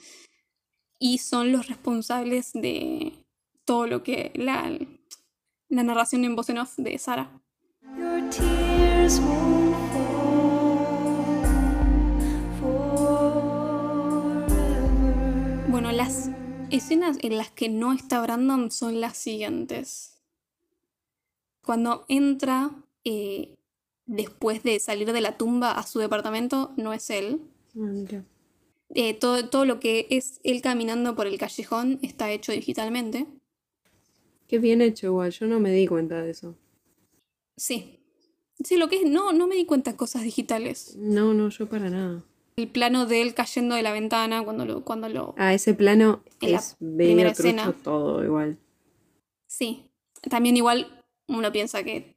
y 0.98 1.18
son 1.18 1.52
los 1.52 1.68
responsables 1.68 2.52
de 2.52 3.12
todo 3.64 3.86
lo 3.86 4.02
que 4.02 4.32
la, 4.34 4.76
la 5.68 5.82
narración 5.82 6.24
en 6.24 6.34
voz 6.34 6.50
en 6.50 6.58
off 6.58 6.76
de 6.76 6.98
Sara. 6.98 7.30
Your 7.96 8.28
tears. 8.30 9.20
Bueno, 15.68 15.92
las 15.92 16.30
escenas 16.70 17.18
en 17.20 17.36
las 17.36 17.50
que 17.50 17.68
no 17.68 17.92
está 17.92 18.20
Brandon 18.20 18.70
son 18.70 19.00
las 19.00 19.16
siguientes. 19.16 20.20
Cuando 21.62 22.04
entra 22.08 22.72
eh, 23.08 23.54
después 24.06 24.62
de 24.62 24.78
salir 24.80 25.12
de 25.12 25.20
la 25.20 25.36
tumba 25.36 25.72
a 25.72 25.82
su 25.86 25.98
departamento, 25.98 26.72
no 26.76 26.92
es 26.92 27.10
él. 27.10 27.40
Ah. 27.78 28.22
Eh, 28.94 29.14
todo, 29.14 29.48
todo 29.48 29.64
lo 29.64 29.80
que 29.80 30.06
es 30.10 30.40
él 30.44 30.62
caminando 30.62 31.14
por 31.14 31.26
el 31.26 31.38
callejón 31.38 31.98
está 32.02 32.30
hecho 32.30 32.52
digitalmente. 32.52 33.26
Qué 34.46 34.58
bien 34.58 34.80
hecho 34.80 35.06
igual, 35.08 35.30
yo 35.30 35.46
no 35.46 35.60
me 35.60 35.70
di 35.70 35.86
cuenta 35.86 36.22
de 36.22 36.30
eso. 36.30 36.54
Sí. 37.56 38.00
Sí, 38.64 38.76
lo 38.76 38.88
que 38.88 38.96
es, 39.02 39.04
no, 39.08 39.32
no 39.32 39.46
me 39.46 39.54
di 39.56 39.66
cuenta 39.66 39.92
de 39.92 39.96
cosas 39.96 40.22
digitales. 40.22 40.96
No, 40.96 41.34
no, 41.34 41.48
yo 41.50 41.68
para 41.68 41.90
nada. 41.90 42.24
El 42.56 42.68
plano 42.68 43.06
de 43.06 43.22
él 43.22 43.34
cayendo 43.34 43.76
de 43.76 43.82
la 43.82 43.92
ventana 43.92 44.42
cuando 44.42 44.64
lo, 44.64 44.84
cuando 44.84 45.08
lo. 45.08 45.34
Ah, 45.36 45.54
ese 45.54 45.74
plano 45.74 46.24
En 46.40 46.52
la 46.52 46.58
es 46.58 46.76
primera 46.80 47.30
escena. 47.30 47.72
todo 47.84 48.24
igual. 48.24 48.58
Sí. 49.46 49.84
También 50.28 50.56
igual 50.56 51.04
uno 51.28 51.52
piensa 51.52 51.84
que 51.84 52.16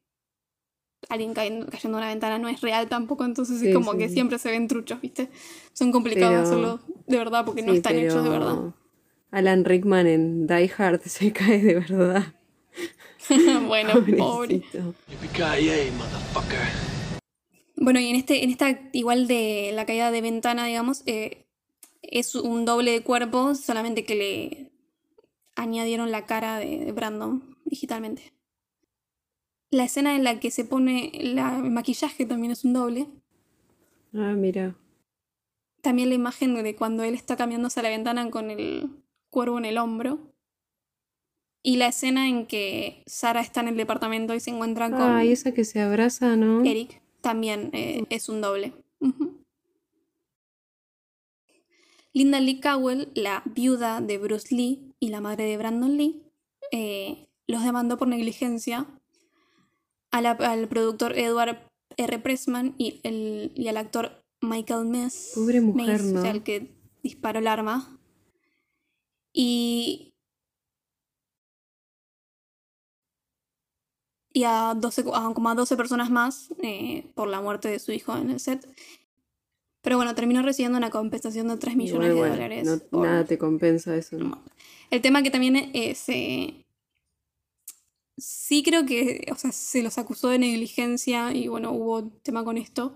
alguien 1.10 1.34
cayendo, 1.34 1.66
cayendo 1.68 1.98
de 1.98 2.04
una 2.04 2.10
ventana 2.12 2.38
no 2.40 2.48
es 2.48 2.62
real 2.62 2.88
tampoco, 2.88 3.26
entonces 3.26 3.60
Sí, 3.60 3.70
es 3.70 3.74
como 3.76 3.94
sí, 3.94 3.98
que 3.98 4.08
sí. 4.08 4.14
siempre 4.16 4.38
se 4.40 4.52
ven 4.52 4.68
truchos, 4.68 5.02
¿viste? 5.02 5.30
Son 5.74 5.92
complicados 5.92 6.32
Pero- 6.34 6.44
hacerlo 6.44 6.80
de 7.08 7.18
verdad 7.18 7.44
porque 7.46 7.62
no 7.64 7.74
están 7.74 7.98
hechos 7.98 8.24
de 8.24 8.30
verdad. 8.30 8.58
Alan 9.32 9.66
Rickman 9.66 10.08
en 10.08 10.48
Die 10.48 10.72
Hard 10.78 11.02
se 11.06 11.32
cae 11.34 11.60
de 11.62 11.74
verdad. 11.76 12.34
bueno, 13.68 13.94
pobre. 13.94 14.18
Pobrecito. 14.18 14.94
Motherfucker. 15.98 16.60
Bueno, 17.78 18.00
y 18.00 18.08
en 18.10 18.16
este, 18.16 18.44
en 18.44 18.50
esta, 18.52 18.80
igual 18.94 19.28
de 19.28 19.72
la 19.74 19.86
caída 19.86 20.12
de 20.12 20.22
ventana, 20.22 20.66
digamos, 20.66 21.02
eh, 21.08 21.46
es 22.04 22.36
un 22.36 22.66
doble 22.66 22.92
de 22.92 23.02
cuerpo, 23.02 23.56
solamente 23.56 24.06
que 24.06 24.16
le 24.16 24.72
añadieron 25.56 26.12
la 26.12 26.26
cara 26.26 26.60
de, 26.60 26.80
de 26.86 26.92
Brandon 26.92 27.58
digitalmente. 27.66 28.34
La 29.72 29.86
escena 29.86 30.16
en 30.16 30.24
la 30.26 30.40
que 30.40 30.52
se 30.52 30.66
pone 30.66 31.12
la- 31.22 31.58
el 31.58 31.72
maquillaje 31.72 32.26
también 32.26 32.52
es 32.52 32.66
un 32.66 32.74
doble. 32.74 33.08
Ah, 34.14 34.34
mira. 34.34 34.76
También 35.82 36.10
la 36.10 36.16
imagen 36.16 36.54
de 36.62 36.76
cuando 36.76 37.04
él 37.04 37.14
está 37.14 37.38
cambiándose 37.38 37.80
a 37.80 37.84
la 37.84 37.90
ventana 37.90 38.30
con 38.30 38.52
el 38.52 38.90
cuervo 39.30 39.58
en 39.58 39.66
el 39.66 39.78
hombro. 39.78 40.20
Y 41.64 41.78
la 41.78 41.88
escena 41.88 42.28
en 42.28 42.48
que 42.48 43.04
Sara 43.06 43.40
está 43.40 43.62
en 43.62 43.70
el 43.70 43.78
departamento 43.78 44.34
y 44.36 44.40
se 44.40 44.50
encuentra 44.50 44.90
con 44.90 45.02
Ah, 45.02 45.24
y 45.24 45.32
esa 45.32 45.54
que 45.54 45.64
se 45.64 45.80
abraza, 45.80 46.36
¿no? 46.36 46.64
Eric 46.66 47.02
también 47.22 47.70
eh, 47.72 48.04
es 48.10 48.30
un 48.30 48.42
doble. 48.42 48.74
Linda 52.14 52.40
Lee 52.42 52.60
Cowell, 52.60 53.10
la 53.16 53.42
viuda 53.46 54.02
de 54.02 54.18
Bruce 54.18 54.54
Lee 54.54 54.92
y 55.00 55.10
la 55.10 55.22
madre 55.22 55.46
de 55.46 55.58
Brandon 55.58 55.96
Lee, 55.96 56.22
eh, 56.72 57.28
los 57.48 57.64
demandó 57.64 57.98
por 57.98 58.08
negligencia 58.08 58.86
a 60.12 60.22
la- 60.22 60.32
al 60.32 60.68
productor 60.68 61.18
Edward 61.18 61.58
R. 61.98 62.20
Pressman 62.20 62.76
y, 62.78 63.00
el, 63.04 63.52
y 63.56 63.68
al 63.68 63.78
actor 63.78 64.24
Michael 64.42 64.86
Mess, 64.86 65.32
Pobre 65.36 65.62
mujer, 65.62 66.00
Mace, 66.02 66.18
o 66.18 66.22
sea, 66.22 66.32
¿no? 66.32 66.38
el 66.38 66.44
que 66.44 66.74
disparó 67.04 67.40
el 67.40 67.48
arma. 67.48 67.98
Y 69.34 70.08
y 74.34 74.44
a 74.46 74.74
12, 74.76 75.04
cu- 75.04 75.14
a 75.14 75.34
como 75.34 75.50
a 75.50 75.56
12 75.56 75.76
personas 75.76 76.10
más 76.10 76.54
eh, 76.64 77.06
por 77.16 77.28
la 77.28 77.42
muerte 77.42 77.68
de 77.68 77.80
su 77.80 77.92
hijo 77.92 78.16
en 78.16 78.30
el 78.32 78.40
set. 78.40 78.66
Pero 79.84 79.98
bueno, 79.98 80.16
terminó 80.16 80.42
recibiendo 80.42 80.78
una 80.78 80.90
compensación 80.90 81.48
de 81.50 81.58
3 81.58 81.76
millones 81.76 82.14
de 82.14 82.20
dólares. 82.30 82.66
no- 82.66 82.80
por- 82.90 83.06
nada 83.08 83.26
te 83.26 83.38
compensa 83.38 83.96
eso. 83.96 84.18
¿no? 84.18 84.42
El 84.90 85.02
tema 85.02 85.22
que 85.24 85.32
también 85.32 85.72
es... 85.74 86.08
eh, 86.10 86.66
sí 88.18 88.64
creo 88.64 88.86
que, 88.86 89.26
o 89.32 89.36
sea, 89.36 89.52
se 89.52 89.82
los 89.82 89.98
acusó 89.98 90.30
de 90.30 90.40
negligencia 90.40 91.34
y 91.34 91.48
bueno, 91.48 91.72
hubo 91.72 92.04
tema 92.24 92.44
con 92.44 92.58
esto. 92.58 92.96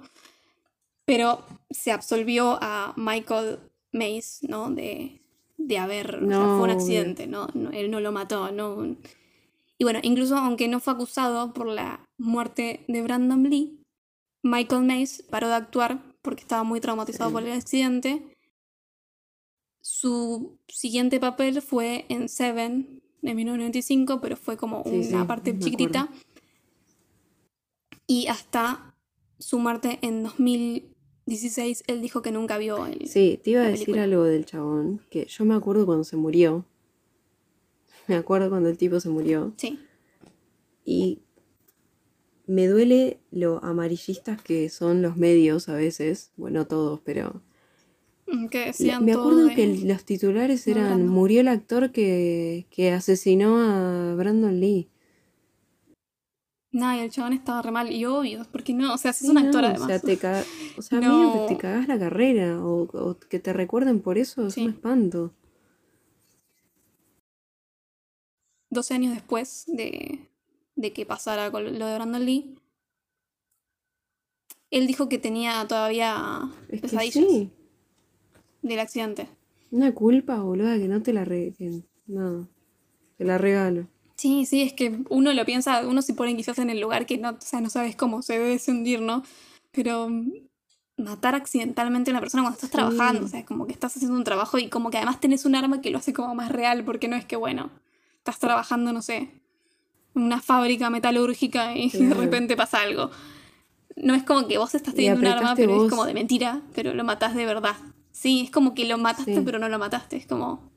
Pero 1.06 1.46
se 1.70 1.92
absolvió 1.92 2.58
a 2.62 2.94
Michael 2.98 3.60
Mays, 3.92 4.40
¿no? 4.42 4.72
De, 4.72 5.22
de 5.58 5.78
haber... 5.78 6.16
o 6.16 6.20
sea, 6.20 6.28
No, 6.28 6.58
fue 6.58 6.64
un 6.64 6.70
accidente, 6.72 7.28
¿no? 7.28 7.48
No, 7.54 7.70
Él 7.72 7.92
no 7.92 8.00
lo 8.00 8.12
mató, 8.12 8.52
¿no? 8.52 8.96
Y 9.78 9.84
bueno, 9.84 10.00
incluso 10.04 10.38
aunque 10.38 10.68
no 10.68 10.80
fue 10.80 10.94
acusado 10.94 11.54
por 11.54 11.68
la 11.68 12.04
muerte 12.18 12.86
de 12.88 13.02
Brandon 13.02 13.44
Lee, 13.44 13.82
Michael 14.42 14.84
Mays 14.84 15.24
paró 15.24 15.48
de 15.48 15.56
actuar 15.56 16.02
porque 16.22 16.42
estaba 16.42 16.64
muy 16.64 16.80
traumatizado 16.80 17.32
por 17.32 17.44
el 17.44 17.52
accidente. 17.52 18.36
Su 19.82 20.58
siguiente 20.68 21.20
papel 21.20 21.62
fue 21.62 22.06
en 22.10 22.30
Seven 22.30 23.04
de 23.26 23.36
1995, 23.36 24.22
pero 24.22 24.36
fue 24.36 24.58
como 24.58 24.84
Sí, 24.84 24.90
una 25.10 25.22
sí, 25.22 25.28
parte 25.28 25.58
chiquitita. 25.58 26.10
Y 28.08 28.28
hasta 28.28 28.96
su 29.40 29.60
muerte 29.60 30.00
en 30.02 30.24
2016, 30.24 31.84
él 31.88 32.02
dijo 32.02 32.22
que 32.22 32.32
nunca 32.32 32.58
vio 32.58 32.86
el... 32.86 33.08
Sí, 33.08 33.40
te 33.44 33.52
iba 33.52 33.62
a 33.62 33.66
decir 33.66 33.86
película. 33.86 34.04
algo 34.04 34.24
del 34.24 34.46
chabón, 34.46 35.02
que 35.10 35.26
yo 35.26 35.46
me 35.46 35.56
acuerdo 35.56 35.86
cuando 35.86 36.04
se 36.04 36.16
murió. 36.18 36.66
Me 38.08 38.16
acuerdo 38.16 38.50
cuando 38.50 38.70
el 38.70 38.78
tipo 38.78 39.00
se 39.00 39.10
murió. 39.10 39.54
Sí. 39.58 39.80
Y 40.86 41.24
me 42.46 42.68
duele 42.68 43.20
lo 43.32 43.64
amarillistas 43.64 44.40
que 44.40 44.70
son 44.70 45.02
los 45.02 45.18
medios 45.18 45.68
a 45.70 45.74
veces. 45.74 46.32
Bueno, 46.38 46.68
todos, 46.68 47.00
pero... 47.04 47.42
Mm, 48.28 48.48
Que 48.48 48.74
me 49.02 49.14
acuerdo 49.14 49.46
de- 49.46 49.56
que 49.56 49.68
los 49.86 50.04
titulares 50.04 50.66
eran 50.68 51.08
murió 51.08 51.42
el 51.42 51.48
actor 51.48 51.92
que, 51.92 52.66
que 52.72 52.92
asesinó 52.92 53.58
a 53.60 54.16
Brandon 54.16 54.60
Lee. 54.60 54.90
Nah, 56.72 56.98
y 56.98 57.02
el 57.02 57.10
chabón 57.12 57.34
estaba 57.34 57.62
re 57.62 57.72
mal. 57.72 57.92
Y 57.92 58.04
obvio, 58.06 58.46
porque 58.52 58.74
no, 58.74 58.94
o 58.94 58.98
sea, 58.98 59.14
si 59.14 59.26
es 59.26 59.32
un 59.32 59.38
actor 59.38 59.62
no, 59.62 59.68
además. 59.68 59.84
O 59.84 59.88
sea, 59.88 60.00
te 60.00 60.18
ca- 60.18 60.44
o 60.78 60.82
sea 60.82 61.00
No. 61.02 61.46
que 61.48 61.54
te 61.56 61.62
cagás 61.62 61.88
la 61.88 61.98
carrera 62.00 62.60
o, 62.66 62.82
o 62.92 63.18
que 63.20 63.40
te 63.40 63.54
recuerden 63.54 64.02
por 64.02 64.18
eso 64.18 64.48
es 64.48 64.56
Sí. 64.56 64.64
un 64.66 64.72
espanto. 64.72 65.34
12 68.72 68.94
años 68.94 69.14
después 69.14 69.66
de, 69.68 70.28
de 70.76 70.92
que 70.94 71.06
pasara 71.06 71.50
con 71.52 71.64
lo 71.80 71.86
de 71.86 71.96
Brandon 71.96 72.26
Lee, 72.26 72.56
él 74.72 74.88
dijo 74.88 75.08
que 75.08 75.18
tenía 75.18 75.66
todavía 75.68 76.50
Es 76.68 76.82
que 76.82 76.90
sí, 77.12 77.52
del 78.68 78.80
accidente. 78.80 79.28
una 79.72 79.94
culpa, 79.94 80.38
boluda, 80.40 80.78
que 80.78 80.88
no 80.88 81.02
te 81.02 81.14
la 81.14 81.26
re- 81.26 81.54
que 81.58 81.82
no, 82.08 82.48
te 83.18 83.26
la 83.26 83.38
regalo. 83.38 83.88
Sí, 84.16 84.46
sí, 84.46 84.62
es 84.62 84.74
que 84.74 84.98
uno 85.10 85.34
lo 85.34 85.44
piensa, 85.46 85.86
uno 85.88 86.02
se 86.02 86.14
pone 86.14 86.36
quizás 86.38 86.58
en 86.60 86.70
el 86.70 86.80
lugar 86.80 87.06
que 87.06 87.18
no, 87.18 87.32
o 87.32 87.38
sea, 87.42 87.60
no 87.62 87.70
sabes 87.70 87.96
cómo 87.96 88.22
se 88.22 88.40
debe 88.40 88.60
hundir, 88.68 89.02
¿no? 89.02 89.24
Pero 89.72 90.08
matar 90.98 91.36
accidentalmente 91.36 92.10
a 92.10 92.14
una 92.14 92.22
persona 92.22 92.44
cuando 92.44 92.56
estás 92.56 92.70
trabajando, 92.72 93.26
o 93.26 93.28
sea, 93.28 93.46
como 93.46 93.68
que 93.68 93.74
estás 93.74 93.96
haciendo 93.98 94.16
un 94.18 94.24
trabajo 94.24 94.58
y 94.58 94.70
como 94.70 94.90
que 94.90 94.98
además 94.98 95.20
tenés 95.20 95.44
un 95.46 95.56
arma 95.56 95.82
que 95.82 95.90
lo 95.90 95.98
hace 95.98 96.14
como 96.14 96.34
más 96.36 96.50
real, 96.52 96.86
porque 96.86 97.10
no 97.10 97.18
es 97.18 97.26
que, 97.26 97.36
bueno, 97.36 97.70
estás 98.18 98.40
trabajando, 98.40 98.94
no 98.94 99.02
sé, 99.02 99.18
en 100.16 100.22
una 100.24 100.42
fábrica 100.42 100.90
metalúrgica 100.90 101.76
y 101.76 101.90
de 101.90 102.14
repente 102.14 102.56
pasa 102.56 102.82
algo. 102.82 103.12
No 103.98 104.14
es 104.16 104.24
como 104.24 104.48
que 104.48 104.58
vos 104.58 104.74
estás 104.76 104.94
teniendo 104.94 105.20
un 105.20 105.26
arma, 105.28 105.56
pero 105.56 105.76
vos. 105.76 105.86
es 105.86 105.90
como 105.90 106.06
de 106.06 106.14
mentira, 106.14 106.62
pero 106.74 106.94
lo 106.94 107.04
matás 107.04 107.36
de 107.36 107.46
verdad. 107.46 107.76
Sí, 108.16 108.44
es 108.46 108.50
como 108.52 108.74
que 108.74 108.86
lo 108.86 108.98
mataste, 108.98 109.36
Sí. 109.36 109.42
pero 109.44 109.60
no 109.60 109.68
lo 109.68 109.78
mataste, 109.78 110.16
es 110.16 110.26
como... 110.26 110.72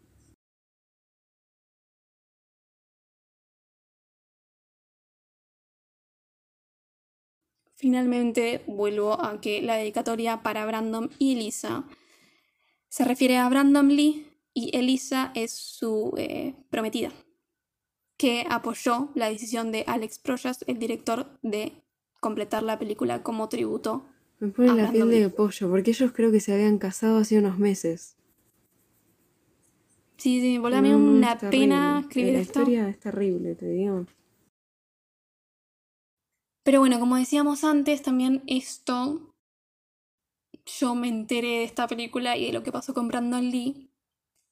Finalmente 7.76 8.64
vuelvo 8.66 9.22
a 9.24 9.40
que 9.40 9.62
la 9.62 9.76
dedicatoria 9.76 10.42
para 10.42 10.66
Brandon 10.66 11.10
y 11.20 11.34
Elisa 11.34 11.84
se 12.88 13.04
refiere 13.04 13.36
a 13.36 13.48
Brandon 13.48 13.88
Lee 13.94 14.26
y 14.52 14.76
Elisa 14.76 15.30
es 15.36 15.52
su 15.52 16.14
eh, 16.16 16.56
prometida, 16.70 17.12
que 18.16 18.46
apoyó 18.50 19.10
la 19.14 19.28
decisión 19.30 19.70
de 19.70 19.84
Alex 19.86 20.18
Proyas, 20.18 20.64
el 20.66 20.80
director, 20.80 21.38
de 21.42 21.84
completar 22.18 22.64
la 22.64 22.80
película 22.80 23.22
como 23.22 23.48
tributo. 23.48 24.06
Me 24.40 24.48
pone 24.48 24.74
la 24.74 24.90
piel 24.92 25.10
de 25.10 25.30
pollo, 25.30 25.68
porque 25.68 25.90
ellos 25.90 26.12
creo 26.12 26.30
que 26.30 26.40
se 26.40 26.52
habían 26.54 26.78
casado 26.78 27.18
hace 27.18 27.38
unos 27.38 27.58
meses. 27.58 28.16
Sí, 30.16 30.40
sí, 30.40 30.58
boludo, 30.58 30.78
a 30.78 30.82
mí 30.82 30.92
una 30.92 31.38
terrible. 31.38 31.66
pena 31.66 32.00
escribir 32.00 32.34
La 32.34 32.40
esto. 32.40 32.60
historia 32.60 32.88
es 32.88 32.98
terrible, 33.00 33.54
te 33.54 33.66
digo. 33.66 34.06
Pero 36.64 36.80
bueno, 36.80 36.98
como 37.00 37.16
decíamos 37.16 37.64
antes, 37.64 38.02
también 38.02 38.42
esto. 38.46 39.32
Yo 40.66 40.94
me 40.94 41.08
enteré 41.08 41.48
de 41.60 41.64
esta 41.64 41.86
película 41.86 42.36
y 42.36 42.46
de 42.46 42.52
lo 42.52 42.62
que 42.62 42.72
pasó 42.72 42.92
con 42.92 43.08
Brandon 43.08 43.48
Lee 43.50 43.90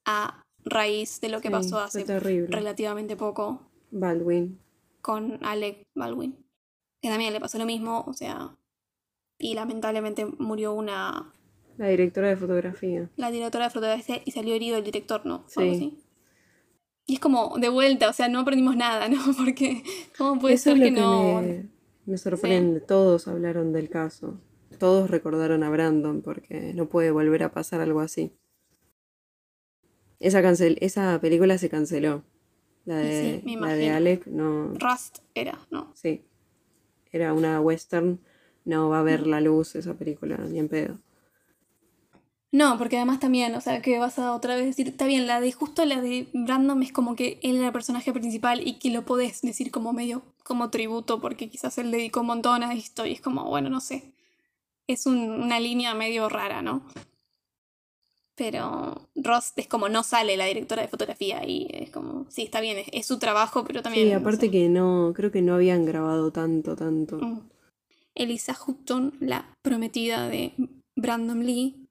a 0.06 0.42
raíz 0.64 1.20
de 1.20 1.28
lo 1.28 1.40
que 1.40 1.48
Sí, 1.48 1.52
pasó 1.52 1.78
hace 1.78 2.04
relativamente 2.04 3.16
poco 3.16 3.60
Baldwin. 3.90 4.58
con 5.02 5.44
Alec 5.44 5.82
Baldwin. 5.94 6.36
Que 7.02 7.08
también 7.10 7.32
le 7.32 7.40
pasó 7.40 7.58
lo 7.58 7.66
mismo, 7.66 8.04
o 8.06 8.14
sea. 8.14 8.56
Y 9.38 9.54
lamentablemente 9.54 10.26
murió 10.38 10.72
una. 10.72 11.32
La 11.76 11.88
directora 11.88 12.28
de 12.28 12.36
fotografía. 12.36 13.10
La 13.16 13.30
directora 13.30 13.66
de 13.66 13.70
fotografía 13.70 14.22
y 14.24 14.30
salió 14.30 14.54
herido 14.54 14.78
el 14.78 14.84
director, 14.84 15.26
¿no? 15.26 15.44
Algo 15.56 15.70
Sí. 15.72 15.76
así. 15.76 15.98
Y 17.08 17.14
es 17.14 17.20
como 17.20 17.56
de 17.58 17.68
vuelta, 17.68 18.08
o 18.08 18.12
sea, 18.12 18.28
no 18.28 18.40
aprendimos 18.40 18.76
nada, 18.76 19.08
¿no? 19.08 19.18
Porque, 19.38 19.82
¿cómo 20.18 20.40
puede 20.40 20.54
Eso 20.54 20.64
ser 20.64 20.72
es 20.74 20.78
lo 20.78 20.84
que, 20.86 20.94
que 20.94 21.00
no. 21.00 21.42
me, 21.42 21.68
me 22.06 22.18
sorprende. 22.18 22.80
Todos 22.80 23.28
hablaron 23.28 23.72
del 23.72 23.88
caso. 23.90 24.40
Todos 24.78 25.10
recordaron 25.10 25.62
a 25.62 25.70
Brandon 25.70 26.20
porque 26.20 26.72
no 26.74 26.86
puede 26.88 27.10
volver 27.10 27.42
a 27.44 27.52
pasar 27.52 27.80
algo 27.80 28.00
así. 28.00 28.32
Esa, 30.18 30.42
cancel 30.42 30.76
esa 30.80 31.18
película 31.20 31.56
se 31.58 31.68
canceló. 31.68 32.24
La 32.84 32.96
de, 32.98 33.42
sí, 33.44 33.56
la 33.56 33.74
de. 33.74 33.90
Alec 33.90 34.26
no. 34.26 34.72
Rust 34.74 35.18
era, 35.34 35.58
¿no? 35.70 35.92
Sí. 35.94 36.24
Era 37.10 37.32
una 37.32 37.60
western. 37.60 38.20
No 38.66 38.90
va 38.90 39.00
a 39.00 39.02
ver 39.02 39.26
la 39.26 39.40
luz 39.40 39.74
esa 39.76 39.94
película, 39.94 40.36
ni 40.36 40.58
en 40.58 40.68
pedo. 40.68 40.98
No, 42.52 42.78
porque 42.78 42.96
además 42.96 43.20
también, 43.20 43.54
o 43.54 43.60
sea, 43.60 43.82
que 43.82 43.98
vas 43.98 44.18
a 44.18 44.32
otra 44.34 44.54
vez 44.56 44.64
decir, 44.66 44.88
está 44.88 45.06
bien, 45.06 45.26
la 45.26 45.40
de 45.40 45.52
justo 45.52 45.84
la 45.84 46.00
de 46.00 46.28
Brandon 46.32 46.82
es 46.82 46.92
como 46.92 47.14
que 47.14 47.38
él 47.42 47.56
era 47.56 47.66
el 47.66 47.72
personaje 47.72 48.12
principal 48.12 48.66
y 48.66 48.78
que 48.78 48.90
lo 48.90 49.04
podés 49.04 49.42
decir 49.42 49.70
como 49.70 49.92
medio 49.92 50.22
como 50.44 50.70
tributo 50.70 51.20
porque 51.20 51.48
quizás 51.50 51.76
él 51.78 51.90
dedicó 51.90 52.20
un 52.20 52.26
montón 52.28 52.62
a 52.62 52.72
esto 52.72 53.04
y 53.04 53.12
es 53.12 53.20
como, 53.20 53.44
bueno, 53.44 53.68
no 53.68 53.80
sé. 53.80 54.12
Es 54.86 55.06
un- 55.06 55.30
una 55.30 55.60
línea 55.60 55.94
medio 55.94 56.28
rara, 56.28 56.62
¿no? 56.62 56.82
Pero 58.36 59.08
Ross 59.14 59.52
es 59.56 59.66
como 59.66 59.88
no 59.88 60.02
sale 60.02 60.36
la 60.36 60.44
directora 60.44 60.82
de 60.82 60.88
fotografía 60.88 61.42
y 61.46 61.68
es 61.70 61.90
como, 61.90 62.26
sí, 62.30 62.42
está 62.42 62.60
bien, 62.60 62.78
es, 62.78 62.86
es 62.92 63.06
su 63.06 63.18
trabajo, 63.18 63.64
pero 63.64 63.82
también... 63.82 64.06
Sí, 64.06 64.12
no 64.12 64.18
aparte 64.18 64.46
sé. 64.46 64.50
que 64.52 64.68
no, 64.68 65.12
creo 65.14 65.32
que 65.32 65.40
no 65.42 65.54
habían 65.54 65.86
grabado 65.86 66.30
tanto, 66.30 66.76
tanto. 66.76 67.16
Mm. 67.16 67.40
Elisa 68.16 68.56
Hutton, 68.66 69.16
la 69.20 69.54
prometida 69.62 70.28
de 70.28 70.54
Brandon 70.96 71.46
Lee, 71.46 71.88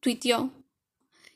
tuiteó 0.00 0.50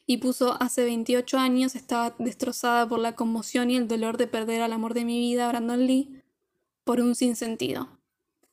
y 0.06 0.16
puso 0.16 0.60
hace 0.60 0.84
28 0.84 1.38
años 1.38 1.76
estaba 1.76 2.16
destrozada 2.18 2.88
por 2.88 2.98
la 2.98 3.14
conmoción 3.14 3.70
y 3.70 3.76
el 3.76 3.86
dolor 3.86 4.16
de 4.16 4.26
perder 4.26 4.62
al 4.62 4.72
amor 4.72 4.94
de 4.94 5.04
mi 5.04 5.20
vida, 5.20 5.48
Brandon 5.48 5.86
Lee, 5.86 6.20
por 6.82 7.00
un 7.00 7.14
sinsentido. 7.14 7.88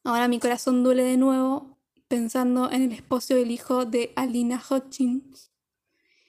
Ahora 0.03 0.27
mi 0.27 0.39
corazón 0.39 0.83
duele 0.83 1.03
de 1.03 1.17
nuevo 1.17 1.77
pensando 2.07 2.71
en 2.71 2.83
el 2.83 2.91
esposo 2.91 3.37
y 3.37 3.41
el 3.41 3.51
hijo 3.51 3.85
de 3.85 4.13
Alina 4.15 4.61
Hutchins 4.69 5.51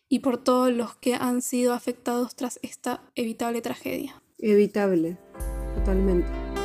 y 0.08 0.20
por 0.20 0.42
todos 0.42 0.72
los 0.72 0.96
que 0.96 1.14
han 1.14 1.42
sido 1.42 1.74
afectados 1.74 2.34
tras 2.34 2.58
esta 2.62 3.02
evitable 3.14 3.60
tragedia. 3.60 4.22
Evitable, 4.38 5.18
totalmente. 5.74 6.57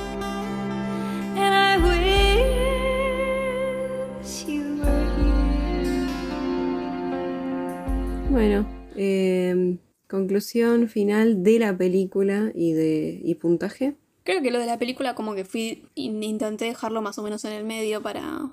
Bueno, 8.34 8.66
eh, 8.98 9.78
conclusión 10.10 10.90
final 10.90 11.44
de 11.44 11.60
la 11.60 11.78
película 11.78 12.52
y 12.56 12.74
de 12.74 13.22
y 13.24 13.36
puntaje. 13.36 13.94
Creo 14.24 14.42
que 14.42 14.50
lo 14.50 14.58
de 14.58 14.66
la 14.66 14.80
película 14.80 15.14
como 15.14 15.36
que 15.36 15.46
fui 15.46 15.86
in- 15.94 16.24
intenté 16.24 16.66
dejarlo 16.66 17.04
más 17.04 17.20
o 17.20 17.22
menos 17.24 17.46
en 17.46 17.52
el 17.54 17.64
medio 17.64 18.02
para 18.02 18.50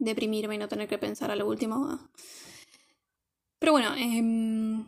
deprimirme 0.00 0.56
y 0.56 0.58
no 0.58 0.66
tener 0.66 0.88
que 0.88 0.98
pensar 0.98 1.30
a 1.30 1.36
lo 1.36 1.46
último. 1.46 2.00
Pero 3.60 3.70
bueno, 3.70 3.94
em, 3.96 4.84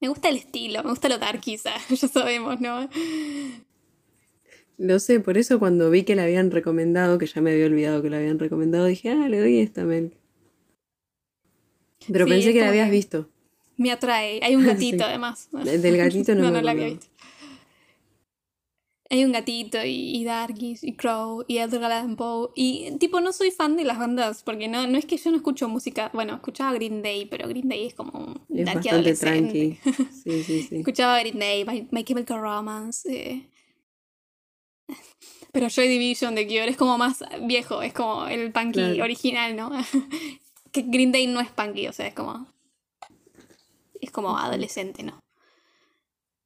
me 0.00 0.06
gusta 0.08 0.28
el 0.28 0.36
estilo, 0.36 0.84
me 0.84 0.90
gusta 0.90 1.08
lo 1.08 1.18
dark 1.18 1.40
quizá, 1.40 1.72
ya 1.90 2.06
sabemos, 2.06 2.60
¿no? 2.60 2.88
Lo 4.78 5.00
sé, 5.00 5.18
por 5.18 5.38
eso 5.38 5.58
cuando 5.58 5.90
vi 5.90 6.04
que 6.04 6.14
la 6.14 6.22
habían 6.22 6.52
recomendado, 6.52 7.18
que 7.18 7.26
ya 7.26 7.40
me 7.40 7.50
había 7.50 7.66
olvidado 7.66 8.00
que 8.00 8.10
la 8.10 8.18
habían 8.18 8.38
recomendado, 8.38 8.84
dije, 8.84 9.10
ah, 9.10 9.28
le 9.28 9.40
doy 9.40 9.58
esta, 9.58 9.82
Mel. 9.82 10.12
Pero 12.10 12.24
Sí, 12.26 12.30
pensé 12.32 12.52
que 12.52 12.60
la 12.60 12.68
habías 12.68 12.90
visto. 12.90 13.28
Me 13.76 13.90
atrae, 13.92 14.40
hay 14.42 14.56
un 14.56 14.64
gatito 14.66 14.98
Sí. 14.98 15.04
además. 15.04 15.48
Del 15.52 15.96
gatito 15.96 16.34
no 16.34 16.42
no, 16.44 16.50
me 16.50 16.56
no 16.58 16.62
la 16.62 16.70
había 16.72 16.86
visto. 16.86 17.06
Hay 19.08 19.24
un 19.24 19.30
gatito 19.30 19.78
y, 19.84 20.16
y 20.16 20.24
Darkies 20.24 20.82
y 20.82 20.94
Crow 20.96 21.44
y 21.46 21.58
Edgar 21.58 21.84
Allan 21.92 22.16
Poe. 22.16 22.48
Y 22.56 22.90
tipo, 22.98 23.20
no 23.20 23.32
soy 23.32 23.52
fan 23.52 23.76
de 23.76 23.84
las 23.84 23.98
bandas 24.00 24.42
porque 24.42 24.66
no, 24.66 24.86
no 24.88 24.98
es 24.98 25.06
que 25.06 25.16
yo 25.16 25.30
no 25.30 25.36
escucho 25.36 25.68
música. 25.68 26.10
Bueno, 26.12 26.34
escuchaba 26.34 26.72
Green 26.72 27.02
Day, 27.02 27.26
pero 27.26 27.46
Green 27.48 27.68
Day 27.68 27.86
es 27.86 27.94
como 27.94 28.18
un 28.18 28.40
Es 28.58 28.64
bastante 28.64 28.90
adolescente. 28.90 29.78
tranqui. 29.84 30.08
Sí, 30.24 30.42
sí, 30.42 30.62
sí. 30.62 30.76
Escuchaba 30.78 31.20
Green 31.20 31.38
Day, 31.38 31.64
My, 31.64 31.86
My 31.92 32.02
Chemical 32.02 32.40
Romance. 32.40 33.08
eh. 33.08 33.48
Pero 35.52 35.68
Joy 35.68 35.86
Division 35.88 36.34
de 36.34 36.46
Cure 36.46 36.68
es 36.68 36.76
como 36.76 36.98
más 36.98 37.22
viejo, 37.42 37.82
es 37.82 37.92
como 37.92 38.26
el 38.26 38.50
punky 38.52 38.72
Claro. 38.72 39.04
original, 39.04 39.54
¿no? 39.56 39.70
Que 40.84 40.90
Green 40.90 41.12
Day 41.12 41.26
no 41.26 41.40
es 41.40 41.50
punky, 41.50 41.88
o 41.88 41.92
sea, 41.92 42.06
es 42.06 42.14
como. 42.14 42.46
Es 44.00 44.10
como 44.10 44.36
adolescente, 44.38 45.02
¿no? 45.02 45.18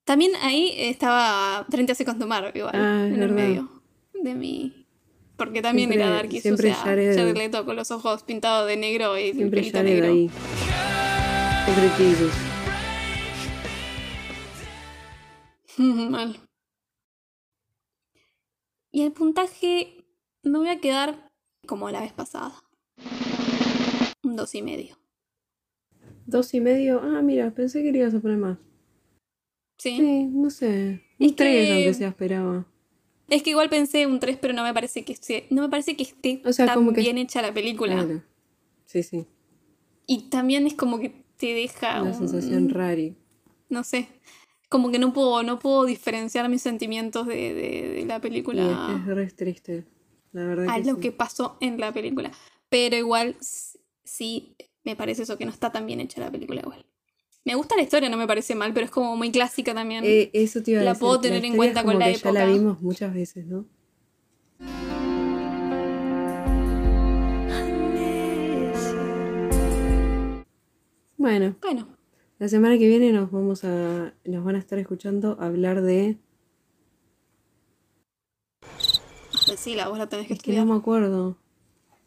También 0.04 0.32
ahí 0.42 0.72
estaba 0.76 1.66
30 1.68 1.94
Seconds 1.94 2.18
to 2.20 2.26
Mars, 2.26 2.52
igual, 2.54 2.72
Ah, 2.74 3.06
en 3.06 3.14
el 3.14 3.20
verdad. 3.20 3.34
medio 3.34 3.82
de 4.14 4.34
mi. 4.34 4.86
Porque 5.36 5.62
también 5.62 5.88
Siempre- 5.90 6.06
era 6.06 6.14
Darkies, 6.16 6.46
o 6.46 6.56
sea, 6.56 6.74
Jared- 6.74 7.16
Jared 7.16 7.36
Leto 7.36 7.64
con 7.64 7.74
los 7.76 7.90
ojos 7.90 8.22
pintados 8.22 8.66
de 8.68 8.76
negro 8.76 9.18
y 9.18 9.30
el 9.30 9.36
Siempre 9.36 9.70
Jared 9.70 9.84
negro. 9.84 10.06
ahí. 10.12 10.30
Siempre 11.64 11.88
Jesus. 11.96 12.32
Mal. 16.10 16.38
Y 18.92 19.02
el 19.02 19.12
puntaje 19.12 20.04
me 20.42 20.58
voy 20.58 20.68
a 20.68 20.80
quedar 20.80 21.30
como 21.66 21.90
la 21.90 22.00
vez 22.00 22.12
pasada. 22.12 22.52
Un 24.30 24.36
dos 24.36 24.54
y 24.54 24.62
medio. 24.62 24.96
Dos 26.24 26.54
y 26.54 26.60
medio. 26.60 27.00
Ah, 27.02 27.20
mira, 27.20 27.50
pensé 27.50 27.82
que 27.82 27.90
le 27.90 27.98
ibas 27.98 28.14
a 28.14 28.20
poner 28.20 28.36
más. 28.38 28.58
¿Sí? 29.76 29.96
Sí, 29.96 30.26
no 30.26 30.50
sé. 30.50 31.02
Es 31.18 31.30
Un 31.30 31.34
tres, 31.36 31.66
que- 31.68 31.74
aunque 31.74 31.94
sea, 31.94 32.08
esperaba. 32.10 32.66
Es 33.28 33.42
que 33.42 33.50
igual 33.50 33.68
pensé 33.68 34.06
un 34.06 34.20
3, 34.20 34.38
pero 34.40 34.54
no 34.54 34.62
me 34.62 34.72
parece 34.74 35.04
que 35.04 35.12
esté, 35.12 35.46
no 35.50 35.62
me 35.62 35.68
parece 35.68 35.96
que 35.96 36.02
esté 36.04 36.42
O 36.44 36.52
sea, 36.52 36.66
tan 36.66 36.76
como 36.76 36.92
que- 36.92 37.00
bien 37.00 37.16
hecha 37.18 37.42
la 37.42 37.52
película. 37.52 37.94
Claro. 37.94 38.22
Sí, 38.86 39.02
sí. 39.02 39.26
Y 40.06 40.28
también 40.30 40.66
es 40.66 40.74
como 40.74 40.98
que 41.00 41.24
te 41.36 41.52
deja 41.54 42.02
Una 42.02 42.10
un- 42.12 42.16
sensación 42.18 42.68
rari. 42.70 43.16
No 43.68 43.82
sé. 43.82 44.08
Como 44.68 44.92
que 44.92 44.98
no 45.00 45.12
puedo, 45.12 45.42
no 45.42 45.58
puedo 45.58 45.84
diferenciar 45.86 46.48
mis 46.48 46.62
sentimientos 46.62 47.26
de, 47.26 47.54
de- 47.54 47.88
de 47.94 48.04
la 48.06 48.20
película. 48.20 48.96
es 49.00 49.06
re 49.06 49.26
triste. 49.30 49.84
La 50.32 50.44
verdad 50.44 50.66
a 50.68 50.76
que 50.76 50.84
lo 50.88 50.94
sí. 50.96 51.00
que 51.00 51.10
pasó 51.12 51.56
en 51.60 51.80
la 51.80 51.92
película. 51.92 52.30
Pero 52.68 52.94
igual 52.96 53.36
sí 54.10 54.56
me 54.84 54.96
parece 54.96 55.22
eso, 55.22 55.38
que 55.38 55.44
no 55.44 55.50
está 55.52 55.70
tan 55.70 55.86
bien 55.86 56.00
hecha 56.00 56.20
la 56.20 56.30
película 56.30 56.60
igual. 56.62 56.84
Me 57.44 57.54
gusta 57.54 57.76
la 57.76 57.82
historia, 57.82 58.08
no 58.08 58.16
me 58.16 58.26
parece 58.26 58.54
mal, 58.54 58.72
pero 58.74 58.84
es 58.86 58.90
como 58.90 59.16
muy 59.16 59.30
clásica 59.30 59.72
también. 59.74 60.02
Eh, 60.04 60.30
eso 60.34 60.62
te 60.62 60.72
iba 60.72 60.80
a 60.80 60.84
La 60.84 60.90
decir. 60.90 61.00
puedo 61.00 61.20
tener 61.20 61.44
en 61.44 61.56
cuenta 61.56 61.84
con 61.84 61.98
la 61.98 62.06
que 62.06 62.14
Ya 62.14 62.32
la 62.32 62.40
época. 62.44 62.52
vimos 62.58 62.80
muchas 62.82 63.14
veces, 63.14 63.46
¿no? 63.46 63.66
Bueno, 71.16 71.54
Bueno, 71.60 71.86
la 72.38 72.48
semana 72.48 72.78
que 72.78 72.88
viene 72.88 73.12
nos 73.12 73.30
vamos 73.30 73.64
a. 73.64 74.14
nos 74.24 74.44
van 74.44 74.56
a 74.56 74.58
estar 74.58 74.78
escuchando 74.78 75.36
hablar 75.40 75.82
de. 75.82 76.16
decila, 79.46 79.88
vos 79.88 79.98
la 79.98 80.08
tenés 80.08 80.26
que 80.26 80.34
Es 80.34 80.38
que 80.42 80.50
estudiar. 80.52 80.66
no 80.66 80.72
me 80.74 80.78
acuerdo. 80.78 81.36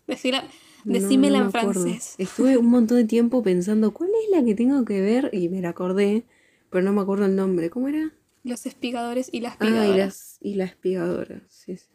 Decila, 0.07 0.43
decímela 0.83 1.39
no 1.39 1.45
en 1.45 1.51
francés. 1.51 2.15
Estuve 2.17 2.57
un 2.57 2.67
montón 2.67 2.97
de 2.97 3.05
tiempo 3.05 3.41
pensando 3.43 3.93
cuál 3.93 4.09
es 4.23 4.29
la 4.31 4.43
que 4.43 4.55
tengo 4.55 4.83
que 4.85 5.01
ver 5.01 5.29
y 5.33 5.49
me 5.49 5.61
la 5.61 5.69
acordé, 5.69 6.23
pero 6.69 6.83
no 6.83 6.93
me 6.93 7.01
acuerdo 7.01 7.25
el 7.25 7.35
nombre. 7.35 7.69
¿Cómo 7.69 7.87
era? 7.87 8.11
Los 8.43 8.65
espigadores 8.65 9.29
y 9.31 9.39
las 9.41 9.55
Ah, 9.59 9.87
y, 9.87 9.97
las, 9.97 10.37
y 10.41 10.55
la 10.55 10.65
espigadora. 10.65 11.41
Sí, 11.47 11.77
sí. 11.77 11.85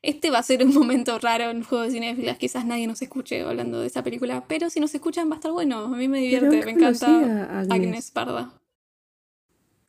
Este 0.00 0.30
va 0.30 0.38
a 0.38 0.42
ser 0.42 0.62
un 0.64 0.74
momento 0.74 1.18
raro 1.18 1.50
en 1.50 1.62
Juego 1.62 1.84
de 1.84 1.90
Cinefilas. 1.90 2.36
Quizás 2.36 2.66
nadie 2.66 2.86
nos 2.86 3.00
escuche 3.00 3.40
hablando 3.42 3.80
de 3.80 3.86
esa 3.86 4.02
película, 4.02 4.44
pero 4.46 4.68
si 4.68 4.78
nos 4.80 4.94
escuchan 4.94 5.28
va 5.30 5.34
a 5.34 5.36
estar 5.36 5.52
bueno. 5.52 5.78
A 5.84 5.88
mí 5.96 6.08
me 6.08 6.20
divierte, 6.20 6.62
me 6.64 6.70
encanta 6.72 7.60
Agnes. 7.60 7.70
Agnes 7.72 8.10
Parda. 8.10 8.52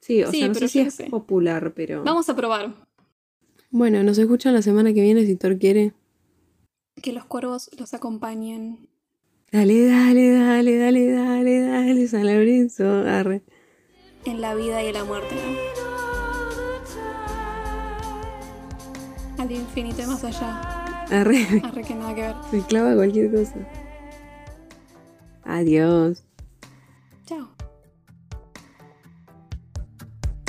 Sí, 0.01 0.23
o 0.23 0.31
Sí, 0.31 0.37
sea, 0.39 0.47
no 0.47 0.53
pero 0.53 0.67
sé 0.67 0.71
si 0.71 0.79
es 0.81 0.93
sé. 0.93 1.05
popular, 1.09 1.73
pero. 1.75 2.03
Vamos 2.03 2.29
a 2.29 2.35
probar 2.35 2.75
Bueno, 3.71 4.03
nos 4.03 4.17
escuchan 4.17 4.53
la 4.53 4.61
semana 4.61 4.93
que 4.93 5.01
viene 5.01 5.25
si 5.25 5.35
Thor 5.35 5.57
quiere. 5.57 5.93
Que 7.01 7.13
los 7.13 7.25
cuervos 7.25 7.69
los 7.77 7.93
acompañen. 7.93 8.89
Dale, 9.51 9.87
dale, 9.87 10.31
dale, 10.31 10.77
dale, 10.77 11.11
dale, 11.11 11.61
dale, 11.61 12.07
San 12.07 12.25
Lorenzo. 12.25 12.83
Arre. 12.83 13.43
en 14.25 14.41
la 14.41 14.55
vida 14.55 14.83
y 14.83 14.87
en 14.87 14.93
la 14.93 15.03
muerte. 15.03 15.35
¿no? 15.35 15.41
Al 19.43 19.51
infinito 19.51 20.01
y 20.01 20.05
más 20.07 20.23
allá. 20.23 20.61
Arre. 21.11 21.61
Arre 21.63 21.83
que 21.83 21.95
nada 21.95 22.15
que 22.15 22.21
ver. 22.21 22.35
Se 22.49 22.61
clava 22.61 22.95
cualquier 22.95 23.31
cosa. 23.31 23.55
Adiós. 25.43 26.23
Chao. 27.25 27.49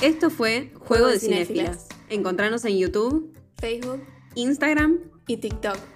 Esto 0.03 0.31
fue 0.31 0.73
Juego 0.75 1.09
de. 1.09 1.19
Cinéfilas. 1.19 1.89
Encontrarnos 2.09 2.65
en 2.65 2.79
YouTube, 2.79 3.37
Facebook 3.59 4.01
Instagram, 4.37 5.01
y 5.27 5.39
TikTok. 5.39 5.96